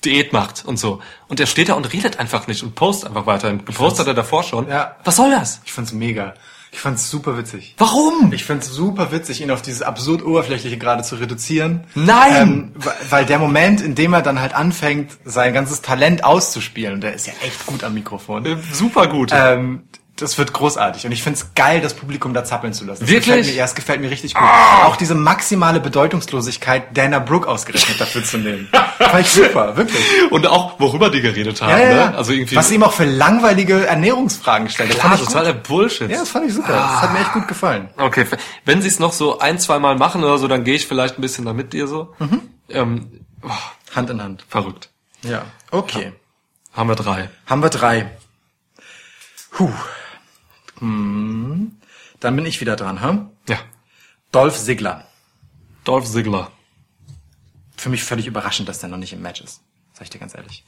Diät 0.06 0.34
macht 0.34 0.66
und 0.66 0.78
so. 0.78 1.02
Und 1.28 1.40
er 1.40 1.48
steht 1.48 1.70
da 1.70 1.74
und 1.74 1.92
redet 1.94 2.20
einfach 2.20 2.48
nicht 2.48 2.64
und 2.64 2.76
postet 2.76 3.10
einfach 3.10 3.26
weiter. 3.26 3.54
Gepostet 3.54 4.02
hat 4.02 4.08
er 4.08 4.14
davor 4.14 4.44
schon. 4.44 4.68
Ja. 4.68 4.98
Was 5.04 5.16
soll 5.16 5.32
das? 5.32 5.62
Ich 5.66 5.74
fand's 5.74 5.94
mega. 5.94 6.34
Ich 6.74 6.80
fand's 6.80 7.08
super 7.08 7.38
witzig. 7.38 7.76
Warum? 7.78 8.34
Ich 8.34 8.46
find's 8.46 8.68
super 8.68 9.12
witzig, 9.12 9.42
ihn 9.42 9.52
auf 9.52 9.62
dieses 9.62 9.84
absurd 9.84 10.26
Oberflächliche 10.26 10.78
gerade 10.80 11.04
zu 11.04 11.16
reduzieren. 11.16 11.84
Nein! 11.94 12.36
Ähm, 12.36 12.72
weil- 12.76 12.94
weil 13.12 13.26
der 13.28 13.38
Moment, 13.38 13.80
in 13.80 13.94
dem 13.94 14.12
er 14.14 14.24
dann 14.24 14.42
halt 14.42 14.56
anfängt, 14.56 15.12
sein 15.24 15.54
ganzes 15.54 15.84
Talent 15.84 16.24
auszuspielen, 16.24 16.96
und 16.96 17.02
der 17.02 17.14
ist 17.14 17.28
ja 17.28 17.34
echt 17.46 17.68
gut 17.68 17.84
am 17.84 17.94
Mikrofon, 17.94 18.44
Äh, 18.48 18.58
Super 18.74 19.06
gut. 19.06 19.30
ähm, 19.32 19.84
das 20.16 20.38
wird 20.38 20.54
großartig. 20.54 21.06
Und 21.08 21.12
ich 21.12 21.24
find's 21.24 21.56
geil, 21.56 21.82
das 21.82 21.96
Publikum 21.96 22.36
da 22.36 22.44
zappeln 22.44 22.72
zu 22.74 22.86
lassen. 22.86 23.02
Das 23.02 23.10
Wirklich? 23.10 23.26
Gefällt 23.26 23.46
mir, 23.48 23.54
ja, 23.54 23.66
es 23.66 23.74
gefällt 23.74 24.00
mir 24.00 24.12
richtig 24.12 24.36
gut. 24.36 24.44
Auch 24.84 24.96
diese 24.96 25.16
maximale 25.16 25.80
Bedeutungslosigkeit, 25.80 26.96
Dana 26.96 27.18
Brooke 27.18 27.48
ausgerechnet 27.48 28.00
dafür 28.00 28.24
zu 28.24 28.38
nehmen. 28.38 28.70
Fand 29.00 29.26
ich 29.26 29.32
super, 29.32 29.76
wirklich. 29.76 30.04
Und 30.30 30.46
auch, 30.46 30.80
worüber 30.80 31.10
die 31.10 31.22
geredet 31.22 31.62
haben. 31.62 31.72
Ja, 31.72 31.80
ja, 31.80 31.90
ja. 31.90 32.10
Ne? 32.12 32.18
Also 32.18 32.32
irgendwie. 32.32 32.56
Was 32.56 32.70
sie 32.70 32.76
ihm 32.76 32.84
auch 32.84 32.94
für 32.94 33.06
langweilige 33.06 33.88
Ernährungsfragen 33.88 34.70
stellt. 34.70 34.92
Das 34.92 35.00
klar, 35.00 35.10
fand 35.10 35.22
ich 35.22 35.28
gut. 35.28 35.36
totaler 35.36 35.54
Bullshit. 35.54 36.12
Ja, 36.12 36.20
das 36.20 36.30
fand 36.30 36.46
ich 36.48 36.54
super. 36.54 36.74
Das 36.74 37.02
hat 37.02 37.14
mir 37.14 37.20
echt 37.20 37.34
gut 37.34 37.48
gefallen. 37.48 37.90
Okay, 37.98 38.28
wenn 38.66 38.84
sie 38.84 38.90
es 38.90 39.00
noch 39.00 39.14
so 39.14 39.40
ein, 39.40 39.58
zwei 39.58 39.80
Mal 39.80 39.96
machen 39.96 40.24
oder 40.24 40.38
so, 40.38 40.48
dann 40.48 40.64
gehe 40.64 40.76
ich 40.76 40.88
vielleicht 40.88 41.18
ein 41.18 41.22
bisschen 41.22 41.46
da 41.46 41.54
mit 41.54 41.74
dir 41.74 41.88
so. 41.88 42.14
Ähm, 42.70 43.26
oh, 43.42 43.50
Hand 43.96 44.10
in 44.12 44.22
Hand. 44.22 44.46
verrückt. 44.48 44.90
Ja. 45.24 45.44
Okay. 45.72 46.14
Haben 46.72 46.90
wir 46.90 46.96
drei. 46.96 47.30
Haben 47.48 47.64
wir 47.64 47.70
drei. 47.70 48.12
Puh. 49.52 49.72
Hm. 50.80 51.78
Dann 52.20 52.36
bin 52.36 52.46
ich 52.46 52.62
wieder 52.62 52.76
dran, 52.76 53.02
hm? 53.02 53.30
Ja. 53.50 53.58
Dolph 54.32 54.58
Ziggler. 54.58 55.06
Dolph 55.84 56.06
Ziggler. 56.06 56.52
Für 57.78 57.90
mich 57.90 58.04
völlig 58.04 58.28
überraschend, 58.28 58.70
dass 58.70 58.80
der 58.80 58.90
noch 58.90 58.98
nicht 58.98 59.14
im 59.14 59.22
Match 59.22 59.42
ist. 59.42 59.62
Sag 59.94 60.04
ich 60.04 60.10
dir 60.10 60.20
ganz 60.20 60.34
ehrlich. 60.36 60.64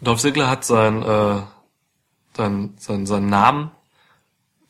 Dolph 0.00 0.20
Ziggler 0.20 0.48
hat 0.48 0.64
sein, 0.64 1.02
äh, 1.02 1.42
sein, 2.36 2.74
sein, 2.78 3.06
seinen 3.06 3.28
Namen, 3.28 3.70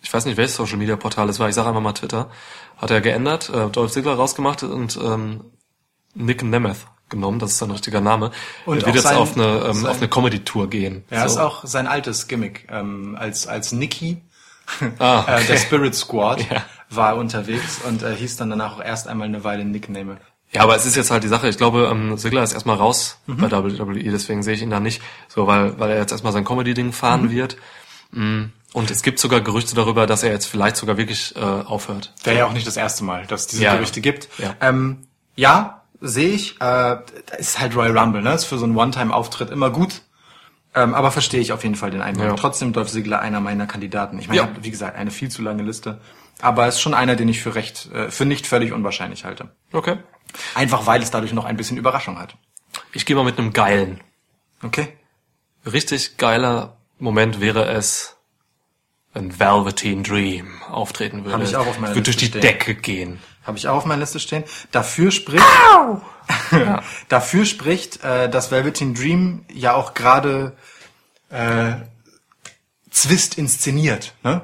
ich 0.03 0.13
weiß 0.13 0.25
nicht, 0.25 0.37
welches 0.37 0.57
Social 0.57 0.77
Media 0.79 0.97
Portal 0.97 1.29
es 1.29 1.39
war, 1.39 1.49
ich 1.49 1.55
sage 1.55 1.69
einfach 1.69 1.81
mal 1.81 1.93
Twitter, 1.93 2.31
hat 2.77 2.91
er 2.91 3.01
geändert, 3.01 3.49
äh, 3.51 3.69
Dolph 3.69 3.93
Ziggler 3.93 4.15
rausgemacht 4.15 4.63
und 4.63 4.97
ähm, 5.03 5.45
Nick 6.15 6.43
Nemeth 6.43 6.87
genommen, 7.09 7.39
das 7.39 7.53
ist 7.53 7.59
sein 7.59 7.71
richtiger 7.71 8.01
Name. 8.01 8.31
Und 8.67 8.79
er 8.81 8.87
wird 8.87 8.97
jetzt 8.97 9.05
sein- 9.05 9.17
auf 9.17 9.35
eine, 9.37 9.45
ähm, 9.67 9.73
sein- 9.75 9.87
auf 9.91 9.97
eine 9.99 10.09
Comedy-Tour 10.09 10.69
gehen. 10.71 11.05
Ja, 11.11 11.29
so. 11.29 11.35
ist 11.35 11.41
auch 11.41 11.65
sein 11.65 11.87
altes 11.87 12.27
Gimmick. 12.29 12.67
Ähm, 12.71 13.17
als, 13.19 13.47
als 13.47 13.73
Nicky, 13.73 14.23
Ah, 14.99 15.23
äh, 15.27 15.27
der 15.27 15.57
okay. 15.57 15.59
Spirit 15.59 15.95
Squad, 15.95 16.41
Ja. 16.51 16.63
war 16.91 17.17
unterwegs 17.17 17.81
und 17.87 18.03
äh, 18.03 18.15
hieß 18.15 18.37
dann 18.37 18.51
danach 18.51 18.77
auch 18.77 18.83
erst 18.85 19.09
einmal 19.09 19.29
eine 19.29 19.45
Weile 19.45 19.65
Nickname. 19.65 20.19
Ja, 20.53 20.63
aber 20.63 20.77
es 20.77 20.87
ist 20.87 20.97
jetzt 20.97 21.11
halt 21.11 21.23
die 21.25 21.29
Sache, 21.29 21.49
ich 21.49 21.59
glaube, 21.59 21.89
ähm, 21.93 22.17
Ziggler 22.17 22.43
ist 22.43 22.55
erstmal 22.55 22.77
raus 22.77 23.19
Mhm. 23.27 23.37
bei 23.37 23.51
WWE, 23.51 24.03
deswegen 24.11 24.43
sehe 24.43 24.55
ich 24.55 24.63
ihn 24.63 24.71
da 24.71 24.81
nicht, 24.81 25.03
so 25.29 25.47
weil, 25.47 25.79
weil 25.79 25.91
er 25.91 25.99
jetzt 25.99 26.13
erstmal 26.13 26.33
sein 26.33 26.45
Comedy-Ding 26.45 26.93
fahren 26.93 27.25
Mhm. 27.25 27.31
wird. 27.31 27.57
Mm, 28.13 28.45
Und 28.75 28.91
es 28.91 29.03
gibt 29.03 29.19
sogar 29.19 29.41
Gerüchte 29.43 29.75
darüber, 29.75 30.07
dass 30.07 30.23
er 30.23 30.31
jetzt 30.31 30.47
vielleicht 30.47 30.77
sogar 30.77 30.97
wirklich 30.99 31.35
äh, 31.37 31.41
aufhört. 31.41 32.13
Wäre 32.25 32.39
ja 32.39 32.47
auch 32.47 32.53
nicht 32.53 32.67
das 32.67 32.77
erste 32.77 33.03
Mal, 33.05 33.27
dass 33.27 33.43
es 33.43 33.47
diese 33.49 33.65
Ja. 33.65 33.75
Gerüchte 33.75 34.01
gibt. 34.03 34.29
Ja. 34.39 34.55
Ähm, 34.61 35.07
ja, 35.37 35.83
sehe 36.01 36.31
ich. 36.31 36.61
Äh, 36.61 36.97
ist 37.39 37.59
halt 37.61 37.75
Royal 37.77 37.97
Rumble, 37.99 38.23
ne? 38.23 38.33
Ist 38.35 38.45
für 38.45 38.57
so 38.59 38.65
einen 38.65 38.77
One-Time-Auftritt 38.77 39.51
immer 39.51 39.71
gut. 39.71 40.03
Ähm, 40.75 40.95
aber 40.95 41.11
verstehe 41.11 41.41
ich 41.41 41.53
auf 41.53 41.63
jeden 41.63 41.75
Fall 41.75 41.91
den 41.91 42.03
Einwand. 42.03 42.29
Ja. 42.29 42.35
Trotzdem 42.37 42.73
Dolph 42.73 42.89
Ziggler 42.91 43.21
einer 43.21 43.41
meiner 43.41 43.67
Kandidaten. 43.67 44.19
Ich 44.19 44.29
meine, 44.29 44.37
Ja. 44.39 44.45
ich 44.45 44.51
habe, 44.51 44.65
wie 44.65 44.71
gesagt, 44.71 44.97
eine 44.97 45.11
viel 45.11 45.31
zu 45.31 45.43
lange 45.43 45.63
Liste. 45.63 46.01
Aber 46.41 46.67
es 46.67 46.77
ist 46.77 46.81
schon 46.83 46.95
einer, 46.95 47.17
den 47.17 47.29
ich 47.29 47.41
für 47.43 47.55
recht, 47.55 47.91
äh, 47.93 48.11
für 48.11 48.25
nicht 48.25 48.47
völlig 48.47 48.73
unwahrscheinlich 48.73 49.25
halte. 49.25 49.51
Okay. 49.73 49.97
Einfach 50.55 50.87
weil 50.87 51.03
es 51.03 51.11
dadurch 51.11 51.33
noch 51.33 51.47
ein 51.47 51.57
bisschen 51.57 51.79
Überraschung 51.79 52.19
hat. 52.19 52.37
Ich 52.93 53.07
gehe 53.07 53.17
mal 53.17 53.25
mit 53.25 53.39
einem 53.39 53.53
geilen. 53.53 54.01
Okay? 54.63 54.89
Richtig 55.67 56.17
geiler 56.17 56.77
Moment 56.99 57.41
wäre 57.41 57.65
es, 57.67 58.17
wenn 59.15 59.41
Velveteen 59.41 60.05
Dream 60.05 60.49
auftreten 60.71 61.25
würde. 61.25 61.39
Hab 61.39 61.43
ich 61.43 61.57
auch 61.57 61.67
auf 61.67 61.79
meiner 61.81 61.95
Würde 61.95 62.03
durch 62.05 62.17
die 62.19 62.27
stehen. 62.27 62.41
Decke 62.43 62.75
gehen. 62.75 63.19
Habe 63.49 63.57
ich 63.57 63.67
auch 63.67 63.77
auf 63.79 63.85
meiner 63.87 64.01
Liste 64.01 64.21
stehen. 64.21 64.45
Dafür 64.73 65.11
spricht, 65.11 65.43
dafür 67.09 67.47
spricht, 67.47 68.05
äh, 68.05 68.29
dass 68.29 68.51
Velveteen 68.51 68.95
Dream 68.95 69.47
ja 69.51 69.73
auch 69.75 69.95
gerade 69.95 70.53
äh, 71.31 71.73
Zwist 72.91 73.39
inszeniert, 73.39 74.13
ne? 74.23 74.43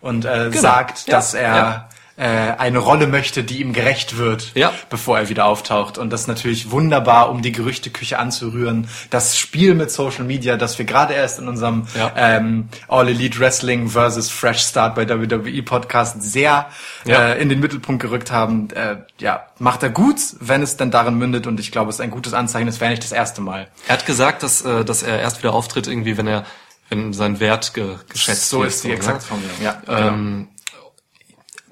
Und 0.00 0.24
äh, 0.24 0.50
sagt, 0.52 1.04
Genau. 1.06 1.12
Ja. 1.12 1.16
dass 1.16 1.34
er 1.34 1.56
Ja. 1.56 1.88
Äh, 2.20 2.54
eine 2.58 2.78
Rolle 2.78 3.06
möchte, 3.06 3.42
die 3.42 3.60
ihm 3.60 3.72
gerecht 3.72 4.18
wird, 4.18 4.52
Ja. 4.54 4.72
bevor 4.90 5.18
er 5.18 5.28
wieder 5.30 5.46
auftaucht. 5.46 5.96
Und 5.98 6.10
das 6.10 6.22
ist 6.22 6.26
natürlich 6.26 6.70
wunderbar, 6.70 7.30
um 7.30 7.40
die 7.40 7.50
Gerüchteküche 7.52 8.18
anzurühren. 8.18 8.88
Das 9.08 9.38
Spiel 9.38 9.74
mit 9.74 9.90
Social 9.90 10.24
Media, 10.24 10.56
das 10.56 10.78
wir 10.78 10.84
gerade 10.84 11.14
erst 11.14 11.38
in 11.38 11.48
unserem 11.48 11.86
Ja. 11.96 12.12
ähm, 12.16 12.68
All 12.88 13.08
Elite 13.08 13.38
Wrestling 13.40 13.88
versus 13.88 14.30
Fresh 14.30 14.60
Start 14.62 14.94
bei 14.94 15.08
WWE 15.08 15.62
Podcast 15.62 16.22
sehr 16.22 16.66
Ja. 17.06 17.28
äh, 17.30 17.40
in 17.42 17.48
den 17.48 17.60
Mittelpunkt 17.60 18.02
gerückt 18.02 18.30
haben. 18.30 18.68
Äh, 18.70 18.96
ja, 19.18 19.44
macht 19.58 19.82
er 19.82 19.90
gut, 19.90 20.18
wenn 20.40 20.62
es 20.62 20.76
dann 20.76 20.90
darin 20.90 21.14
mündet. 21.14 21.46
Und 21.46 21.58
ich 21.58 21.72
glaube, 21.72 21.88
es 21.88 21.96
ist 21.96 22.00
ein 22.02 22.10
gutes 22.10 22.34
Anzeichen. 22.34 22.68
Es 22.68 22.80
wäre 22.80 22.90
nicht 22.90 23.02
das 23.02 23.12
erste 23.12 23.40
Mal. 23.40 23.68
Er 23.88 23.94
hat 23.94 24.04
gesagt, 24.06 24.42
dass, 24.42 24.60
äh, 24.62 24.84
dass 24.84 25.02
er 25.02 25.20
erst 25.20 25.38
wieder 25.42 25.54
auftritt, 25.54 25.86
irgendwie, 25.86 26.16
wenn 26.18 26.26
er, 26.26 26.44
wenn 26.90 27.12
sein 27.14 27.40
Wert 27.40 27.72
ge 27.72 27.96
geschätzt 28.08 28.50
so 28.50 28.58
wird. 28.60 28.68
ist 28.68 28.84
die 28.84 28.88
ne? 28.88 28.94
Exaktformulierung. 28.94 29.56
Ja, 29.62 29.80
Ähm, 29.88 30.48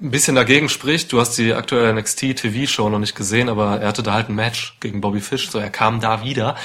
ein 0.01 0.11
bisschen 0.11 0.35
dagegen 0.35 0.69
spricht, 0.69 1.11
du 1.11 1.19
hast 1.19 1.37
die 1.37 1.53
aktuelle 1.53 1.93
NXT 1.93 2.37
TV-Show 2.37 2.89
noch 2.89 2.99
nicht 2.99 3.15
gesehen, 3.15 3.49
aber 3.49 3.81
er 3.81 3.87
hatte 3.87 4.03
da 4.03 4.13
halt 4.13 4.29
ein 4.29 4.35
Match 4.35 4.77
gegen 4.79 5.01
Bobby 5.01 5.19
Fish, 5.19 5.49
so 5.49 5.59
er 5.59 5.69
kam 5.69 5.99
da 5.99 6.23
wieder. 6.23 6.55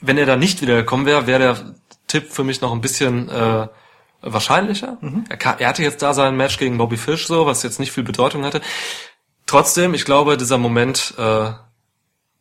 Wenn 0.00 0.18
er 0.18 0.26
da 0.26 0.36
nicht 0.36 0.60
wieder 0.62 0.76
gekommen 0.76 1.06
wäre, 1.06 1.26
wäre 1.26 1.38
der 1.38 1.74
Tipp 2.06 2.32
für 2.32 2.42
mich 2.42 2.60
noch 2.60 2.72
ein 2.72 2.80
bisschen 2.80 3.28
äh, 3.28 3.68
wahrscheinlicher. 4.22 4.98
Er, 5.28 5.36
kam, 5.36 5.56
er 5.58 5.68
hatte 5.68 5.82
jetzt 5.82 6.02
da 6.02 6.12
sein 6.12 6.36
Match 6.36 6.58
gegen 6.58 6.78
Bobby 6.78 6.96
Fish, 6.96 7.26
so 7.26 7.46
was 7.46 7.62
jetzt 7.62 7.78
nicht 7.78 7.92
viel 7.92 8.04
Bedeutung 8.04 8.44
hatte. 8.44 8.60
Trotzdem, 9.46 9.94
ich 9.94 10.04
glaube, 10.04 10.36
dieser 10.36 10.58
Moment 10.58 11.14
äh, 11.18 11.50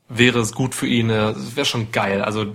wäre 0.10 0.40
es 0.40 0.54
gut 0.54 0.74
für 0.76 0.88
ihn. 0.88 1.10
äh, 1.10 1.34
wäre 1.56 1.66
schon 1.66 1.92
geil. 1.92 2.24
Also 2.24 2.48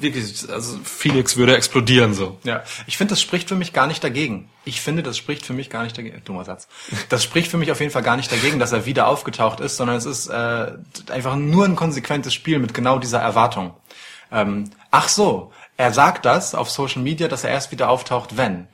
wirklich, 0.00 0.48
also 0.50 0.78
Phoenix 0.82 1.36
würde 1.36 1.54
explodieren 1.56 2.14
so. 2.14 2.38
Ja, 2.44 2.64
ich 2.86 2.96
finde, 2.96 3.12
das 3.12 3.20
spricht 3.20 3.48
für 3.48 3.54
mich 3.54 3.72
gar 3.72 3.86
nicht 3.86 4.02
dagegen. 4.02 4.48
Ich 4.64 4.80
finde, 4.80 5.02
das 5.02 5.18
spricht 5.18 5.44
für 5.44 5.52
mich 5.52 5.68
gar 5.68 5.84
nicht 5.84 5.96
dagegen. 5.96 6.20
Dummer 6.24 6.44
Satz. 6.44 6.66
Das 7.10 7.22
spricht 7.22 7.50
für 7.50 7.58
mich 7.58 7.70
auf 7.70 7.80
jeden 7.80 7.92
Fall 7.92 8.02
gar 8.02 8.16
nicht 8.16 8.32
dagegen, 8.32 8.58
dass 8.58 8.72
er 8.72 8.86
wieder 8.86 9.06
aufgetaucht 9.06 9.60
ist, 9.60 9.76
sondern 9.76 9.96
es 9.96 10.06
ist 10.06 10.28
äh, 10.28 10.72
einfach 11.10 11.36
nur 11.36 11.66
ein 11.66 11.76
konsequentes 11.76 12.32
Spiel 12.32 12.58
mit 12.58 12.72
genau 12.72 12.98
dieser 12.98 13.20
Erwartung. 13.20 13.74
Ähm, 14.32 14.70
ach 14.90 15.08
so, 15.08 15.52
er 15.76 15.92
sagt 15.92 16.24
das 16.24 16.54
auf 16.54 16.70
Social 16.70 17.02
Media, 17.02 17.28
dass 17.28 17.44
er 17.44 17.50
erst 17.50 17.70
wieder 17.70 17.90
auftaucht, 17.90 18.36
wenn. 18.36 18.66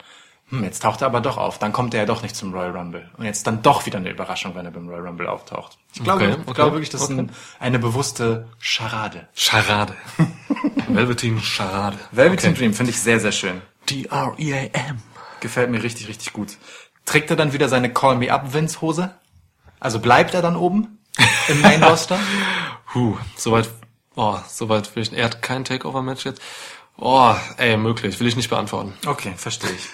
Hm, 0.50 0.64
jetzt 0.64 0.82
taucht 0.82 1.00
er 1.00 1.06
aber 1.06 1.20
doch 1.20 1.36
auf. 1.38 1.58
Dann 1.58 1.72
kommt 1.72 1.94
er 1.94 2.00
ja 2.00 2.06
doch 2.06 2.22
nicht 2.22 2.36
zum 2.36 2.52
Royal 2.52 2.76
Rumble. 2.76 3.08
Und 3.16 3.24
jetzt 3.24 3.46
dann 3.46 3.62
doch 3.62 3.86
wieder 3.86 3.98
eine 3.98 4.10
Überraschung, 4.10 4.54
wenn 4.54 4.64
er 4.66 4.72
beim 4.72 4.88
Royal 4.88 5.06
Rumble 5.06 5.26
auftaucht. 5.28 5.78
Ich 5.94 6.02
glaube, 6.04 6.24
Okay, 6.24 6.32
ich 6.34 6.38
okay, 6.40 6.54
glaube 6.54 6.72
wirklich, 6.72 6.90
das 6.90 7.02
ist 7.02 7.10
okay. 7.10 7.20
ein, 7.20 7.32
eine 7.60 7.78
bewusste 7.78 8.48
Scharade. 8.58 9.28
Charade. 9.34 9.94
Velveteen 10.88 11.40
Charade. 11.40 11.98
Velveteen 12.10 12.54
Dream 12.54 12.74
finde 12.74 12.90
ich 12.90 13.00
sehr, 13.00 13.20
sehr 13.20 13.32
schön. 13.32 13.62
D-R-E-A-M. 13.88 14.98
Gefällt 15.40 15.70
mir 15.70 15.82
richtig, 15.82 16.08
richtig 16.08 16.32
gut. 16.32 16.56
Trägt 17.06 17.30
er 17.30 17.36
dann 17.36 17.52
wieder 17.52 17.68
seine 17.68 17.92
Call 17.92 18.16
Me 18.16 18.32
Up 18.32 18.52
Vince 18.52 18.80
Hose? 18.80 19.14
Also 19.78 19.98
bleibt 20.00 20.34
er 20.34 20.42
dann 20.42 20.56
oben 20.56 20.98
im 21.48 21.60
Main 21.62 21.82
Roster? 21.82 22.18
Huh, 22.94 23.16
soweit, 23.36 23.70
oh, 24.16 24.38
soweit 24.48 24.94
will 24.94 25.02
ich, 25.02 25.12
er 25.12 25.24
hat 25.24 25.42
kein 25.42 25.64
Takeover-Match 25.64 26.24
jetzt. 26.26 26.42
Oh, 26.98 27.34
ey, 27.56 27.76
möglich, 27.78 28.20
will 28.20 28.26
ich 28.26 28.36
nicht 28.36 28.50
beantworten. 28.50 28.92
Okay, 29.06 29.32
verstehe 29.36 29.70
ich. 29.70 29.88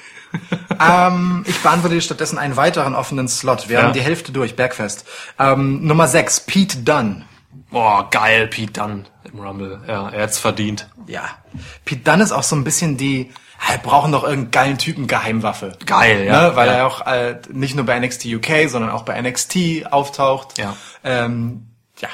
Ähm, 0.81 1.45
ich 1.47 1.59
beantworte 1.63 1.95
dir 1.95 2.01
stattdessen 2.01 2.39
einen 2.39 2.57
weiteren 2.57 2.95
offenen 2.95 3.29
Slot. 3.29 3.69
Wir 3.69 3.79
Ja. 3.79 3.83
haben 3.85 3.93
die 3.93 4.01
Hälfte 4.01 4.33
durch, 4.33 4.57
Bergfest. 4.57 5.07
Ähm, 5.39 5.87
Nummer 5.87 6.09
6, 6.09 6.41
Pete 6.41 6.79
Dunne. 6.79 7.25
Boah, 7.71 8.09
geil, 8.11 8.47
Pete 8.49 8.73
Dunne 8.73 9.05
im 9.33 9.41
Rumble. 9.41 9.81
Ja, 9.87 10.09
er 10.09 10.23
hat's 10.23 10.39
verdient. 10.39 10.89
Ja. 11.07 11.23
Pete 11.85 12.03
Dunne 12.03 12.23
ist 12.23 12.33
auch 12.33 12.43
so 12.43 12.55
ein 12.57 12.65
bisschen 12.65 12.97
die, 12.97 13.33
ah, 13.61 13.73
wir 13.73 13.79
brauchen 13.79 14.13
doch 14.13 14.23
irgendeinen 14.25 14.51
geilen 14.51 14.79
Typen 14.79 15.07
Geheimwaffe. 15.07 15.77
Geil, 15.85 16.25
ja. 16.25 16.51
Ne? 16.51 16.57
Weil 16.57 16.69
ja. 16.69 16.75
er 16.75 16.87
auch 16.87 17.07
äh, 17.07 17.41
nicht 17.51 17.75
nur 17.75 17.85
bei 17.87 17.99
NXT 17.99 18.27
UK, 18.27 18.69
sondern 18.69 18.91
auch 18.91 19.03
bei 19.03 19.21
NXT 19.21 19.87
auftaucht. 19.91 20.59
Ja. 20.59 20.77
Ähm, 21.05 21.67
ja, 21.99 22.09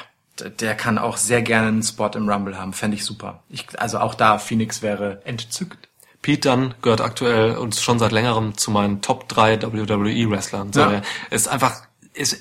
der 0.59 0.75
kann 0.75 0.97
auch 0.97 1.17
sehr 1.17 1.41
gerne 1.41 1.67
einen 1.67 1.83
Spot 1.83 2.09
im 2.15 2.27
Rumble 2.29 2.57
haben. 2.57 2.73
Fände 2.73 2.97
ich 2.97 3.05
super. 3.05 3.43
Ich, 3.49 3.67
also 3.79 3.99
auch 3.99 4.15
da, 4.15 4.39
Phoenix 4.39 4.81
wäre 4.81 5.21
entzückt. 5.25 5.89
Pete 6.23 6.49
Dunne 6.49 6.73
gehört 6.81 7.01
aktuell 7.01 7.55
und 7.57 7.75
schon 7.75 7.99
seit 7.99 8.11
längerem 8.11 8.57
zu 8.57 8.71
meinen 8.71 9.01
Top 9.01 9.29
3 9.29 9.61
WWE-Wrestlern. 9.61 10.73
So, 10.73 10.79
Ja. 10.81 11.01
ist 11.29 11.47
einfach, 11.47 11.73
ist, 12.15 12.39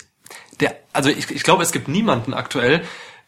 der, 0.60 0.76
also 0.94 1.10
ich, 1.10 1.30
ich 1.30 1.42
glaube, 1.42 1.62
es 1.62 1.72
gibt 1.72 1.88
niemanden 1.88 2.32
aktuell, 2.32 2.82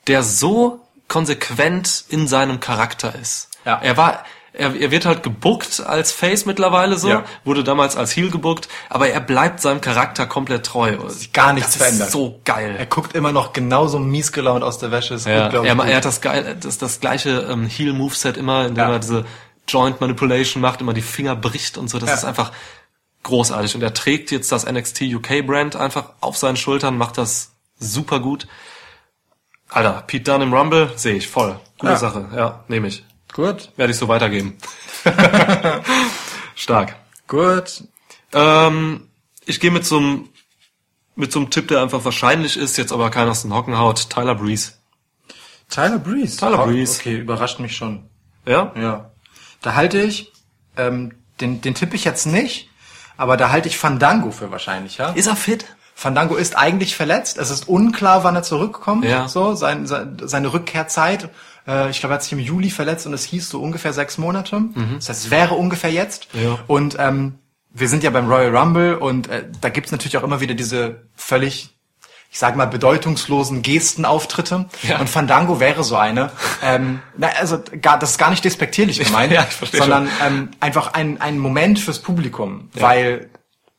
der 0.06 0.22
so 0.22 0.80
konsequent 1.08 2.04
in 2.08 2.28
seinem 2.28 2.60
Charakter 2.60 3.14
ist. 3.20 3.48
Ja. 3.64 3.78
Er 3.82 3.96
war, 3.96 4.24
er, 4.52 4.74
er 4.74 4.90
wird 4.90 5.04
halt 5.06 5.22
gebuckt 5.22 5.82
als 5.84 6.12
Face 6.12 6.46
mittlerweile 6.46 6.96
so, 6.98 7.08
Ja. 7.08 7.24
wurde 7.44 7.64
damals 7.64 7.96
als 7.96 8.14
Heel 8.14 8.30
gebuckt, 8.30 8.68
aber 8.88 9.08
er 9.08 9.20
bleibt 9.20 9.60
seinem 9.60 9.80
Charakter 9.80 10.26
komplett 10.26 10.66
treu. 10.66 10.96
gar 11.32 11.52
nichts 11.54 11.70
das 11.72 11.76
verändert. 11.78 12.06
Ist 12.08 12.12
so 12.12 12.40
geil. 12.44 12.76
Er 12.78 12.86
guckt 12.86 13.14
immer 13.16 13.32
noch 13.32 13.52
genauso 13.52 13.98
mies 13.98 14.30
gelaunt 14.32 14.62
aus 14.62 14.78
der 14.78 14.90
Wäsche. 14.92 15.14
Ist 15.14 15.26
Ja, 15.26 15.46
unglaublich 15.46 15.70
er, 15.72 15.76
gut. 15.76 15.86
er 15.88 15.96
hat 15.96 16.04
das 16.04 16.20
geil, 16.20 16.56
das, 16.60 16.78
das 16.78 17.00
gleiche 17.00 17.30
ähm, 17.50 17.66
Heel-Moveset 17.66 18.36
immer, 18.36 18.66
indem 18.66 18.84
Ja. 18.84 18.92
er 18.92 18.98
diese 19.00 19.24
Joint 19.68 20.00
Manipulation 20.00 20.60
macht, 20.60 20.80
immer 20.80 20.92
die 20.94 21.02
Finger 21.02 21.34
bricht 21.36 21.78
und 21.78 21.88
so. 21.88 21.98
Das 21.98 22.08
Ja. 22.10 22.14
ist 22.16 22.24
einfach 22.24 22.52
großartig. 23.22 23.74
Und 23.74 23.82
er 23.82 23.94
trägt 23.94 24.30
jetzt 24.30 24.52
das 24.52 24.64
NXT 24.64 25.02
UK 25.14 25.42
Brand 25.46 25.76
einfach 25.76 26.10
auf 26.20 26.36
seinen 26.36 26.56
Schultern, 26.56 26.98
macht 26.98 27.16
das 27.18 27.52
super 27.78 28.20
gut. 28.20 28.46
Alter, 29.70 30.02
Pete 30.06 30.30
Dunne 30.30 30.44
im 30.44 30.52
Rumble 30.54 30.92
sehe 30.96 31.14
ich 31.14 31.28
voll. 31.28 31.58
Gute 31.78 31.92
Ja. 31.92 31.98
Sache. 31.98 32.28
Ja, 32.36 32.64
nehme 32.68 32.88
ich. 32.88 33.04
Gut, 33.32 33.72
Werde 33.76 33.92
ich 33.92 33.98
so 33.98 34.06
weitergeben. 34.08 34.56
Stark. 36.54 36.96
gut. 37.26 37.84
Ähm, 38.32 39.08
ich 39.46 39.60
gehe 39.60 39.70
mit 39.70 39.84
so 39.84 39.98
einem 39.98 40.28
mit 41.16 41.30
so 41.30 41.38
einem 41.38 41.50
Tipp, 41.50 41.68
der 41.68 41.80
einfach 41.80 42.04
wahrscheinlich 42.04 42.56
ist, 42.56 42.76
jetzt 42.76 42.90
aber 42.92 43.08
keiner 43.10 43.30
aus 43.30 43.42
den 43.42 43.54
Hocken 43.54 43.78
haut. 43.78 44.10
Tyler 44.10 44.34
Breeze. 44.34 44.72
Tyler 45.70 45.98
Breeze. 46.00 46.36
Tyler 46.38 46.64
Breeze. 46.66 46.98
Okay, 47.00 47.18
überrascht 47.18 47.60
mich 47.60 47.76
schon. 47.76 48.08
Ja? 48.46 48.72
Ja. 48.76 49.12
Da 49.64 49.74
halte 49.74 49.98
ich, 49.98 50.30
ähm, 50.76 51.12
den, 51.40 51.62
den 51.62 51.74
tippe 51.74 51.96
ich 51.96 52.04
jetzt 52.04 52.26
nicht, 52.26 52.68
aber 53.16 53.38
da 53.38 53.50
halte 53.50 53.66
ich 53.66 53.78
Fandango 53.78 54.30
für 54.30 54.50
wahrscheinlich, 54.50 54.98
ja? 54.98 55.10
Ist 55.12 55.26
er 55.26 55.36
fit? 55.36 55.64
Fandango 55.94 56.34
ist 56.34 56.56
eigentlich 56.58 56.94
verletzt. 56.96 57.38
Es 57.38 57.50
ist 57.50 57.66
unklar, 57.66 58.24
wann 58.24 58.36
er 58.36 58.42
zurückkommt. 58.42 59.06
Ja. 59.06 59.26
So, 59.26 59.54
sein, 59.54 59.86
sein, 59.86 60.18
seine 60.22 60.52
Rückkehrzeit. 60.52 61.30
Äh, 61.66 61.88
ich 61.88 62.00
glaube, 62.00 62.12
er 62.12 62.16
hat 62.16 62.24
sich 62.24 62.32
im 62.32 62.40
Juli 62.40 62.68
verletzt 62.68 63.06
und 63.06 63.14
es 63.14 63.24
hieß 63.24 63.48
so 63.48 63.62
ungefähr 63.62 63.94
sechs 63.94 64.18
Monate. 64.18 64.64
Das 64.96 65.08
heißt, 65.08 65.24
es 65.26 65.30
wäre 65.30 65.54
ungefähr 65.54 65.90
jetzt. 65.90 66.28
Ja. 66.34 66.58
Und 66.66 66.96
ähm, 66.98 67.38
wir 67.70 67.88
sind 67.88 68.02
ja 68.02 68.10
beim 68.10 68.28
Royal 68.28 68.54
Rumble 68.54 68.96
und 68.96 69.28
äh, 69.28 69.44
da 69.62 69.70
gibt's 69.70 69.92
natürlich 69.92 70.18
auch 70.18 70.24
immer 70.24 70.40
wieder 70.40 70.54
diese 70.54 71.06
völlig 71.14 71.73
ich 72.34 72.40
sage 72.40 72.58
mal, 72.58 72.66
bedeutungslosen 72.66 73.62
Gestenauftritte. 73.62 74.64
Ja. 74.82 74.98
Und 74.98 75.08
Fandango 75.08 75.60
wäre 75.60 75.84
so 75.84 75.94
eine. 75.94 76.32
ähm, 76.64 76.98
na, 77.16 77.28
also 77.38 77.60
gar, 77.80 77.96
das 77.96 78.10
ist 78.10 78.18
gar 78.18 78.30
nicht 78.30 78.44
despektierlich 78.44 78.98
gemeint, 78.98 79.32
Ja, 79.32 79.46
sondern 79.72 80.08
ähm, 80.26 80.50
einfach 80.58 80.94
ein, 80.94 81.20
ein 81.20 81.38
Moment 81.38 81.78
fürs 81.78 82.00
Publikum. 82.00 82.70
Weil 82.74 83.30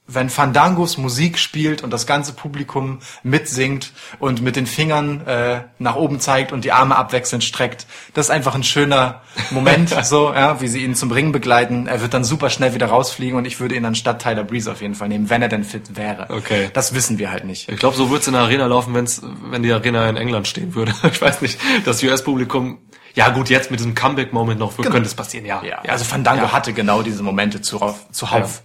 wenn 0.07 0.29
Fandangos 0.29 0.97
Musik 0.97 1.39
spielt 1.39 1.81
und 1.83 1.89
das 1.91 2.05
ganze 2.05 2.33
Publikum 2.33 2.99
mitsingt 3.23 3.91
und 4.19 4.41
mit 4.41 4.55
den 4.55 4.67
Fingern 4.67 5.25
äh, 5.25 5.61
nach 5.79 5.95
oben 5.95 6.19
zeigt 6.19 6.51
und 6.51 6.63
die 6.63 6.71
Arme 6.71 6.95
abwechselnd 6.95 7.43
streckt, 7.43 7.87
das 8.13 8.27
ist 8.27 8.29
einfach 8.29 8.53
ein 8.53 8.63
schöner 8.63 9.21
Moment, 9.49 9.89
so, 10.05 10.31
ja, 10.31 10.61
wie 10.61 10.67
sie 10.67 10.83
ihn 10.83 10.93
zum 10.93 11.11
Ring 11.11 11.31
begleiten. 11.31 11.87
Er 11.87 12.01
wird 12.01 12.13
dann 12.13 12.23
super 12.23 12.51
schnell 12.51 12.75
wieder 12.75 12.85
rausfliegen 12.87 13.35
und 13.37 13.45
ich 13.45 13.59
würde 13.59 13.75
ihn 13.75 13.83
anstatt 13.85 14.21
Tyler 14.21 14.43
Breeze 14.43 14.71
auf 14.71 14.81
jeden 14.81 14.93
Fall 14.93 15.07
nehmen, 15.07 15.29
wenn 15.31 15.41
er 15.41 15.49
denn 15.49 15.63
fit 15.63 15.95
wäre. 15.95 16.27
Okay. 16.29 16.69
Das 16.73 16.93
wissen 16.93 17.17
wir 17.17 17.31
halt 17.31 17.45
nicht. 17.45 17.67
Ich 17.67 17.77
glaube, 17.79 17.97
so 17.97 18.11
wird's 18.11 18.27
in 18.27 18.33
der 18.33 18.43
Arena 18.43 18.67
laufen, 18.67 18.93
wenn's, 18.93 19.21
wenn 19.49 19.63
die 19.63 19.71
Arena 19.71 20.07
in 20.07 20.17
England 20.17 20.47
stehen 20.47 20.75
würde. 20.75 20.93
Ich 21.11 21.21
weiß 21.21 21.41
nicht, 21.41 21.59
das 21.85 22.03
US-Publikum. 22.03 22.79
Ja 23.15 23.29
gut, 23.29 23.49
jetzt 23.49 23.71
mit 23.71 23.79
diesem 23.79 23.95
Comeback-Moment 23.95 24.59
noch 24.59 24.75
könnte 24.75 25.01
es 25.03 25.15
passieren, 25.15 25.45
ja. 25.45 25.63
Ja, 25.63 25.77
also 25.87 26.03
Fandango 26.03 26.43
Ja. 26.45 26.51
hatte 26.51 26.73
genau 26.73 27.01
diese 27.01 27.23
Momente 27.23 27.61
zuhauf. 27.61 28.05
zuhauf. 28.11 28.61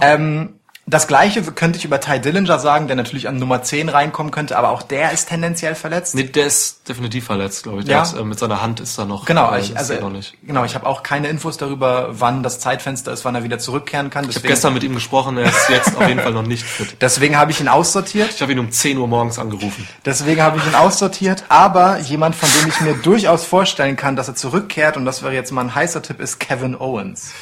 Ähm, 0.00 0.58
das 0.86 1.06
gleiche 1.06 1.42
könnte 1.42 1.78
ich 1.78 1.84
über 1.86 1.98
Ty 1.98 2.20
Dillinger 2.20 2.58
sagen, 2.58 2.88
der 2.88 2.96
natürlich 2.96 3.26
an 3.26 3.38
Nummer 3.38 3.62
10 3.62 3.88
reinkommen 3.88 4.30
könnte, 4.30 4.58
aber 4.58 4.68
auch 4.68 4.82
der 4.82 5.12
ist 5.12 5.30
tendenziell 5.30 5.74
verletzt. 5.74 6.14
Nee, 6.14 6.24
der 6.24 6.46
ist 6.46 6.86
definitiv 6.88 7.24
verletzt, 7.24 7.62
glaube 7.62 7.80
ich. 7.80 7.86
Der 7.86 7.96
Ja. 7.96 8.08
hat, 8.10 8.18
äh, 8.18 8.22
mit 8.22 8.38
seiner 8.38 8.60
Hand 8.60 8.80
ist 8.80 8.98
er 8.98 9.06
noch. 9.06 9.24
Genau, 9.24 9.50
äh, 9.54 9.60
ich, 9.60 9.76
also 9.78 9.94
noch 9.94 10.10
nicht. 10.10 10.34
genau, 10.46 10.64
ich 10.64 10.74
habe 10.74 10.86
auch 10.86 11.02
keine 11.02 11.28
Infos 11.28 11.56
darüber, 11.56 12.08
wann 12.10 12.42
das 12.42 12.60
Zeitfenster 12.60 13.12
ist, 13.12 13.24
wann 13.24 13.34
er 13.34 13.44
wieder 13.44 13.58
zurückkehren 13.58 14.10
kann. 14.10 14.24
Ich 14.24 14.28
habe 14.28 14.34
Deswegen, 14.34 14.48
gestern 14.52 14.74
mit 14.74 14.82
ihm 14.84 14.94
gesprochen, 14.94 15.38
er 15.38 15.46
ist 15.46 15.68
jetzt 15.70 15.96
auf 15.96 16.06
jeden 16.06 16.20
Fall 16.20 16.32
noch 16.32 16.42
nicht 16.46 16.64
fit. 16.64 16.96
deswegen 17.00 17.38
habe 17.38 17.50
ich 17.50 17.60
ihn 17.60 17.68
aussortiert. 17.68 18.30
Ich 18.34 18.42
habe 18.42 18.52
ihn 18.52 18.58
um 18.58 18.70
10 18.70 18.98
Uhr 18.98 19.08
morgens 19.08 19.38
angerufen. 19.38 19.88
Deswegen 20.04 20.42
habe 20.42 20.58
ich 20.58 20.66
ihn 20.66 20.74
aussortiert. 20.74 21.44
Aber 21.48 21.98
jemand, 22.00 22.34
von 22.34 22.48
dem 22.60 22.68
ich 22.68 22.80
mir 22.82 22.94
durchaus 22.94 23.44
vorstellen 23.44 23.96
kann, 23.96 24.16
dass 24.16 24.28
er 24.28 24.34
zurückkehrt, 24.34 24.98
und 24.98 25.06
das 25.06 25.22
wäre 25.22 25.32
jetzt 25.32 25.50
mal 25.50 25.62
ein 25.62 25.74
heißer 25.74 26.02
Tipp, 26.02 26.20
ist 26.20 26.40
Kevin 26.40 26.74
Owens. 26.78 27.32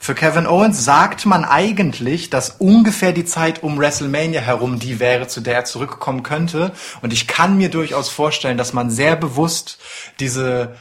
Für 0.00 0.14
Kevin 0.14 0.46
Owens 0.46 0.84
sagt 0.84 1.26
man 1.26 1.44
eigentlich, 1.44 2.30
dass 2.30 2.50
ungefähr 2.50 3.12
die 3.12 3.24
Zeit 3.24 3.62
um 3.62 3.78
WrestleMania 3.78 4.40
herum 4.40 4.78
die 4.78 5.00
wäre, 5.00 5.26
zu 5.26 5.40
der 5.40 5.56
er 5.56 5.64
zurückkommen 5.64 6.22
könnte. 6.22 6.72
Und 7.02 7.12
ich 7.12 7.26
kann 7.26 7.58
mir 7.58 7.68
durchaus 7.68 8.08
vorstellen, 8.08 8.56
dass 8.56 8.72
man 8.72 8.90
sehr 8.90 9.16
bewusst 9.16 9.78
diese 10.20 10.76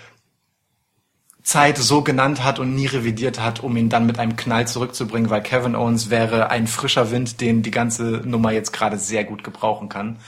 Zeit 1.41 1.77
so 1.77 2.03
genannt 2.03 2.43
hat 2.43 2.59
und 2.59 2.75
nie 2.75 2.87
revidiert 2.87 3.39
hat, 3.39 3.63
um 3.63 3.75
ihn 3.75 3.89
dann 3.89 4.05
mit 4.05 4.19
einem 4.19 4.35
Knall 4.35 4.67
zurückzubringen, 4.67 5.29
weil 5.29 5.41
Kevin 5.41 5.75
Owens 5.75 6.09
wäre 6.09 6.49
ein 6.49 6.67
frischer 6.67 7.09
Wind, 7.09 7.41
den 7.41 7.63
die 7.63 7.71
ganze 7.71 8.21
Nummer 8.23 8.51
jetzt 8.51 8.73
gerade 8.73 8.97
sehr 8.97 9.23
gut 9.23 9.43
gebrauchen 9.43 9.89
kann. 9.89 10.19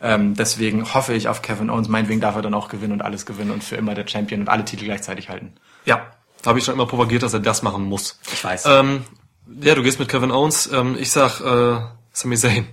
Ähm, 0.00 0.34
deswegen 0.34 0.94
hoffe 0.94 1.14
ich 1.14 1.28
auf 1.28 1.42
Kevin 1.42 1.70
Owens. 1.70 1.88
Meinetwegen 1.88 2.20
darf 2.20 2.34
er 2.34 2.42
dann 2.42 2.54
auch 2.54 2.68
gewinnen 2.68 2.94
und 2.94 3.02
alles 3.02 3.24
gewinnen 3.24 3.52
und 3.52 3.62
für 3.62 3.76
immer 3.76 3.94
der 3.94 4.08
Champion 4.08 4.40
und 4.40 4.48
alle 4.48 4.64
Titel 4.64 4.86
gleichzeitig 4.86 5.28
halten. 5.28 5.52
Ja, 5.84 6.10
habe 6.46 6.58
ich 6.58 6.64
schon 6.64 6.74
immer 6.74 6.86
propagiert, 6.86 7.22
dass 7.22 7.32
er 7.34 7.40
das 7.40 7.62
machen 7.62 7.84
muss. 7.84 8.18
Ich 8.32 8.42
weiß. 8.42 8.64
Ähm, 8.66 9.04
ja, 9.60 9.74
du 9.74 9.82
gehst 9.82 9.98
mit 9.98 10.08
Kevin 10.08 10.30
Owens. 10.30 10.70
Ähm, 10.72 10.96
ich 10.98 11.10
sag 11.10 11.40
äh, 11.40 11.80
Sami 12.12 12.36
Zayn. 12.36 12.66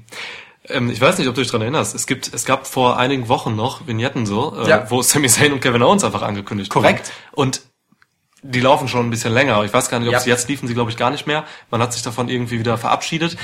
Ähm, 0.67 0.89
ich 0.91 1.01
weiß 1.01 1.17
nicht, 1.17 1.27
ob 1.27 1.35
du 1.35 1.41
dich 1.41 1.49
dran 1.49 1.61
erinnerst. 1.61 1.95
Es 1.95 2.05
gibt, 2.07 2.33
es 2.33 2.45
gab 2.45 2.67
vor 2.67 2.97
einigen 2.97 3.27
Wochen 3.27 3.55
noch 3.55 3.87
Vignetten 3.87 4.25
so, 4.25 4.55
äh, 4.61 4.67
Ja. 4.69 4.89
wo 4.91 5.01
Sami 5.01 5.27
Zayn 5.27 5.51
und 5.53 5.61
Kevin 5.61 5.81
Owens 5.81 6.03
einfach 6.03 6.21
angekündigt 6.21 6.69
Korrekt. 6.69 7.11
wurden. 7.31 7.35
Und 7.49 7.61
die 8.41 8.61
laufen 8.61 8.87
schon 8.87 9.05
ein 9.05 9.09
bisschen 9.09 9.33
länger. 9.33 9.63
Ich 9.63 9.73
weiß 9.73 9.89
gar 9.89 9.99
nicht, 9.99 10.07
ob 10.07 10.13
Ja. 10.13 10.19
sie 10.19 10.29
jetzt 10.29 10.47
liefen 10.47 10.67
sie, 10.67 10.73
glaube 10.73 10.91
ich, 10.91 10.97
gar 10.97 11.09
nicht 11.09 11.27
mehr. 11.27 11.43
Man 11.71 11.81
hat 11.81 11.91
sich 11.93 12.03
davon 12.03 12.29
irgendwie 12.29 12.59
wieder 12.59 12.77
verabschiedet. 12.77 13.35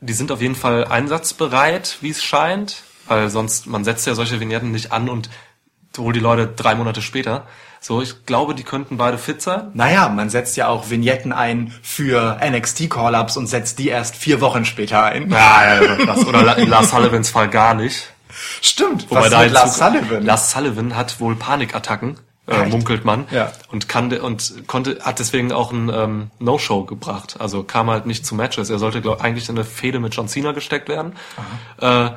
Die 0.00 0.12
sind 0.12 0.32
auf 0.32 0.40
jeden 0.42 0.56
Fall 0.56 0.84
einsatzbereit, 0.86 1.98
wie 2.00 2.10
es 2.10 2.22
scheint, 2.22 2.82
weil 3.06 3.30
sonst 3.30 3.66
man 3.66 3.84
setzt 3.84 4.06
ja 4.06 4.14
solche 4.14 4.40
Vignetten 4.40 4.70
nicht 4.72 4.92
an 4.92 5.08
und 5.08 5.30
holt 5.96 6.16
die 6.16 6.20
Leute 6.20 6.48
drei 6.48 6.74
Monate 6.74 7.00
später. 7.02 7.46
So, 7.86 8.00
ich 8.00 8.24
glaube, 8.24 8.54
die 8.54 8.62
könnten 8.62 8.96
beide 8.96 9.18
fit 9.18 9.42
sein. 9.42 9.70
Naja, 9.74 10.08
man 10.08 10.30
setzt 10.30 10.56
ja 10.56 10.68
auch 10.68 10.88
Vignetten 10.88 11.34
ein 11.34 11.70
für 11.82 12.40
NXT-Call-Ups 12.42 13.36
und 13.36 13.46
setzt 13.46 13.78
die 13.78 13.88
erst 13.88 14.16
vier 14.16 14.40
Wochen 14.40 14.64
später 14.64 15.02
ein. 15.02 15.30
Ja, 15.30 15.82
ja, 15.82 16.06
das, 16.06 16.24
oder 16.24 16.56
in 16.56 16.70
Lars 16.70 16.88
Sullivans 16.88 17.28
Fall 17.28 17.50
gar 17.50 17.74
nicht. 17.74 18.10
Stimmt. 18.62 19.10
Wobei 19.10 19.24
Was 19.24 19.30
da 19.30 19.42
mit 19.42 19.52
Lars 19.52 19.76
Sullivan? 19.76 20.24
Lars 20.24 20.50
Sullivan 20.50 20.96
hat 20.96 21.20
wohl 21.20 21.36
Panikattacken, 21.36 22.18
äh, 22.48 22.64
munkelt 22.64 23.04
man. 23.04 23.26
Ja. 23.30 23.52
Und 23.70 23.86
kann 23.86 24.10
und 24.14 24.66
konnte, 24.66 25.00
hat 25.02 25.18
deswegen 25.18 25.52
auch 25.52 25.70
ein 25.70 25.90
ähm, 25.94 26.30
No-Show 26.38 26.84
gebracht. 26.84 27.36
Also 27.38 27.64
kam 27.64 27.90
halt 27.90 28.06
nicht 28.06 28.24
zu 28.24 28.34
Matches. 28.34 28.70
Er 28.70 28.78
sollte 28.78 29.02
glaub, 29.02 29.22
eigentlich 29.22 29.50
in 29.50 29.56
eine 29.56 29.64
Fehde 29.66 30.00
mit 30.00 30.14
John 30.14 30.28
Cena 30.28 30.52
gesteckt 30.52 30.88
werden. 30.88 31.16
Äh, 31.82 32.12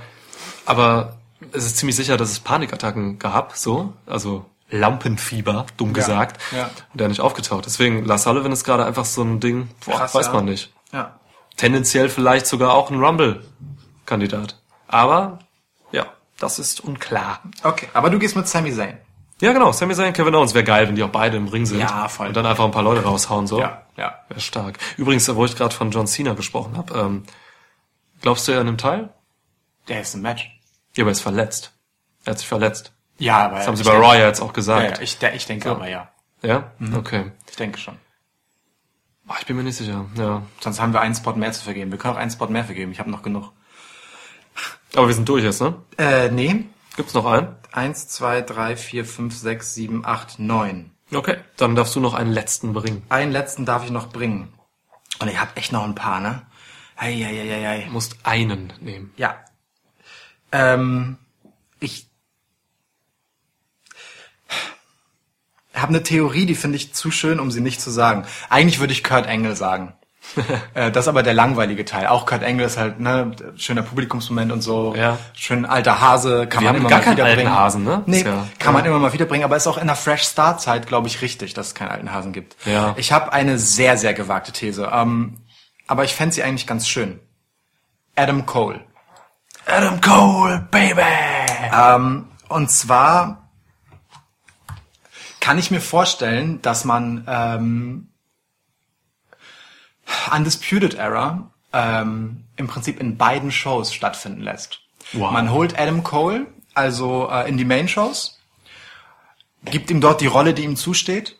aber 0.65 1.17
es 1.51 1.65
ist 1.65 1.75
ziemlich 1.75 1.97
sicher, 1.97 2.15
dass 2.15 2.31
es 2.31 2.39
Panikattacken 2.39 3.19
gab, 3.19 3.57
so. 3.57 3.91
Also 4.05 4.45
Lampenfieber, 4.69 5.65
dumm 5.77 5.93
gesagt. 5.93 6.41
ja. 6.55 6.69
Und 6.91 6.99
der 6.99 7.07
nicht 7.07 7.21
aufgetaucht. 7.21 7.65
Deswegen, 7.65 8.03
Lars 8.05 8.23
Sullivan 8.23 8.51
ist 8.51 8.63
gerade 8.63 8.85
einfach 8.85 9.05
so 9.05 9.21
ein 9.23 9.39
Ding, 9.39 9.69
boah, 9.85 9.97
Krass, 9.97 10.13
weiß 10.13 10.27
ja. 10.27 10.33
man 10.33 10.45
nicht. 10.45 10.73
Ja. 10.91 11.19
Tendenziell 11.55 12.09
vielleicht 12.09 12.47
sogar 12.47 12.73
auch 12.73 12.91
ein 12.91 12.99
Rumble-Kandidat. 13.03 14.59
Aber, 14.87 15.39
ja, 15.91 16.07
das 16.37 16.59
ist 16.59 16.81
unklar. 16.81 17.41
Okay, 17.63 17.87
aber 17.93 18.09
du 18.09 18.19
gehst 18.19 18.35
mit 18.35 18.47
Sami 18.47 18.73
Zayn. 18.73 18.97
Ja, 19.39 19.53
genau. 19.53 19.71
Sami 19.71 19.93
Zayn, 19.93 20.13
Kevin 20.13 20.35
Owens 20.35 20.53
wäre 20.53 20.63
geil, 20.63 20.87
wenn 20.87 20.95
die 20.95 21.03
auch 21.03 21.09
beide 21.09 21.37
im 21.37 21.47
Ring 21.47 21.65
sind. 21.65 21.79
Ja, 21.79 22.07
voll. 22.07 22.27
Und 22.27 22.35
dann 22.35 22.45
einfach 22.45 22.65
ein 22.65 22.71
paar 22.71 22.83
Leute 22.83 23.03
raushauen, 23.03 23.47
so. 23.47 23.59
Ja, 23.59 23.83
ja. 23.95 24.15
Wäre 24.29 24.39
stark. 24.41 24.79
Übrigens, 24.97 25.33
wo 25.33 25.45
ich 25.45 25.55
gerade 25.55 25.73
von 25.75 25.91
John 25.91 26.07
Cena 26.07 26.33
gesprochen 26.33 26.75
habe, 26.75 26.97
ähm, 26.97 27.23
glaubst 28.21 28.47
du, 28.47 28.51
er 28.51 28.63
nimmt 28.63 28.81
teil? 28.81 29.09
Der 29.87 30.01
ist 30.01 30.15
ein 30.15 30.21
Match. 30.21 30.49
Ja, 30.95 31.03
aber 31.03 31.11
er 31.11 31.13
ist 31.13 31.21
verletzt. 31.21 31.73
Er 32.25 32.31
hat 32.31 32.39
sich 32.39 32.47
verletzt. 32.47 32.93
Ja, 33.19 33.45
aber 33.45 33.57
Das 33.57 33.67
haben 33.67 33.75
sie 33.75 33.83
bei 33.83 33.91
denke- 33.91 34.05
ja 34.17 34.27
jetzt 34.27 34.41
auch 34.41 34.47
Ja, 34.47 34.53
gesagt. 34.53 34.97
ja, 34.97 35.03
ich, 35.03 35.21
ich 35.35 35.45
denke 35.45 35.69
aber 35.71 35.87
ja. 35.87 36.09
Ja? 36.43 36.71
Okay. 36.95 37.31
Ich 37.49 37.55
denke 37.55 37.77
schon. 37.79 37.97
Ah, 39.27 39.35
ich 39.39 39.45
bin 39.45 39.55
mir 39.57 39.63
nicht 39.63 39.75
sicher. 39.75 40.05
Ja. 40.15 40.43
Sonst 40.61 40.79
haben 40.79 40.93
wir 40.93 41.01
einen 41.01 41.15
Spot 41.15 41.33
mehr 41.33 41.51
zu 41.51 41.63
vergeben. 41.63 41.91
Wir 41.91 41.97
können 41.97 42.13
auch 42.13 42.19
einen 42.19 42.31
Spot 42.31 42.47
mehr 42.47 42.63
vergeben. 42.63 42.91
Ich 42.91 42.99
habe 42.99 43.09
noch 43.11 43.23
genug. 43.23 43.51
Aber 44.95 45.07
wir 45.07 45.13
sind 45.13 45.27
durch 45.27 45.43
jetzt, 45.43 45.59
ne? 45.61 45.75
Äh, 45.97 46.29
nee. 46.29 46.65
Gibt's 46.95 47.13
noch 47.13 47.25
einen? 47.25 47.55
Eins, 47.73 48.07
zwei, 48.07 48.41
drei, 48.41 48.77
vier, 48.77 49.03
fünf, 49.05 49.35
sechs, 49.35 49.73
sieben, 49.73 50.05
acht, 50.05 50.39
neun. 50.39 50.91
Okay. 51.13 51.37
Dann 51.57 51.75
darfst 51.75 51.95
du 51.95 51.99
noch 51.99 52.13
einen 52.13 52.31
letzten 52.31 52.73
bringen. 52.73 53.03
Einen 53.09 53.31
letzten 53.31 53.65
darf 53.65 53.83
ich 53.83 53.91
noch 53.91 54.09
bringen. 54.09 54.53
Und 55.19 55.27
ich 55.27 55.39
habe 55.39 55.51
echt 55.55 55.71
noch 55.71 55.83
ein 55.83 55.95
paar, 55.95 56.19
ne? 56.21 56.43
Eieieiei. 56.95 57.83
Du 57.87 57.91
musst 57.91 58.15
einen 58.23 58.71
nehmen. 58.79 59.13
Ja. 59.17 59.35
Ähm, 60.51 61.17
ich 61.79 62.06
habe 65.81 65.89
eine 65.89 66.03
Theorie, 66.03 66.45
die 66.45 66.55
finde 66.55 66.77
ich 66.77 66.93
zu 66.93 67.11
schön, 67.11 67.39
um 67.39 67.51
sie 67.51 67.61
nicht 67.61 67.81
zu 67.81 67.89
sagen. 67.91 68.25
Eigentlich 68.49 68.79
würde 68.79 68.93
ich 68.93 69.03
Kurt 69.03 69.27
Angle 69.27 69.55
sagen. 69.55 69.93
äh, 70.73 70.91
das 70.91 71.05
ist 71.05 71.07
aber 71.07 71.23
der 71.23 71.33
langweilige 71.33 71.85
Teil. 71.85 72.07
Auch 72.07 72.25
Kurt 72.25 72.43
Angle 72.43 72.65
ist 72.65 72.77
halt, 72.77 72.99
ne, 72.99 73.31
schöner 73.55 73.81
Publikumsmoment 73.81 74.51
und 74.51 74.61
so. 74.61 74.93
Ja. 74.95 75.17
Schön 75.33 75.65
alter 75.65 76.01
Hase, 76.01 76.47
kann 76.47 76.63
Wir 76.63 76.71
man 76.71 76.81
immer 76.81 76.89
gar 76.89 76.99
mal 76.99 77.11
wiederbringen. 77.13 77.47
alten 77.47 77.59
Hasen, 77.59 77.83
ne? 77.85 78.03
Nee, 78.05 78.23
ja- 78.23 78.45
kann 78.59 78.73
man 78.73 78.83
immer 78.85 78.99
mal 78.99 79.13
wiederbringen, 79.13 79.45
aber 79.45 79.55
ist 79.55 79.67
auch 79.67 79.77
in 79.77 79.87
der 79.87 79.95
Fresh 79.95 80.23
Start 80.23 80.61
Zeit, 80.61 80.87
glaube 80.87 81.07
ich, 81.07 81.21
richtig, 81.21 81.53
dass 81.53 81.67
es 81.67 81.75
keinen 81.75 81.89
alten 81.89 82.11
Hasen 82.11 82.33
gibt. 82.33 82.57
Ja. 82.65 82.93
Ich 82.97 83.11
habe 83.13 83.31
eine 83.31 83.57
sehr, 83.57 83.97
sehr 83.97 84.13
gewagte 84.13 84.51
These, 84.51 84.89
ähm, 84.93 85.37
aber 85.87 86.03
ich 86.03 86.13
fände 86.13 86.35
sie 86.35 86.43
eigentlich 86.43 86.67
ganz 86.67 86.87
schön. 86.89 87.19
Adam 88.15 88.45
Cole. 88.45 88.81
Adam 89.65 90.01
Cole, 90.01 90.67
Baby! 90.71 91.01
Ähm, 91.73 92.25
und 92.49 92.71
zwar 92.71 93.46
kann 95.47 95.59
ich 95.59 95.71
mir 95.71 95.79
vorstellen, 95.79 96.61
dass 96.61 96.83
man 96.83 97.23
ähm, 97.25 98.09
Undisputed 100.29 100.95
Era 100.95 101.51
ähm, 101.71 102.43
im 102.57 102.67
Prinzip 102.67 102.99
in 102.99 103.15
beiden 103.15 103.49
Shows 103.49 103.93
stattfinden 103.93 104.41
lässt. 104.41 104.81
Wow. 105.13 105.31
Man 105.31 105.49
holt 105.49 105.79
Adam 105.79 106.03
Cole 106.03 106.47
also 106.73 107.29
äh, 107.31 107.47
in 107.47 107.55
die 107.55 107.63
Main-Shows, 107.63 108.41
gibt 109.63 109.89
ihm 109.89 110.01
dort 110.01 110.19
die 110.19 110.27
Rolle, 110.27 110.53
die 110.53 110.65
ihm 110.65 110.75
zusteht, 110.75 111.37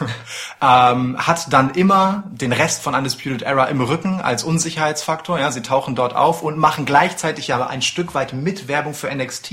ähm, 0.60 1.16
hat 1.18 1.52
dann 1.52 1.70
immer 1.70 2.24
den 2.30 2.52
Rest 2.52 2.82
von 2.82 2.94
Undisputed 2.94 3.42
Era 3.42 3.66
im 3.66 3.80
Rücken 3.80 4.20
als 4.20 4.44
Unsicherheitsfaktor. 4.44 5.38
Ja, 5.38 5.50
sie 5.52 5.62
tauchen 5.62 5.94
dort 5.94 6.14
auf 6.14 6.42
und 6.42 6.58
machen 6.58 6.84
gleichzeitig 6.84 7.52
aber 7.52 7.68
ein 7.70 7.82
Stück 7.82 8.14
weit 8.14 8.32
mit 8.32 8.68
Werbung 8.68 8.94
für 8.94 9.14
NXT, 9.14 9.52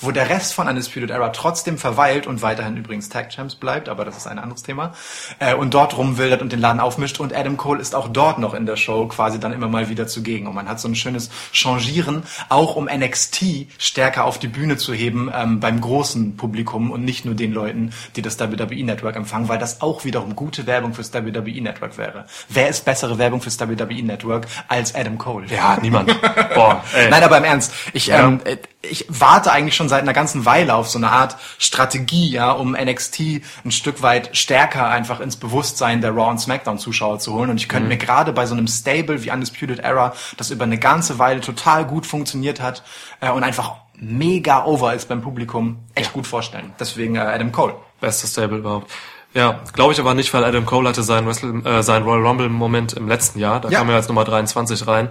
wo 0.00 0.10
der 0.10 0.28
Rest 0.28 0.54
von 0.54 0.68
Undisputed 0.68 1.10
Era 1.10 1.30
trotzdem 1.30 1.78
verweilt 1.78 2.26
und 2.26 2.42
weiterhin 2.42 2.76
übrigens 2.76 3.08
Tag 3.08 3.30
Champs 3.30 3.54
bleibt, 3.54 3.88
aber 3.88 4.04
das 4.04 4.16
ist 4.16 4.26
ein 4.26 4.38
anderes 4.38 4.62
Thema. 4.62 4.92
Äh, 5.38 5.54
und 5.54 5.74
dort 5.74 5.96
rumwildert 5.96 6.42
und 6.42 6.52
den 6.52 6.60
Laden 6.60 6.80
aufmischt 6.80 7.20
und 7.20 7.34
Adam 7.34 7.56
Cole 7.56 7.80
ist 7.80 7.94
auch 7.94 8.08
dort 8.08 8.38
noch 8.38 8.54
in 8.54 8.66
der 8.66 8.76
Show 8.76 9.06
quasi 9.08 9.40
dann 9.40 9.52
immer 9.52 9.68
mal 9.68 9.88
wieder 9.88 10.06
zugegen. 10.06 10.46
Und 10.46 10.54
man 10.54 10.68
hat 10.68 10.80
so 10.80 10.88
ein 10.88 10.94
schönes 10.94 11.30
Changieren, 11.52 12.22
auch 12.48 12.76
um 12.76 12.86
NXT 12.86 13.44
stärker 13.78 14.24
auf 14.24 14.38
die 14.38 14.48
Bühne 14.48 14.76
zu 14.76 14.92
heben 14.92 15.30
ähm, 15.34 15.60
beim 15.60 15.80
großen 15.80 16.36
Publikum 16.36 16.90
und 16.90 17.04
nicht 17.04 17.24
nur 17.24 17.34
den 17.34 17.52
Leuten, 17.52 17.90
die 18.16 18.22
das 18.22 18.38
WWE 18.38 18.84
Network 18.84 19.16
empfangen, 19.16 19.33
weil 19.48 19.58
das 19.58 19.80
auch 19.80 20.04
wiederum 20.04 20.36
gute 20.36 20.66
Werbung 20.66 20.94
fürs 20.94 21.12
WWE 21.12 21.60
Network 21.60 21.98
wäre. 21.98 22.26
Wer 22.48 22.68
ist 22.68 22.84
bessere 22.84 23.18
Werbung 23.18 23.40
fürs 23.40 23.58
WWE 23.60 24.02
Network 24.02 24.46
als 24.68 24.94
Adam 24.94 25.18
Cole? 25.18 25.46
Ja, 25.46 25.76
niemand. 25.80 26.14
Boah, 26.54 26.82
ey. 26.94 27.10
Nein, 27.10 27.22
aber 27.22 27.38
im 27.38 27.44
Ernst, 27.44 27.72
ich, 27.92 28.10
ähm, 28.10 28.40
äh, 28.44 28.56
ich 28.82 29.06
warte 29.08 29.52
eigentlich 29.52 29.74
schon 29.74 29.88
seit 29.88 30.02
einer 30.02 30.12
ganzen 30.12 30.44
Weile 30.44 30.74
auf 30.74 30.88
so 30.88 30.98
eine 30.98 31.10
Art 31.10 31.36
Strategie, 31.58 32.30
ja, 32.30 32.52
um 32.52 32.72
NXT 32.72 33.20
ein 33.64 33.70
Stück 33.70 34.02
weit 34.02 34.36
stärker 34.36 34.88
einfach 34.88 35.20
ins 35.20 35.36
Bewusstsein 35.36 36.00
der 36.00 36.12
Raw 36.12 36.30
und 36.30 36.38
SmackDown 36.38 36.78
Zuschauer 36.78 37.18
zu 37.18 37.34
holen. 37.34 37.50
Und 37.50 37.56
ich 37.56 37.68
könnte 37.68 37.88
mir 37.88 37.98
gerade 37.98 38.32
bei 38.32 38.46
so 38.46 38.54
einem 38.54 38.68
Stable 38.68 39.22
wie 39.24 39.30
Undisputed 39.30 39.80
Era, 39.80 40.14
das 40.36 40.50
über 40.50 40.64
eine 40.64 40.78
ganze 40.78 41.18
Weile 41.18 41.40
total 41.40 41.84
gut 41.84 42.06
funktioniert 42.06 42.60
hat 42.60 42.82
äh, 43.20 43.30
und 43.30 43.42
einfach 43.42 43.76
mega 43.96 44.64
over 44.64 44.94
ist 44.94 45.08
beim 45.08 45.22
Publikum, 45.22 45.78
echt 45.94 46.12
gut 46.12 46.26
vorstellen. 46.26 46.72
Deswegen 46.78 47.16
äh, 47.16 47.20
Adam 47.20 47.52
Cole. 47.52 47.74
Bestes 48.00 48.32
Stable 48.32 48.58
überhaupt. 48.58 48.90
Ja, 49.34 49.60
glaube 49.72 49.92
ich 49.92 50.00
aber 50.00 50.14
nicht, 50.14 50.32
weil 50.32 50.44
Adam 50.44 50.64
Cole 50.64 50.88
hatte 50.88 51.02
seinen, 51.02 51.26
Wrestle, 51.26 51.62
äh, 51.64 51.82
seinen 51.82 52.04
Royal 52.04 52.26
Rumble 52.26 52.48
Moment 52.48 52.92
im 52.94 53.08
letzten 53.08 53.38
Jahr. 53.40 53.60
Da 53.60 53.68
Ja. 53.68 53.78
kam 53.80 53.90
er 53.90 53.96
als 53.96 54.08
Nummer 54.08 54.24
23 54.24 54.86
rein. 54.86 55.08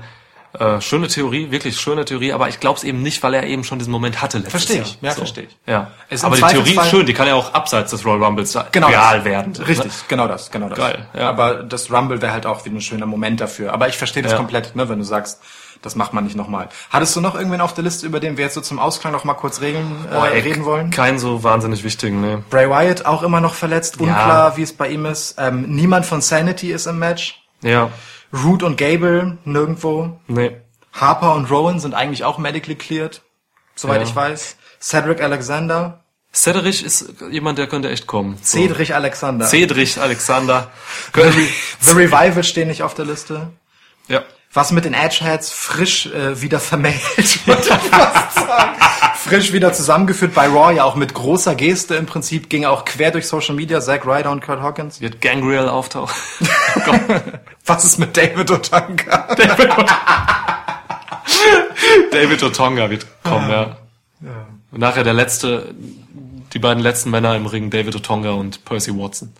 Äh, 0.57 0.79
schöne 0.81 1.07
Theorie, 1.07 1.49
wirklich 1.49 1.79
schöne 1.81 2.05
Theorie, 2.05 2.31
aber 2.31 2.47
ich 2.47 2.59
glaube 2.59 2.77
es 2.77 2.83
eben 2.83 3.01
nicht, 3.01 3.23
weil 3.23 3.33
er 3.33 3.43
eben 3.43 3.63
schon 3.63 3.79
diesen 3.79 3.91
Moment 3.91 4.21
hatte 4.21 4.37
letztes 4.37 4.51
Verstehe 4.51 4.77
Jahr. 4.77 4.85
ich. 4.85 4.97
Ja, 5.01 5.11
verstehe 5.11 5.43
ich. 5.45 5.57
Ja. 5.65 5.91
Es 6.09 6.23
aber 6.23 6.35
die 6.35 6.43
Theorie 6.43 6.75
ist 6.77 6.89
schön, 6.91 7.05
die 7.07 7.13
kann 7.15 7.25
ja 7.27 7.33
auch 7.33 7.53
abseits 7.55 7.89
des 7.89 8.05
Royal 8.05 8.23
Rumbles 8.23 8.55
Genau 8.71 8.87
real 8.87 9.15
das. 9.17 9.25
werden. 9.25 9.53
Richtig, 9.55 9.85
Ne? 9.91 9.91
genau 10.07 10.27
das, 10.27 10.51
genau 10.51 10.69
das. 10.69 10.77
Geil, 10.77 11.07
ja. 11.17 11.27
Aber 11.27 11.55
das 11.63 11.91
Rumble 11.91 12.21
wäre 12.21 12.31
halt 12.33 12.45
auch 12.45 12.63
wieder 12.65 12.75
ein 12.77 12.81
schöner 12.81 13.07
Moment 13.07 13.41
dafür. 13.41 13.73
Aber 13.73 13.87
ich 13.87 13.97
verstehe 13.97 14.21
das 14.21 14.33
Ja. 14.33 14.37
komplett, 14.37 14.75
ne, 14.75 14.87
wenn 14.87 14.99
du 14.99 15.05
sagst, 15.05 15.41
das 15.84 15.95
macht 15.95 16.14
man 16.14 16.23
nicht 16.23 16.35
nochmal. 16.35 16.69
Hattest 16.89 17.15
du 17.15 17.22
noch 17.22 17.35
irgendwen 17.35 17.61
auf 17.61 17.76
der 17.76 17.84
Liste, 17.84 18.07
über 18.07 18.19
den 18.19 18.38
wir 18.38 18.45
jetzt 18.45 18.55
so 18.55 18.61
zum 18.61 18.80
Ausklang 18.80 19.14
noch 19.14 19.23
mal 19.23 19.35
kurz 19.35 19.61
regeln, 19.61 20.05
äh, 20.10 20.14
Boah, 20.15 20.27
ey, 20.30 20.39
reden 20.41 20.65
wollen? 20.65 20.89
Keinen 20.89 21.19
so 21.19 21.43
wahnsinnig 21.43 21.84
wichtigen, 21.84 22.19
ne. 22.22 22.43
Bray 22.49 22.68
Wyatt 22.69 23.05
auch 23.05 23.22
immer 23.22 23.39
noch 23.41 23.53
verletzt, 23.53 23.99
unklar, 23.99 24.57
wie 24.57 24.64
es 24.64 24.73
bei 24.73 24.88
ihm 24.89 25.05
ist. 25.05 25.35
Ähm, 25.38 25.64
niemand 25.76 26.05
von 26.07 26.22
Sanity 26.22 26.72
ist 26.72 26.88
im 26.88 26.97
Match. 26.97 27.39
Ja, 27.61 27.91
Root 28.34 28.64
und 28.64 28.77
Gable 28.77 29.38
nirgendwo. 29.45 30.19
nee. 30.27 30.57
Harper 30.93 31.34
und 31.35 31.49
Rowan 31.49 31.80
sind 31.80 31.93
eigentlich 31.95 32.23
auch 32.23 32.38
medically 32.38 32.76
cleared, 32.76 33.22
soweit 33.76 34.01
Ja. 34.01 34.07
ich 34.07 34.15
weiß. 34.15 34.55
Cedric 34.80 35.22
Alexander, 35.22 35.99
Cedric 36.35 36.81
ist 36.84 37.14
jemand, 37.30 37.57
der 37.60 37.68
könnte 37.68 37.89
echt 37.91 38.07
kommen. 38.07 38.38
So. 38.41 38.57
Cedric 38.57 38.89
Alexander. 38.91 39.45
Cedric 39.45 39.97
Alexander. 39.99 40.69
The 41.14 41.91
Revival 41.91 42.43
stehen 42.43 42.68
nicht 42.69 42.81
auf 42.84 42.93
der 42.95 43.05
Liste. 43.05 43.49
ja. 44.07 44.22
Was 44.53 44.71
mit 44.71 44.85
den 44.85 44.93
Edgeheads 44.93 45.51
frisch 45.51 46.05
äh, 46.05 46.39
wieder 46.41 46.59
vermählt, 46.59 47.01
würde 47.47 47.61
ich 47.61 47.67
fast 47.67 48.35
sagen. 48.35 48.80
Frisch 49.15 49.51
wieder 49.51 49.73
zusammengeführt 49.73 50.35
bei 50.35 50.47
Raw, 50.47 50.71
ja 50.71 50.84
auch 50.84 50.95
mit 50.95 51.15
großer 51.15 51.55
Geste 51.55 51.95
im 51.95 52.05
Prinzip, 52.05 52.49
ging 52.49 52.65
auch 52.65 52.85
quer 52.85 53.09
durch 53.09 53.27
Social 53.27 53.55
Media, 53.55 53.81
Zack 53.81 54.05
Ryder 54.05 54.30
und 54.30 54.41
Kurt 54.41 54.61
Hawkins. 54.61 55.01
Wird 55.01 55.21
Gangrel 55.21 55.67
auftauchen. 55.69 56.13
Was 57.65 57.84
ist 57.84 57.97
mit 57.97 58.15
David 58.15 58.51
Otunga? 58.51 59.27
David 62.11 62.43
Otonga 62.43 62.89
wird 62.89 63.07
kommen, 63.23 63.49
ja. 63.49 63.77
Und 64.71 64.80
nachher 64.80 65.03
der 65.03 65.13
letzte, 65.13 65.73
die 66.53 66.59
beiden 66.59 66.84
letzten 66.84 67.09
Männer 67.09 67.35
im 67.35 67.47
Ring, 67.47 67.71
David 67.71 67.95
Otonga 67.95 68.31
und 68.31 68.65
Percy 68.65 68.91
Watson. 68.95 69.34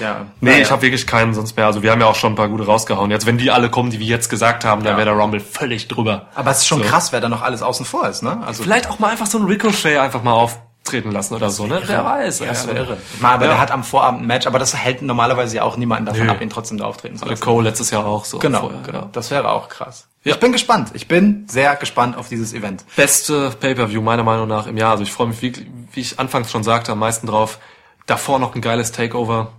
Ja. 0.00 0.26
Nee, 0.40 0.60
ich 0.62 0.70
habe 0.70 0.82
wirklich 0.82 1.06
keinen 1.06 1.34
sonst 1.34 1.56
mehr. 1.56 1.66
Also 1.66 1.82
wir 1.82 1.90
haben 1.90 2.00
ja 2.00 2.06
auch 2.06 2.14
schon 2.14 2.32
ein 2.32 2.36
paar 2.36 2.48
gute 2.48 2.66
rausgehauen. 2.66 3.10
Jetzt, 3.10 3.26
wenn 3.26 3.38
die 3.38 3.50
alle 3.50 3.68
kommen, 3.70 3.90
die 3.90 3.98
wir 3.98 4.06
jetzt 4.06 4.28
gesagt 4.28 4.64
haben, 4.64 4.82
dann 4.84 4.96
wäre 4.96 5.06
der 5.06 5.14
Rumble 5.18 5.40
völlig 5.40 5.88
drüber. 5.88 6.26
Aber 6.34 6.50
es 6.50 6.58
ist 6.58 6.66
schon 6.66 6.82
So. 6.82 6.88
krass, 6.88 7.12
wer 7.12 7.20
da 7.20 7.28
noch 7.28 7.42
alles 7.42 7.62
außen 7.62 7.84
vor 7.86 8.08
ist, 8.08 8.22
ne? 8.22 8.40
Also 8.46 8.62
Vielleicht 8.62 8.88
auch 8.90 8.98
mal 8.98 9.08
einfach 9.10 9.26
so 9.26 9.38
ein 9.38 9.44
Ricochet 9.44 9.98
einfach 9.98 10.22
mal 10.22 10.32
auftreten 10.32 11.10
lassen 11.10 11.34
oder 11.34 11.50
so, 11.50 11.66
ne? 11.66 11.82
Wer 11.84 12.04
weiß. 12.04 12.38
Ja, 12.40 12.46
das 12.46 12.66
wäre 12.66 12.78
irre. 12.78 12.96
Mal, 13.20 13.34
aber 13.34 13.44
Ja. 13.46 13.50
der 13.52 13.60
hat 13.60 13.70
am 13.72 13.82
Vorabend 13.84 14.22
ein 14.22 14.26
Match, 14.26 14.46
aber 14.46 14.58
das 14.58 14.74
hält 14.76 15.02
normalerweise 15.02 15.56
ja 15.56 15.62
auch 15.64 15.76
niemanden 15.76 16.06
davon 16.06 16.26
Nö. 16.26 16.30
ab, 16.32 16.40
ihn 16.40 16.50
trotzdem 16.50 16.78
da 16.78 16.84
auftreten 16.84 17.16
zu 17.16 17.24
lassen. 17.26 17.42
Cole 17.42 17.68
letztes 17.68 17.90
Jahr 17.90 18.06
auch 18.06 18.24
so. 18.24 18.38
Genau, 18.38 18.60
vorher, 18.60 18.80
genau. 18.86 18.98
ja. 19.00 19.08
Das 19.12 19.30
wäre 19.30 19.50
auch 19.50 19.68
krass. 19.68 20.06
Ja. 20.24 20.34
Ich 20.34 20.40
bin 20.40 20.52
gespannt. 20.52 20.90
Ich 20.94 21.08
bin 21.08 21.44
sehr 21.48 21.74
gespannt 21.76 22.16
auf 22.16 22.28
dieses 22.28 22.52
Event. 22.52 22.84
Beste 22.96 23.50
Pay-Per-View 23.58 24.00
meiner 24.02 24.22
Meinung 24.24 24.46
nach 24.48 24.66
im 24.66 24.76
Jahr. 24.76 24.92
Also 24.92 25.02
ich 25.02 25.12
freue 25.12 25.26
mich, 25.28 25.42
wie, 25.42 25.52
wie 25.92 26.00
ich 26.00 26.18
anfangs 26.18 26.50
schon 26.50 26.62
sagte, 26.62 26.92
am 26.92 26.98
meisten 27.00 27.26
drauf. 27.26 27.58
Davor 28.06 28.38
noch 28.38 28.54
ein 28.54 28.60
geiles 28.60 28.92
Takeover. 28.92 29.52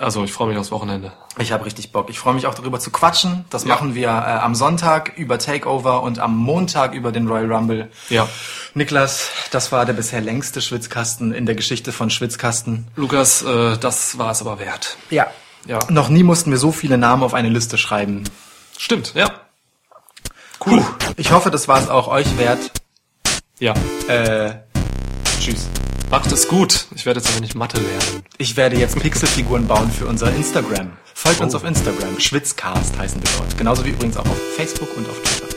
Also 0.00 0.24
ich 0.24 0.32
freue 0.32 0.48
mich 0.48 0.56
aufs 0.56 0.70
Wochenende. 0.70 1.12
Ich 1.38 1.52
habe 1.52 1.66
richtig 1.66 1.92
Bock. 1.92 2.08
Ich 2.08 2.18
freue 2.18 2.32
mich 2.32 2.46
auch 2.46 2.54
darüber 2.54 2.80
zu 2.80 2.90
quatschen. 2.90 3.44
Das 3.50 3.66
machen 3.66 3.94
wir 3.94 4.08
äh, 4.08 4.10
am 4.10 4.54
Sonntag 4.54 5.12
über 5.18 5.38
Takeover 5.38 6.02
und 6.02 6.18
am 6.18 6.36
Montag 6.36 6.94
über 6.94 7.12
den 7.12 7.28
Royal 7.28 7.52
Rumble. 7.52 7.90
Ja. 8.08 8.26
Niklas, 8.72 9.28
das 9.50 9.72
war 9.72 9.84
der 9.84 9.92
bisher 9.92 10.22
längste 10.22 10.62
Schwitzkasten 10.62 11.32
in 11.32 11.44
der 11.44 11.54
Geschichte 11.54 11.92
von 11.92 12.08
Schwitzkasten. 12.08 12.88
Lukas, 12.96 13.42
äh, 13.42 13.76
das 13.76 14.16
war 14.16 14.30
es 14.30 14.40
aber 14.40 14.58
wert. 14.58 14.96
Ja. 15.10 15.26
Ja. 15.66 15.78
Noch 15.90 16.08
nie 16.08 16.22
mussten 16.22 16.50
wir 16.50 16.58
so 16.58 16.72
viele 16.72 16.96
Namen 16.96 17.22
auf 17.22 17.34
eine 17.34 17.50
Liste 17.50 17.76
schreiben. 17.76 18.24
Stimmt, 18.78 19.12
ja. 19.14 19.30
Cool. 20.64 20.82
Ich 21.16 21.30
hoffe, 21.30 21.50
das 21.50 21.68
war 21.68 21.78
es 21.78 21.90
auch 21.90 22.08
euch 22.08 22.38
wert. 22.38 22.70
Ja. 23.58 23.74
Äh, 24.08 24.54
tschüss. 25.38 25.68
Macht 26.10 26.32
es 26.32 26.48
gut. 26.48 26.86
Ich 26.94 27.06
werde 27.06 27.20
jetzt 27.20 27.30
aber 27.30 27.40
nicht 27.40 27.54
Mathe 27.54 27.78
lernen. 27.80 28.24
Ich 28.38 28.56
werde 28.56 28.76
jetzt 28.76 28.98
Pixelfiguren 28.98 29.66
bauen 29.66 29.90
für 29.90 30.06
unser 30.06 30.34
Instagram. 30.34 30.90
Folgt 31.14 31.40
uns 31.40 31.54
Oh. 31.54 31.58
auf 31.58 31.64
Instagram. 31.64 32.18
Schwitzcast 32.18 32.98
heißen 32.98 33.22
wir 33.22 33.30
dort. 33.38 33.56
Genauso 33.56 33.84
wie 33.84 33.90
übrigens 33.90 34.16
auch 34.16 34.26
auf 34.26 34.40
Facebook 34.56 34.88
und 34.96 35.08
auf 35.08 35.20
Twitter. 35.22 35.49